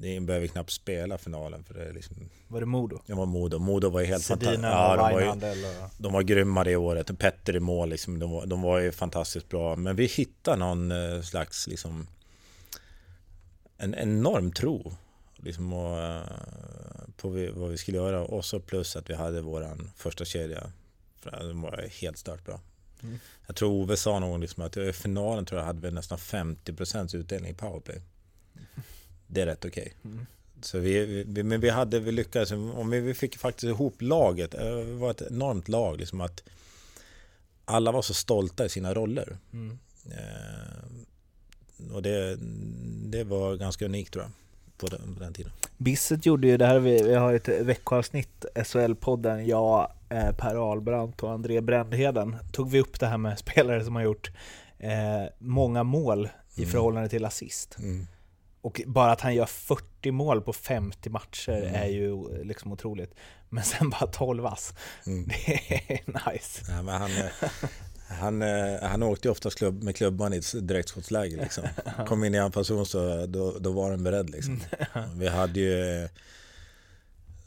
ni 0.00 0.20
behöver 0.20 0.46
knappt 0.46 0.70
spela 0.70 1.18
finalen 1.18 1.64
för 1.64 1.74
det 1.74 1.84
är 1.84 1.92
liksom, 1.92 2.16
Var 2.48 2.60
det 2.60 2.66
Modo? 2.66 3.00
det 3.06 3.14
var 3.14 3.26
Modo. 3.26 3.58
Modo 3.58 3.88
var 3.88 4.00
ju 4.00 4.06
helt 4.06 4.24
fantastiskt. 4.24 4.62
Ja, 4.62 4.96
de 4.96 5.14
var 5.14 5.20
ju, 5.20 5.56
de 5.98 6.12
var 6.12 6.22
grymma 6.22 6.64
det 6.64 6.76
året. 6.76 7.10
Och 7.10 7.18
Petter 7.18 7.56
i 7.56 7.60
mål, 7.60 7.88
liksom, 7.88 8.18
de, 8.18 8.30
var, 8.30 8.46
de 8.46 8.62
var 8.62 8.78
ju 8.78 8.92
fantastiskt 8.92 9.48
bra. 9.48 9.76
Men 9.76 9.96
vi 9.96 10.06
hittade 10.06 10.56
någon 10.56 10.90
eh, 10.90 11.22
slags, 11.22 11.66
liksom, 11.66 12.06
en 13.76 13.94
enorm 13.94 14.52
tro 14.52 14.92
liksom, 15.36 15.72
och, 15.72 15.98
eh, 15.98 16.22
på 17.16 17.28
vi, 17.28 17.50
vad 17.50 17.70
vi 17.70 17.76
skulle 17.76 17.98
göra. 17.98 18.22
Och 18.22 18.44
så 18.44 18.60
plus 18.60 18.96
att 18.96 19.10
vi 19.10 19.14
hade 19.14 19.40
våran 19.40 19.90
första 19.96 20.24
kedja. 20.24 20.72
Den 21.22 21.60
var 21.60 21.88
helt 22.00 22.18
stört 22.18 22.44
bra. 22.44 22.60
Mm. 23.04 23.18
Jag 23.46 23.56
tror 23.56 23.72
Ove 23.72 23.96
sa 23.96 24.18
någon 24.18 24.40
liksom 24.40 24.62
att 24.62 24.76
i 24.76 24.92
finalen 24.92 25.44
tror 25.44 25.60
jag 25.60 25.66
hade 25.66 25.80
vi 25.80 25.90
nästan 25.90 26.18
50% 26.18 27.16
utdelning 27.16 27.50
i 27.50 27.54
powerplay. 27.54 28.00
Det 29.26 29.40
är 29.40 29.46
rätt 29.46 29.64
okej. 29.64 29.94
Mm. 30.04 30.26
Så 30.62 30.78
vi, 30.78 31.24
vi, 31.26 31.42
men 31.42 31.60
vi 31.60 31.70
hade, 31.70 32.00
vi 32.00 32.12
lyckades, 32.12 32.52
om 32.52 32.90
vi, 32.90 33.00
vi 33.00 33.14
fick 33.14 33.38
faktiskt 33.38 33.64
ihop 33.64 34.02
laget, 34.02 34.54
eh, 34.54 34.76
det 34.76 34.94
var 34.94 35.10
ett 35.10 35.22
enormt 35.22 35.68
lag 35.68 35.98
liksom 35.98 36.20
att 36.20 36.42
alla 37.64 37.92
var 37.92 38.02
så 38.02 38.14
stolta 38.14 38.64
i 38.64 38.68
sina 38.68 38.94
roller. 38.94 39.38
Mm. 39.52 39.78
Eh, 40.10 41.94
och 41.94 42.02
det, 42.02 42.36
det 43.04 43.24
var 43.24 43.56
ganska 43.56 43.84
unikt 43.84 44.12
tror 44.12 44.24
jag, 44.24 44.32
på 44.76 44.96
den, 44.96 45.14
på 45.14 45.20
den 45.20 45.32
tiden. 45.34 45.52
Bisset 45.76 46.26
gjorde 46.26 46.46
ju 46.46 46.56
det 46.56 46.66
här, 46.66 46.78
vi, 46.78 47.02
vi 47.02 47.14
har 47.14 47.34
ett 47.34 47.48
veckoavsnitt, 47.48 48.44
SHL-podden, 48.54 49.40
jag, 49.40 49.92
eh, 50.14 50.32
Per 50.32 50.70
Ahlbrandt 50.70 51.22
och 51.22 51.32
André 51.32 51.60
Brändheden, 51.60 52.36
tog 52.52 52.70
vi 52.70 52.80
upp 52.80 53.00
det 53.00 53.06
här 53.06 53.18
med 53.18 53.38
spelare 53.44 53.84
som 53.84 53.94
har 53.96 54.02
gjort 54.02 54.30
eh, 54.78 55.24
många 55.38 55.82
mål 55.82 56.28
i 56.54 56.60
Mm. 56.60 56.70
förhållande 56.70 57.08
till 57.08 57.24
assist. 57.24 57.76
Mm. 57.78 58.06
Och 58.60 58.80
bara 58.86 59.12
att 59.12 59.20
han 59.20 59.34
gör 59.34 59.46
40 59.46 60.10
mål 60.10 60.40
på 60.42 60.52
50 60.52 61.10
matcher 61.10 61.52
Mm. 61.52 61.74
är 61.74 61.86
ju 61.86 62.42
liksom 62.44 62.72
otroligt. 62.72 63.14
Men 63.48 63.64
sen 63.64 63.90
bara 63.90 64.06
12 64.06 64.46
ass. 64.46 64.74
Mm. 65.06 65.24
Det 65.46 65.92
är 65.92 66.32
nice. 66.32 66.64
Ja, 66.68 66.82
men 66.82 66.94
han, 66.94 67.10
eh, 67.10 67.48
han, 68.20 68.42
eh, 68.42 68.82
han 68.82 69.02
åkte 69.02 69.28
ju 69.28 69.32
oftast 69.32 69.58
klubb, 69.58 69.82
med 69.82 69.96
klubban 69.96 70.32
i 70.34 70.36
ett 70.36 70.68
direktskottsläge. 70.68 71.36
Liksom. 71.36 71.64
Kom 72.08 72.24
in 72.24 72.34
i 72.34 72.38
anfallszon 72.38 72.86
så 72.86 73.26
då, 73.26 73.58
då 73.58 73.72
var 73.72 73.90
den 73.90 74.04
beredd. 74.04 74.30
Liksom. 74.30 74.60
Vi 75.14 75.28
hade 75.28 75.60
ju, 75.60 76.02
eh, 76.04 76.10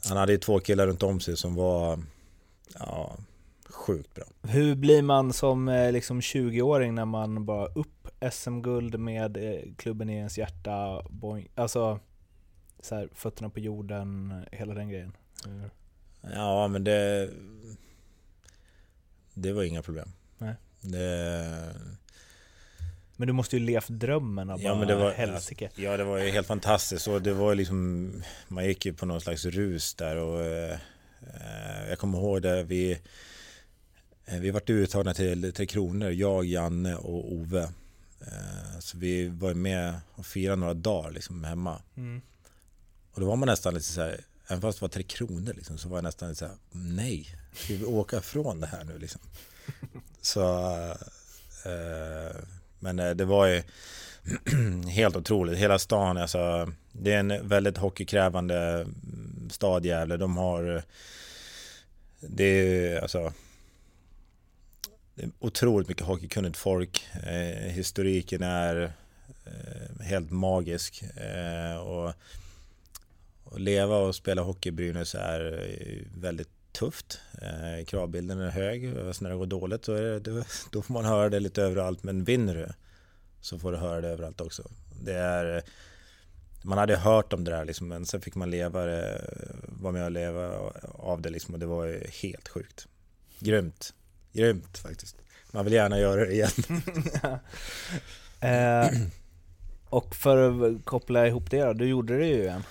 han 0.08 0.16
hade 0.16 0.32
ju 0.32 0.38
två 0.38 0.60
killar 0.60 0.86
runt 0.86 1.02
om 1.02 1.20
sig 1.20 1.36
som 1.36 1.54
var 1.54 1.98
ja, 2.78 3.16
sjukt 3.66 4.14
bra. 4.14 4.24
Hur 4.42 4.74
blir 4.74 5.02
man 5.02 5.32
som 5.32 5.68
eh, 5.68 5.92
liksom 5.92 6.20
20-åring 6.20 6.94
när 6.94 7.04
man 7.04 7.44
bara 7.46 7.66
upp 7.66 8.08
SM-guld 8.32 8.98
med 9.00 9.36
eh, 9.36 9.60
klubben 9.76 10.10
i 10.10 10.14
ens 10.16 10.38
hjärta, 10.38 11.02
boing, 11.10 11.48
alltså 11.54 12.00
så 12.80 12.94
här, 12.94 13.08
fötterna 13.14 13.50
på 13.50 13.60
jorden, 13.60 14.34
hela 14.52 14.74
den 14.74 14.88
grejen? 14.88 15.12
Ja, 16.34 16.68
men 16.68 16.84
det... 16.84 17.30
Det 19.34 19.52
var 19.52 19.62
inga 19.62 19.82
problem. 19.82 20.08
Nej. 20.38 20.54
Det, 20.80 21.74
Men 23.16 23.26
du 23.26 23.32
måste 23.32 23.56
ju 23.56 23.62
levt 23.66 23.88
drömmen 23.88 24.50
av 24.50 24.62
Ja, 24.62 24.70
bara 24.70 24.78
men 24.78 24.88
det 24.88 24.94
var- 24.94 25.10
helsike. 25.12 25.70
ja, 25.74 25.96
det 25.96 26.04
var 26.04 26.18
ju 26.18 26.30
helt 26.30 26.46
fantastiskt. 26.46 27.08
Och 27.08 27.22
det 27.22 27.32
var 27.32 27.54
liksom, 27.54 28.12
man 28.48 28.64
gick 28.64 28.86
ju 28.86 28.92
på 28.94 29.06
någon 29.06 29.20
slags 29.20 29.44
rus 29.44 29.94
där. 29.94 30.16
Och, 30.16 30.42
eh, 30.42 30.78
jag 31.88 31.98
kommer 31.98 32.18
ihåg 32.18 32.42
det, 32.42 32.62
vi, 32.62 32.98
eh, 34.26 34.38
vi 34.38 34.50
vart 34.50 34.70
uttagna 34.70 35.14
till 35.14 35.52
Tre 35.52 35.66
Kronor, 35.66 36.10
jag, 36.10 36.44
Janne 36.44 36.96
och 36.96 37.32
Ove. 37.32 37.62
Eh, 38.20 38.78
så 38.80 38.98
vi 38.98 39.28
var 39.28 39.54
med 39.54 40.00
och 40.14 40.26
firade 40.26 40.56
några 40.56 40.74
dagar 40.74 41.10
liksom, 41.10 41.44
hemma. 41.44 41.82
Mm. 41.96 42.20
Och 43.12 43.20
då 43.20 43.26
var 43.26 43.36
man 43.36 43.48
nästan 43.48 43.74
lite 43.74 43.86
så 43.86 44.00
här, 44.00 44.20
även 44.46 44.60
fast 44.60 44.78
det 44.78 44.82
var 44.82 44.88
Tre 44.88 45.02
Kronor 45.02 45.52
liksom, 45.54 45.78
så 45.78 45.88
var 45.88 45.96
jag 45.96 46.04
nästan 46.04 46.28
lite 46.28 46.38
så 46.38 46.46
här, 46.46 46.56
nej, 46.70 47.36
ska 47.52 47.74
vi 47.74 47.84
åka 47.84 48.18
ifrån 48.18 48.60
det 48.60 48.66
här 48.66 48.84
nu 48.84 48.98
liksom? 48.98 49.20
Så, 50.20 50.64
eh, 51.64 52.36
men 52.78 52.98
eh, 52.98 53.10
det 53.10 53.24
var 53.24 53.46
ju 53.46 53.62
helt 54.88 55.16
otroligt. 55.16 55.58
Hela 55.58 55.78
stan, 55.78 56.16
alltså, 56.16 56.72
det 56.92 57.12
är 57.12 57.18
en 57.18 57.48
väldigt 57.48 57.76
hockeykrävande 57.76 58.86
stad 59.52 59.86
Gävle. 59.86 60.16
De 60.16 60.36
har, 60.36 60.82
det 62.20 62.44
är 62.44 63.00
alltså, 63.00 63.32
det 65.14 65.22
är 65.22 65.30
otroligt 65.38 65.88
mycket 65.88 66.06
hockeykunnigt 66.06 66.56
folk. 66.56 67.06
Eh, 67.26 67.70
historiken 67.70 68.42
är 68.42 68.92
eh, 69.46 70.04
helt 70.04 70.30
magisk. 70.30 71.02
Eh, 71.02 71.76
och, 71.76 72.12
och 73.44 73.60
leva 73.60 73.96
och 73.96 74.14
spela 74.14 74.42
hockey 74.42 74.68
i 74.68 74.72
Brynäs 74.72 75.14
är 75.14 75.68
eh, 75.70 76.20
väldigt 76.20 76.48
tufft. 76.72 77.20
Eh, 77.42 77.84
kravbilden 77.84 78.40
är 78.40 78.50
hög. 78.50 78.94
Så 79.14 79.24
när 79.24 79.30
det 79.30 79.36
går 79.36 79.46
dåligt 79.46 79.84
så 79.84 79.94
är 79.94 80.02
det, 80.02 80.20
då, 80.20 80.44
då 80.72 80.82
får 80.82 80.94
man 80.94 81.04
höra 81.04 81.28
det 81.28 81.40
lite 81.40 81.62
överallt. 81.62 82.02
Men 82.02 82.24
vinner 82.24 82.54
du 82.54 82.68
så 83.40 83.58
får 83.58 83.72
du 83.72 83.78
höra 83.78 84.00
det 84.00 84.08
överallt 84.08 84.40
också. 84.40 84.70
Det 85.02 85.14
är, 85.14 85.62
man 86.62 86.78
hade 86.78 86.96
hört 86.96 87.32
om 87.32 87.44
det 87.44 87.50
där 87.50 87.64
liksom, 87.64 87.88
men 87.88 88.06
sen 88.06 88.20
fick 88.20 88.34
man 88.34 88.50
leva 88.50 88.84
det, 88.84 89.24
vara 89.62 89.92
med 89.92 90.04
och 90.04 90.10
leva 90.10 90.72
av 90.92 91.22
det 91.22 91.30
liksom, 91.30 91.54
och 91.54 91.60
det 91.60 91.66
var 91.66 91.84
ju 91.84 92.06
helt 92.22 92.48
sjukt. 92.48 92.88
Grymt. 93.38 93.94
Grymt 94.32 94.78
faktiskt. 94.78 95.16
Man 95.50 95.64
vill 95.64 95.74
gärna 95.74 95.98
göra 95.98 96.24
det 96.24 96.32
igen. 96.32 96.50
Eh, 98.40 98.90
och 99.88 100.16
för 100.16 100.36
att 100.66 100.84
koppla 100.84 101.26
ihop 101.26 101.50
det 101.50 101.64
då, 101.64 101.72
du 101.72 101.88
gjorde 101.88 102.18
det 102.18 102.26
ju 102.26 102.42
igen. 102.42 102.62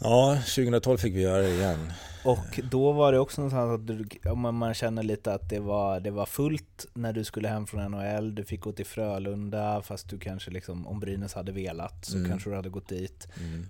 Ja, 0.00 0.38
2012 0.54 0.98
fick 0.98 1.14
vi 1.14 1.20
göra 1.20 1.42
det 1.42 1.54
igen. 1.54 1.92
Och 2.24 2.60
då 2.70 2.92
var 2.92 3.12
det 3.12 3.18
också 3.18 3.40
någonstans 3.40 3.80
att 3.80 3.86
du, 3.86 4.30
man, 4.34 4.74
känner 4.74 5.02
lite 5.02 5.34
att 5.34 5.48
det 5.50 5.58
var, 5.60 6.00
det 6.00 6.10
var 6.10 6.26
fullt 6.26 6.86
när 6.94 7.12
du 7.12 7.24
skulle 7.24 7.48
hem 7.48 7.66
från 7.66 7.90
NHL, 7.90 8.34
du 8.34 8.44
fick 8.44 8.60
gå 8.60 8.72
till 8.72 8.86
Frölunda 8.86 9.82
fast 9.82 10.08
du 10.10 10.18
kanske 10.18 10.50
liksom, 10.50 10.86
om 10.86 11.00
Brynäs 11.00 11.34
hade 11.34 11.52
velat 11.52 12.04
så 12.04 12.16
Mm. 12.16 12.30
kanske 12.30 12.50
du 12.50 12.56
hade 12.56 12.68
gått 12.68 12.88
dit. 12.88 13.28
Mm. 13.40 13.66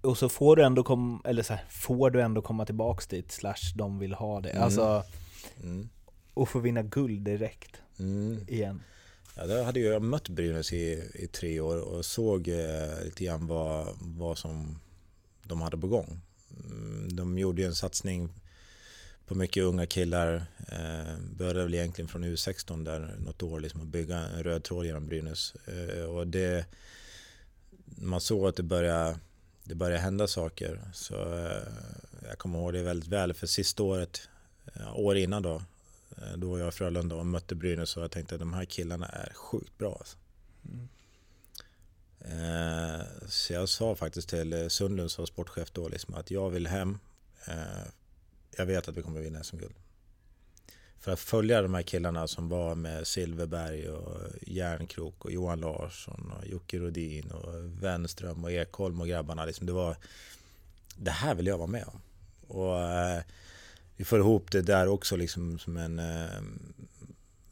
Och 0.00 0.18
så 0.18 0.28
får 0.28 0.56
du 0.56 0.62
ändå 0.64 0.82
kom, 0.84 1.22
eller 1.24 1.42
så 1.42 1.52
här, 1.54 1.64
får 1.70 2.10
du 2.10 2.20
ändå 2.22 2.42
komma 2.42 2.66
tillbaks 2.66 3.06
dit, 3.06 3.32
slash 3.32 3.72
de 3.74 3.98
vill 3.98 4.14
ha 4.14 4.40
det. 4.40 4.50
Mm. 4.50 4.62
Alltså, 4.62 5.02
Mm. 5.62 5.88
och 6.34 6.48
få 6.48 6.58
vinna 6.58 6.82
guld 6.82 7.22
direkt 7.22 7.76
Mm. 7.98 8.38
igen. 8.48 8.82
Ja, 9.36 9.46
då 9.46 9.62
hade 9.62 9.80
jag 9.80 10.02
mött 10.02 10.28
Brynäs 10.28 10.72
i, 10.72 11.10
i 11.14 11.26
tre 11.26 11.60
år 11.60 11.80
och 11.80 12.04
såg 12.04 12.48
eh, 12.48 13.04
lite 13.04 13.24
grann 13.24 13.46
vad, 13.46 13.86
vad 14.00 14.38
som 14.38 14.78
de 15.44 15.60
hade 15.60 15.78
på 15.78 15.88
gång. 15.88 16.20
Mm, 16.64 17.16
de 17.16 17.38
gjorde 17.38 17.62
ju 17.62 17.68
en 17.68 17.74
satsning 17.74 18.32
på 19.26 19.34
mycket 19.34 19.62
unga 19.64 19.86
killar. 19.86 20.46
Eh, 20.68 21.18
började 21.36 21.62
väl 21.62 21.74
egentligen 21.74 22.08
från 22.08 22.24
U16 22.24 22.84
där 22.84 23.16
något 23.18 23.42
år 23.42 23.60
liksom 23.60 23.80
att 23.80 23.86
bygga 23.86 24.18
en 24.18 24.42
röd 24.42 24.64
tråd 24.64 24.86
genom 24.86 25.06
Brynäs. 25.06 25.54
Eh, 25.54 26.04
och 26.04 26.26
det, 26.26 26.66
man 27.84 28.20
såg 28.20 28.46
att 28.46 28.56
det 28.56 28.62
började, 28.62 29.18
det 29.64 29.74
började 29.74 30.02
hända 30.02 30.26
saker. 30.26 30.80
Så 30.92 31.14
eh, 31.14 31.62
jag 32.28 32.38
kommer 32.38 32.58
ihåg 32.58 32.72
det 32.72 32.82
väldigt 32.82 33.08
väl 33.08 33.34
för 33.34 33.46
sista 33.46 33.82
året, 33.82 34.28
eh, 34.74 34.98
år 34.98 35.16
innan 35.16 35.42
då, 35.42 35.62
eh, 36.16 36.36
Då 36.36 36.50
var 36.50 36.58
jag 36.58 36.68
i 36.68 36.72
Frölunda 36.72 37.14
och 37.16 37.26
mötte 37.26 37.54
Brynäs 37.54 37.96
och 37.96 38.02
jag 38.02 38.10
tänkte 38.10 38.34
att 38.34 38.40
de 38.40 38.52
här 38.52 38.64
killarna 38.64 39.06
är 39.06 39.32
sjukt 39.34 39.78
bra. 39.78 39.96
Alltså. 39.98 40.16
Mm. 40.68 40.88
Eh, 42.24 43.06
så 43.28 43.52
jag 43.52 43.68
sa 43.68 43.94
faktiskt 43.94 44.28
till 44.28 44.70
Sundlund 44.70 45.10
som 45.10 45.26
sportchef 45.26 45.70
då 45.72 45.88
liksom 45.88 46.14
att 46.14 46.30
jag 46.30 46.50
vill 46.50 46.66
hem. 46.66 46.98
Eh, 47.46 47.86
jag 48.56 48.66
vet 48.66 48.88
att 48.88 48.96
vi 48.96 49.02
kommer 49.02 49.20
vinna 49.20 49.44
SM-guld. 49.44 49.74
För 50.98 51.12
att 51.12 51.20
följa 51.20 51.62
de 51.62 51.74
här 51.74 51.82
killarna 51.82 52.28
som 52.28 52.48
var 52.48 52.74
med 52.74 53.06
Silverberg 53.06 53.88
och 53.88 54.20
Järnkrok 54.42 55.24
och 55.24 55.32
Johan 55.32 55.60
Larsson 55.60 56.32
och 56.38 56.46
Jocke 56.46 56.78
Rodin 56.78 57.30
och 57.30 57.82
Wenström 57.82 58.44
och 58.44 58.52
Ekholm 58.52 59.00
och 59.00 59.08
grabbarna. 59.08 59.44
Liksom 59.44 59.66
det, 59.66 59.72
var, 59.72 59.96
det 60.96 61.10
här 61.10 61.34
vill 61.34 61.46
jag 61.46 61.58
vara 61.58 61.66
med 61.66 61.84
om. 61.86 62.00
Och 62.58 62.82
eh, 62.82 63.22
vi 63.96 64.04
får 64.04 64.18
ihop 64.18 64.50
det 64.50 64.62
där 64.62 64.88
också 64.88 65.16
liksom 65.16 65.58
som 65.58 65.76
en 65.76 66.00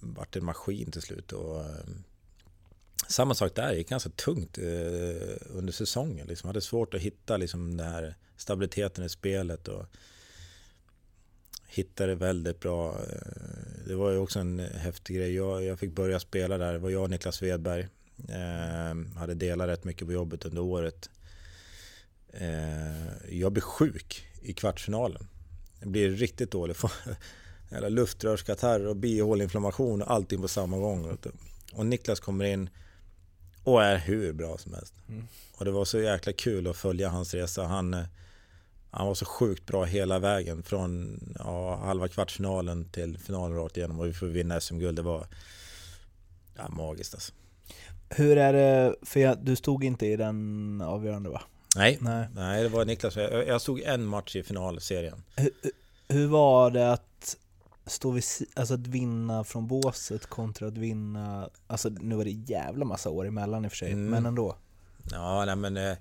vart 0.00 0.36
en 0.36 0.44
maskin 0.44 0.90
till 0.90 1.02
slut. 1.02 1.32
Och, 1.32 1.64
samma 3.12 3.34
sak 3.34 3.54
där, 3.54 3.68
det 3.68 3.76
gick 3.76 3.88
ganska 3.88 4.10
tungt 4.10 4.58
eh, 4.58 4.64
under 5.50 5.72
säsongen. 5.72 6.26
Liksom. 6.26 6.46
hade 6.46 6.60
svårt 6.60 6.94
att 6.94 7.00
hitta 7.00 7.36
liksom, 7.36 7.76
den 7.76 7.88
här 7.88 8.14
stabiliteten 8.36 9.04
i 9.04 9.08
spelet. 9.08 9.68
Och, 9.68 9.86
hittade 11.72 12.14
väldigt 12.14 12.60
bra. 12.60 12.90
Eh, 12.90 13.86
det 13.86 13.94
var 13.94 14.10
ju 14.10 14.18
också 14.18 14.38
en 14.38 14.58
häftig 14.58 15.16
grej. 15.16 15.34
Jag, 15.34 15.64
jag 15.64 15.78
fick 15.78 15.92
börja 15.92 16.20
spela 16.20 16.58
där. 16.58 16.72
Det 16.72 16.78
var 16.78 16.90
jag 16.90 17.02
och 17.02 17.10
Niklas 17.10 17.36
Svedberg. 17.36 17.88
Eh, 18.28 19.18
hade 19.18 19.34
delat 19.34 19.68
rätt 19.68 19.84
mycket 19.84 20.06
på 20.06 20.12
jobbet 20.12 20.44
under 20.44 20.62
året. 20.62 21.10
Eh, 22.32 23.32
jag 23.38 23.52
blev 23.52 23.62
sjuk 23.62 24.26
i 24.42 24.52
kvartsfinalen. 24.52 25.28
Det 25.80 25.86
blir 25.86 26.10
riktigt 26.10 26.50
dålig. 26.50 26.76
Luftrörskatarr 27.88 28.86
och 28.86 28.96
bihåleinflammation 28.96 30.02
och 30.02 30.10
allting 30.10 30.42
på 30.42 30.48
samma 30.48 30.78
gång. 30.78 31.18
Och 31.72 31.86
Niklas 31.86 32.20
kommer 32.20 32.44
in 32.44 32.70
och 33.64 33.84
är 33.84 33.98
hur 33.98 34.32
bra 34.32 34.58
som 34.58 34.74
helst. 34.74 34.94
Mm. 35.08 35.28
Och 35.56 35.64
det 35.64 35.70
var 35.70 35.84
så 35.84 35.98
jäkla 36.00 36.32
kul 36.32 36.66
att 36.66 36.76
följa 36.76 37.08
hans 37.08 37.34
resa. 37.34 37.64
Han, 37.64 37.94
eh, 37.94 38.04
han 38.90 39.06
var 39.06 39.14
så 39.14 39.24
sjukt 39.24 39.66
bra 39.66 39.84
hela 39.84 40.18
vägen 40.18 40.62
från 40.62 41.20
ja, 41.38 41.76
halva 41.76 42.08
kvartsfinalen 42.08 42.84
till 42.84 43.18
finalen 43.18 43.56
rakt 43.56 43.76
igenom 43.76 44.00
och 44.00 44.06
vi 44.06 44.12
får 44.12 44.26
vinna 44.26 44.60
SM-guld. 44.60 44.96
Det 44.96 45.02
var 45.02 45.26
ja, 46.56 46.68
magiskt 46.68 47.14
alltså. 47.14 47.32
Hur 48.08 48.38
är 48.38 48.52
det, 48.52 48.94
för 49.02 49.20
jag, 49.20 49.38
du 49.38 49.56
stod 49.56 49.84
inte 49.84 50.06
i 50.06 50.16
den 50.16 50.80
avgörande 50.80 51.30
va? 51.30 51.42
Nej, 51.76 51.98
nej. 52.00 52.26
nej 52.34 52.62
det 52.62 52.68
var 52.68 52.84
Niklas. 52.84 53.16
Jag, 53.16 53.46
jag 53.48 53.60
stod 53.60 53.80
en 53.80 54.04
match 54.04 54.36
i 54.36 54.42
finalserien. 54.42 55.22
Hur, 55.36 55.50
hur 56.08 56.26
var 56.26 56.70
det 56.70 56.92
att 56.92 57.11
stå 57.86 58.10
vid, 58.10 58.24
alltså 58.54 58.74
att 58.74 58.86
vinna 58.86 59.44
från 59.44 59.66
båset 59.66 60.26
kontra 60.26 60.68
att 60.68 60.78
vinna, 60.78 61.50
alltså 61.66 61.88
nu 61.88 62.14
var 62.14 62.24
det 62.24 62.30
jävla 62.30 62.84
massa 62.84 63.10
år 63.10 63.26
emellan 63.26 63.64
i 63.64 63.68
och 63.68 63.72
för 63.72 63.76
sig, 63.76 63.92
mm. 63.92 64.10
men 64.10 64.26
ändå? 64.26 64.56
Ja, 65.10 65.44
nej 65.44 65.56
men, 65.56 65.76
eh, 65.76 65.96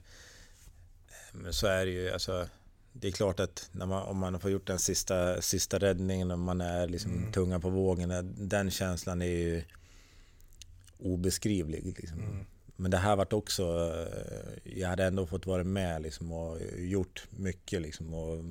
men 1.31 1.53
så 1.53 1.67
är 1.67 1.85
det 1.85 1.91
ju. 1.91 2.11
Alltså, 2.11 2.47
det 2.93 3.07
är 3.07 3.11
klart 3.11 3.39
att 3.39 3.69
när 3.71 3.85
man, 3.85 4.03
om 4.03 4.17
man 4.17 4.39
får 4.39 4.51
gjort 4.51 4.67
den 4.67 4.79
sista, 4.79 5.41
sista 5.41 5.79
räddningen 5.79 6.31
och 6.31 6.39
man 6.39 6.61
är 6.61 6.87
liksom 6.87 7.11
mm. 7.11 7.31
tunga 7.31 7.59
på 7.59 7.69
vågen, 7.69 8.35
den 8.37 8.71
känslan 8.71 9.21
är 9.21 9.25
ju 9.25 9.63
obeskrivlig. 10.99 11.95
Liksom. 11.97 12.19
Mm. 12.19 12.45
Men 12.75 12.91
det 12.91 12.97
här 12.97 13.15
vart 13.15 13.33
också, 13.33 13.63
eh, 13.63 14.73
jag 14.79 14.89
hade 14.89 15.05
ändå 15.05 15.25
fått 15.25 15.45
vara 15.45 15.63
med 15.63 16.01
liksom, 16.01 16.31
och 16.31 16.57
gjort 16.77 17.27
mycket. 17.29 17.81
Liksom, 17.81 18.13
och, 18.13 18.43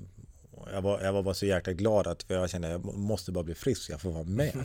jag, 0.73 0.83
var, 0.83 1.01
jag 1.01 1.13
var 1.13 1.23
bara 1.23 1.35
så 1.35 1.47
jäkla 1.47 1.73
glad 1.73 2.07
att 2.07 2.23
för 2.23 2.35
jag 2.35 2.51
kände 2.51 2.69
att 2.69 2.85
jag 2.85 2.95
måste 2.95 3.33
bara 3.33 3.45
bli 3.45 3.55
frisk, 3.55 3.91
jag 3.91 4.01
får 4.01 4.11
vara 4.11 4.25
med. 4.25 4.53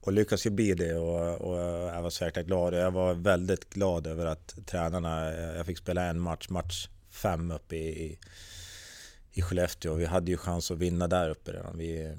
Och 0.00 0.12
lyckas 0.12 0.46
ju 0.46 0.50
bli 0.50 0.74
det 0.74 0.94
och, 0.94 1.40
och, 1.40 1.58
jag 1.94 2.02
var 2.02 2.10
så 2.10 2.24
jäkla 2.24 2.42
glad. 2.42 2.74
Jag 2.74 2.90
var 2.90 3.14
väldigt 3.14 3.70
glad 3.70 4.06
över 4.06 4.26
att 4.26 4.66
tränarna, 4.66 5.32
jag 5.32 5.66
fick 5.66 5.78
spela 5.78 6.04
en 6.04 6.20
match, 6.20 6.48
match 6.48 6.88
fem 7.10 7.50
uppe 7.50 7.76
i, 7.76 8.18
i 9.32 9.42
Skellefteå. 9.42 9.94
Vi 9.94 10.04
hade 10.04 10.30
ju 10.30 10.36
chans 10.36 10.70
att 10.70 10.78
vinna 10.78 11.08
där 11.08 11.30
uppe 11.30 11.52
redan. 11.52 11.78
Vi, 11.78 12.16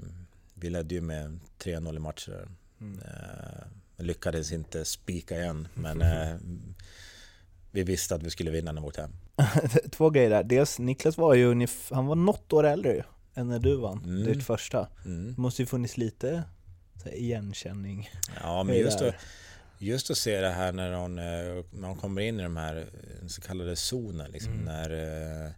vi 0.54 0.70
ledde 0.70 0.94
ju 0.94 1.00
med 1.00 1.40
3-0 1.58 1.96
i 1.96 1.98
matcher. 1.98 2.48
Mm. 2.80 2.98
Eh, 2.98 4.04
lyckades 4.04 4.52
inte 4.52 4.84
spika 4.84 5.36
igen, 5.36 5.68
men 5.74 6.02
eh, 6.02 6.36
vi 7.70 7.82
visste 7.82 8.14
att 8.14 8.22
vi 8.22 8.30
skulle 8.30 8.50
vinna 8.50 8.72
när 8.72 8.80
vi 8.80 8.86
åkte 8.86 9.00
hem. 9.00 9.12
Två 9.90 10.10
grejer 10.10 10.30
där. 10.30 10.42
Dels 10.42 10.78
Niklas 10.78 11.18
var 11.18 11.34
ju 11.34 11.44
ungefär, 11.44 11.94
han 11.94 12.06
var 12.06 12.16
något 12.16 12.52
år 12.52 12.64
äldre 12.66 13.04
än 13.34 13.48
när 13.48 13.58
du 13.58 13.76
vann 13.76 14.04
mm. 14.04 14.24
ditt 14.24 14.44
första. 14.44 14.88
Mm. 15.04 15.34
Det 15.34 15.40
måste 15.40 15.62
ju 15.62 15.66
funnits 15.66 15.96
lite 15.96 16.42
igenkänning. 17.12 18.10
Ja, 18.42 18.62
men 18.62 18.76
just 18.76 19.00
att, 19.00 19.14
just 19.78 20.10
att 20.10 20.16
se 20.16 20.40
det 20.40 20.50
här 20.50 20.72
när 20.72 20.92
hon, 20.92 21.18
eh, 21.18 21.64
när 21.70 21.88
hon 21.88 21.96
kommer 21.96 22.22
in 22.22 22.40
i 22.40 22.42
de 22.42 22.56
här 22.56 22.86
så 23.26 23.40
kallade 23.40 23.76
zonen. 23.76 24.30
Liksom, 24.30 24.52
mm. 24.52 24.64
när, 24.64 24.90
eh, 24.90 25.50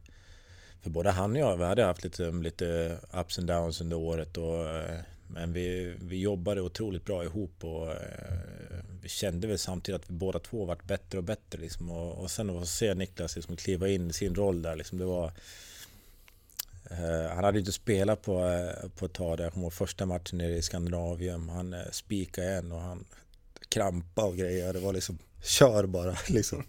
för 0.83 0.91
både 0.91 1.11
han 1.11 1.33
och 1.33 1.39
jag, 1.39 1.57
vi 1.57 1.65
hade 1.65 1.85
haft 1.85 2.05
lite, 2.05 2.31
lite 2.31 2.99
ups 3.13 3.39
and 3.39 3.49
downs 3.49 3.81
under 3.81 3.97
året. 3.97 4.37
Och, 4.37 4.69
eh, 4.69 5.01
men 5.27 5.53
vi, 5.53 5.97
vi 6.01 6.21
jobbade 6.21 6.61
otroligt 6.61 7.05
bra 7.05 7.25
ihop 7.25 7.65
och 7.65 7.91
eh, 7.91 8.54
vi 9.05 9.11
kände 9.11 9.47
väl 9.47 9.59
samtidigt 9.59 10.01
att 10.01 10.11
vi 10.11 10.15
båda 10.15 10.39
två 10.39 10.65
varit 10.65 10.85
bättre 10.85 11.19
och 11.19 11.25
bättre. 11.25 11.59
Liksom. 11.59 11.91
Och, 11.91 12.23
och 12.23 12.31
sen 12.31 12.51
att 12.51 12.69
se 12.69 12.95
Niklas 12.95 13.37
liksom 13.37 13.57
kliva 13.57 13.89
in 13.89 14.11
i 14.11 14.13
sin 14.13 14.35
roll 14.35 14.63
där, 14.63 14.77
liksom, 14.77 14.99
det 14.99 15.05
var... 15.05 15.33
Eh, 16.91 17.35
han 17.35 17.45
hade 17.45 17.59
inte 17.59 17.73
spelat 17.73 18.23
på, 18.23 18.47
eh, 18.47 18.89
på 18.89 19.07
ett 19.07 19.13
tag 19.13 19.39
där. 19.39 19.45
Jag 19.45 19.53
kommer 19.53 19.71
första 19.71 20.07
matchen 20.07 20.39
nere 20.39 20.57
i 20.57 20.63
Skandinavien. 20.63 21.49
Han 21.49 21.75
eh, 21.75 21.91
spikade 21.93 22.49
en 22.49 22.73
och 22.73 22.81
han 22.81 23.05
krampade 23.69 24.29
och 24.29 24.37
grejer. 24.37 24.73
Det 24.73 24.81
var 24.81 24.93
liksom, 24.93 25.19
kör 25.43 25.87
bara 25.87 26.17
liksom. 26.29 26.65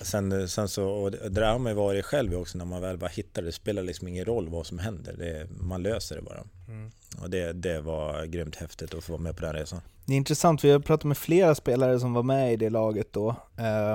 Sen, 0.00 0.32
eh, 0.32 0.46
sen 0.46 0.68
så, 0.68 0.88
och 0.88 1.10
det 1.10 1.46
har 1.46 1.58
man 1.58 1.72
ju 1.72 1.76
varit 1.76 2.04
själv 2.04 2.34
också 2.34 2.58
när 2.58 2.64
man 2.64 2.82
väl 2.82 2.98
bara 2.98 3.10
hittar 3.10 3.42
det. 3.42 3.48
Det 3.48 3.52
spelar 3.52 3.82
liksom 3.82 4.08
ingen 4.08 4.24
roll 4.24 4.48
vad 4.48 4.66
som 4.66 4.78
händer. 4.78 5.12
Det, 5.18 5.46
man 5.50 5.82
löser 5.82 6.16
det 6.16 6.22
bara. 6.22 6.44
Mm. 6.68 6.90
Och 7.22 7.30
det, 7.30 7.52
det 7.52 7.80
var 7.80 8.24
grymt 8.24 8.56
häftigt 8.56 8.94
att 8.94 9.04
få 9.04 9.12
vara 9.12 9.22
med 9.22 9.36
på 9.36 9.42
den 9.42 9.54
resan. 9.54 9.80
Det 10.04 10.12
är 10.12 10.16
intressant, 10.16 10.64
vi 10.64 10.70
har 10.70 10.78
pratat 10.78 11.04
med 11.04 11.18
flera 11.18 11.54
spelare 11.54 12.00
som 12.00 12.12
var 12.12 12.22
med 12.22 12.52
i 12.52 12.56
det 12.56 12.70
laget 12.70 13.12
då. 13.12 13.36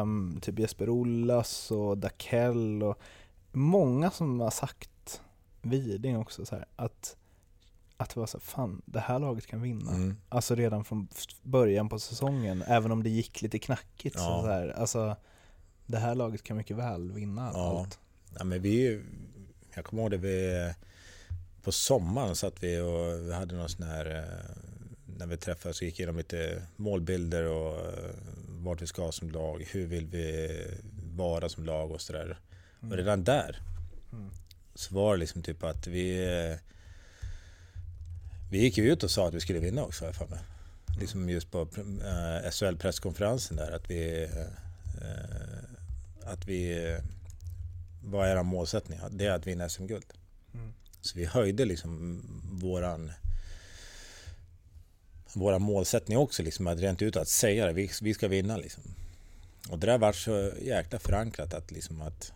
Um, 0.02 0.40
typ 0.42 0.60
Jesper 0.60 0.90
Ollas 0.90 1.72
och 1.72 1.98
Dakell 1.98 2.84
och 2.84 3.00
många 3.52 4.12
som 4.12 4.40
har 4.40 4.52
sagt, 4.52 5.22
Widing 5.62 6.18
också, 6.18 6.46
så 6.46 6.56
här, 6.56 6.66
att 6.76 7.16
att 7.98 8.10
det 8.10 8.20
var 8.20 8.28
så 8.28 8.40
fan 8.40 8.82
det 8.86 9.00
här 9.00 9.20
laget 9.20 9.48
kan 9.48 9.62
vinna. 9.62 9.92
Mm. 9.92 10.18
Alltså 10.30 10.56
redan 10.56 10.84
från 10.86 11.08
början 11.44 11.90
på 11.90 12.00
säsongen, 12.00 12.64
även 12.68 12.92
om 12.92 13.04
det 13.04 13.10
gick 13.10 13.42
lite 13.42 13.60
knackigt. 13.60 14.16
Ja. 14.16 14.22
Så, 14.22 14.42
så 14.42 14.48
här, 14.48 14.70
alltså, 14.70 15.16
det 15.86 15.98
här 15.98 16.16
laget 16.16 16.44
kan 16.44 16.58
mycket 16.58 16.78
väl 16.78 17.12
vinna 17.12 17.52
ja. 17.54 17.80
allt. 17.80 18.00
Ja, 18.38 18.44
men 18.44 18.62
vi, 18.62 19.02
jag 19.74 19.86
kommer 19.86 20.04
ihåg 20.04 20.12
det, 20.12 20.18
vi, 20.18 20.74
på 21.64 21.72
sommaren 21.72 22.36
satt 22.36 22.64
vi 22.64 22.80
och 22.80 23.28
vi 23.28 23.34
hade 23.34 23.56
någon 23.56 23.70
sån 23.70 23.88
här, 23.88 24.06
eh, 24.16 24.56
när 25.18 25.26
vi 25.26 25.38
träffades 25.38 25.82
och 25.82 25.84
gick 25.84 26.00
igenom 26.00 26.18
lite 26.18 26.64
målbilder 26.76 27.44
och 27.44 27.78
eh, 27.78 28.10
vart 28.48 28.82
vi 28.82 28.88
ska 28.88 29.12
som 29.12 29.32
lag, 29.32 29.68
hur 29.72 29.86
vill 29.86 30.06
vi 30.06 30.62
vara 31.16 31.50
som 31.50 31.64
lag 31.64 31.92
och 31.92 32.02
sådär. 32.02 32.40
Mm. 32.82 32.92
Och 32.92 32.98
redan 32.98 33.24
där 33.24 33.62
mm. 34.12 34.30
så 34.76 34.96
var 34.96 35.14
det 35.14 35.20
liksom 35.20 35.44
typ 35.44 35.64
att 35.64 35.88
vi 35.88 36.24
eh, 36.24 36.58
vi 38.52 38.60
gick 38.60 38.78
ju 38.78 38.92
ut 38.92 39.04
och 39.04 39.12
sa 39.12 39.28
att 39.28 39.34
vi 39.34 39.40
skulle 39.40 39.60
vinna 39.60 39.84
också, 39.84 40.14
för 40.14 40.28
mig. 40.28 40.40
Liksom 41.00 41.30
just 41.30 41.52
på 41.52 41.68
SHL-presskonferensen 42.52 43.58
där, 43.58 43.72
att 43.72 43.90
vi 43.90 44.30
att 46.24 46.48
vi, 46.48 46.98
vad 48.04 48.28
är 48.28 48.44
målsättning? 48.44 49.00
Det 49.12 49.26
är 49.26 49.32
att 49.32 49.48
vinna 49.48 49.70
SM-guld. 49.70 50.06
Så 51.02 51.18
vi 51.18 51.26
höjde 51.26 51.66
liksom 51.66 52.22
våran 52.52 53.12
våra 55.34 55.60
målsättning 55.60 56.18
också, 56.18 56.44
liksom, 56.44 56.68
att 56.68 56.80
rent 56.80 57.02
ut 57.02 57.16
att 57.16 57.28
säga 57.28 57.66
det, 57.66 57.74
vi, 57.74 57.90
vi 58.02 58.14
ska 58.14 58.28
vinna 58.28 58.58
liksom. 58.58 58.84
Och 59.70 59.80
det 59.80 59.88
där 59.88 59.98
var 59.98 60.14
så 60.14 60.52
jäkla 60.62 61.00
förankrat 61.00 61.54
att 61.54 61.72
liksom 61.72 62.02
att 62.02 62.32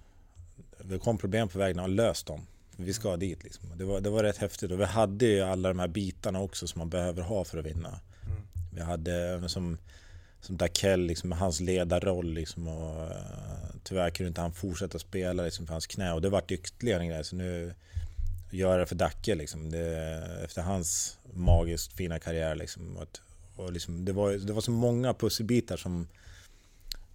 det 0.84 1.00
kom 1.00 1.18
problem 1.18 1.48
på 1.48 1.60
vägen 1.60 1.80
och 1.80 1.90
löst 1.90 2.26
dem. 2.26 2.48
Vi 2.78 2.94
ska 2.94 3.18
dit 3.18 3.44
liksom. 3.44 3.70
Det 3.76 3.86
var, 3.86 4.02
det 4.02 4.10
var 4.10 4.24
rätt 4.24 4.38
häftigt 4.38 4.72
och 4.72 4.80
vi 4.80 4.86
hade 4.86 5.26
ju 5.26 5.42
alla 5.42 5.70
de 5.70 5.80
här 5.80 5.88
bitarna 5.88 6.40
också 6.40 6.68
som 6.68 6.80
man 6.80 6.90
behöver 6.90 7.22
ha 7.22 7.44
för 7.44 7.58
att 7.58 7.66
vinna. 7.66 8.00
Mm. 8.26 8.42
Vi 8.74 8.82
hade 8.82 9.50
som 9.50 9.78
som 10.44 10.58
Dakell, 10.58 11.06
liksom, 11.06 11.32
hans 11.32 11.60
ledarroll. 11.60 12.34
Liksom, 12.34 12.68
och, 12.68 13.08
uh, 13.08 13.18
tyvärr 13.84 14.10
kunde 14.10 14.28
inte 14.28 14.42
han 14.42 14.54
fortsätta 14.54 15.00
spela 15.00 15.44
liksom, 15.44 15.68
för 15.68 15.74
hans 15.74 15.88
knä 15.88 16.14
och 16.14 16.22
det 16.22 16.30
vart 16.30 16.52
ytterligare 16.52 17.02
en 17.02 17.10
grej. 17.10 17.24
Så 17.24 17.36
nu 17.36 17.74
gör 18.54 18.80
det 18.80 18.86
för 18.86 18.96
Dacke 18.96 19.36
liksom. 19.36 19.70
Det, 19.72 20.42
efter 20.44 20.62
hans 20.62 21.18
magiskt 21.34 21.94
fina 21.94 22.20
karriär. 22.20 22.56
Liksom, 22.56 22.98
och, 22.98 23.20
och 23.56 23.72
liksom, 23.72 24.06
det, 24.06 24.14
var, 24.14 24.32
det 24.32 24.54
var 24.54 24.62
så 24.62 24.72
många 24.72 25.14
pusselbitar 25.14 25.78
som, 25.78 26.08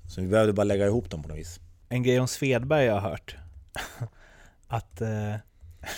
som 0.08 0.24
vi 0.24 0.30
behövde 0.30 0.52
bara 0.52 0.64
lägga 0.64 0.86
ihop 0.86 1.10
dem 1.10 1.22
på 1.22 1.28
något 1.28 1.38
vis. 1.38 1.60
En 1.88 2.02
grej 2.02 2.20
om 2.20 2.28
Svedberg 2.28 2.84
jag 2.84 3.00
har 3.00 3.10
hört. 3.10 3.36
att 4.68 5.00
eh, 5.00 5.08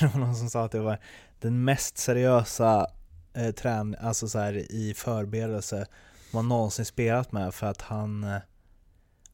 det 0.00 0.06
var 0.14 0.20
någon 0.20 0.36
som 0.36 0.50
sa 0.50 0.64
att 0.64 0.72
det 0.72 0.80
var 0.80 0.98
den 1.40 1.64
mest 1.64 1.98
seriösa 1.98 2.86
eh, 3.34 3.50
trän, 3.50 3.96
alltså 4.00 4.28
så 4.28 4.38
här, 4.38 4.72
i 4.72 4.94
förberedelse 4.94 5.86
man 6.32 6.48
någonsin 6.48 6.84
spelat 6.84 7.32
med 7.32 7.54
för 7.54 7.66
att 7.66 7.82
han 7.82 8.24
eh, 8.24 8.38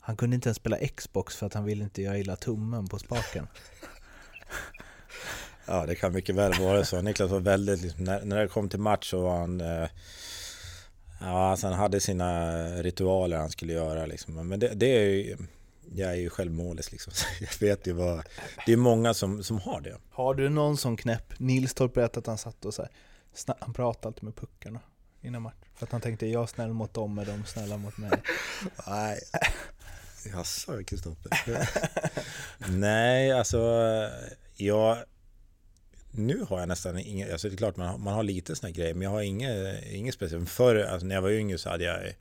han 0.07 0.17
kunde 0.17 0.35
inte 0.35 0.49
ens 0.49 0.57
spela 0.57 0.79
Xbox 0.97 1.37
för 1.37 1.47
att 1.47 1.55
han 1.55 1.65
ville 1.65 1.85
inte 1.85 2.03
göra 2.03 2.19
illa 2.19 2.37
tummen 2.37 2.87
på 2.87 2.99
spaken. 2.99 3.49
ja, 5.67 5.87
det 5.87 5.95
kan 5.95 6.13
mycket 6.13 6.35
väl 6.35 6.53
vara 6.61 6.85
så. 6.85 7.01
Niklas 7.03 7.31
var 7.31 7.41
väldigt, 7.41 7.83
liksom, 7.83 8.05
när, 8.05 8.25
när 8.25 8.37
det 8.37 8.49
kom 8.49 8.69
till 8.69 8.81
match 8.81 9.11
så 9.11 9.21
var 9.21 9.39
han 9.39 9.61
eh, 9.61 9.89
Ja, 11.21 11.51
alltså 11.51 11.67
han 11.67 11.77
hade 11.77 12.01
sina 12.01 12.53
ritualer 12.83 13.37
han 13.37 13.51
skulle 13.51 13.73
göra 13.73 14.07
liksom. 14.07 14.49
Men 14.49 14.61
det, 14.61 14.69
det 14.69 14.87
är 14.87 15.09
ju, 15.11 15.37
jag 15.95 16.11
är 16.11 16.15
ju 16.15 16.31
självmålis 16.31 16.93
liksom. 16.93 17.13
Jag 17.41 17.69
vet 17.69 17.87
ju 17.87 17.93
vad, 17.93 18.23
det 18.67 18.73
är 18.73 18.77
många 18.77 19.15
som, 19.15 19.43
som 19.43 19.61
har 19.61 19.81
det. 19.81 19.97
Har 20.11 20.35
du 20.35 20.49
någon 20.49 20.77
sån 20.77 20.97
knäpp? 20.97 21.39
Nils 21.39 21.75
Torp 21.75 21.95
berättade 21.95 22.19
att 22.19 22.27
han 22.27 22.39
satt 22.39 22.65
och 22.65 22.75
så 22.75 22.83
här, 22.83 22.91
han 23.61 23.73
pratade 23.73 24.07
alltid 24.07 24.23
med 24.23 24.37
puckarna 24.37 24.81
innan 25.23 25.43
match? 25.43 25.55
För 25.75 25.87
att 25.87 25.93
han 25.93 26.01
tänkte 26.01 26.27
jag 26.27 26.43
är 26.43 26.47
snäll 26.47 26.73
mot 26.73 26.95
dem, 26.95 27.19
är 27.19 27.25
de 27.25 27.45
snälla 27.45 27.77
mot 27.77 27.99
mig? 27.99 28.11
Nej. 28.87 29.19
Jaså, 30.33 30.85
Kristoffer? 30.85 31.69
Nej, 32.69 33.33
alltså 33.33 33.61
jag... 34.55 34.99
Nu 36.17 36.47
har 36.49 36.59
jag 36.61 36.69
nästan 36.69 36.99
inget, 36.99 37.33
alltså 37.33 37.49
det 37.49 37.55
är 37.55 37.57
klart 37.57 37.77
man 37.77 37.89
har, 37.89 37.99
man 37.99 38.15
har 38.15 38.23
lite 38.23 38.57
sådana 38.57 38.73
grejer, 38.73 38.95
men 38.95 39.03
jag 39.03 39.11
har 39.11 39.23
inget, 39.23 39.85
inget 39.87 40.15
speciellt. 40.15 40.49
Förr, 40.51 40.77
alltså 40.77 41.07
när 41.07 41.15
jag 41.15 41.23
var 41.23 41.31
yngre 41.31 41.59
så 41.59 41.69
hade 41.69 41.85
jag 41.85 42.13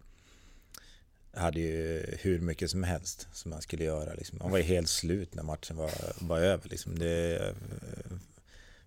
hade 1.35 1.59
ju 1.59 2.05
hur 2.19 2.39
mycket 2.39 2.71
som 2.71 2.83
helst 2.83 3.27
som 3.33 3.51
man 3.51 3.61
skulle 3.61 3.83
göra. 3.83 4.13
Liksom. 4.13 4.37
Man 4.41 4.51
var 4.51 4.57
ju 4.57 4.63
helt 4.63 4.89
slut 4.89 5.35
när 5.35 5.43
matchen 5.43 5.77
var, 5.77 5.91
var 6.19 6.39
över. 6.39 6.69
Liksom. 6.69 6.99
Det, 6.99 7.53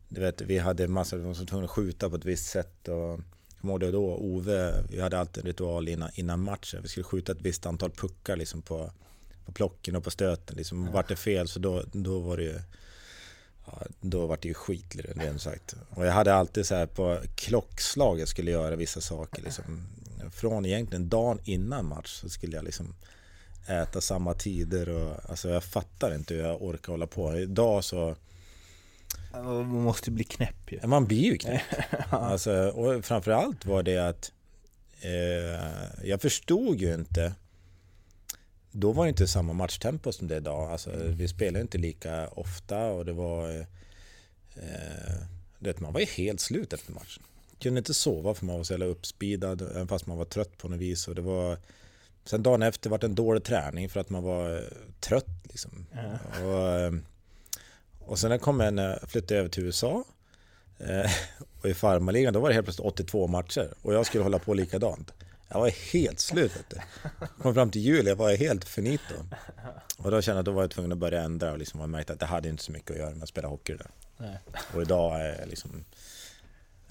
du 0.09 0.21
vet, 0.21 0.41
vi 0.41 0.59
hade 0.59 0.89
massor, 0.89 1.17
vi 1.17 1.25
var 1.25 1.47
tvungna 1.47 1.65
att 1.65 1.71
skjuta 1.71 2.11
på 2.11 2.17
ett 2.17 2.25
visst 2.25 2.51
sätt. 2.51 2.89
Och, 2.89 2.95
jag 2.95 3.61
kommer 3.61 3.85
ihåg 3.85 3.93
då, 3.93 4.17
Ove, 4.17 4.85
vi 4.91 5.01
hade 5.01 5.19
alltid 5.19 5.45
en 5.45 5.47
ritual 5.47 5.89
innan, 5.89 6.11
innan 6.15 6.41
matchen. 6.41 6.83
Vi 6.83 6.89
skulle 6.89 7.05
skjuta 7.05 7.33
ett 7.33 7.41
visst 7.41 7.67
antal 7.67 7.91
puckar 7.91 8.37
liksom, 8.37 8.63
på, 8.63 8.91
på 9.45 9.53
plocken 9.53 9.97
och 9.97 10.05
på 10.05 10.11
stöten. 10.11 10.57
Liksom. 10.57 10.85
Ja. 10.85 10.93
Vart 10.93 11.09
det 11.09 11.17
fel 11.17 11.49
så 11.49 11.59
då, 11.59 11.85
då 11.93 12.19
var 12.19 12.37
det 12.37 12.43
ju 12.43 12.61
ja, 13.73 13.87
då 14.01 14.27
var 14.27 14.39
det 14.43 14.49
ju 14.49 14.55
skit 14.55 14.97
rent 14.97 15.43
sagt. 15.43 15.75
Och 15.91 16.07
jag 16.07 16.13
hade 16.13 16.35
alltid 16.35 16.67
så 16.67 16.75
här 16.75 16.87
på 16.87 17.19
klockslaget 17.35 18.29
skulle 18.29 18.51
göra 18.51 18.77
vissa 18.77 19.01
saker. 19.01 19.43
Liksom 19.43 19.89
från 20.31 20.67
egentligen 20.67 21.09
dagen 21.09 21.41
innan 21.45 21.87
match 21.87 22.21
så 22.21 22.29
skulle 22.29 22.57
jag 22.57 22.65
liksom 22.65 22.95
äta 23.67 24.01
samma 24.01 24.35
tider 24.35 24.89
och 24.89 25.31
alltså 25.31 25.49
jag 25.49 25.65
fattar 25.65 26.15
inte 26.15 26.35
hur 26.35 26.43
jag 26.43 26.63
orkar 26.63 26.93
hålla 26.93 27.07
på. 27.07 27.39
Idag 27.39 27.85
så... 27.85 28.17
Man 29.33 29.67
måste 29.67 30.11
bli 30.11 30.25
knäpp 30.25 30.73
ju. 30.73 30.87
Man 30.87 31.07
blir 31.07 31.25
ju 31.25 31.39
knäpp. 31.39 31.63
alltså, 32.11 32.53
och 32.53 33.05
framförallt 33.05 33.67
var 33.67 33.83
det 33.83 33.99
att 33.99 34.33
eh, 35.01 36.09
jag 36.09 36.21
förstod 36.23 36.81
ju 36.81 36.95
inte 36.95 37.35
då 38.81 38.93
var 38.93 39.05
det 39.05 39.09
inte 39.09 39.27
samma 39.27 39.53
matchtempo 39.53 40.13
som 40.13 40.29
det 40.29 40.35
är 40.35 40.41
idag. 40.41 40.71
Alltså, 40.71 40.91
vi 41.05 41.29
spelade 41.29 41.61
inte 41.61 41.79
lika 41.79 42.29
ofta 42.29 42.85
och 42.85 43.05
det 43.05 43.13
var... 43.13 43.51
Eh, 44.55 45.19
det, 45.59 45.81
man 45.81 45.93
var 45.93 46.01
ju 46.01 46.07
helt 46.07 46.41
slut 46.41 46.73
efter 46.73 46.93
matchen 46.93 47.23
kunde 47.61 47.79
inte 47.79 47.95
sova 47.95 48.35
för 48.35 48.47
man 48.47 48.57
var 48.57 48.65
så 48.65 48.73
jävla 48.73 48.87
uppspeedad, 48.87 49.63
även 49.63 49.89
fast 49.89 50.07
man 50.07 50.19
var 50.19 50.25
trött 50.25 50.59
på 50.59 50.69
något 50.69 50.79
vis. 50.79 51.09
Och 51.09 51.15
det 51.15 51.23
var, 51.23 51.59
sen 52.25 52.43
dagen 52.43 52.63
efter 52.63 52.91
var 52.91 52.99
det 52.99 53.07
en 53.07 53.15
dålig 53.15 53.45
träning 53.45 53.89
för 53.89 54.01
att 54.01 54.11
man 54.11 54.23
var 54.23 54.57
eh, 54.57 54.63
trött. 55.01 55.27
Liksom. 55.43 55.87
Ja. 55.93 56.45
Och, 56.45 56.69
eh, 56.69 56.93
och 58.01 58.19
sen 58.19 58.29
när 58.29 58.35
jag 58.35 58.43
kom 58.43 58.61
en, 58.61 58.79
eh, 58.79 58.95
flyttade 59.07 59.41
över 59.41 59.49
till 59.49 59.65
USA 59.65 60.05
och 61.63 61.69
i 61.69 61.75
farmarligan 61.75 62.33
då 62.33 62.41
var 62.41 62.49
det 62.49 62.55
helt 62.55 62.67
plötsligt 62.67 62.87
82 62.87 63.27
matcher 63.27 63.75
och 63.83 63.95
jag 63.95 64.07
skulle 64.07 64.25
hålla 64.25 64.39
på 64.39 64.55
likadant. 64.55 65.13
Jag 65.49 65.61
var 65.61 65.93
helt 65.93 66.21
slut 66.21 66.57
vet 66.57 66.71
du. 66.71 66.81
Kom 67.43 67.55
fram 67.55 67.71
till 67.71 67.83
jul, 67.83 68.07
jag 68.07 68.17
var 68.17 68.37
helt 68.37 68.65
finito. 68.65 69.15
Och 69.99 70.11
då 70.11 70.23
kände 70.23 70.37
jag 70.37 70.43
att 70.43 70.47
då 70.47 70.53
var 70.53 70.63
jag 70.63 70.71
tvungen 70.71 70.93
att 70.93 70.99
börja 70.99 71.23
ändra 71.23 71.53
och 71.53 71.59
liksom, 71.59 71.81
jag 71.81 71.89
märkte 71.89 72.13
att 72.13 72.21
det 72.21 72.27
hade 72.27 72.49
inte 72.49 72.63
så 72.63 72.73
mycket 72.73 72.91
att 72.91 72.97
göra 72.97 73.11
med 73.11 73.23
att 73.23 73.29
spela 73.29 73.49
hockey 73.49 73.77
där. 73.77 73.91
Nej. 74.17 74.39
Och 74.75 74.83
idag 74.83 75.21
är 75.21 75.39
jag 75.39 75.49
liksom, 75.49 75.85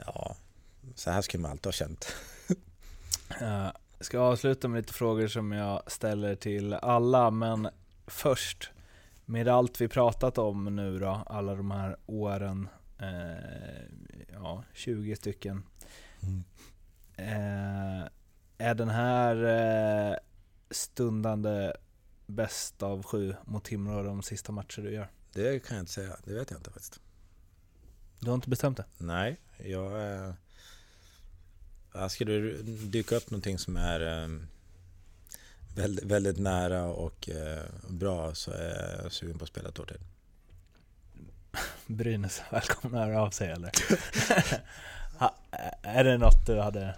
ja, 0.05 0.35
så 0.95 1.11
här 1.11 1.21
skulle 1.21 1.41
man 1.41 1.51
alltid 1.51 1.65
ha 1.65 1.71
känt. 1.71 2.15
Jag 3.39 4.05
ska 4.05 4.19
avsluta 4.19 4.67
med 4.67 4.77
lite 4.77 4.93
frågor 4.93 5.27
som 5.27 5.51
jag 5.51 5.91
ställer 5.91 6.35
till 6.35 6.73
alla, 6.73 7.31
men 7.31 7.69
först 8.07 8.69
med 9.25 9.47
allt 9.47 9.81
vi 9.81 9.87
pratat 9.87 10.37
om 10.37 10.75
nu 10.75 10.99
då, 10.99 11.23
alla 11.25 11.55
de 11.55 11.71
här 11.71 11.97
åren, 12.05 12.69
eh, 12.99 13.83
ja 14.33 14.63
20 14.73 15.15
stycken. 15.15 15.63
Mm. 16.21 16.43
Eh, 17.17 18.07
är 18.57 18.75
den 18.75 18.89
här 18.89 19.35
eh, 20.11 20.17
stundande 20.71 21.73
bäst 22.25 22.83
av 22.83 23.03
sju 23.03 23.35
mot 23.45 23.63
Timrå 23.63 24.03
de 24.03 24.23
sista 24.23 24.51
matcher 24.51 24.81
du 24.81 24.91
gör? 24.91 25.07
Det 25.33 25.59
kan 25.65 25.77
jag 25.77 25.81
inte 25.81 25.91
säga, 25.91 26.17
det 26.23 26.33
vet 26.33 26.51
jag 26.51 26.59
inte 26.59 26.71
faktiskt. 26.71 26.99
Du 28.19 28.27
har 28.27 28.35
inte 28.35 28.49
bestämt 28.49 28.77
det? 28.77 28.85
Nej, 28.97 29.37
jag... 29.57 30.13
Eh 30.13 30.33
Skulle 32.09 32.33
det 32.33 32.61
dyka 32.87 33.15
upp 33.15 33.31
någonting 33.31 33.57
som 33.57 33.77
är 33.77 33.99
ehm, 33.99 34.47
väldigt, 35.75 36.05
väldigt 36.05 36.39
nära 36.39 36.83
och 36.83 37.29
eh, 37.29 37.63
bra 37.89 38.35
så 38.35 38.51
är 38.51 39.01
jag 39.03 39.11
sugen 39.11 39.37
på 39.37 39.43
att 39.43 39.49
spela 39.49 39.69
ett 39.69 39.79
år 39.79 39.85
till. 39.85 40.01
Brynäs 41.87 42.41
välkomna 42.51 43.01
att 43.01 43.07
höra 43.07 43.21
av 43.21 43.29
sig 43.29 43.51
eller? 43.51 43.71
är 45.81 46.03
det 46.03 46.17
något 46.17 46.45
du 46.45 46.59
hade? 46.59 46.95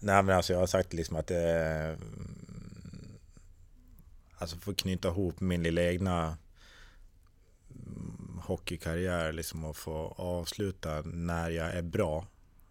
Nej 0.00 0.22
men 0.22 0.36
alltså 0.36 0.52
jag 0.52 0.60
har 0.60 0.66
sagt 0.66 0.92
liksom 0.92 1.16
att 1.16 1.26
det 1.26 1.40
är... 1.40 1.98
Alltså 4.38 4.56
för 4.56 4.72
att 4.72 4.78
knyta 4.78 5.08
ihop 5.08 5.40
min 5.40 5.62
lilla 5.62 5.82
egna 5.82 6.36
hockeykarriär 8.42 9.32
liksom 9.32 9.64
och 9.64 9.76
få 9.76 10.14
avsluta 10.16 11.02
när 11.02 11.50
jag 11.50 11.74
är 11.74 11.82
bra. 11.82 12.26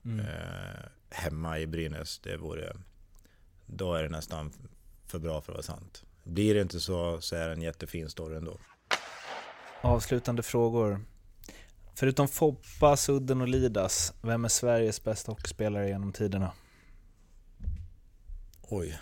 Mm. 0.05 0.19
Eh, 0.19 0.85
hemma 1.09 1.59
i 1.59 1.67
Brynäs, 1.67 2.19
det 2.19 2.37
vore... 2.37 2.75
Då 3.65 3.93
är 3.93 4.03
det 4.03 4.09
nästan 4.09 4.51
för 5.07 5.19
bra 5.19 5.41
för 5.41 5.51
att 5.51 5.55
vara 5.55 5.77
sant. 5.77 6.03
Blir 6.23 6.55
det 6.55 6.61
inte 6.61 6.79
så, 6.79 7.21
så 7.21 7.35
är 7.35 7.47
det 7.47 7.53
en 7.53 7.61
jättefin 7.61 8.09
story 8.09 8.35
ändå. 8.35 8.57
Avslutande 9.81 10.43
frågor. 10.43 11.01
Förutom 11.95 12.27
Foppa, 12.27 12.97
Sudden 12.97 13.41
och 13.41 13.47
Lidas, 13.47 14.13
vem 14.21 14.45
är 14.45 14.49
Sveriges 14.49 15.03
bästa 15.03 15.31
hockeyspelare 15.31 15.87
genom 15.87 16.11
tiderna? 16.11 16.51
Oj. 18.71 18.99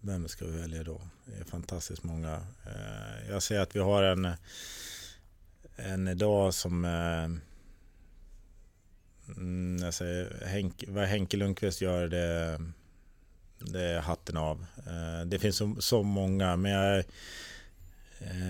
Vem 0.00 0.28
ska 0.28 0.44
vi 0.44 0.60
välja 0.60 0.82
då? 0.82 1.00
Det 1.24 1.40
är 1.40 1.44
fantastiskt 1.44 2.02
många. 2.02 2.34
Eh, 2.66 3.30
jag 3.30 3.42
säger 3.42 3.60
att 3.60 3.76
vi 3.76 3.80
har 3.80 4.02
en, 4.02 4.28
en 5.76 6.08
idag 6.08 6.54
som 6.54 6.84
eh, 6.84 7.24
mm, 9.36 9.78
jag 9.84 9.94
säger, 9.94 10.46
Henk, 10.46 10.84
vad 10.88 11.04
Henke 11.04 11.36
Lundqvist 11.36 11.80
gör, 11.80 12.08
det, 12.08 12.60
det 13.58 13.82
är 13.82 14.00
hatten 14.00 14.36
av. 14.36 14.66
Eh, 14.86 15.26
det 15.26 15.38
finns 15.38 15.56
så, 15.56 15.76
så 15.78 16.02
många, 16.02 16.56
men 16.56 16.72
jag, 16.72 17.04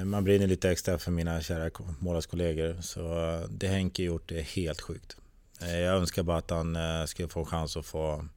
man 0.05 0.25
brinner 0.25 0.47
lite 0.47 0.71
extra 0.71 0.99
för 0.99 1.11
mina 1.11 1.41
kära 1.41 1.71
målarskollegor. 1.99 2.81
Så 2.81 3.03
det 3.51 3.69
Henke 3.69 4.03
gjort 4.03 4.33
är 4.33 4.43
helt 4.43 4.81
sjukt. 4.81 5.17
Jag 5.61 5.97
önskar 5.97 6.23
bara 6.23 6.39
att 6.39 6.51
han 6.51 6.77
skulle 7.09 7.29
få 7.29 7.41
en 7.41 7.47
chans 7.47 7.77
att 7.77 7.87
få, 7.87 8.29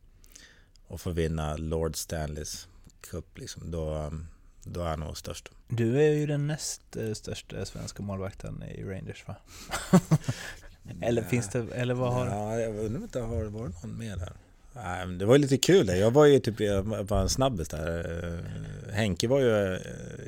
att 0.90 1.02
få 1.02 1.10
vinna 1.10 1.58
Lord 1.58 1.96
Stanleys 1.96 2.68
Cup. 3.02 3.38
Liksom. 3.38 3.72
Då, 3.72 4.14
då 4.64 4.82
är 4.82 4.90
han 4.90 5.00
nog 5.00 5.18
störst. 5.18 5.50
Du 5.68 6.02
är 6.02 6.12
ju 6.12 6.26
den 6.26 6.48
näst 6.48 6.98
största 7.14 7.66
svenska 7.66 8.04
målvakten 8.04 8.64
i 8.64 8.84
Rangers 8.84 9.28
va? 9.28 9.36
Eller 11.02 11.22
finns 11.22 11.50
det, 11.50 11.68
eller 11.74 11.94
vad 11.94 12.14
har 12.14 12.26
Ja, 12.28 12.60
jag 12.60 12.76
undrar 12.76 13.02
om 13.02 13.10
det 13.12 13.20
har 13.20 13.46
varit 13.46 13.84
någon 13.84 13.98
mer 13.98 14.18
där. 14.18 14.34
Nej, 14.74 15.08
det 15.08 15.26
var 15.26 15.38
lite 15.38 15.58
kul 15.58 15.88
Jag 15.88 16.12
var 16.12 16.26
ju 16.26 16.40
typ, 16.40 16.60
jag 16.60 16.84
var 16.84 17.22
en 17.22 17.30
snabbis 17.30 17.68
där. 17.68 18.24
Eh, 18.24 18.94
Henke 18.94 19.28
var 19.28 19.40
ju, 19.40 19.80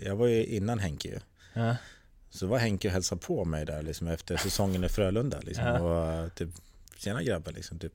jag 0.03 0.15
var 0.15 0.27
ju 0.27 0.45
innan 0.45 0.79
Henke 0.79 1.07
ju. 1.07 1.19
Ja. 1.53 1.75
Så 2.29 2.47
var 2.47 2.57
Henke 2.57 2.87
och 2.87 2.91
hälsade 2.91 3.21
på 3.21 3.45
mig 3.45 3.65
där 3.65 3.81
liksom 3.81 4.07
efter 4.07 4.37
säsongen 4.37 4.83
i 4.83 4.89
Frölunda 4.89 5.39
liksom. 5.41 5.65
Ja. 5.65 5.79
Och 5.79 6.35
typ, 6.35 6.49
tjena 6.97 7.23
grabbar 7.23 7.51
liksom 7.51 7.79
typ. 7.79 7.93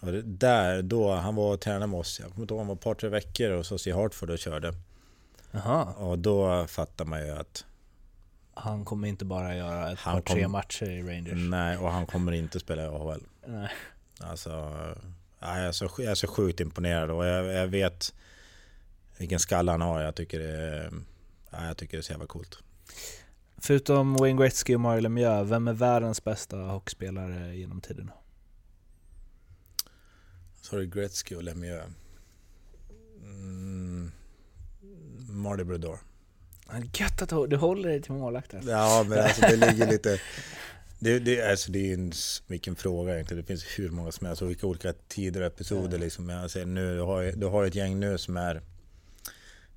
Och 0.00 0.12
där, 0.12 0.82
då, 0.82 1.14
han 1.14 1.34
var 1.34 1.52
och 1.52 1.60
tränade 1.60 1.86
med 1.86 2.00
oss. 2.00 2.20
Jag 2.20 2.30
kommer 2.30 2.42
inte 2.42 2.54
ihåg, 2.54 2.60
han 2.60 2.66
var 2.66 2.74
ett 2.74 2.80
par 2.80 2.94
tre 2.94 3.08
veckor 3.08 3.50
och 3.50 3.66
så 3.66 3.88
i 3.88 3.92
Hartford 3.92 4.30
och 4.30 4.38
körde. 4.38 4.74
Aha. 5.54 5.94
Och 5.98 6.18
då 6.18 6.66
fattar 6.66 7.04
man 7.04 7.26
ju 7.26 7.30
att 7.30 7.64
han 8.54 8.84
kommer 8.84 9.08
inte 9.08 9.24
bara 9.24 9.56
göra 9.56 9.92
ett 9.92 9.98
han 9.98 10.14
par, 10.14 10.22
kom, 10.22 10.34
tre 10.36 10.48
matcher 10.48 10.90
i 10.90 11.02
Rangers. 11.02 11.50
Nej, 11.50 11.76
och 11.76 11.90
han 11.90 12.06
kommer 12.06 12.32
inte 12.32 12.60
spela 12.60 12.82
i 12.82 12.86
AHL. 12.86 13.22
Nej. 13.46 13.70
Alltså, 14.20 14.50
jag 15.40 15.58
är, 15.58 15.72
så, 15.72 15.90
jag 15.98 16.10
är 16.10 16.14
så 16.14 16.26
sjukt 16.26 16.60
imponerad 16.60 17.10
och 17.10 17.26
jag, 17.26 17.46
jag 17.46 17.66
vet 17.66 18.14
vilken 19.18 19.40
skalle 19.40 19.70
han 19.70 19.80
har. 19.80 20.00
Jag 20.00 20.14
tycker 20.14 20.38
det 20.38 20.50
är, 20.50 20.92
jag 21.50 21.76
tycker 21.76 21.96
det 21.96 22.00
är 22.00 22.02
så 22.02 22.12
jävla 22.12 22.26
coolt. 22.26 22.58
Förutom 23.58 24.16
Wayne 24.16 24.42
Gretzky 24.42 24.74
och 24.74 24.80
Mario 24.80 25.00
Lemieux, 25.00 25.50
vem 25.50 25.68
är 25.68 25.72
världens 25.72 26.24
bästa 26.24 26.56
hockeyspelare 26.56 27.56
genom 27.56 27.80
tiderna? 30.62 30.70
Sorry, 30.70 30.86
Gretzky 30.86 31.34
och 31.34 31.42
Lemieux. 31.42 31.84
Mm, 33.22 34.12
Marty 35.28 35.64
Brodeur. 35.64 35.98
Gött 36.92 37.22
att 37.22 37.50
du 37.50 37.56
håller 37.56 37.88
dig 37.88 38.02
till 38.02 38.12
målvakten. 38.12 38.68
Ja, 38.68 39.04
men 39.08 39.18
alltså 39.24 39.40
det 39.40 39.56
ligger 39.56 39.86
lite... 39.86 40.20
Det, 41.02 41.18
det, 41.18 41.50
alltså 41.50 41.72
det 41.72 41.90
är 41.90 41.94
en 41.94 42.12
vilken 42.46 42.76
fråga 42.76 43.14
egentligen. 43.14 43.42
Det 43.42 43.46
finns 43.46 43.64
hur 43.78 43.90
många 43.90 44.12
som 44.12 44.26
helst 44.26 44.42
och 44.42 44.50
vilka 44.50 44.66
olika 44.66 44.92
tider 45.08 45.40
och 45.40 45.46
episoder. 45.46 45.98
Ja. 45.98 46.04
Liksom. 46.04 46.28
Jag 46.28 46.50
säger 46.50 46.66
nu, 46.66 46.96
du 46.96 47.02
har, 47.02 47.32
du 47.36 47.46
har 47.46 47.64
ett 47.64 47.74
gäng 47.74 48.00
nu 48.00 48.18
som 48.18 48.36
är 48.36 48.62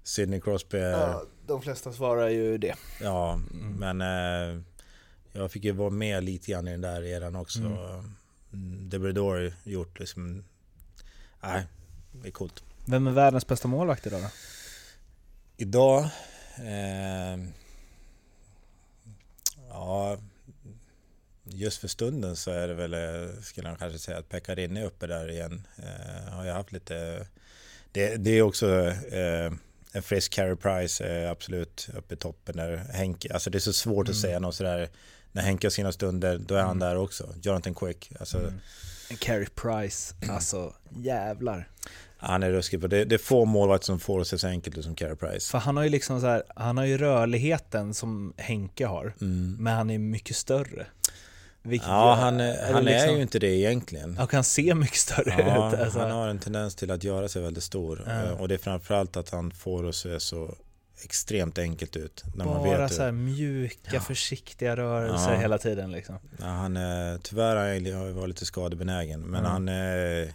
Sidney 0.03 0.41
Crosby. 0.41 0.77
Ja, 0.77 1.23
de 1.47 1.61
flesta 1.61 1.93
svarar 1.93 2.29
ju 2.29 2.57
det. 2.57 2.75
Ja, 3.01 3.33
mm. 3.33 3.73
men 3.73 4.01
eh, 4.01 4.61
jag 5.31 5.51
fick 5.51 5.63
ju 5.63 5.71
vara 5.71 5.89
med 5.89 6.23
lite 6.23 6.51
grann 6.51 6.67
i 6.67 6.71
den 6.71 6.81
där 6.81 7.03
eran 7.03 7.35
också. 7.35 7.59
Mm. 7.59 7.75
mm, 8.53 8.89
Debridor 8.89 9.53
gjort 9.63 9.99
liksom, 9.99 10.43
nej, 11.43 11.65
det 12.11 12.27
är 12.27 12.31
coolt. 12.31 12.63
Vem 12.85 13.07
är 13.07 13.11
världens 13.11 13.47
bästa 13.47 13.67
målvakt 13.67 14.07
idag 14.07 14.21
då? 14.21 14.29
Idag, 15.57 16.09
eh, 16.57 17.37
ja, 19.69 20.17
just 21.43 21.77
för 21.77 21.87
stunden 21.87 22.35
så 22.35 22.51
är 22.51 22.67
det 22.67 22.73
väl, 22.73 22.93
eh, 22.93 23.41
skulle 23.41 23.69
jag 23.69 23.79
kanske 23.79 23.99
säga 23.99 24.17
att 24.17 24.29
Pekarinne 24.29 24.81
är 24.81 24.85
uppe 24.85 25.07
där 25.07 25.31
igen. 25.31 25.67
Eh, 25.77 26.33
har 26.33 26.45
jag 26.45 26.53
haft 26.53 26.71
lite, 26.71 27.27
det, 27.91 28.15
det 28.15 28.31
är 28.31 28.41
också 28.41 28.87
eh, 29.11 29.53
en 29.91 30.03
frisk 30.03 30.33
Carey 30.33 30.55
Price 30.55 31.05
är 31.05 31.27
absolut 31.27 31.89
uppe 31.97 32.13
i 32.13 32.17
toppen 32.17 32.55
där. 32.55 32.77
Henke, 32.77 33.33
alltså 33.33 33.49
det 33.49 33.57
är 33.57 33.59
så 33.59 33.73
svårt 33.73 34.09
att 34.09 34.15
säga 34.15 34.39
något 34.39 34.55
sådär. 34.55 34.89
När 35.31 35.41
Henke 35.41 35.67
har 35.67 35.71
sina 35.71 35.91
stunder, 35.91 36.37
då 36.37 36.55
är 36.55 36.61
han 36.61 36.79
där 36.79 36.95
också. 36.95 37.35
Jonathan 37.41 37.75
Quick, 37.75 38.11
alltså 38.19 38.37
En 38.37 38.61
Carey 39.19 39.47
Price, 39.55 40.15
alltså 40.29 40.73
jävlar. 40.89 41.69
han 42.17 42.43
är 42.43 42.51
ruskig 42.51 42.81
på 42.81 42.87
det. 42.87 43.05
Det 43.05 43.15
är 43.15 43.19
få 43.19 43.45
målvakter 43.45 43.85
som 43.85 43.99
får 43.99 44.19
det 44.19 44.25
se 44.25 44.37
så 44.37 44.47
enkelt 44.47 44.77
ut 44.77 44.83
som 44.85 44.95
Carey 44.95 45.15
Price. 45.15 45.51
För 45.51 45.57
han 45.57 45.77
har 45.77 45.83
ju 45.83 45.89
liksom 45.89 46.21
så 46.21 46.27
här, 46.27 46.43
han 46.55 46.77
har 46.77 46.85
ju 46.85 46.97
rörligheten 46.97 47.93
som 47.93 48.33
Henke 48.37 48.85
har, 48.85 49.13
Mm. 49.21 49.55
men 49.59 49.73
han 49.75 49.89
är 49.89 49.97
mycket 49.99 50.35
större. 50.35 50.85
Vilket 51.65 51.87
Ja, 51.87 52.13
han, 52.15 52.39
är, 52.39 52.73
han 52.73 52.87
är 52.87 52.91
liksom- 52.93 53.15
ju 53.15 53.21
inte 53.21 53.39
det 53.39 53.47
egentligen. 53.47 54.17
Och 54.19 54.33
han 54.33 54.43
ser 54.43 54.73
mycket 54.73 54.97
större 54.97 55.35
Ja, 55.37 55.73
ut. 55.73 55.79
Alltså. 55.79 55.99
han 55.99 56.11
har 56.11 56.27
en 56.27 56.39
tendens 56.39 56.75
till 56.75 56.91
att 56.91 57.03
göra 57.03 57.27
sig 57.27 57.41
väldigt 57.41 57.63
stor. 57.63 58.03
Ja. 58.07 58.33
Och 58.33 58.47
det 58.47 58.53
är 58.53 58.57
framförallt 58.57 59.17
att 59.17 59.29
han 59.29 59.51
får 59.51 59.91
se 59.91 60.19
så 60.19 60.55
extremt 61.03 61.57
enkelt 61.57 61.95
ut. 61.95 62.23
När 62.35 62.45
man 62.45 62.63
Bara 62.63 62.77
vet 62.77 62.93
så 62.93 63.01
här 63.01 63.11
hur, 63.11 63.17
mjuka, 63.17 63.99
försiktiga 64.01 64.75
rörelser 64.75 65.31
Ja. 65.33 65.39
hela 65.39 65.57
tiden 65.57 65.91
liksom. 65.91 66.15
ja, 66.39 66.45
han 66.45 66.77
är, 66.77 67.17
Tyvärr 67.17 67.55
har 67.55 68.05
han 68.05 68.15
varit 68.15 68.27
lite 68.29 68.45
skadebenägen. 68.45 69.21
Men 69.21 69.39
Mm. 69.39 69.51
han 69.51 69.67
är, 69.69 70.33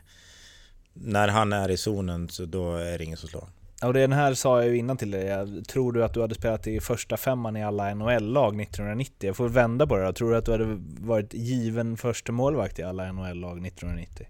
När 0.93 1.29
han 1.29 1.53
är 1.53 1.71
i 1.71 1.77
zonen 1.77 2.29
så 2.29 2.45
då 2.45 2.77
är 2.77 2.99
det 2.99 3.05
ingen 3.05 3.17
som 3.19 3.29
slår. 3.29 3.45
Och 3.83 3.95
den 3.95 4.13
här 4.13 4.35
sa 4.35 4.59
jag 4.63 4.69
ju 4.69 4.77
innan 4.79 4.97
till 4.97 5.11
dig, 5.11 5.27
jag 5.27 5.65
tror 5.69 5.93
du 5.93 6.05
att 6.05 6.15
du 6.15 6.21
hade 6.21 6.35
spelat 6.35 6.67
i 6.67 6.81
första 6.81 7.17
femman 7.17 7.57
i 7.57 7.65
alla 7.65 7.95
NHL-lag 7.95 8.61
1990? 8.61 9.27
Jag 9.27 9.37
får 9.37 9.49
vända 9.49 9.87
på 9.87 9.97
det 9.97 10.05
då. 10.05 10.13
Tror 10.13 10.31
du 10.31 10.37
att 10.37 10.45
du 10.45 10.53
hade 10.53 10.79
varit 11.01 11.35
given 11.35 11.97
första 11.97 12.33
målvakt 12.33 12.79
i 12.79 12.83
alla 12.83 13.13
NHL-lag 13.13 13.67
1990? 13.67 14.27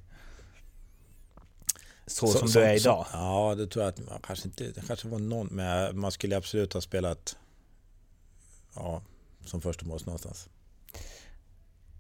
Så, 2.09 2.26
som 2.26 2.48
du 2.48 2.60
är 2.60 2.74
idag? 2.76 3.06
ja, 3.12 3.55
det 3.55 3.66
tror 3.66 3.85
jag 3.85 3.93
att 3.93 4.09
man 4.09 4.20
kanske 4.22 4.48
inte, 4.48 4.64
det 4.64 4.82
kanske 4.86 5.09
var 5.09 5.18
någon, 5.18 5.47
men 5.47 6.01
man 6.01 6.12
skulle 6.12 6.36
absolut 6.36 6.72
ha 6.72 6.80
spelat 6.80 7.36
ja, 8.74 9.02
som 9.44 9.60
första 9.60 9.86
mål 9.86 10.01
någonstans. 10.05 10.48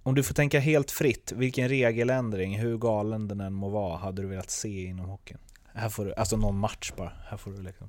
Om 0.02 0.14
du 0.14 0.22
får 0.22 0.34
tänka 0.34 0.60
helt 0.60 0.90
fritt, 0.90 1.32
vilken 1.32 1.68
regeländring, 1.68 2.58
hur 2.58 2.78
galen 2.78 3.28
den 3.28 3.40
än 3.40 3.52
må 3.52 3.68
vara, 3.68 3.96
hade 3.96 4.22
du 4.22 4.28
velat 4.28 4.50
se 4.50 4.84
inom 4.84 5.08
hockeyn? 5.08 5.38
Här 5.74 5.88
får 5.88 6.04
du, 6.04 6.14
alltså 6.14 6.36
någon 6.36 6.58
match 6.58 6.92
bara. 6.96 7.12
Här 7.26 7.36
får 7.36 7.50
du 7.50 7.62
liksom, 7.62 7.88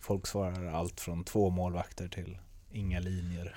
folk 0.00 0.26
svarar 0.26 0.66
allt 0.66 1.00
från 1.00 1.24
två 1.24 1.50
målvakter 1.50 2.08
till 2.08 2.38
inga 2.70 3.00
linjer. 3.00 3.56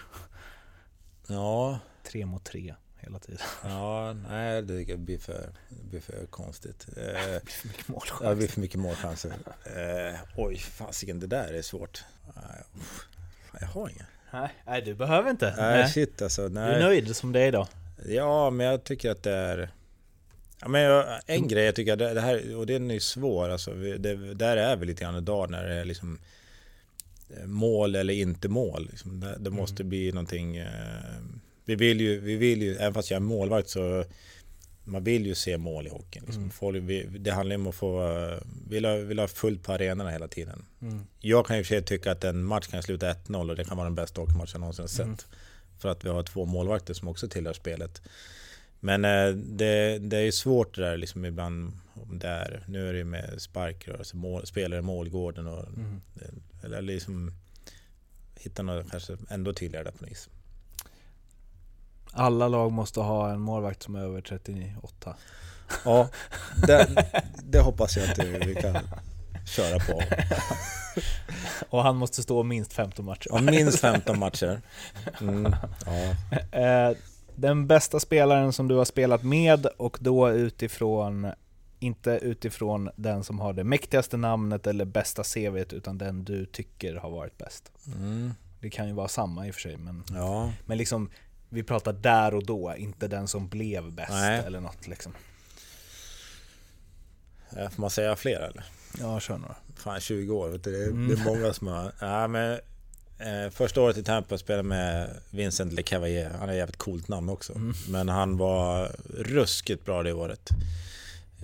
Ja, 1.28 1.80
Tre 2.04 2.26
mot 2.26 2.44
tre 2.44 2.76
hela 3.06 3.20
tiden. 3.20 3.42
ja, 3.64 4.14
nej 4.30 4.62
det 4.62 4.98
blir 4.98 5.18
för, 5.18 5.50
det 5.70 5.90
blir 5.90 6.00
för 6.00 6.26
konstigt. 6.26 6.88
Eh, 6.98 7.42
För 7.46 7.68
mycket 7.68 7.88
målchans. 7.88 8.22
Ja, 8.24 8.30
det 8.30 8.36
blir 8.36 8.48
för 8.48 8.62
mycket 8.62 8.80
målchanser. 8.80 9.34
Eh, 9.66 10.20
oj, 10.38 10.58
fasiken, 10.58 11.20
det 11.20 11.28
där 11.28 11.54
är 11.54 11.62
svårt. 11.62 12.04
Nej, 12.36 12.64
jag 13.62 13.68
har 13.68 13.90
inga. 13.90 14.06
Nej, 14.34 14.50
nej, 14.66 14.82
du 14.82 14.94
behöver 14.94 15.32
inte. 15.32 15.54
Nej, 15.58 15.78
Nej. 15.82 15.90
shit 15.90 16.22
alltså. 16.22 16.50
Du 16.50 16.60
är 16.60 16.72
Nej. 16.72 16.80
nöjd 16.80 17.16
som 17.16 17.32
det 17.32 17.40
är 17.40 17.48
idag? 17.48 17.68
Ja, 18.08 18.50
men 18.50 18.66
jag 18.66 18.84
tycker 18.84 19.12
att 19.12 19.24
det 19.24 19.32
är... 19.32 19.70
Ja, 20.62 20.68
men 20.68 20.82
jag, 20.82 21.20
en 21.26 21.48
grej 21.48 21.66
jag 21.66 21.76
tycker, 21.76 21.96
det, 21.96 22.14
det 22.14 22.22
här, 22.22 22.56
och 22.56 22.66
den 22.66 22.92
är 22.92 23.00
svår, 23.00 23.50
alltså, 23.50 23.74
det, 23.74 24.34
där 24.34 24.58
är 24.58 24.76
vi 24.76 24.86
lite 24.86 25.04
grann 25.04 25.16
idag 25.16 25.50
när 25.50 25.64
det 25.64 25.74
är 25.74 25.86
liksom 25.86 26.20
eh, 27.30 27.46
mål 27.46 27.96
eller 27.96 28.14
inte 28.14 28.50
mål. 28.50 28.88
Liksom. 28.90 29.20
Det, 29.20 29.36
det 29.40 29.50
måste 29.50 29.84
bli 29.84 30.12
någonting... 30.12 30.58
Eh, 30.58 30.70
vi, 31.66 31.76
vill 31.76 32.02
ju, 32.02 32.20
vi 32.20 32.36
vill 32.36 32.62
ju, 32.62 32.76
även 32.76 32.94
fast 32.94 33.12
jag 33.12 33.16
är 33.16 33.22
målvakt 33.22 33.70
så 33.70 34.06
man 34.84 35.04
vill 35.04 35.26
ju 35.26 35.36
se 35.36 35.58
mål 35.58 35.88
i 35.88 35.90
hockeyn. 35.90 36.24
Liksom. 36.26 36.50
Folk, 36.50 36.84
vi, 36.84 37.04
det 37.04 37.32
handlar 37.32 37.56
om 37.56 37.68
att 37.68 37.76
få, 37.76 38.18
eh, 38.18 38.38
vill 38.70 38.86
ha, 38.86 38.96
vill 38.96 39.20
ha 39.20 39.28
fullt 39.28 39.64
på 39.64 39.74
arenorna 39.74 40.10
hela 40.10 40.28
tiden. 40.28 40.66
Jag 41.20 41.46
kan 41.46 41.58
ju 41.58 41.64
för 41.64 41.68
sig 41.68 41.82
tycka 41.82 42.12
att 42.12 42.24
en 42.24 42.44
match 42.44 42.68
kan 42.68 42.84
sluta 42.84 43.14
1-0 43.14 43.50
och 43.50 43.56
det 43.56 43.66
kan 43.66 43.78
vara 43.78 43.88
den 43.88 43.96
bästa 43.96 44.22
hockeymatchen 44.22 44.52
jag 44.54 44.60
någonsin 44.60 44.88
sett. 44.88 45.28
För 45.80 45.90
att 45.90 46.06
vi 46.06 46.10
har 46.10 46.24
två 46.24 46.46
målvakter 46.46 46.94
som 46.94 47.08
också 47.08 47.28
tillhör 47.28 47.54
spelet. 47.54 48.02
Men 48.80 49.06
eh, 49.06 49.28
det, 49.36 50.00
det 50.00 50.18
är 50.18 50.22
ju 50.22 50.32
svårt 50.32 50.76
det 50.76 50.82
där 50.82 50.98
liksom 50.98 51.26
ibland. 51.26 51.72
Om 51.94 52.20
det 52.20 52.28
är, 52.28 52.64
nu 52.68 52.90
är 52.90 52.94
det 52.94 53.00
ju 53.00 53.06
med 53.06 53.42
sparkrörelse, 53.42 54.16
mål, 54.16 54.46
spelare 54.46 54.80
i 54.80 54.84
målgården 54.84 55.48
och 55.48 55.66
eller 56.64 56.82
liksom 56.82 57.32
hitta 58.36 58.64
något 58.64 58.92
kanske 58.92 59.18
ändå 59.30 59.54
tydligare 59.54 59.84
där 59.84 59.92
på 59.92 60.04
något 60.04 60.12
vis. 60.12 60.30
Alla 62.16 62.48
lag 62.48 62.72
måste 62.72 63.00
ha 63.00 63.32
en 63.32 63.40
målvakt 63.42 63.84
som 63.84 63.96
är 63.96 64.00
över 64.00 64.22
38. 64.22 65.16
Ja, 65.86 66.08
det, 66.68 66.88
det 67.44 67.60
hoppas 67.60 67.98
jag 67.98 68.10
att 68.12 68.20
vi 68.48 68.56
kan 68.56 68.78
köra 69.46 69.80
på. 69.80 70.02
Och 71.70 71.84
han 71.84 71.96
måste 71.96 72.24
stå 72.24 72.44
minst 72.44 72.74
15 72.74 73.06
matcher. 73.06 73.28
Ja, 73.32 73.42
minst 73.42 73.80
15 73.80 74.20
matcher. 74.20 74.62
Mm, 75.22 75.56
ja. 75.86 76.60
Eh, 76.60 76.98
Den 77.36 77.68
bästa 77.68 78.00
spelaren 78.00 78.54
som 78.54 78.68
du 78.68 78.76
har 78.76 78.86
spelat 78.86 79.24
med 79.24 79.66
och 79.66 79.98
då 80.02 80.30
utifrån 80.32 81.32
inte 81.80 82.12
utifrån 82.22 82.90
den 82.96 83.24
som 83.24 83.40
har 83.40 83.54
det 83.54 83.64
mäktigaste 83.64 84.18
namnet 84.18 84.68
eller 84.68 84.86
bästa 84.86 85.24
CVt 85.24 85.74
utan 85.74 85.98
den 85.98 86.24
du 86.26 86.46
tycker 86.46 86.96
har 86.96 87.10
varit 87.10 87.38
bäst. 87.38 87.72
Mm, 87.88 88.34
Det 88.62 88.70
kan 88.70 88.88
ju 88.88 88.94
vara 88.94 89.08
samma 89.08 89.48
i 89.48 89.52
och 89.52 89.56
för 89.56 89.62
sig 89.62 89.78
men, 89.78 90.04
ja. 90.14 90.52
men 90.66 90.78
liksom 90.78 91.10
vi 91.50 91.64
pratar 91.64 91.94
där 91.94 92.34
och 92.34 92.46
då, 92.46 92.74
inte 92.78 93.08
den 93.08 93.28
som 93.28 93.48
blev 93.48 93.92
bäst 93.92 94.12
Nej. 94.12 94.40
eller 94.46 94.60
något 94.60 94.88
liksom. 94.88 95.14
Får 97.50 97.82
man 97.82 97.90
säga 97.90 98.16
fler 98.16 98.40
eller? 98.40 98.64
Ja, 99.00 99.20
kör 99.20 99.38
några. 99.38 99.56
Fan 99.76 100.00
20 100.00 100.34
år, 100.36 100.50
vet 100.50 100.64
du, 100.64 100.72
det, 100.72 100.84
är, 100.84 100.88
Mm. 100.88 101.08
det 101.08 101.14
är 101.22 101.26
många 101.26 101.54
som 101.54 101.68
har... 101.68 101.92
Ja, 102.00 102.28
men, 102.28 102.60
eh, 103.20 103.50
första 103.52 103.82
året 103.82 103.98
i 103.98 104.04
Tampa 104.04 104.38
spelade 104.38 104.64
med 104.64 105.10
Vincent 105.30 105.74
LeCavalier. 105.74 106.30
Han 106.30 106.40
har 106.40 106.48
ett 106.48 106.56
jävligt 106.58 106.78
coolt 106.78 107.08
namn 107.08 107.30
också. 107.30 107.56
Mm. 107.56 107.74
Men 107.90 108.10
han 108.10 108.38
var 108.38 108.92
ruskigt 109.20 109.86
bra 109.86 110.04
det 110.04 110.14
året. 110.14 110.50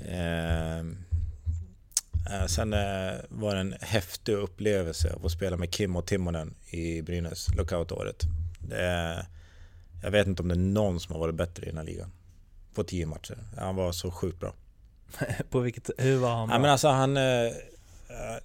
Eh, 0.08 0.80
eh, 0.80 2.46
sen 2.48 2.74
eh, 2.74 3.14
var 3.30 3.56
det 3.56 3.62
en 3.62 3.76
häftig 3.82 4.34
upplevelse 4.34 5.14
att 5.16 5.22
få 5.22 5.30
spela 5.30 5.58
med 5.58 5.72
Kim 5.72 5.96
och 5.96 6.06
Timonen 6.06 6.54
i 6.70 7.02
Brynäs, 7.02 7.48
lockout-året. 7.56 8.22
Det 8.60 9.26
jag 10.02 10.12
vet 10.12 10.28
inte 10.28 10.42
om 10.42 10.48
det 10.48 10.54
är 10.56 10.60
någon 10.60 11.00
som 11.00 11.14
har 11.14 11.20
varit 11.20 11.36
bättre 11.36 11.64
i 11.66 11.70
den 11.70 11.78
här 11.78 11.86
ligan. 11.86 12.12
På 12.74 12.84
10 12.84 13.06
matcher. 13.06 13.38
Han 13.58 13.76
var 13.76 13.92
så 13.92 14.12
sjukt 14.12 14.40
bra. 14.40 14.54
På 15.50 15.60
vilket, 15.60 15.90
hur 15.98 16.18
var 16.18 16.30
han 16.30 16.40
Ja, 16.42 16.48
bra? 16.48 16.60
men 16.60 16.72
alltså 16.72 16.88
han... 16.88 17.18
Eh, 17.18 17.52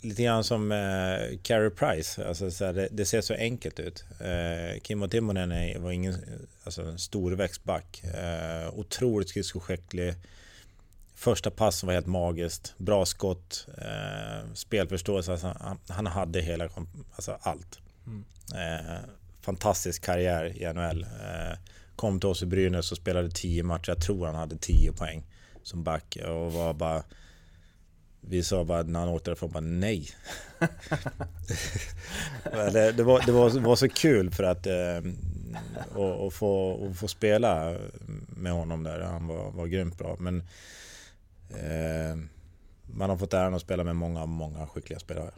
lite 0.01 0.23
grann 0.23 0.45
som 0.45 0.73
eh, 0.73 1.39
Carey 1.43 1.71
Price. 1.71 2.29
Alltså, 2.29 2.51
så 2.51 2.65
här, 2.65 2.73
det, 2.73 2.89
det 2.91 3.05
ser 3.05 3.21
så 3.21 3.35
enkelt 3.35 3.79
ut. 3.81 4.05
Eh, 4.21 4.81
Kimmo 4.83 5.09
Timonen 5.09 5.53
är- 5.53 5.79
var 5.79 5.91
ingen 5.91 6.15
alltså, 6.65 6.83
en 6.83 6.99
back. 7.65 8.05
Eh, 8.05 8.75
otroligt 8.79 9.29
skridskoskicklig. 9.29 10.15
Första 11.15 11.51
passen 11.51 11.87
var 11.87 11.95
helt 11.95 12.07
magiskt. 12.07 12.75
Bra 12.79 13.05
skott. 13.07 13.67
Eh, 13.79 14.53
spelförståelse. 14.55 15.33
Alltså, 15.33 15.57
han, 15.61 15.79
han 15.89 16.07
hade 16.07 16.41
hela... 16.41 16.69
Alltså 17.15 17.39
allt. 17.41 17.79
Mm. 18.07 18.25
Eh, 18.55 18.97
fantastisk 19.47 20.05
karriär 20.05 20.63
i 20.63 20.73
NHL. 20.75 21.03
Eh, 21.03 21.59
kom 21.97 22.21
till 22.21 22.29
oss 22.29 22.43
i 22.43 22.47
Brynäs 22.47 22.93
och 22.93 22.99
spelade 22.99 23.31
10 23.31 23.63
matcher. 23.63 23.89
Jag 23.91 24.01
tror 24.01 24.27
han 24.27 24.35
hade 24.35 24.57
10 24.57 24.93
poäng 24.93 25.27
som 25.63 25.85
back 25.85 26.19
och 26.27 26.53
var 26.53 26.75
bara... 26.75 27.03
Vi 28.21 28.43
sa 28.43 28.65
bara 28.65 28.83
när 28.83 29.01
han 29.01 29.09
åkte 29.09 29.31
därifrån 29.31 29.51
bara 29.51 29.61
nej. 29.61 30.09
Det, 32.73 32.93
det, 32.93 33.03
var, 33.03 33.27
det 33.27 33.33
var, 33.33 33.61
var 33.61 33.77
så 33.77 33.89
kul 33.89 34.31
för 34.31 34.45
att 34.45 34.67
eh, 34.67 35.01
och, 35.95 36.27
och 36.27 36.33
få, 36.33 36.71
och 36.71 36.97
få 36.97 37.09
spela 37.09 37.77
med 38.29 38.53
honom 38.53 38.83
där. 38.83 39.01
Han 39.01 39.27
var, 39.27 39.51
var 39.51 39.67
grymt 39.67 39.99
bra. 39.99 40.17
Men 40.19 40.39
eh, 41.51 42.17
man 42.87 43.11
har 43.11 43.17
fått 43.17 43.35
äran 43.35 43.55
att 43.55 43.63
spela 43.63 43.85
med 43.85 43.97
många, 43.97 44.27
många 44.27 44.67
skickliga 44.67 44.99
spelare. 44.99 45.31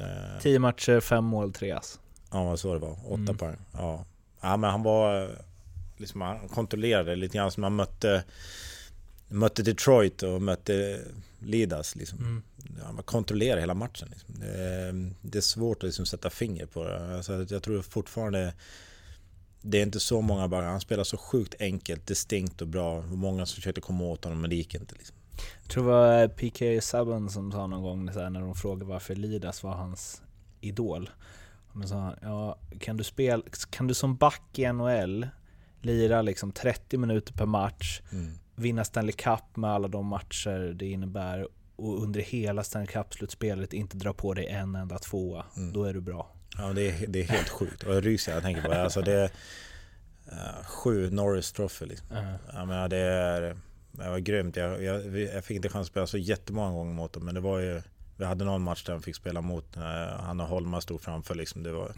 Eh, 0.00 0.40
Tio 0.40 0.58
matcher, 0.58 1.00
fem 1.00 1.24
mål, 1.24 1.52
tre 1.52 1.70
ass. 1.70 2.00
Ja, 2.30 2.44
vad 2.44 2.60
så 2.60 2.72
det 2.72 2.78
var. 2.80 2.96
Åtta 3.04 3.14
Mm. 3.14 3.36
poäng. 3.36 3.56
Ja. 3.72 4.04
ja, 4.40 4.56
men 4.56 4.70
han 4.70 4.82
var... 4.82 5.30
Liksom, 5.96 6.20
han 6.20 6.48
kontrollerade 6.48 7.16
lite 7.16 7.36
grann 7.38 7.50
som 7.50 7.62
han 7.62 7.74
mötte... 7.76 8.24
Mötte 9.28 9.62
Detroit 9.62 10.22
och 10.22 10.42
mötte 10.42 11.00
Lidas. 11.38 11.96
Liksom. 11.96 12.18
Mm. 12.18 12.42
Han 12.82 13.02
kontrollerade 13.02 13.60
hela 13.60 13.74
matchen. 13.74 14.08
Liksom. 14.10 14.34
Det, 14.40 14.58
är, 14.60 15.12
det 15.22 15.38
är 15.38 15.42
svårt 15.42 15.76
att 15.76 15.82
liksom 15.82 16.06
sätta 16.06 16.30
finger 16.30 16.66
på 16.66 16.84
det. 16.84 17.16
Alltså, 17.16 17.46
jag 17.48 17.62
tror 17.62 17.82
fortfarande... 17.82 18.54
det 19.62 19.78
är 19.78 19.82
inte 19.82 20.00
så 20.00 20.20
många 20.20 20.48
backar. 20.48 20.66
Han 20.66 20.80
spelar 20.80 21.04
så 21.04 21.16
sjukt 21.16 21.54
enkelt, 21.60 22.06
distinkt 22.06 22.62
och 22.62 22.68
bra. 22.68 23.00
Många 23.02 23.46
som 23.46 23.54
försökte 23.56 23.80
komma 23.80 24.04
åt 24.04 24.24
honom 24.24 24.40
men 24.40 24.50
det 24.50 24.56
gick 24.56 24.74
inte. 24.74 24.94
Liksom. 24.94 25.16
Jag 25.62 25.70
tror 25.70 25.84
det 25.84 25.90
var 25.90 26.28
PK 26.28 26.80
Subban 26.80 27.30
som 27.30 27.52
sa 27.52 27.66
någon 27.66 27.82
gång 27.82 28.08
här, 28.08 28.30
när 28.30 28.40
de 28.40 28.54
frågade 28.54 28.84
varför 28.84 29.14
Lidas 29.14 29.62
var 29.62 29.72
hans 29.74 30.22
idol. 30.60 31.10
Men 31.78 31.88
sa 31.88 32.00
han, 32.00 32.14
ja, 32.22 32.58
kan 32.80 32.96
du, 32.96 33.04
spela, 33.04 33.42
kan 33.70 33.86
du 33.86 33.94
som 33.94 34.16
back 34.16 34.58
i 34.58 34.72
NHL 34.72 35.28
lira 35.82 36.22
liksom 36.22 36.52
30 36.52 36.96
minuter 36.98 37.32
per 37.32 37.46
match, 37.46 38.00
Mm. 38.12 38.32
vinna 38.54 38.84
Stanley 38.84 39.12
Cup 39.12 39.56
med 39.56 39.70
alla 39.70 39.88
de 39.88 40.06
matcher 40.06 40.72
det 40.74 40.86
innebär 40.86 41.48
och 41.76 42.02
under 42.02 42.20
hela 42.20 42.62
Stanley 42.64 42.86
Cup-slutspelet 42.86 43.72
inte 43.72 43.96
dra 43.96 44.12
på 44.12 44.34
dig 44.34 44.46
en 44.46 44.74
enda 44.74 44.98
tvåa, 44.98 45.44
Mm. 45.56 45.72
då 45.72 45.84
är 45.84 45.94
du 45.94 46.00
bra. 46.00 46.32
Ja, 46.58 46.72
det 46.72 46.88
är, 46.90 47.06
det 47.06 47.20
är 47.20 47.24
helt 47.24 47.48
sjukt. 47.48 47.82
Och 47.82 47.94
jag 47.94 48.06
ryser 48.06 48.32
jag 48.32 48.42
tänker 48.42 48.62
på 48.62 48.68
det. 48.68 48.82
Alltså 48.82 49.00
det 49.02 49.12
är 49.12 49.30
eh, 50.32 50.64
sju 50.66 51.10
Norris 51.10 51.52
Trophy 51.52 51.86
liksom. 51.86 52.06
Jag 52.54 52.68
menar 52.68 52.88
det 52.88 52.96
är... 52.98 53.56
Det 53.92 54.10
var 54.10 54.18
grymt. 54.18 54.56
Jag, 54.56 54.82
jag, 54.82 55.18
jag 55.18 55.44
fick 55.44 55.56
inte 55.56 55.68
chans 55.68 55.86
att 55.86 55.90
spela 55.90 56.06
så 56.06 56.18
jättemånga 56.18 56.70
gånger 56.74 56.94
mot 56.94 57.12
dem, 57.12 57.24
men 57.24 57.34
det 57.34 57.40
var 57.40 57.58
ju... 57.58 57.82
Vi 58.16 58.24
hade 58.24 58.44
någon 58.44 58.62
match 58.62 58.84
där 58.84 58.92
de 58.92 59.02
fick 59.02 59.16
spela 59.16 59.40
mot, 59.40 59.76
när 59.76 60.08
han 60.08 60.40
och 60.40 60.46
Holma 60.46 60.80
stod 60.80 61.00
framför 61.00 61.34
liksom. 61.34 61.62
Det 61.62 61.72
var... 61.72 61.92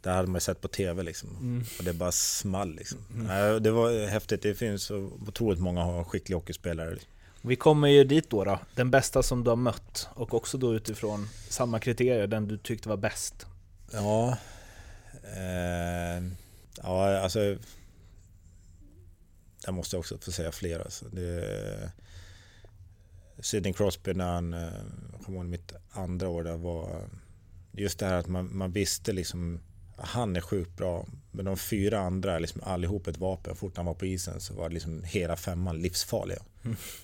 Det 0.00 0.10
hade 0.10 0.28
man 0.28 0.36
ju 0.36 0.40
sett 0.40 0.60
på 0.60 0.68
TV 0.68 1.02
liksom. 1.02 1.64
Och 1.78 1.84
det 1.84 1.92
bara 1.92 2.12
small 2.12 2.74
liksom. 2.74 2.98
Nej, 3.08 3.60
Det 3.60 3.70
var 3.70 4.06
häftigt. 4.06 4.42
Det 4.42 4.54
finns 4.54 4.90
otroligt 4.90 5.60
många 5.60 6.04
skickliga 6.04 6.36
hockeyspelare. 6.36 6.96
Vi 7.42 7.56
kommer 7.56 7.88
ju 7.88 8.04
dit 8.04 8.30
då, 8.30 8.44
då, 8.44 8.58
den 8.74 8.90
bästa 8.90 9.22
som 9.22 9.44
du 9.44 9.50
har 9.50 9.56
mött 9.56 10.08
och 10.14 10.34
också 10.34 10.58
då 10.58 10.74
utifrån 10.74 11.28
samma 11.48 11.78
kriterier, 11.78 12.26
den 12.26 12.48
du 12.48 12.58
tyckte 12.58 12.88
var 12.88 12.96
bäst. 12.96 13.46
Ja... 13.92 14.38
Eh, 15.22 16.24
ja, 16.82 17.18
alltså... 17.18 17.56
Jag 19.66 19.74
måste 19.74 19.96
också 19.96 20.18
få 20.18 20.32
säga 20.32 20.52
fler. 20.52 20.80
Alltså. 20.80 21.04
Det, 21.04 21.92
Sidney 23.44 23.72
Crosby 23.72 24.14
när 24.14 24.32
han, 24.32 24.54
eh, 24.54 24.72
jag 25.12 25.22
kommer 25.24 25.38
ihåg 25.38 25.46
mitt 25.46 25.72
andra 25.90 26.28
år 26.28 26.44
där 26.44 26.56
var 26.56 27.08
just 27.72 27.98
det 27.98 28.06
här 28.06 28.14
att 28.14 28.26
man, 28.26 28.56
man 28.56 28.72
visste 28.72 29.12
liksom 29.12 29.60
han 29.96 30.36
är 30.36 30.40
sjukt 30.40 30.76
bra, 30.76 31.06
men 31.30 31.44
de 31.44 31.56
fyra 31.56 31.98
andra 31.98 32.34
är 32.34 32.40
liksom 32.40 32.60
allihop 32.64 33.06
ett 33.06 33.18
vapen. 33.18 33.56
Fort 33.56 33.76
han 33.76 33.86
var 33.86 33.94
på 33.94 34.06
isen 34.06 34.40
så 34.40 34.54
var 34.54 34.70
liksom 34.70 35.02
hela 35.04 35.36
femman 35.36 35.78
livsfarliga. 35.78 36.42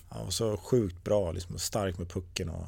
Han 0.09 0.23
var 0.23 0.31
så 0.31 0.57
sjukt 0.57 1.03
bra, 1.03 1.31
liksom, 1.31 1.59
stark 1.59 1.97
med 1.97 2.09
pucken. 2.09 2.49
Och 2.49 2.67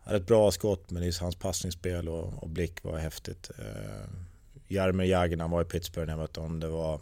hade 0.00 0.16
ett 0.16 0.26
bra 0.26 0.50
skott, 0.50 0.90
men 0.90 1.02
liksom 1.02 1.24
hans 1.24 1.36
passningsspel 1.36 2.08
och, 2.08 2.42
och 2.42 2.48
blick 2.48 2.84
var 2.84 2.98
häftigt. 2.98 3.50
Eh, 3.58 4.10
Jaromir 4.68 5.06
Jagr 5.06 5.36
när 5.36 5.44
han 5.44 5.50
var 5.50 5.62
i 5.62 5.64
Pittsburgh 5.64 6.06
när 6.06 6.12
jag 6.12 6.20
mötte 6.20 6.40
honom, 6.40 6.60
det 6.60 6.68
var 6.68 7.00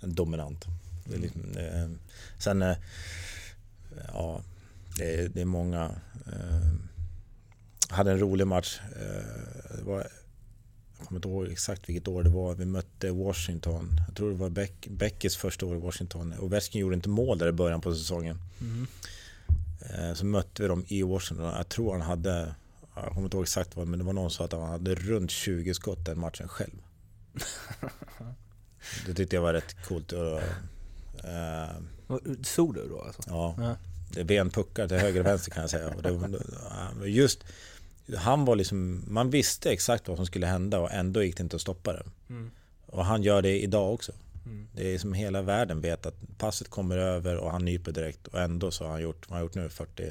en 0.00 0.14
dominant. 0.14 0.64
Det 1.04 1.14
är 1.14 1.18
liksom, 1.18 1.56
eh, 1.56 1.90
sen, 2.38 2.62
eh, 2.62 2.76
ja, 4.12 4.42
det 4.98 5.14
är, 5.14 5.28
det 5.28 5.40
är 5.40 5.44
många. 5.44 5.84
Eh, 6.26 6.68
hade 7.88 8.10
en 8.12 8.18
rolig 8.18 8.46
match. 8.46 8.80
Eh, 8.96 9.76
det 9.78 9.82
var, 9.84 10.06
jag 10.98 11.06
kommer 11.06 11.18
inte 11.18 11.28
ihåg 11.28 11.46
exakt 11.46 11.88
vilket 11.88 12.08
år 12.08 12.22
det 12.22 12.30
var. 12.30 12.54
Vi 12.54 12.64
mötte 12.64 13.10
Washington. 13.10 14.00
Jag 14.06 14.16
tror 14.16 14.30
det 14.30 14.36
var 14.36 14.50
Beck, 14.50 14.86
Beckes 14.90 15.36
första 15.36 15.66
år 15.66 15.76
i 15.76 15.80
Washington. 15.80 16.34
Ovechkin 16.38 16.80
gjorde 16.80 16.94
inte 16.96 17.08
mål 17.08 17.38
där 17.38 17.48
i 17.48 17.52
början 17.52 17.80
på 17.80 17.94
säsongen. 17.94 18.38
Eh, 19.80 20.14
Så 20.14 20.26
mötte 20.26 20.62
vi 20.62 20.68
dem 20.68 20.84
i 20.88 21.02
Washington. 21.02 21.46
Jag 21.46 21.68
tror 21.68 21.92
han 21.92 22.00
hade, 22.00 22.54
jag 22.94 23.04
kommer 23.08 23.24
inte 23.24 23.36
ihåg 23.36 23.44
exakt 23.44 23.76
vad, 23.76 23.86
men 23.86 23.98
det 23.98 24.04
var 24.04 24.12
någon 24.12 24.30
som 24.30 24.36
sa 24.36 24.44
att 24.56 24.62
han 24.62 24.70
hade 24.70 24.94
runt 24.94 25.30
20 25.30 25.74
skott 25.74 26.04
den 26.04 26.18
matchen 26.20 26.48
själv. 26.48 26.74
Det 29.06 29.14
tyckte 29.14 29.36
jag 29.36 29.42
var 29.42 29.52
rätt 29.52 29.86
coolt. 29.86 30.12
Och, 30.12 30.40
eh, 31.28 31.70
Såg 32.42 32.74
du 32.74 32.88
då 32.88 33.00
alltså? 33.00 33.22
Ja, 33.26 33.54
Ja. 33.58 33.76
Det 34.10 34.24
benpuckar 34.24 34.88
till 34.88 34.96
höger 34.96 35.20
och 35.20 35.26
vänster 35.26 35.50
kan 35.50 35.60
jag 35.60 35.70
säga. 35.70 35.88
Och 35.88 36.02
det, 36.02 37.08
just, 37.08 37.44
han 38.16 38.44
var 38.44 38.56
liksom, 38.56 39.04
man 39.08 39.30
visste 39.30 39.70
exakt 39.72 40.08
vad 40.08 40.16
som 40.16 40.26
skulle 40.26 40.46
hända 40.46 40.80
och 40.80 40.92
ändå 40.92 41.22
gick 41.22 41.36
det 41.36 41.42
inte 41.42 41.56
att 41.56 41.62
stoppa 41.62 41.92
det. 41.92 42.02
Mm. 42.30 42.50
Och 42.86 43.04
han 43.04 43.22
gör 43.22 43.42
det 43.42 43.62
idag 43.62 43.94
också. 43.94 44.12
Mm. 44.46 44.68
Det 44.72 44.94
är 44.94 44.98
som 44.98 45.12
hela 45.12 45.42
världen 45.42 45.80
vet 45.80 46.06
att 46.06 46.14
passet 46.38 46.68
kommer 46.70 46.98
över 46.98 47.36
och 47.36 47.50
han 47.50 47.64
nyper 47.64 47.92
direkt 47.92 48.26
och 48.26 48.40
ändå 48.40 48.70
så 48.70 48.84
har 48.84 48.90
han 48.90 49.02
gjort, 49.02 49.24
vad 49.28 49.30
har 49.30 49.36
han 49.36 49.44
gjort 49.44 49.54
nu, 49.54 49.68
40? 49.68 50.10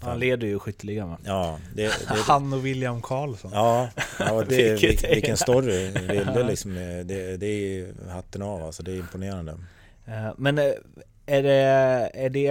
Han 0.00 0.18
leder 0.18 0.46
ju 0.46 0.58
skytteligan 0.58 1.08
va? 1.10 1.18
Ja, 1.24 1.58
det, 1.74 1.82
det, 1.82 1.92
Han 2.26 2.52
och 2.52 2.66
William 2.66 3.02
Karlsson. 3.02 3.50
ja, 3.54 3.88
ja 4.18 4.44
det, 4.48 4.68
är- 4.68 5.10
vilken 5.14 5.36
story. 5.36 5.90
Ville 5.90 6.42
liksom, 6.48 6.74
det, 7.04 7.36
det 7.36 7.46
är 7.46 7.94
hatten 8.10 8.42
av 8.42 8.62
alltså, 8.62 8.82
det 8.82 8.92
är 8.92 8.96
imponerande. 8.96 9.52
Eh, 10.06 10.30
Men 10.36 10.58
eh, 10.58 10.70
är 11.32 11.42
det, 11.42 12.10
är 12.14 12.30
det 12.30 12.46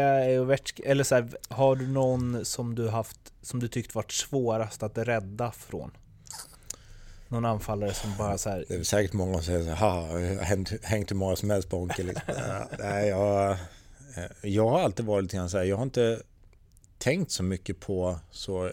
eller 0.85 1.03
så 1.03 1.15
här, 1.15 1.29
har 1.49 1.75
du 1.75 1.87
någon 1.87 2.45
som 2.45 2.75
du 2.75 2.89
haft, 2.89 3.19
som 3.41 3.59
du 3.59 3.67
tyckt 3.67 3.95
varit 3.95 4.11
svårast 4.11 4.83
att 4.83 4.97
rädda 4.97 5.51
från? 5.51 5.91
Någon 7.27 7.45
anfallare 7.45 7.93
som 7.93 8.09
bara 8.17 8.37
så 8.37 8.49
här, 8.49 8.65
Det 8.67 8.75
är 8.75 8.83
säkert 8.83 9.13
många 9.13 9.33
som 9.33 9.43
säger 9.43 9.63
så 9.63 9.69
här, 9.69 9.75
"Ha, 9.75 10.19
jag 10.19 10.35
har 10.35 10.43
hängt, 10.43 10.83
hängt 10.83 11.11
hur 11.11 11.15
många 11.15 11.35
som 11.35 11.49
helst 11.49 11.69
på 11.69 11.77
Onkel. 11.77 12.05
Liksom. 12.05 12.33
Nej, 12.79 13.07
jag, 13.09 13.51
eh, 13.51 13.57
jag 14.41 14.69
har 14.69 14.81
alltid 14.81 15.05
varit 15.05 15.23
lite 15.23 15.37
grann 15.37 15.49
så 15.49 15.57
här, 15.57 15.65
jag 15.65 15.75
har 15.75 15.83
inte 15.83 16.21
tänkt 16.97 17.31
så 17.31 17.43
mycket 17.43 17.79
på 17.79 18.19
så, 18.31 18.71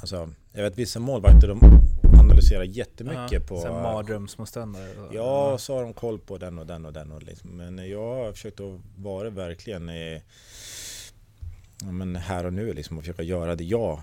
alltså, 0.00 0.30
jag 0.52 0.62
vet 0.62 0.78
vissa 0.78 1.00
målvakter 1.00 1.48
de 1.48 1.60
analyserar 2.40 2.64
jättemycket 2.64 3.46
på... 3.46 3.60
så 3.60 3.72
här 3.72 3.82
mardrömsmotståndare? 3.82 4.88
Ja, 5.12 5.58
så 5.58 5.74
har 5.74 5.82
de 5.82 5.92
koll 5.92 6.18
på 6.18 6.38
den 6.38 6.58
och 6.58 6.66
den 6.66 6.84
och 6.84 6.92
den. 6.92 7.12
Och 7.12 7.22
liksom. 7.22 7.50
Men 7.50 7.90
jag 7.90 8.14
har 8.14 8.32
försökt 8.32 8.60
att 8.60 8.80
vara 8.96 9.30
verkligen 9.30 9.90
i, 9.90 10.22
ja, 11.80 11.92
men 11.92 12.16
här 12.16 12.46
och 12.46 12.52
nu 12.52 12.72
liksom, 12.72 12.98
och 12.98 13.02
försöka 13.02 13.22
göra 13.22 13.56
det 13.56 13.64
jag, 13.64 14.02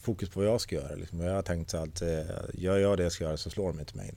fokus 0.00 0.28
på 0.28 0.40
vad 0.40 0.48
jag 0.48 0.60
ska 0.60 0.74
göra. 0.74 0.94
Liksom. 0.94 1.20
Jag 1.20 1.34
har 1.34 1.42
tänkt 1.42 1.74
att 1.74 2.02
eh, 2.02 2.08
gör 2.54 2.78
jag 2.78 2.96
det 2.96 3.02
jag 3.02 3.12
ska 3.12 3.24
göra 3.24 3.36
så 3.36 3.50
slår 3.50 3.68
de 3.68 3.80
inte 3.80 3.96
mig. 3.96 4.14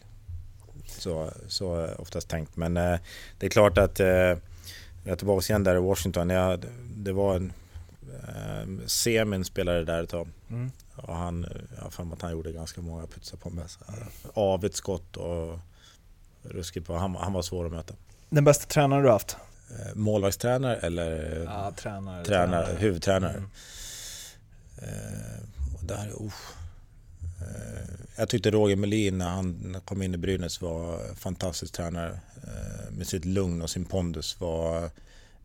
Så, 0.87 1.31
så 1.47 1.75
har 1.75 1.81
jag 1.81 1.99
oftast 1.99 2.29
tänkt. 2.29 2.55
Men 2.55 2.77
eh, 2.77 2.99
det 3.39 3.45
är 3.45 3.49
klart 3.49 3.77
att 3.77 3.99
eh, 3.99 4.07
jag 5.03 5.11
är 5.11 5.15
tillbaka 5.15 5.53
igen 5.53 5.63
där 5.63 5.75
i 5.75 5.79
Washington. 5.79 6.29
Jag, 6.29 6.65
det 6.95 7.11
var 7.11 7.35
en 7.35 7.53
eh, 8.27 8.85
Semin 8.85 9.45
spelade 9.45 9.85
där 9.85 10.03
ett 10.03 10.09
tag. 10.09 10.27
Mm. 10.49 10.71
Och 10.95 11.15
han, 11.15 11.45
jag 11.75 11.83
har 11.83 11.89
för 11.89 12.13
att 12.13 12.21
han 12.21 12.31
gjorde 12.31 12.51
ganska 12.51 12.81
många 12.81 13.07
putsar 13.07 13.37
på 13.37 13.49
mig. 13.49 13.65
Avigt 14.33 14.75
skott 14.75 15.17
och 15.17 15.59
ruskigt 16.43 16.87
bra. 16.87 16.97
Han, 16.97 17.15
han 17.15 17.33
var 17.33 17.41
svår 17.41 17.65
att 17.65 17.71
möta. 17.71 17.93
Den 18.29 18.43
bästa 18.43 18.65
tränaren 18.65 19.03
du 19.03 19.09
haft? 19.09 19.37
Eh, 19.69 19.95
Målvaktstränare 19.95 20.75
eller 20.75 21.41
Ja, 21.43 21.71
tränare. 21.77 22.25
tränare, 22.25 22.75
huvudtränare? 22.77 23.33
Mm. 23.33 23.49
Eh, 24.77 25.75
och 25.75 25.85
där, 25.85 26.07
uh, 26.21 26.33
eh, 27.41 27.89
jag 28.15 28.29
tyckte 28.29 28.51
Roger 28.51 28.75
Melin 28.75 29.17
när 29.17 29.29
han 29.29 29.77
kom 29.85 30.01
in 30.01 30.13
i 30.13 30.17
Brynäs 30.17 30.61
var 30.61 31.09
en 31.09 31.15
fantastisk 31.15 31.73
tränare. 31.73 32.19
Eh, 32.43 32.91
med 32.91 33.07
sitt 33.07 33.25
lugn 33.25 33.61
och 33.61 33.69
sin 33.69 33.85
pondus 33.85 34.39
var 34.39 34.89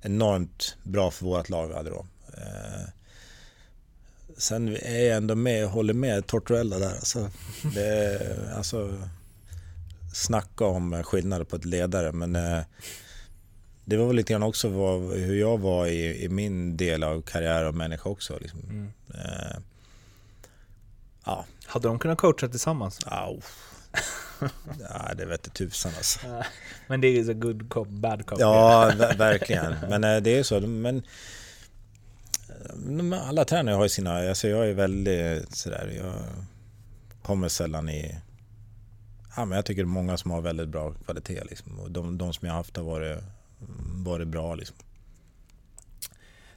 enormt 0.02 0.76
bra 0.82 1.10
för 1.10 1.24
vårt 1.24 1.48
lag 1.48 1.68
vi 1.68 1.74
hade 1.74 1.90
då. 1.90 2.06
Eh, 2.36 2.88
sen 4.36 4.76
är 4.76 5.04
jag 5.04 5.16
ändå 5.16 5.34
med, 5.34 5.66
håller 5.68 5.94
med 5.94 6.26
Tortorella 6.26 6.78
där. 6.78 6.94
Alltså, 6.94 7.30
det, 7.74 7.86
är- 7.86 8.52
alltså, 8.56 8.98
snacka 10.14 10.64
om 10.64 11.02
skillnader 11.04 11.44
på 11.44 11.56
ett 11.56 11.64
ledare 11.64 12.12
men 12.12 12.36
eh, 12.36 12.60
det 13.84 13.96
var 13.96 14.06
väl 14.06 14.16
lite 14.16 14.32
grann 14.32 14.42
också 14.42 14.68
vad, 14.68 15.00
hur 15.12 15.36
jag 15.40 15.58
var 15.58 15.86
i, 15.86 16.24
i 16.24 16.28
min 16.28 16.76
del 16.76 17.02
av 17.02 17.22
karriär 17.22 17.64
och 17.64 17.74
människa 17.74 18.08
också. 18.10 18.38
Liksom. 18.40 18.60
Mm. 18.60 18.92
Eh, 19.14 19.56
ja, 21.24 21.44
Hade 21.66 21.88
de 21.88 21.98
kunnat 21.98 22.18
coacha 22.18 22.48
tillsammans? 22.48 22.98
au. 23.06 23.40
ja, 24.80 25.14
det 25.16 25.24
vete 25.26 25.50
tusan 25.50 25.92
alltså. 25.96 26.18
Men 26.86 27.00
det 27.00 27.08
är 27.18 27.24
så 27.24 27.34
good 27.34 27.68
cop, 27.70 27.88
bad 27.88 28.26
cop. 28.26 28.40
Ja, 28.40 28.92
ver- 28.98 29.16
verkligen. 29.18 29.74
Men 29.88 30.04
eh, 30.04 30.16
det 30.16 30.38
är 30.38 30.42
så. 30.42 30.60
Men 30.60 31.02
Eh, 32.64 33.28
alla 33.28 33.44
tränare 33.44 33.74
har 33.74 33.82
ju 33.82 33.88
sina... 33.88 34.28
Alltså 34.28 34.48
jag 34.48 34.68
är 34.68 34.74
väldigt 34.74 35.56
sådär... 35.56 35.92
Jag 35.96 36.14
kommer 37.22 37.48
sällan 37.48 37.88
i... 37.88 38.16
Ja, 39.36 39.44
men 39.44 39.56
jag 39.56 39.64
tycker 39.64 39.82
det 39.82 39.86
är 39.86 39.88
många 39.88 40.16
som 40.16 40.30
har 40.30 40.40
väldigt 40.40 40.68
bra 40.68 40.92
kvalitet. 41.04 41.44
Liksom. 41.44 41.80
Och 41.80 41.90
de, 41.90 42.18
de 42.18 42.32
som 42.32 42.46
jag 42.46 42.52
har 42.52 42.58
haft 42.58 42.76
har 42.76 42.84
varit, 42.84 43.18
varit 44.04 44.28
bra. 44.28 44.54
Liksom. 44.54 44.76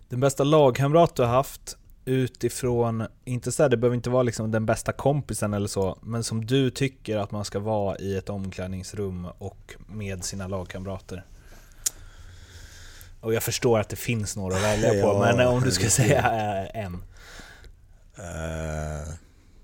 Den 0.10 0.20
bästa 0.20 0.44
lagkamrat 0.44 1.16
du 1.16 1.22
har 1.22 1.30
haft 1.30 1.78
utifrån, 2.06 3.04
inte 3.26 3.52
så 3.52 3.64
här, 3.64 3.70
det 3.70 3.78
behöver 3.78 3.96
inte 3.96 4.10
vara 4.10 4.24
liksom 4.24 4.52
den 4.52 4.66
bästa 4.66 4.92
kompisen 4.92 5.54
eller 5.54 5.68
så, 5.68 5.98
men 6.02 6.24
som 6.24 6.46
du 6.46 6.70
tycker 6.70 7.18
att 7.18 7.32
man 7.32 7.46
ska 7.46 7.60
vara 7.60 7.98
i 7.98 8.18
ett 8.18 8.30
omklädningsrum 8.30 9.28
och 9.38 9.76
med 9.88 10.24
sina 10.24 10.48
lagkamrater? 10.48 11.26
Och 13.22 13.34
jag 13.34 13.44
förstår 13.44 13.80
att 13.80 13.90
det 13.90 13.96
finns 13.96 14.36
några 14.36 14.56
att 14.56 14.64
välja 14.64 14.90
på, 14.92 14.98
Ja, 14.98 15.20
men 15.36 15.48
om 15.48 15.62
du 15.62 15.70
det- 15.70 15.90
säga 15.90 16.18
eh, 16.74 16.84
en. 16.86 17.04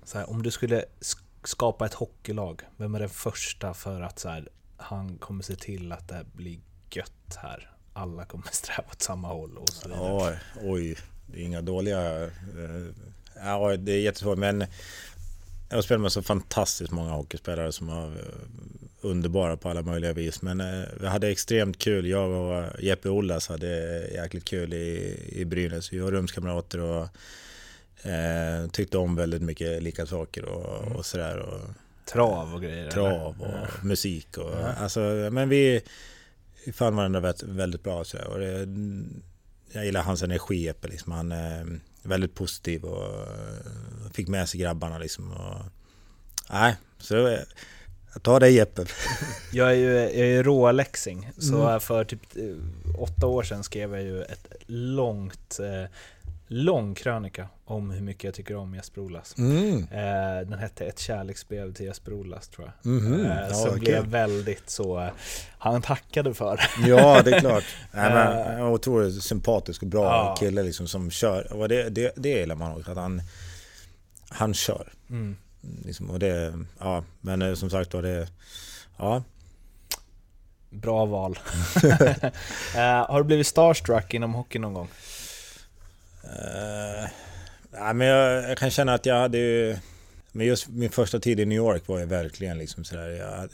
Så 0.04 0.18
här, 0.18 0.30
om 0.30 0.42
du 0.42 0.50
skulle 0.50 0.84
sk- 1.00 1.18
skapa 1.44 1.86
ett 1.86 1.94
hockeylag, 1.94 2.62
vem 2.76 2.94
är 2.94 3.00
den 3.00 3.08
första 3.08 3.74
för 3.74 4.00
att 4.00 4.18
så 4.18 4.28
här, 4.28 4.48
han 4.76 5.18
kommer 5.18 5.42
se 5.42 5.56
till 5.56 5.92
att 5.92 6.08
det 6.08 6.14
här 6.14 6.26
blir 6.32 6.58
gött 6.90 7.36
här? 7.36 7.70
Alla 7.92 8.24
kommer 8.24 8.46
sträva 8.52 8.88
åt 8.90 9.02
samma 9.02 9.28
håll 9.28 9.58
och 9.58 9.68
så 9.68 9.88
vidare. 9.88 10.08
Ja, 10.08 10.32
oj, 10.62 10.96
det 11.26 11.40
är 11.40 11.44
inga 11.44 11.62
dåliga... 11.62 12.22
eh, 12.24 12.30
Ja, 13.44 13.76
det 13.76 13.92
är 13.92 14.00
jättesvårt 14.00 14.38
men 14.38 14.64
jag 15.68 15.76
har 15.76 15.82
spelat 15.82 16.00
med 16.00 16.12
så 16.12 16.22
fantastiskt 16.22 16.90
många 16.92 17.10
hockeyspelare 17.12 17.72
som 17.72 17.88
eh, 17.88 18.10
underbara 19.00 19.56
på 19.56 19.68
alla 19.68 19.82
möjliga 19.82 20.12
vis. 20.12 20.42
Men 20.42 20.60
eh, 20.60 20.84
vi 21.00 21.06
hade 21.06 21.28
extremt 21.28 21.78
kul. 21.78 22.06
Jag 22.06 22.30
och 22.30 22.82
Jeppe 22.82 23.08
Ollas 23.08 23.48
hade 23.48 23.68
jäkligt 24.14 24.44
kul 24.44 24.74
i, 24.74 25.18
i 25.28 25.44
Brynäs. 25.44 25.92
Vi 25.92 25.98
var 25.98 26.10
rumskamrater 26.10 26.80
och 26.80 27.08
eh, 28.10 28.68
tyckte 28.72 28.98
om 28.98 29.16
väldigt 29.16 29.42
mycket 29.42 29.82
lika 29.82 30.06
saker 30.06 30.44
och, 30.44 30.96
och 30.96 31.06
sådär. 31.06 31.38
Och, 31.38 31.60
Trav 32.12 32.54
och 32.54 32.62
grejer. 32.62 32.90
trav 32.90 33.40
och 33.42 33.84
musik. 33.84 34.38
Och, 34.38 34.54
alltså, 34.78 35.00
men 35.32 35.48
vi, 35.48 35.80
fann 36.72 36.96
varandra 36.96 37.20
väldigt, 37.20 37.42
väldigt 37.42 37.82
bra. 37.82 38.04
Så, 38.04 38.18
och 38.18 38.38
det, 38.38 38.68
jag 39.72 39.84
gillar 39.84 40.02
hans 40.02 40.22
energi, 40.22 40.56
Jeppe. 40.56 40.88
Liksom. 40.88 41.12
Han 41.12 41.32
är 41.32 41.80
väldigt 42.02 42.34
positiv 42.34 42.84
och 42.84 43.04
eh, 43.22 44.10
fick 44.12 44.28
med 44.28 44.48
sig 44.48 44.60
grabbarna. 44.60 44.98
Liksom, 44.98 45.32
och, 45.32 45.56
nej, 46.50 46.76
så 46.98 47.14
det 47.14 47.22
var- 47.22 47.44
jag 48.16 48.22
tar 48.22 48.40
dig 48.40 48.54
Jeppe. 48.54 48.84
Jag 49.52 49.68
är 49.70 49.74
ju, 49.74 49.92
jag 49.98 50.28
är 50.28 50.42
råläxing, 50.42 51.30
så 51.38 51.66
Mm. 51.68 51.80
för 51.80 52.04
typ 52.04 52.36
eh, 52.36 52.42
åtta 53.02 53.26
år 53.26 53.42
sedan 53.42 53.64
skrev 53.64 53.94
jag 53.94 54.02
ju 54.02 54.22
ett 54.22 54.46
långt, 54.66 55.58
eh, 55.60 55.90
lång 56.46 56.94
krönika 56.94 57.48
om 57.64 57.90
hur 57.90 58.00
mycket 58.02 58.24
jag 58.24 58.34
tycker 58.34 58.56
om 58.56 58.74
Jesper 58.74 59.00
Olas. 59.00 59.34
Mm. 59.38 59.78
Eh, 59.82 60.48
den 60.48 60.58
hette 60.58 60.84
Ett 60.84 60.98
kärleksbrev 60.98 61.72
till 61.74 61.86
Jesper 61.86 62.12
Olas 62.12 62.48
tror 62.48 62.72
jag. 62.82 62.92
Mhm. 62.92 63.26
Eh, 63.26 63.40
Ja, 63.48 63.54
som 63.54 63.70
vad 63.70 63.78
blev 63.80 64.06
väldigt 64.06 64.70
så, 64.70 65.00
eh, 65.00 65.08
han 65.58 65.82
tackade 65.82 66.34
för 66.34 66.56
det. 66.56 66.88
Ja, 66.88 67.22
det 67.22 67.30
är 67.36 67.40
klart. 67.40 67.64
Nej, 67.92 68.10
men, 68.14 68.26
är 68.36 68.68
otroligt 68.68 69.22
sympatisk 69.22 69.82
och 69.82 69.88
bra 69.88 70.04
Ja. 70.04 70.36
kille 70.38 70.62
liksom, 70.62 70.88
som 70.88 71.10
kör. 71.10 71.68
Det, 71.68 71.88
det, 71.88 72.12
det 72.16 72.28
gillar 72.28 72.54
man 72.54 72.72
också, 72.78 72.90
att 72.90 72.96
han, 72.96 73.22
han 74.28 74.54
kör. 74.54 74.92
Mm. 75.10 75.36
Liksom, 75.60 76.10
och 76.10 76.18
det, 76.18 76.58
ja, 76.78 77.04
men 77.20 77.42
eh, 77.42 77.54
som 77.54 77.70
sagt 77.70 77.94
var 77.94 78.02
det... 78.02 78.28
Ja, 78.98 79.22
Bra 80.70 81.04
val. 81.04 81.38
eh, 82.74 83.06
har 83.08 83.18
du 83.18 83.24
blivit 83.24 83.46
starstruck 83.46 84.14
inom 84.14 84.34
hockey 84.34 84.58
någon 84.58 84.74
gång? 84.74 84.88
Eh, 86.24 87.08
nej, 87.70 87.94
men 87.94 88.06
jag, 88.06 88.50
jag 88.50 88.58
kan 88.58 88.70
känna 88.70 88.94
att 88.94 89.06
jag 89.06 89.20
hade 89.20 89.38
ju... 89.38 89.76
Men 90.32 90.46
just 90.46 90.68
min 90.68 90.90
första 90.90 91.18
tid 91.18 91.40
i 91.40 91.44
New 91.44 91.56
York 91.56 91.88
var 91.88 91.98
ju 91.98 92.04
verkligen 92.04 92.58
liksom 92.58 92.84
sådär... 92.84 93.08
Jag, 93.08 93.48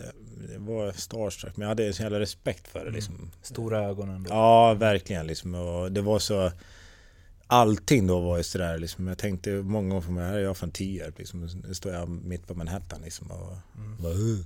det 0.48 0.58
var 0.58 0.92
starstruck, 0.92 1.56
men 1.56 1.62
jag 1.62 1.68
hade 1.68 1.92
så 1.92 2.02
jävla 2.02 2.20
respekt 2.20 2.68
för 2.68 2.84
det 2.84 2.90
liksom. 2.90 3.30
Stora 3.42 3.84
ögon 3.84 4.10
ändå. 4.10 4.30
Ja, 4.30 4.74
verkligen 4.74 5.26
liksom. 5.26 5.54
Och 5.54 5.92
det 5.92 6.00
var 6.00 6.18
så... 6.18 6.52
Allting 7.52 8.06
då 8.06 8.20
var 8.20 8.36
ju 8.36 8.42
sådär 8.42 8.78
liksom. 8.78 9.06
Jag 9.06 9.18
tänkte 9.18 9.50
många 9.50 9.94
gånger 9.94 10.10
mig, 10.10 10.24
här 10.24 10.34
är 10.34 10.38
jag 10.42 10.56
från 10.56 10.70
Tierp 10.70 11.18
liksom. 11.18 11.48
Nu 11.68 11.74
står 11.74 11.92
jag 11.92 12.08
mitt 12.08 12.46
på 12.46 12.54
Manhattan 12.54 13.00
liksom. 13.04 13.30
Och, 13.30 13.56
bara, 14.02 14.12
"Uh, 14.12 14.38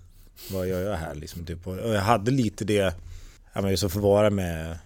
vad 0.50 0.68
gör 0.68 0.80
jag 0.90 0.96
här 0.96 1.14
liksom? 1.14 1.46
Typ. 1.46 1.66
Och 1.66 1.76
jag 1.94 2.00
hade 2.00 2.30
lite 2.30 2.64
det... 2.64 2.94
Ja, 3.52 3.62
men 3.62 3.70
just 3.70 3.84
att 3.84 3.92
få 3.92 3.98
vara 4.00 4.30
med 4.30 4.78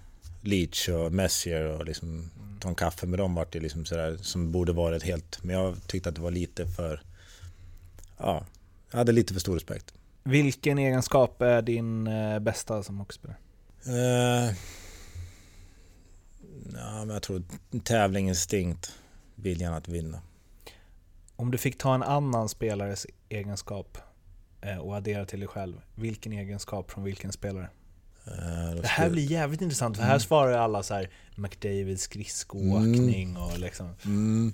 Leach 0.43 0.89
och 0.89 1.13
Messier 1.13 1.65
och 1.65 1.85
liksom 1.85 2.31
ta 2.61 2.69
en 2.69 2.75
kaffe 2.75 3.07
med 3.07 3.19
dem 3.19 3.35
vart 3.35 3.53
det 3.53 3.61
liksom 3.61 3.85
sådär 3.85 4.17
som 4.17 4.53
borde 4.53 4.73
varit 4.73 5.03
helt... 5.03 5.45
Men 5.45 5.57
jag 5.57 5.77
tyckte 5.87 6.09
att 6.09 6.15
det 6.15 6.21
var 6.21 6.31
lite 6.31 6.67
för... 6.67 7.03
Ja, 8.19 8.47
jag 8.91 8.99
hade 8.99 9.13
lite 9.13 9.33
för 9.33 9.41
stor 9.41 9.55
respekt. 9.55 9.95
Vilken 10.25 10.79
egenskap 10.79 11.43
är 11.43 11.63
din 11.63 12.07
eh, 12.07 12.39
bästa 12.39 12.83
som 12.83 12.99
hockeyspelare? 12.99 13.37
Eh, 13.87 14.55
ja, 16.77 16.99
men 17.05 17.09
jag 17.11 17.23
tror 17.23 17.43
tävlingsinstinkt, 17.85 18.93
viljan 19.35 19.75
att 19.75 19.89
vinna. 19.89 20.21
Om 21.37 21.51
du 21.51 21.59
fick 21.59 21.79
ta 21.79 21.95
en 21.95 22.03
annan 22.03 22.49
spelares 22.49 23.07
egenskap 23.29 23.99
eh, 24.61 24.79
och 24.79 24.97
addera 24.97 25.27
till 25.27 25.39
dig 25.41 25.49
själv, 25.49 25.81
vilken 25.95 26.33
egenskap 26.33 26.91
från 26.91 27.05
vilken 27.05 27.33
spelare? 27.33 27.69
Eh, 28.27 28.81
Det 28.81 28.87
här 28.89 29.11
blir 29.11 29.23
jävligt 29.31 29.61
intressant, 29.61 29.97
för 29.97 30.05
här 30.05 30.19
svarar 30.19 30.51
ju 30.51 30.57
alla 30.57 30.83
så 30.83 30.95
här 30.95 31.11
McDavid 31.35 32.01
skridskoåkning 32.01 33.37
och 33.37 33.59
liksom 33.59 33.95
Mm. 34.05 34.53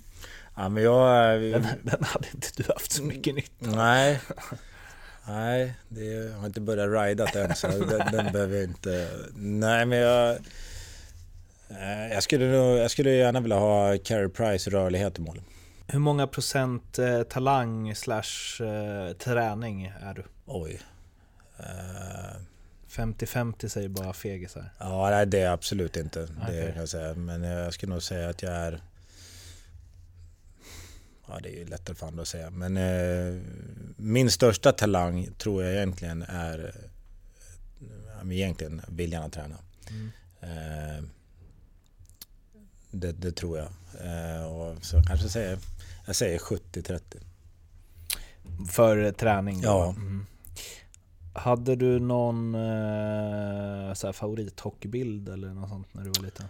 Ja, 0.56 0.68
men 0.68 0.82
jag... 0.82 1.40
den, 1.42 1.66
den 1.82 2.04
hade 2.04 2.28
inte 2.34 2.48
du 2.56 2.64
haft 2.72 2.92
så 2.92 3.02
mycket 3.02 3.34
nytta 3.34 3.66
av. 3.70 3.76
Nej. 3.76 4.20
Nej, 5.28 5.74
det 5.88 6.04
jag 6.04 6.32
har 6.38 6.46
inte 6.46 6.60
börjat 6.60 7.06
rida 7.08 7.26
än 7.28 7.54
så 7.56 7.66
den, 7.68 8.12
den 8.12 8.32
behöver 8.32 8.54
jag 8.56 8.64
inte... 8.64 9.08
Nej, 9.34 9.86
men 9.86 9.98
jag... 9.98 10.38
eh, 11.70 12.12
Jag 12.12 12.22
skulle, 12.22 12.44
jag 12.56 12.90
skulle 12.90 13.10
gärna 13.10 13.40
vilja 13.40 13.58
ha 13.58 13.98
Carey 14.04 14.28
Price 14.28 14.70
rörlighet 14.70 15.18
i 15.18 15.20
mål. 15.20 15.42
Hur 15.86 15.98
många 15.98 16.26
procent 16.26 16.98
eh, 16.98 17.22
talang 17.22 17.94
slash 17.94 18.62
eh, 18.64 19.12
träning 19.12 19.92
är 20.00 20.14
du? 20.14 20.24
Oj. 20.46 20.80
Eh, 21.58 22.36
50-50 22.90 23.68
säger 23.68 23.88
bara 23.88 24.12
fegisar. 24.12 24.70
Ja, 24.78 25.10
nej, 25.10 25.26
det 25.26 25.38
är 25.38 25.44
jag 25.44 25.52
absolut 25.52 25.96
inte. 25.96 26.20
Det 26.20 26.32
Okej. 26.42 26.66
kan 26.72 26.80
jag 26.80 26.88
säga. 26.88 27.14
Men 27.14 27.42
jag 27.42 27.74
skulle 27.74 27.92
nog 27.92 28.02
säga 28.02 28.28
att 28.28 28.42
jag 28.42 28.52
är... 28.52 28.80
Ja, 31.28 31.38
det 31.42 31.48
är 31.48 31.58
ju 31.58 31.64
lättare 31.66 31.96
för 31.96 32.06
andra 32.06 32.22
att 32.22 32.28
säga. 32.28 32.50
Men 32.50 32.76
eh, 32.76 33.42
min 33.96 34.30
största 34.30 34.72
talang 34.72 35.28
tror 35.38 35.64
jag 35.64 35.74
egentligen 35.74 36.22
är... 36.22 36.74
eh, 38.22 38.32
egentligen 38.32 38.80
viljan 38.88 39.22
att 39.22 39.32
träna. 39.32 39.56
Mm. 39.90 40.10
Det, 43.00 43.12
det 43.12 43.32
tror 43.32 43.58
jag. 43.58 43.68
Eh, 44.04 44.46
och 44.46 44.84
så 44.84 45.02
kanske 45.02 45.28
säger... 45.28 45.58
Jag 46.06 46.16
säger 46.16 46.38
70-30. 46.38 47.00
För 48.70 49.12
träning? 49.12 49.60
Ja. 49.62 49.88
Mm. 49.88 50.26
Hade 51.34 51.76
du 51.76 51.98
någon 51.98 52.54
eh, 52.54 53.94
så 53.94 54.06
här 54.06 54.12
favorithockeybild 54.12 55.28
eller 55.28 55.48
något 55.48 55.68
sånt 55.68 55.94
när 55.94 56.02
du 56.04 56.10
var 56.16 56.22
liten? 56.24 56.46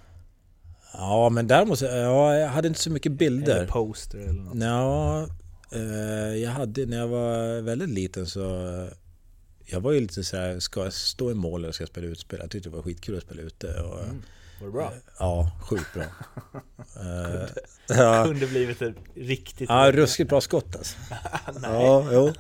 Ja, 0.92 1.28
men 1.28 1.46
däremot... 1.46 1.80
Ja, 1.80 2.34
jag 2.34 2.48
hade 2.48 2.68
inte 2.68 2.80
så 2.80 2.90
mycket 2.90 3.12
bilder. 3.12 3.56
Eller 3.56 3.66
poster 3.66 4.18
eller 4.18 4.42
något? 4.42 4.56
Ja, 4.60 5.26
eh, 5.72 6.36
jag 6.42 6.50
hade 6.50 6.86
när 6.86 6.96
jag 6.96 7.08
var 7.08 7.60
väldigt 7.60 7.88
liten 7.90 8.26
så... 8.26 8.40
Jag 9.64 9.80
var 9.80 9.92
ju 9.92 10.00
lite 10.00 10.24
så 10.24 10.36
här, 10.36 10.60
ska 10.60 10.84
jag 10.84 10.92
stå 10.92 11.30
i 11.30 11.34
mål 11.34 11.64
eller 11.64 11.72
ska 11.72 11.82
jag 11.82 11.88
spela 11.88 12.06
utspel? 12.06 12.38
Jag 12.42 12.50
tyckte 12.50 12.68
det 12.68 12.76
var 12.76 12.82
skitkul 12.82 13.16
att 13.16 13.22
spela 13.22 13.42
ute. 13.42 13.80
Och, 13.80 14.00
Mm. 14.04 14.22
Var 14.60 14.66
det 14.66 14.72
bra? 14.72 14.92
Ja, 15.18 15.50
sjukt 15.62 15.94
bra. 15.94 16.02
Eh, 17.00 17.48
ja, 17.96 18.24
Kunde 18.24 18.46
blivit 18.46 18.82
ett 18.82 18.94
riktigt... 19.14 19.68
ja, 19.68 19.92
ruskigt 19.92 20.28
bra 20.30 20.40
skott 20.40 20.76
alltså. 20.76 20.96
Ja, 21.62 22.06
jo. 22.12 22.32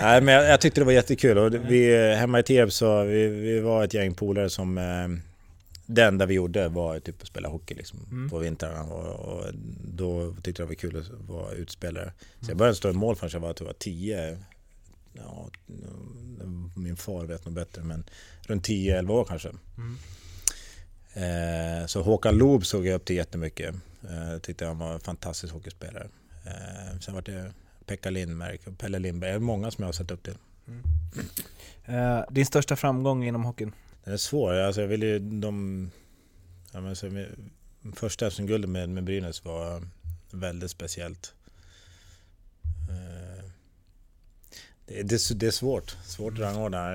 Nej, 0.00 0.20
men 0.20 0.34
jag, 0.34 0.44
jag 0.48 0.60
tyckte 0.60 0.80
det 0.80 0.84
var 0.84 0.92
jättekul. 0.92 1.38
Och 1.38 1.54
vi, 1.54 2.14
hemma 2.16 2.38
i 2.38 2.42
Tierp 2.42 2.72
så 2.72 3.04
vi, 3.04 3.26
vi 3.26 3.60
var 3.60 3.84
ett 3.84 3.94
gäng 3.94 4.14
polare 4.14 4.50
som... 4.50 4.78
Eh, 4.78 5.08
det 5.86 6.02
enda 6.04 6.26
vi 6.26 6.34
gjorde 6.34 6.68
var 6.68 6.98
typ 7.00 7.22
att 7.22 7.28
spela 7.28 7.48
hockey 7.48 7.74
liksom, 7.74 7.98
Mm. 8.10 8.30
på 8.30 8.38
vintrarna 8.38 8.82
och, 8.82 9.28
och 9.36 9.44
då 9.84 10.34
tyckte 10.42 10.62
jag 10.62 10.68
det 10.68 10.74
var 10.74 10.74
kul 10.74 10.96
att 10.96 11.28
vara 11.28 11.52
utspelare. 11.52 12.12
Så 12.40 12.50
jag 12.50 12.56
började 12.56 12.76
stå 12.76 12.90
i 12.90 12.92
mål 12.92 13.16
förrän 13.16 13.30
jag 13.32 13.40
var, 13.40 13.52
tror 13.52 13.68
jag, 13.68 13.78
10. 13.78 14.38
Ja, 15.12 15.48
min 16.76 16.96
far 16.96 17.24
vet 17.24 17.44
nog 17.44 17.54
bättre 17.54 17.82
men 17.82 18.04
runt 18.42 18.68
10-11 18.68 19.10
år 19.10 19.24
kanske. 19.24 19.48
Mm. 19.48 19.98
Eh, 21.14 21.86
så 21.86 22.02
Håkan 22.02 22.34
Loob 22.38 22.66
såg 22.66 22.86
jag 22.86 22.94
upp 22.94 23.04
till 23.04 23.16
jättemycket. 23.16 23.74
Eh, 24.10 24.38
tyckte 24.38 24.66
han 24.66 24.78
var 24.78 24.92
en 24.94 25.00
fantastisk 25.00 25.52
hockeyspelare. 25.54 26.08
Eh, 26.46 26.98
sen 27.00 27.14
var 27.14 27.22
det 27.22 27.52
Pekka 27.86 28.10
Lindmark 28.10 28.66
och 28.66 28.78
Pelle 28.78 28.98
Lindberg. 28.98 29.30
Det 29.30 29.36
är 29.36 29.40
många 29.40 29.70
som 29.70 29.82
jag 29.82 29.88
har 29.88 29.92
sett 29.92 30.10
upp 30.10 30.22
till. 30.22 30.36
Eh, 31.84 32.20
din 32.30 32.46
största 32.46 32.76
framgång 32.76 33.24
inom 33.24 33.44
hockeyn? 33.44 33.72
Den 34.04 34.12
är 34.14 34.18
svår. 34.18 34.54
Alltså 34.54 34.80
jag 34.80 34.88
vill 34.88 35.02
ju 35.02 35.18
de... 35.18 35.90
Ja, 36.72 36.80
men 36.80 36.96
så, 36.96 37.06
med, 37.06 37.26
första 37.96 38.30
SM-guldet 38.30 38.70
med, 38.70 38.88
med 38.88 39.04
Brynäs 39.04 39.44
var 39.44 39.82
väldigt 40.30 40.70
speciellt. 40.70 41.34
Det, 44.86 45.02
det, 45.02 45.14
är- 45.14 45.34
det 45.34 45.46
är 45.46 45.50
svårt. 45.50 45.96
Svårt 46.04 46.32
att 46.32 46.38
rangordna. 46.38 46.88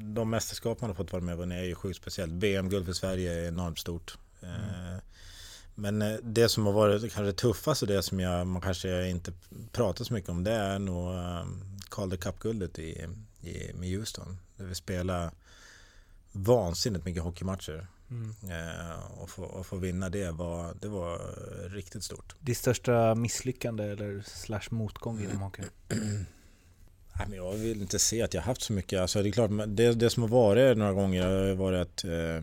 De 0.00 0.30
mästerskap 0.30 0.80
man 0.80 0.90
har 0.90 0.94
fått 0.94 1.12
vara 1.12 1.22
med 1.22 1.40
om 1.40 1.52
är 1.52 1.62
ju 1.62 1.74
sjukt 1.74 1.96
speciellt. 1.96 2.32
VM-guld 2.32 2.86
för 2.86 2.92
Sverige 2.92 3.32
är 3.32 3.48
enormt 3.48 3.78
stort. 3.78 4.18
Eh, 4.42 4.96
Men 5.74 6.02
eh, 6.02 6.16
det 6.22 6.48
som 6.48 6.66
har 6.66 6.72
varit 6.72 7.12
kanske 7.12 7.32
tuffast 7.32 7.82
och 7.82 7.88
det 7.88 8.02
som 8.02 8.20
jag, 8.20 8.46
man 8.46 8.62
kanske 8.62 9.08
inte 9.08 9.32
pratar 9.72 10.04
så 10.04 10.14
mycket 10.14 10.30
om 10.30 10.44
det 10.44 10.52
är 10.52 10.78
nog 10.78 11.14
eh, 11.14 11.46
Calder 11.90 12.16
Cup-guldet 12.16 12.78
i, 12.78 13.06
i, 13.40 13.72
med 13.74 13.88
Houston. 13.88 14.38
Där 14.56 14.64
vi 14.64 14.74
spelar 14.74 15.30
vansinnigt 16.32 17.04
mycket 17.04 17.22
hockeymatcher. 17.22 17.86
Eh, 18.42 19.20
och, 19.20 19.30
få, 19.30 19.44
och 19.44 19.66
få 19.66 19.76
vinna 19.76 20.08
det 20.08 20.30
var, 20.30 20.74
det 20.80 20.88
var 20.88 21.20
riktigt 21.68 22.04
stort. 22.04 22.34
Ditt 22.40 22.58
största 22.58 23.14
misslyckande 23.14 23.84
eller 23.84 24.22
slash 24.26 24.62
motgång 24.70 25.20
inom 25.22 25.38
hockey? 25.42 25.62
Nej, 27.18 27.26
men 27.28 27.38
jag 27.38 27.52
vill 27.52 27.80
inte 27.80 27.98
se 27.98 28.22
att 28.22 28.34
jag 28.34 28.42
haft 28.42 28.62
så 28.62 28.72
mycket. 28.72 29.00
Alltså, 29.00 29.22
det, 29.22 29.28
är 29.28 29.32
klart, 29.32 29.50
det, 29.66 29.92
det 29.92 30.10
som 30.10 30.22
har 30.22 30.30
varit 30.30 30.78
några 30.78 30.92
gånger 30.92 31.22
har 31.22 31.54
varit 31.54 31.80
att 31.80 32.04
eh, 32.04 32.42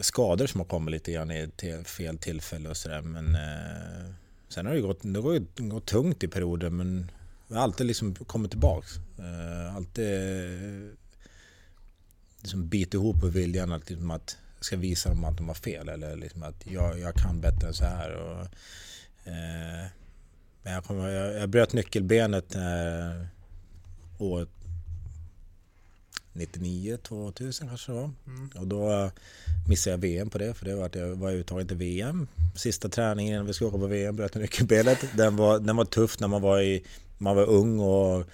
skador 0.00 0.46
som 0.46 0.60
har 0.60 0.66
kommit 0.66 0.92
lite 0.92 1.12
grann 1.12 1.30
i 1.30 1.50
till 1.56 1.84
fel 1.84 2.18
tillfälle 2.18 2.68
och 2.68 2.76
sådär. 2.76 3.02
Men 3.02 3.34
eh, 3.34 4.10
sen 4.48 4.66
har 4.66 4.74
det 4.74 4.80
gått, 4.80 5.00
det 5.02 5.20
har 5.20 5.68
gått, 5.68 5.86
tungt 5.86 6.24
i 6.24 6.28
perioder 6.28 6.70
men 6.70 7.10
jag 7.48 7.56
har 7.56 7.62
alltid 7.62 7.86
liksom 7.86 8.14
kommit 8.14 8.50
tillbaks. 8.50 8.96
Eh, 9.18 9.76
alltid 9.76 10.14
eh, 10.14 10.90
liksom 12.40 12.68
bit 12.68 12.94
ihop 12.94 13.20
på 13.20 13.26
viljan 13.26 13.72
att, 13.72 13.90
liksom 13.90 14.10
att 14.10 14.36
jag 14.56 14.64
ska 14.64 14.76
visa 14.76 15.08
dem 15.08 15.24
att 15.24 15.36
de 15.36 15.48
har 15.48 15.54
fel 15.54 15.88
eller 15.88 16.16
liksom 16.16 16.42
att 16.42 16.66
jag, 16.66 17.00
jag 17.00 17.14
kan 17.14 17.40
bättre 17.40 17.66
än 17.68 17.74
så 17.74 17.84
här. 17.84 18.10
Och, 18.14 18.40
eh, 19.30 19.86
men 20.64 20.72
jag, 20.72 20.84
kommer, 20.84 21.08
jag, 21.08 21.34
jag 21.42 21.48
bröt 21.48 21.72
nyckelbenet 21.72 22.54
eh, 22.54 23.26
år 24.18 24.46
99, 26.32 26.96
2000 27.02 27.68
kanske 27.68 27.92
det 27.92 27.96
var. 27.96 28.10
Mm. 28.26 28.50
Och 28.58 28.66
då 28.66 29.10
missade 29.68 29.94
jag 29.94 29.98
VM 29.98 30.30
på 30.30 30.38
det 30.38 30.54
för 30.54 30.64
det 30.64 30.74
var 30.74 30.86
att 30.86 30.94
jag 30.94 31.16
var 31.16 31.30
uttagen 31.32 31.68
till 31.68 31.76
VM. 31.76 32.26
Sista 32.54 32.88
träningen 32.88 33.34
innan 33.34 33.46
vi 33.46 33.52
skulle 33.52 33.68
åka 33.68 33.78
på 33.78 33.86
VM 33.86 34.16
bröt 34.16 34.34
jag 34.34 34.42
nyckelbenet. 34.42 34.98
Den 35.16 35.36
var, 35.36 35.58
den 35.58 35.76
var 35.76 35.84
tuff 35.84 36.20
när 36.20 36.28
man 36.28 36.42
var, 36.42 36.60
i, 36.60 36.84
man 37.18 37.36
var 37.36 37.44
ung 37.46 37.80
och, 37.80 38.24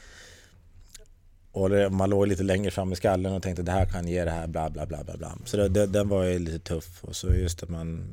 och 1.53 1.71
det- 1.71 1.91
man 1.91 2.11
låg 2.11 2.27
lite 2.27 2.43
längre 2.43 2.71
fram 2.71 2.93
i 2.93 2.97
skallen 2.97 3.33
och 3.33 3.43
tänkte 3.43 3.63
det 3.63 3.73
här 3.73 3.87
kan 3.87 4.09
ge 4.09 4.25
det 4.25 4.31
här 4.31 4.47
bla 4.47 4.71
bla 4.71 4.87
bla 4.87 5.05
bla 5.05 5.17
bla. 5.17 5.39
Så 5.45 5.57
det, 5.57 5.69
det, 5.69 5.87
den 5.87 6.09
var 6.09 6.25
ju 6.25 6.39
lite 6.39 6.59
tuff 6.59 7.05
och 7.05 7.17
så 7.17 7.35
just 7.35 7.63
att 7.63 7.69
man 7.69 8.05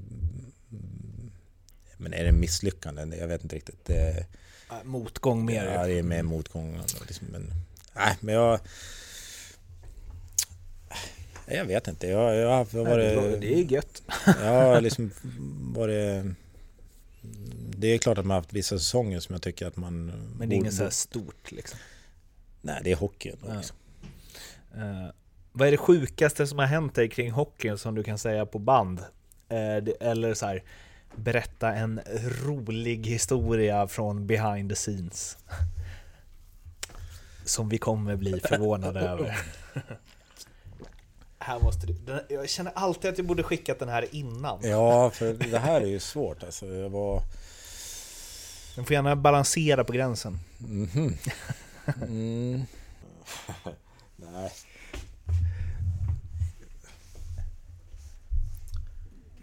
men 1.98 2.14
är 2.14 2.24
det 2.24 2.32
misslyckande? 2.32 3.18
Jag 3.18 3.28
vet 3.28 3.44
inte 3.44 3.56
riktigt. 3.56 3.86
Det, 3.86 4.26
Motgång 4.84 5.46
mer. 5.46 5.66
Ja, 5.66 5.88
det 5.88 6.00
är 6.00 6.04
mer 6.04 6.24
motgångar. 6.24 6.84
Liksom, 7.08 7.28
men, 7.32 7.54
nej, 7.96 8.16
men 8.20 8.36
jag... 8.36 8.60
Jag 11.46 11.66
vet 11.66 11.88
inte. 11.88 12.08
Jag, 12.08 12.36
jag 12.36 12.50
har 12.50 12.86
varit... 12.86 13.42
Det 13.42 13.54
är 13.60 13.72
gött. 13.72 14.02
Har 14.26 14.82
liksom 14.82 15.12
varit... 15.76 16.26
Det 17.78 17.88
är 17.88 17.98
klart 17.98 18.18
att 18.18 18.26
man 18.26 18.36
har 18.36 18.42
haft 18.42 18.54
vissa 18.54 18.78
säsonger 18.78 19.20
som 19.20 19.34
jag 19.34 19.42
tycker 19.42 19.68
att 19.68 19.76
man... 19.76 20.06
Men 20.40 20.50
det 20.50 20.56
är 20.56 20.58
inget 20.58 20.74
så 20.74 20.84
här 20.84 20.90
stort 20.90 21.52
liksom. 21.52 21.80
Nej, 22.62 22.82
det 22.84 22.92
är 22.92 22.96
hockey 22.96 23.30
ändå. 23.30 23.48
Ja. 23.48 23.58
Liksom. 23.58 23.78
Eh, 24.76 25.08
vad 25.52 25.68
är 25.68 25.72
det 25.72 25.78
sjukaste 25.78 26.48
som 26.48 26.60
har 26.60 26.66
hänt 26.66 26.96
dig 26.96 27.10
kring 27.10 27.32
hockeyn 27.32 27.78
som 27.78 27.96
du 27.96 28.04
kan 28.04 28.18
säga 28.18 28.46
på 28.46 28.60
band? 28.60 29.00
Eh, 29.50 29.78
det- 29.84 29.98
eller 30.02 30.34
så 30.34 30.46
här, 30.46 30.64
berätta 31.18 31.74
en 31.74 32.02
rolig 32.46 33.06
historia 33.08 33.88
från 33.88 34.28
behind 34.28 34.70
the 34.70 34.76
scenes. 34.76 35.38
Som 37.46 37.70
vi 37.70 37.78
kommer 37.78 38.16
bli 38.16 38.40
förvånade 38.40 39.00
över. 39.10 39.38
Här 41.40 41.60
måste 41.60 41.88
du, 41.88 42.26
jag 42.30 42.50
känner 42.50 42.72
alltid 42.76 43.12
att 43.12 43.18
jag 43.18 43.28
borde 43.28 43.44
skickat 43.44 43.80
den 43.80 43.90
här 43.90 44.16
innan. 44.16 44.60
Ja, 44.64 45.10
för 45.10 45.34
det 45.34 45.60
här 45.60 45.82
är 45.82 45.86
ju 45.86 46.00
svårt 46.00 46.44
alltså. 46.44 46.66
Jag 46.66 46.90
var... 46.90 47.22
Den 48.76 48.86
får 48.86 48.94
gärna 48.94 49.16
balansera 49.16 49.84
på 49.84 49.94
gränsen. 49.94 50.40
Mhm. 50.58 51.18
Mm. 52.02 52.66
Nej. 54.16 54.52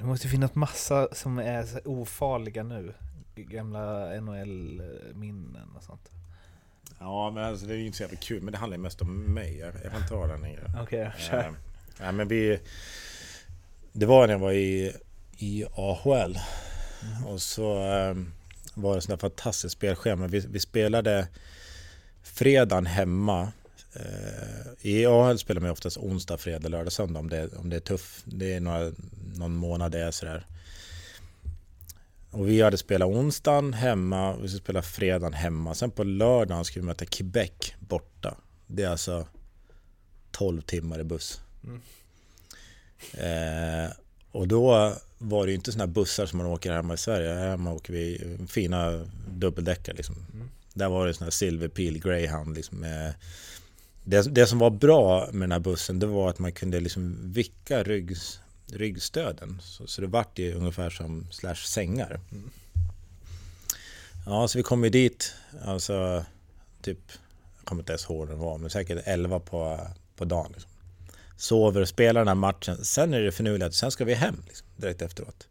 Det 0.04 0.08
måste 0.08 0.28
finnas 0.28 0.54
massa 0.54 1.08
som 1.12 1.38
är 1.38 1.88
ofarliga 1.88 2.62
nu. 2.62 2.94
Gamla 3.34 4.20
NHL-minnen 4.20 5.68
och 5.76 5.82
sånt. 5.82 6.10
Ja, 6.98 7.30
men 7.30 7.44
alltså, 7.44 7.66
det 7.66 7.74
är 7.74 7.76
ju 7.76 7.86
inte 7.86 7.96
så 7.96 8.02
jävla 8.02 8.16
kul. 8.16 8.42
Men 8.42 8.52
det 8.52 8.58
handlar 8.58 8.78
mest 8.78 9.02
om 9.02 9.34
mig. 9.34 9.58
Jag, 9.58 9.72
jag 9.84 9.92
kan 9.92 10.08
ta 10.08 10.26
den. 10.26 10.44
Ingrid. 10.44 10.64
Okej, 10.82 11.12
Eh, 11.30 11.52
nej, 12.00 12.12
men 12.12 12.28
vi... 12.28 12.60
Det 13.92 14.06
var 14.06 14.26
när 14.26 14.34
jag 14.34 14.38
var 14.40 14.52
i, 14.52 14.92
i 15.38 15.64
AHL. 15.74 16.38
Och 17.26 17.42
så 17.42 17.76
eh, 17.78 18.16
var 18.74 18.94
det 18.94 19.06
där 19.06 19.16
fantastiskt 19.16 19.72
spelschema. 19.72 20.26
Vi, 20.26 20.40
vi 20.40 20.60
spelade 20.60 21.28
fredagen 22.22 22.86
hemma. 22.86 23.52
Eh, 23.94 24.90
I 24.90 25.06
AHL 25.06 25.38
spelar 25.38 25.60
man 25.60 25.70
oftast 25.70 25.96
onsdag, 25.96 26.38
fredag, 26.38 26.68
lördag, 26.68 26.92
söndag 26.92 27.20
om 27.20 27.30
det, 27.30 27.56
om 27.56 27.70
det 27.70 27.76
är 27.76 27.80
tufft. 27.80 28.24
Det 28.24 28.54
är 28.54 28.60
några, 28.60 28.92
någon 29.34 29.56
månad 29.56 29.92
det 29.92 30.00
är 30.00 30.10
sådär. 30.10 30.46
Och 32.30 32.48
vi 32.48 32.62
hade 32.62 32.78
spelat 32.78 33.08
onsdagen 33.08 33.72
hemma, 33.72 34.36
vi 34.36 34.48
skulle 34.48 34.62
spela 34.62 34.82
fredagen 34.82 35.32
hemma. 35.32 35.74
Sen 35.74 35.90
på 35.90 36.04
lördagen 36.04 36.64
skulle 36.64 36.82
vi 36.82 36.86
möta 36.86 37.06
Quebec 37.06 37.72
borta. 37.78 38.36
Det 38.66 38.82
är 38.82 38.88
alltså 38.88 39.26
12 40.30 40.60
timmar 40.60 41.00
i 41.00 41.04
buss. 41.04 41.40
Eh, 43.12 43.92
och 44.30 44.48
då 44.48 44.94
var 45.18 45.46
det 45.46 45.50
ju 45.50 45.56
inte 45.56 45.72
sådana 45.72 45.92
bussar 45.92 46.26
som 46.26 46.38
man 46.38 46.46
åker 46.46 46.70
här 46.70 46.76
hemma 46.76 46.94
i 46.94 46.96
Sverige. 46.96 47.34
Här 47.34 47.50
hemma 47.50 47.72
åker 47.72 47.92
vi 47.92 48.36
fina 48.48 49.06
dubbeldäckare 49.28 49.96
liksom. 49.96 50.16
Där 50.74 50.88
var 50.88 51.06
det 51.06 51.14
sådana 51.14 51.26
här 51.26 51.30
Silverpil 51.30 52.02
Greyhound 52.02 52.56
liksom. 52.56 52.78
Med, 52.78 53.14
det, 54.04 54.34
det 54.34 54.46
som 54.46 54.58
var 54.58 54.70
bra 54.70 55.28
med 55.32 55.40
den 55.40 55.52
här 55.52 55.58
bussen 55.58 55.98
det 55.98 56.06
var 56.06 56.30
att 56.30 56.38
man 56.38 56.52
kunde 56.52 56.80
liksom 56.80 57.32
vicka 57.32 57.82
ryggs, 57.82 58.40
ryggstöden. 58.72 59.60
Så, 59.62 59.86
så 59.86 60.00
det 60.00 60.06
vart 60.06 60.38
ju 60.38 60.54
ungefär 60.54 60.90
som 60.90 61.26
slash 61.30 61.54
sängar. 61.54 62.20
Ja, 64.26 64.48
så 64.48 64.58
vi 64.58 64.62
kom 64.62 64.84
ju 64.84 64.90
dit, 64.90 65.34
alltså 65.64 66.24
typ, 66.82 66.98
jag 67.56 67.64
kommer 67.64 67.82
inte 67.82 67.92
ens 67.92 68.04
ihåg 68.04 68.28
det 68.28 68.34
var, 68.34 68.58
men 68.58 68.70
säkert 68.70 69.02
11 69.04 69.40
på, 69.40 69.80
på 70.16 70.24
dagen. 70.24 70.52
Liksom. 70.52 70.70
Sover, 71.36 71.84
spelar 71.84 72.20
den 72.20 72.28
här 72.28 72.34
matchen, 72.34 72.84
sen 72.84 73.14
är 73.14 73.20
det 73.20 73.32
finurligt 73.32 73.74
sen 73.74 73.90
ska 73.90 74.04
vi 74.04 74.14
hem 74.14 74.42
liksom, 74.46 74.66
direkt 74.76 75.02
efteråt. 75.02 75.48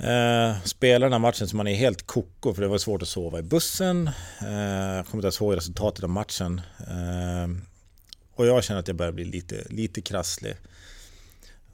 Eh, 0.00 0.62
spelar 0.64 1.06
den 1.06 1.12
här 1.12 1.18
matchen 1.18 1.48
så 1.48 1.56
man 1.56 1.66
är 1.66 1.74
helt 1.74 2.06
koko 2.06 2.54
för 2.54 2.62
det 2.62 2.68
var 2.68 2.78
svårt 2.78 3.02
att 3.02 3.08
sova 3.08 3.38
i 3.38 3.42
bussen. 3.42 4.10
Eh, 4.42 4.96
jag 4.96 5.06
kommer 5.06 5.18
inte 5.18 5.26
ens 5.26 5.40
ihåg 5.40 5.56
resultatet 5.56 6.04
av 6.04 6.10
matchen. 6.10 6.60
Eh, 6.80 7.48
och 8.34 8.46
jag 8.46 8.64
känner 8.64 8.80
att 8.80 8.88
jag 8.88 8.96
börjar 8.96 9.12
bli 9.12 9.24
lite, 9.24 9.64
lite 9.70 10.00
krasslig. 10.00 10.54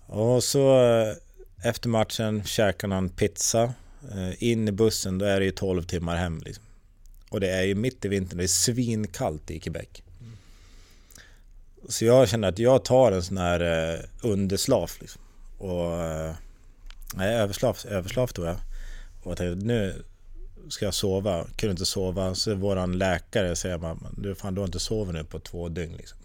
Och 0.07 0.45
så 0.45 0.81
eh, 0.83 1.15
efter 1.63 1.89
matchen 1.89 2.45
käkar 2.45 2.89
någon 2.89 3.09
pizza. 3.09 3.75
Eh, 4.13 4.43
in 4.43 4.69
i 4.69 4.73
bussen, 4.73 5.19
då 5.19 5.25
är 5.25 5.41
det 5.41 5.47
ju 5.47 5.53
12 5.53 5.83
timmar 5.83 6.17
hem. 6.17 6.43
Liksom. 6.45 6.65
Och 7.31 7.41
det 7.41 7.51
är 7.51 7.63
ju 7.63 7.75
mitt 7.75 8.05
i 8.05 8.09
vintern, 8.09 8.39
det 8.39 8.45
är 8.45 8.49
svinkallt 8.49 9.51
i 9.51 9.61
Quebec. 9.61 9.89
Så 11.89 12.05
jag 12.05 12.29
känner 12.29 12.49
att 12.49 12.59
jag 12.59 12.85
tar 12.85 13.13
en 13.13 13.23
sån 13.23 13.39
här 13.39 13.61
eh, 13.95 14.01
underslaf 14.23 15.01
liksom. 15.01 15.23
Och... 15.59 16.03
Eh, 16.03 16.35
Nej, 17.17 17.35
överslav, 17.35 17.79
överslav 17.89 18.27
tror 18.27 18.47
jag. 18.47 18.57
Och 19.23 19.31
jag 19.31 19.39
tänkte 19.39 19.67
nu 19.67 20.05
ska 20.69 20.85
jag 20.85 20.95
sova. 20.95 21.47
Kunde 21.57 21.71
inte 21.71 21.87
sova. 21.87 22.35
Så 22.35 22.55
våran 22.55 22.99
läkare 22.99 23.57
säger 23.57 23.79
man, 23.79 24.15
du, 24.19 24.35
fan, 24.35 24.55
du 24.55 24.61
har 24.61 24.67
inte 24.67 24.81
sovit 24.81 25.15
nu 25.15 25.25
på 25.25 25.39
två 25.39 25.69
dygn. 25.69 25.97
Liksom. 25.97 26.19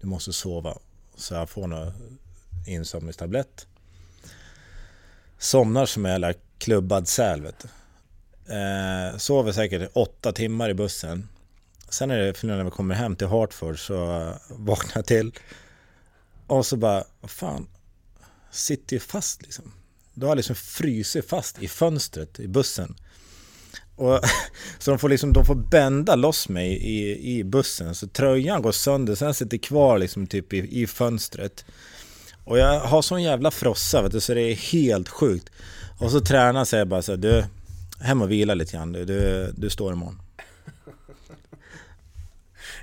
Du 0.00 0.06
måste 0.06 0.32
sova. 0.32 0.78
Så 1.16 1.34
jag 1.34 1.50
får 1.50 1.66
någon 1.66 1.92
insomningstablett. 2.66 3.66
Somnar 5.38 5.86
som 5.86 6.06
en 6.06 6.12
jävla 6.12 6.32
klubbad 6.58 7.08
säl 7.08 7.42
vet 7.42 7.58
du. 7.58 7.68
Eh, 8.54 9.16
sover 9.16 9.52
säkert 9.52 9.90
åtta 9.92 10.32
timmar 10.32 10.70
i 10.70 10.74
bussen. 10.74 11.28
Sen 11.88 12.10
är 12.10 12.18
det, 12.18 12.42
när 12.42 12.64
vi 12.64 12.70
kommer 12.70 12.94
hem 12.94 13.16
till 13.16 13.26
Hartford 13.26 13.86
så 13.86 14.32
vaknar 14.48 14.92
jag 14.94 15.06
till. 15.06 15.32
Och 16.46 16.66
så 16.66 16.76
bara, 16.76 17.04
vad 17.20 17.30
fan, 17.30 17.66
sitter 18.50 18.96
ju 18.96 19.00
fast 19.00 19.42
liksom. 19.42 19.72
Då 20.14 20.26
har 20.26 20.30
jag 20.30 20.36
liksom 20.36 20.56
frysit 20.56 21.28
fast 21.28 21.62
i 21.62 21.68
fönstret 21.68 22.40
i 22.40 22.48
bussen. 22.48 22.96
Och, 23.96 24.20
så 24.78 24.90
de 24.90 24.98
får 24.98 25.08
liksom, 25.08 25.32
de 25.32 25.44
får 25.44 25.54
bända 25.54 26.14
loss 26.14 26.48
mig 26.48 26.72
i, 26.72 27.38
i 27.38 27.44
bussen. 27.44 27.94
Så 27.94 28.06
tröjan 28.06 28.62
går 28.62 28.72
sönder, 28.72 29.14
sen 29.14 29.34
sitter 29.34 29.58
kvar 29.58 29.98
liksom 29.98 30.26
typ 30.26 30.52
i, 30.52 30.82
i 30.82 30.86
fönstret. 30.86 31.64
Och 32.44 32.58
jag 32.58 32.80
har 32.80 33.02
sån 33.02 33.22
jävla 33.22 33.50
frossa 33.50 34.02
vet 34.02 34.12
du, 34.12 34.20
så 34.20 34.34
det 34.34 34.40
är 34.40 34.54
helt 34.54 35.08
sjukt. 35.08 35.50
Och 35.98 36.10
så 36.10 36.20
tränar 36.20 36.64
säger 36.64 36.84
bara 36.84 37.02
så 37.02 37.12
här, 37.12 37.16
du, 37.16 37.44
hem 38.00 38.22
och 38.22 38.30
vila 38.30 38.54
lite 38.54 38.72
grann 38.72 38.92
du, 38.92 39.04
du, 39.04 39.52
du 39.56 39.70
står 39.70 39.92
imorgon. 39.92 40.20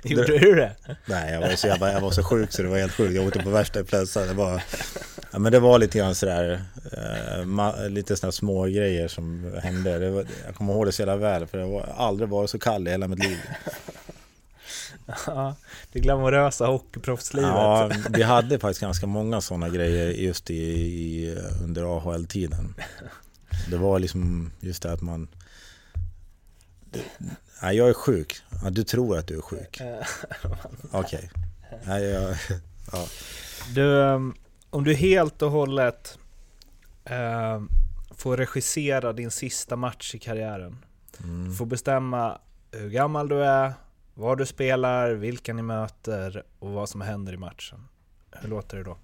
Gjorde 0.10 0.38
du 0.38 0.54
det? 0.54 0.76
Nej, 1.06 1.32
jag 1.32 1.40
var, 1.40 1.56
så, 1.56 1.66
jävla, 1.66 1.92
jag 1.92 2.00
var 2.00 2.10
så 2.10 2.22
sjuk 2.22 2.52
så 2.52 2.62
det 2.62 2.68
var 2.68 2.78
helt 2.78 2.92
sjukt. 2.92 3.14
Jag 3.14 3.26
åkte 3.26 3.38
på 3.38 3.50
värsta 3.50 3.80
influensan. 3.80 4.28
Det 4.28 4.34
var, 4.34 4.62
ja, 5.30 5.38
men 5.38 5.52
det 5.52 5.60
var 5.60 5.78
lite 5.78 5.98
grann 5.98 6.14
sådär, 6.14 6.62
eh, 6.92 7.44
ma, 7.44 7.74
lite 7.88 8.16
sådana 8.16 8.32
små 8.32 8.64
grejer 8.64 9.08
som 9.08 9.52
hände. 9.62 9.98
Det 9.98 10.10
var, 10.10 10.26
jag 10.46 10.54
kommer 10.54 10.72
ihåg 10.72 10.86
det 10.86 10.92
så 10.92 11.02
jävla 11.02 11.16
väl, 11.16 11.46
för 11.46 11.58
det 11.58 11.64
har 11.64 11.94
aldrig 11.96 12.28
varit 12.28 12.50
så 12.50 12.58
kall 12.58 12.88
i 12.88 12.90
hela 12.90 13.08
mitt 13.08 13.24
liv. 13.24 13.38
Ja, 15.26 15.54
det 15.92 16.00
glamorösa 16.00 16.66
hockeyproffslivet. 16.66 17.50
Ja, 17.50 17.90
vi 18.08 18.22
hade 18.22 18.58
faktiskt 18.58 18.80
ganska 18.80 19.06
många 19.06 19.40
sådana 19.40 19.68
grejer 19.68 20.10
just 20.10 20.50
i, 20.50 20.54
i, 20.54 21.36
under 21.64 21.96
AHL-tiden. 21.96 22.74
Det 23.70 23.76
var 23.76 23.98
liksom 23.98 24.50
just 24.60 24.82
det 24.82 24.92
att 24.92 25.00
man... 25.00 25.28
Nej, 27.62 27.76
jag 27.76 27.88
är 27.88 27.92
sjuk. 27.94 28.40
Ja, 28.62 28.70
du 28.70 28.84
tror 28.84 29.18
att 29.18 29.26
du 29.26 29.36
är 29.36 29.40
sjuk. 29.42 29.80
Okej. 30.90 31.30
Nej, 31.86 32.02
jag... 32.04 32.36
Ja. 32.92 33.06
Du, 33.74 33.82
um, 33.82 34.34
om 34.70 34.84
du 34.84 34.94
helt 34.94 35.42
och 35.42 35.50
hållet 35.50 36.18
eh, 37.04 37.62
får 38.16 38.36
regissera 38.36 39.12
din 39.12 39.30
sista 39.30 39.76
match 39.76 40.14
i 40.14 40.18
karriären. 40.18 40.78
Mm. 41.20 41.54
Får 41.54 41.66
bestämma 41.66 42.38
hur 42.70 42.90
gammal 42.90 43.28
du 43.28 43.44
är, 43.44 43.72
var 44.14 44.36
du 44.36 44.46
spelar, 44.46 45.10
vilka 45.10 45.54
ni 45.54 45.62
möter 45.62 46.42
och 46.58 46.70
vad 46.70 46.88
som 46.88 47.00
händer 47.00 47.32
i 47.32 47.36
matchen. 47.36 47.88
Hur 48.30 48.48
låter 48.48 48.76
det 48.76 48.82
då? 48.82 48.96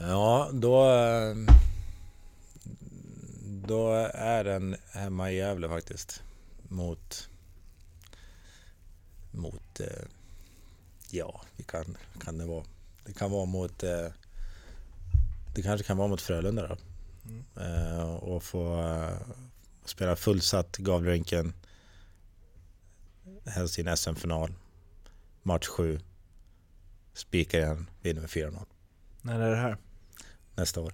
Ja, 0.00 0.48
då... 0.52 0.90
eh, 0.90 1.34
Då 3.66 3.92
är 4.14 4.44
den 4.44 4.76
hemma 4.92 5.30
i 5.30 5.36
Gävle 5.36 5.68
faktiskt. 5.68 6.22
Mot... 6.74 7.28
Mot... 9.30 9.80
eh, 9.80 10.04
Ja, 11.10 11.40
det 11.56 11.62
kan, 11.62 11.96
kan 12.20 12.38
det 12.38 12.44
vara. 12.46 12.64
Det 13.04 13.12
kan 13.12 13.30
vara 13.30 13.44
mot... 13.44 13.82
eh, 13.82 14.06
Det 15.54 15.62
kanske 15.62 15.86
kan 15.86 15.96
vara 15.96 16.08
mot 16.08 16.20
Frölunda 16.22 16.66
då. 16.68 16.76
Eh, 17.62 18.14
Och 18.14 18.42
få 18.42 18.82
spela 19.84 20.16
fullsatt 20.16 20.76
Gavlerinken. 20.76 21.52
Helst 23.46 23.78
i 23.78 23.82
en 23.88 23.96
SM-final. 23.96 24.54
Match 25.42 25.66
7. 25.66 26.00
Spikar 27.12 27.58
igen, 27.58 27.90
vinner 28.02 28.20
med 28.20 28.30
4-0 28.30 28.64
När 29.22 29.40
är 29.40 29.50
det 29.50 29.56
här? 29.56 29.76
nästa 30.54 30.80
år. 30.80 30.92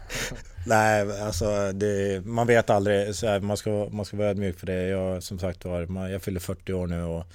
Nej, 0.66 1.22
alltså 1.22 1.72
det, 1.72 2.26
man 2.26 2.48
vet 2.48 2.70
aldrig. 2.70 3.16
Så 3.16 3.28
här, 3.28 3.40
man, 3.40 3.58
ska, 3.58 3.90
man 3.92 4.06
ska 4.06 4.18
vara 4.18 4.28
ödmjuk 4.28 4.60
för 4.60 4.66
det. 4.68 4.88
Jag, 4.88 5.24
som 5.24 5.40
sagt 5.40 5.66
var, 5.66 5.86
man- 5.86 6.12
jag 6.12 6.22
fyller 6.22 6.40
40 6.40 6.74
år 6.74 6.88
nu 6.88 7.04
och 7.04 7.26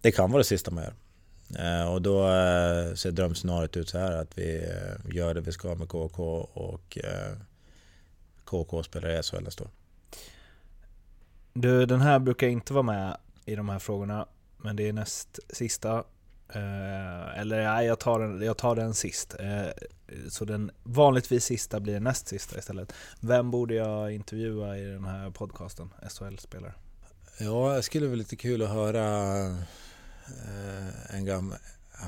det 0.00 0.12
kan 0.12 0.30
vara 0.30 0.38
det 0.40 0.44
sista 0.44 0.70
man 0.70 0.84
gör. 0.84 0.94
Eh, 1.58 1.92
och 1.92 2.02
då 2.02 2.22
eh, 2.28 2.94
ser 2.94 3.10
drömscenariot 3.10 3.76
ut 3.76 3.88
så 3.88 3.98
här 3.98 4.12
att 4.12 4.38
vi 4.38 4.56
eh, 4.64 5.14
gör 5.16 5.34
det 5.34 5.40
vi 5.40 5.52
ska 5.52 5.74
med 5.74 5.88
KK 5.88 6.24
och 6.54 6.98
eh, 7.04 7.36
KK 8.44 8.82
spelar 8.82 9.18
i 9.20 9.22
SHL 9.22 9.42
nästa 9.42 9.64
år. 9.64 9.70
Du, 11.54 11.86
den 11.86 12.00
här 12.00 12.18
brukar 12.18 12.46
inte 12.46 12.72
vara 12.72 12.82
med 12.82 13.16
i 13.44 13.54
de 13.54 13.68
här 13.68 13.78
frågorna, 13.78 14.26
men 14.56 14.76
det 14.76 14.88
är 14.88 14.92
näst 14.92 15.38
sista. 15.48 16.04
Eh, 16.54 17.40
eller 17.40 17.64
nej, 17.64 17.86
jag 17.86 17.98
tar 17.98 18.20
den, 18.20 18.42
jag 18.42 18.56
tar 18.56 18.76
den 18.76 18.94
sist. 18.94 19.34
Eh, 19.38 19.68
så 20.28 20.44
den 20.44 20.70
vanligtvis 20.82 21.44
sista 21.44 21.80
blir 21.80 22.00
näst 22.00 22.28
sista 22.28 22.58
istället. 22.58 22.92
Vem 23.20 23.50
borde 23.50 23.74
jag 23.74 24.12
intervjua 24.14 24.78
i 24.78 24.84
den 24.84 25.04
här 25.04 25.30
podcasten, 25.30 25.90
SHL-spelare? 26.08 26.72
Ja, 27.38 27.72
det 27.76 27.82
skulle 27.82 28.06
vara 28.06 28.16
lite 28.16 28.36
kul 28.36 28.62
att 28.62 28.68
höra 28.68 29.06
eh, 30.26 31.14
en 31.16 31.24
gammal, 31.24 31.58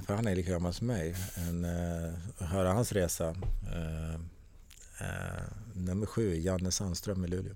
för 0.07 0.15
han 0.15 0.27
är 0.27 0.37
lika 0.37 0.51
gammal 0.51 0.75
som 0.75 0.87
mig, 0.87 1.17
en, 1.35 1.65
eh, 1.65 2.13
höra 2.39 2.73
hans 2.73 2.93
resa. 2.93 3.29
Eh, 3.73 4.15
eh, 5.01 5.43
nummer 5.75 6.07
sju, 6.07 6.35
Janne 6.35 6.71
Sandström 6.71 7.25
i 7.25 7.29
Luleå 7.29 7.55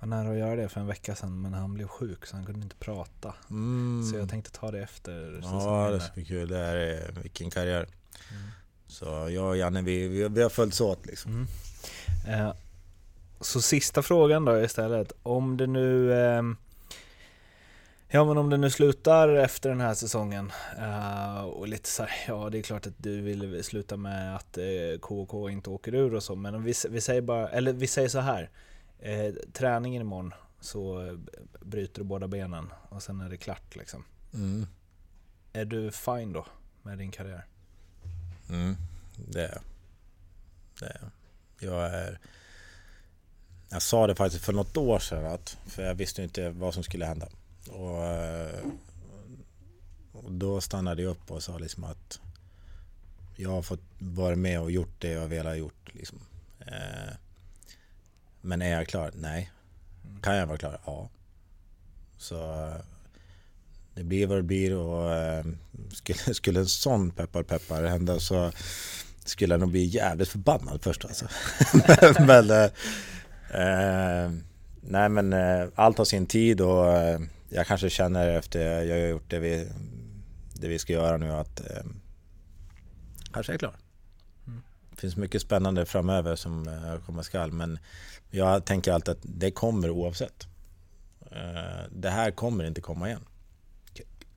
var 0.00 0.08
nära 0.08 0.30
att 0.30 0.38
göra 0.38 0.56
det 0.56 0.68
för 0.68 0.80
en 0.80 0.86
vecka 0.86 1.14
sedan, 1.14 1.42
men 1.42 1.54
han 1.54 1.74
blev 1.74 1.88
sjuk 1.88 2.26
så 2.26 2.36
han 2.36 2.46
kunde 2.46 2.62
inte 2.62 2.76
prata. 2.76 3.34
Mm. 3.50 4.04
Så 4.10 4.18
jag 4.18 4.28
tänkte 4.28 4.50
ta 4.50 4.70
det 4.70 4.82
efter 4.82 5.40
Ja, 5.42 5.90
det 5.90 6.00
ska 6.00 6.12
bli 6.14 6.24
kul. 6.24 6.48
Det 6.48 6.56
här 6.56 6.76
är, 6.76 7.12
vilken 7.22 7.50
karriär. 7.50 7.86
Mm. 8.30 8.42
Så 8.86 9.04
jag 9.30 9.48
och 9.48 9.56
Janne, 9.56 9.82
vi, 9.82 10.08
vi, 10.08 10.28
vi 10.28 10.42
har 10.42 10.50
följts 10.50 10.80
åt 10.80 11.06
liksom. 11.06 11.46
Mm. 12.26 12.40
Eh, 12.40 12.52
så 13.40 13.60
sista 13.60 14.02
frågan 14.02 14.44
då 14.44 14.60
istället. 14.60 15.12
Om 15.22 15.56
det 15.56 15.66
nu 15.66 16.14
ehm, 16.14 16.56
Ja 18.12 18.24
men 18.24 18.38
om 18.38 18.50
det 18.50 18.56
nu 18.56 18.70
slutar 18.70 19.28
efter 19.28 19.68
den 19.68 19.80
här 19.80 19.94
säsongen 19.94 20.52
eh, 20.78 21.40
och 21.40 21.68
lite 21.68 21.88
så 21.88 22.02
här, 22.02 22.12
ja 22.28 22.50
det 22.50 22.58
är 22.58 22.62
klart 22.62 22.86
att 22.86 22.94
du 22.96 23.20
vill 23.20 23.64
sluta 23.64 23.96
med 23.96 24.36
att 24.36 24.58
eh, 24.58 24.98
KK 25.00 25.50
inte 25.50 25.70
åker 25.70 25.94
ur 25.94 26.14
och 26.14 26.22
så 26.22 26.34
men 26.34 26.64
vi, 26.64 26.74
vi 26.90 27.00
säger 27.00 27.20
bara, 27.22 27.48
eller 27.48 27.72
vi 27.72 27.86
säger 27.86 28.08
så 28.08 28.18
här 28.18 28.50
eh, 29.02 29.34
Träningen 29.52 30.02
imorgon 30.02 30.34
så 30.60 31.16
bryter 31.60 32.00
du 32.00 32.04
båda 32.04 32.28
benen 32.28 32.72
och 32.88 33.02
sen 33.02 33.20
är 33.20 33.28
det 33.28 33.36
klart 33.36 33.76
liksom. 33.76 34.04
Mm. 34.34 34.66
Är 35.52 35.64
du 35.64 35.90
fine 35.90 36.32
då 36.32 36.46
med 36.82 36.98
din 36.98 37.10
karriär? 37.10 37.46
Mm. 38.48 38.76
Det 39.28 39.46
är 39.46 39.60
det. 40.80 40.86
är 40.86 41.10
jag. 41.60 41.94
Är... 41.94 42.18
Jag 43.68 43.82
sa 43.82 44.06
det 44.06 44.14
faktiskt 44.14 44.44
för 44.44 44.52
något 44.52 44.76
år 44.76 44.98
sedan, 44.98 45.26
att, 45.26 45.58
för 45.66 45.82
jag 45.82 45.94
visste 45.94 46.22
inte 46.22 46.50
vad 46.50 46.74
som 46.74 46.82
skulle 46.82 47.04
hända. 47.04 47.28
Och, 47.68 48.04
eh, 48.04 48.64
och 50.12 50.32
då 50.32 50.60
stannade 50.60 51.02
jag 51.02 51.10
upp 51.10 51.30
och 51.30 51.42
sa 51.42 51.58
liksom 51.58 51.84
att 51.84 52.20
jag 53.36 53.50
har 53.50 53.62
fått 53.62 53.82
vara 53.98 54.36
med 54.36 54.60
och 54.60 54.70
gjort 54.70 55.00
det 55.00 55.10
jag 55.10 55.28
velat 55.28 55.58
gjort. 55.58 55.94
Liksom. 55.94 56.18
Eh, 56.58 57.14
Men 58.40 58.62
är 58.62 58.70
jag 58.70 58.88
klar? 58.88 59.10
Nej. 59.14 59.50
Kan 60.22 60.36
jag 60.36 60.46
vara 60.46 60.58
klar? 60.58 60.80
Ja. 60.86 61.08
Så 62.18 62.70
det 63.94 64.04
blir 64.04 64.26
vad 64.26 64.38
det 64.38 64.42
blir 64.42 64.76
och 64.76 65.14
eh, 65.14 65.44
skulle, 65.92 66.34
skulle 66.34 66.60
en 66.60 66.66
sån 66.66 67.10
peppar 67.10 67.42
peppar 67.42 67.84
hända 67.84 68.20
så 68.20 68.52
skulle 69.24 69.54
jag 69.54 69.60
nog 69.60 69.70
bli 69.70 69.84
jävligt 69.84 70.28
förbannad 70.28 70.82
först 70.82 71.04
alltså. 71.04 71.26
men, 72.26 72.50
eh, 72.50 72.64
eh, 73.60 74.30
nej 74.80 75.08
men 75.08 75.32
eh, 75.32 75.68
allt 75.74 75.98
har 75.98 76.04
sin 76.04 76.26
tid 76.26 76.60
och 76.60 76.84
jag 77.48 77.66
kanske 77.66 77.90
känner 77.90 78.28
efter 78.28 78.84
jag 78.84 79.00
har 79.00 79.08
gjort 79.08 79.30
det 79.30 79.38
vi, 79.38 79.68
det 80.54 80.68
vi 80.68 80.78
ska 80.78 80.92
göra 80.92 81.16
nu 81.16 81.32
att 81.32 81.60
eh, 81.60 81.84
kanske 83.32 83.52
är 83.52 83.54
jag 83.54 83.60
klar. 83.60 83.76
Det 84.90 85.00
finns 85.00 85.16
mycket 85.16 85.42
spännande 85.42 85.86
framöver 85.86 86.36
som 86.36 86.68
komma 87.06 87.22
skall 87.22 87.52
men 87.52 87.78
jag 88.30 88.64
tänker 88.64 88.92
alltid 88.92 89.12
att 89.12 89.22
det 89.22 89.50
kommer 89.50 89.90
oavsett. 89.90 90.46
Eh, 91.30 91.84
det 91.90 92.10
här 92.10 92.30
kommer 92.30 92.64
inte 92.64 92.80
komma 92.80 93.08
igen. 93.08 93.24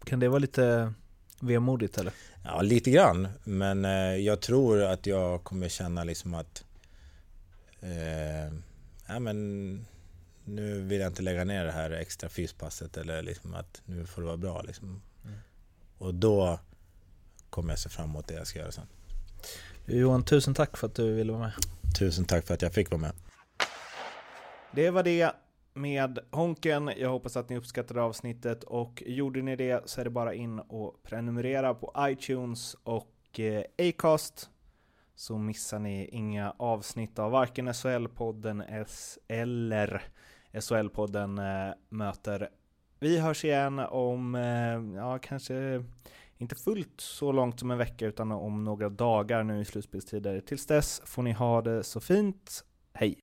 Kan 0.06 0.20
det 0.20 0.28
vara 0.28 0.40
lite 0.40 0.94
vemodigt 1.40 1.98
eller? 1.98 2.14
Ja, 2.44 2.62
lite 2.62 2.92
grann. 2.92 3.28
Men 3.44 3.86
eh, 3.86 4.16
jag 4.16 4.42
tror 4.42 4.82
att 4.82 5.06
jag 5.06 5.44
kommer 5.44 5.70
känna 5.70 6.04
liksom 6.04 6.34
att... 6.34 6.66
Eh, 7.82 8.54
ja, 9.08 9.20
men 9.20 9.86
nu 10.46 10.82
vill 10.82 11.00
jag 11.00 11.10
inte 11.10 11.22
lägga 11.22 11.44
ner 11.44 11.66
det 11.66 11.72
här 11.72 11.92
extra 11.92 12.30
fyspasset 12.30 12.98
eller 12.98 13.22
liksom 13.22 13.54
att 13.54 13.82
nu 13.86 14.06
får 14.06 14.22
det 14.22 14.26
vara 14.26 14.38
bra. 14.38 14.62
Liksom. 14.62 15.02
Och 15.98 16.16
då 16.16 16.60
kommer 17.50 17.72
jag 17.72 17.80
se 17.80 17.90
fram 17.90 18.10
emot 18.10 18.28
det 18.28 18.34
jag 18.34 18.48
ska 18.48 18.60
göra 18.60 18.72
sen. 18.72 18.88
Johan, 19.86 20.24
tusen 20.24 20.54
tack 20.54 20.78
för 20.78 20.88
att 20.88 20.96
du 20.96 21.14
ville 21.14 21.32
vara 21.32 21.42
med. 21.42 21.54
Tusen 22.00 22.26
tack 22.26 22.48
för 22.48 22.54
att 22.54 22.62
jag 22.62 22.74
fick 22.74 22.92
vara 22.92 23.02
med. 23.02 23.12
Det 24.76 24.90
var 24.90 25.04
det 25.04 25.32
med 25.74 26.20
Honken. 26.32 26.92
Jag 26.98 27.10
hoppas 27.10 27.38
att 27.38 27.50
ni 27.50 27.58
uppskattade 27.58 28.02
avsnittet 28.02 28.64
och 28.64 29.04
gjorde 29.06 29.42
ni 29.42 29.56
det 29.56 29.90
så 29.90 30.02
är 30.02 30.06
det 30.06 30.10
bara 30.10 30.34
in 30.34 30.60
och 30.60 31.04
prenumerera 31.04 31.74
på 31.74 31.94
iTunes 32.00 32.76
och 32.84 33.40
eh, 33.40 33.64
Acast 33.90 34.50
så 35.16 35.38
missar 35.38 35.80
ni 35.80 36.08
inga 36.08 36.54
avsnitt 36.58 37.20
av 37.20 37.32
varken 37.32 37.68
SHL-podden 37.68 38.64
S 38.70 39.20
eller 39.28 40.02
SHL-podden 40.54 41.68
eh, 41.68 41.74
möter. 41.90 42.50
Vi 43.00 43.20
hörs 43.20 43.46
igen 43.46 43.80
om, 43.80 44.36
eh, 44.36 44.98
ja 44.98 45.20
kanske 45.20 45.84
inte 46.38 46.56
fullt 46.56 47.02
så 47.02 47.32
långt 47.32 47.60
som 47.60 47.72
en 47.72 47.78
vecka 47.78 48.08
utan 48.08 48.32
om 48.32 48.64
några 48.64 48.90
dagar 48.90 49.44
nu 49.44 49.62
i 49.62 49.66
slutspelstider. 49.66 50.40
Tills 50.40 50.66
dess 50.66 51.02
får 51.06 51.24
ni 51.24 51.32
ha 51.32 51.62
det 51.62 51.84
så 51.84 52.00
fint. 52.00 52.66
Hej! 52.94 53.23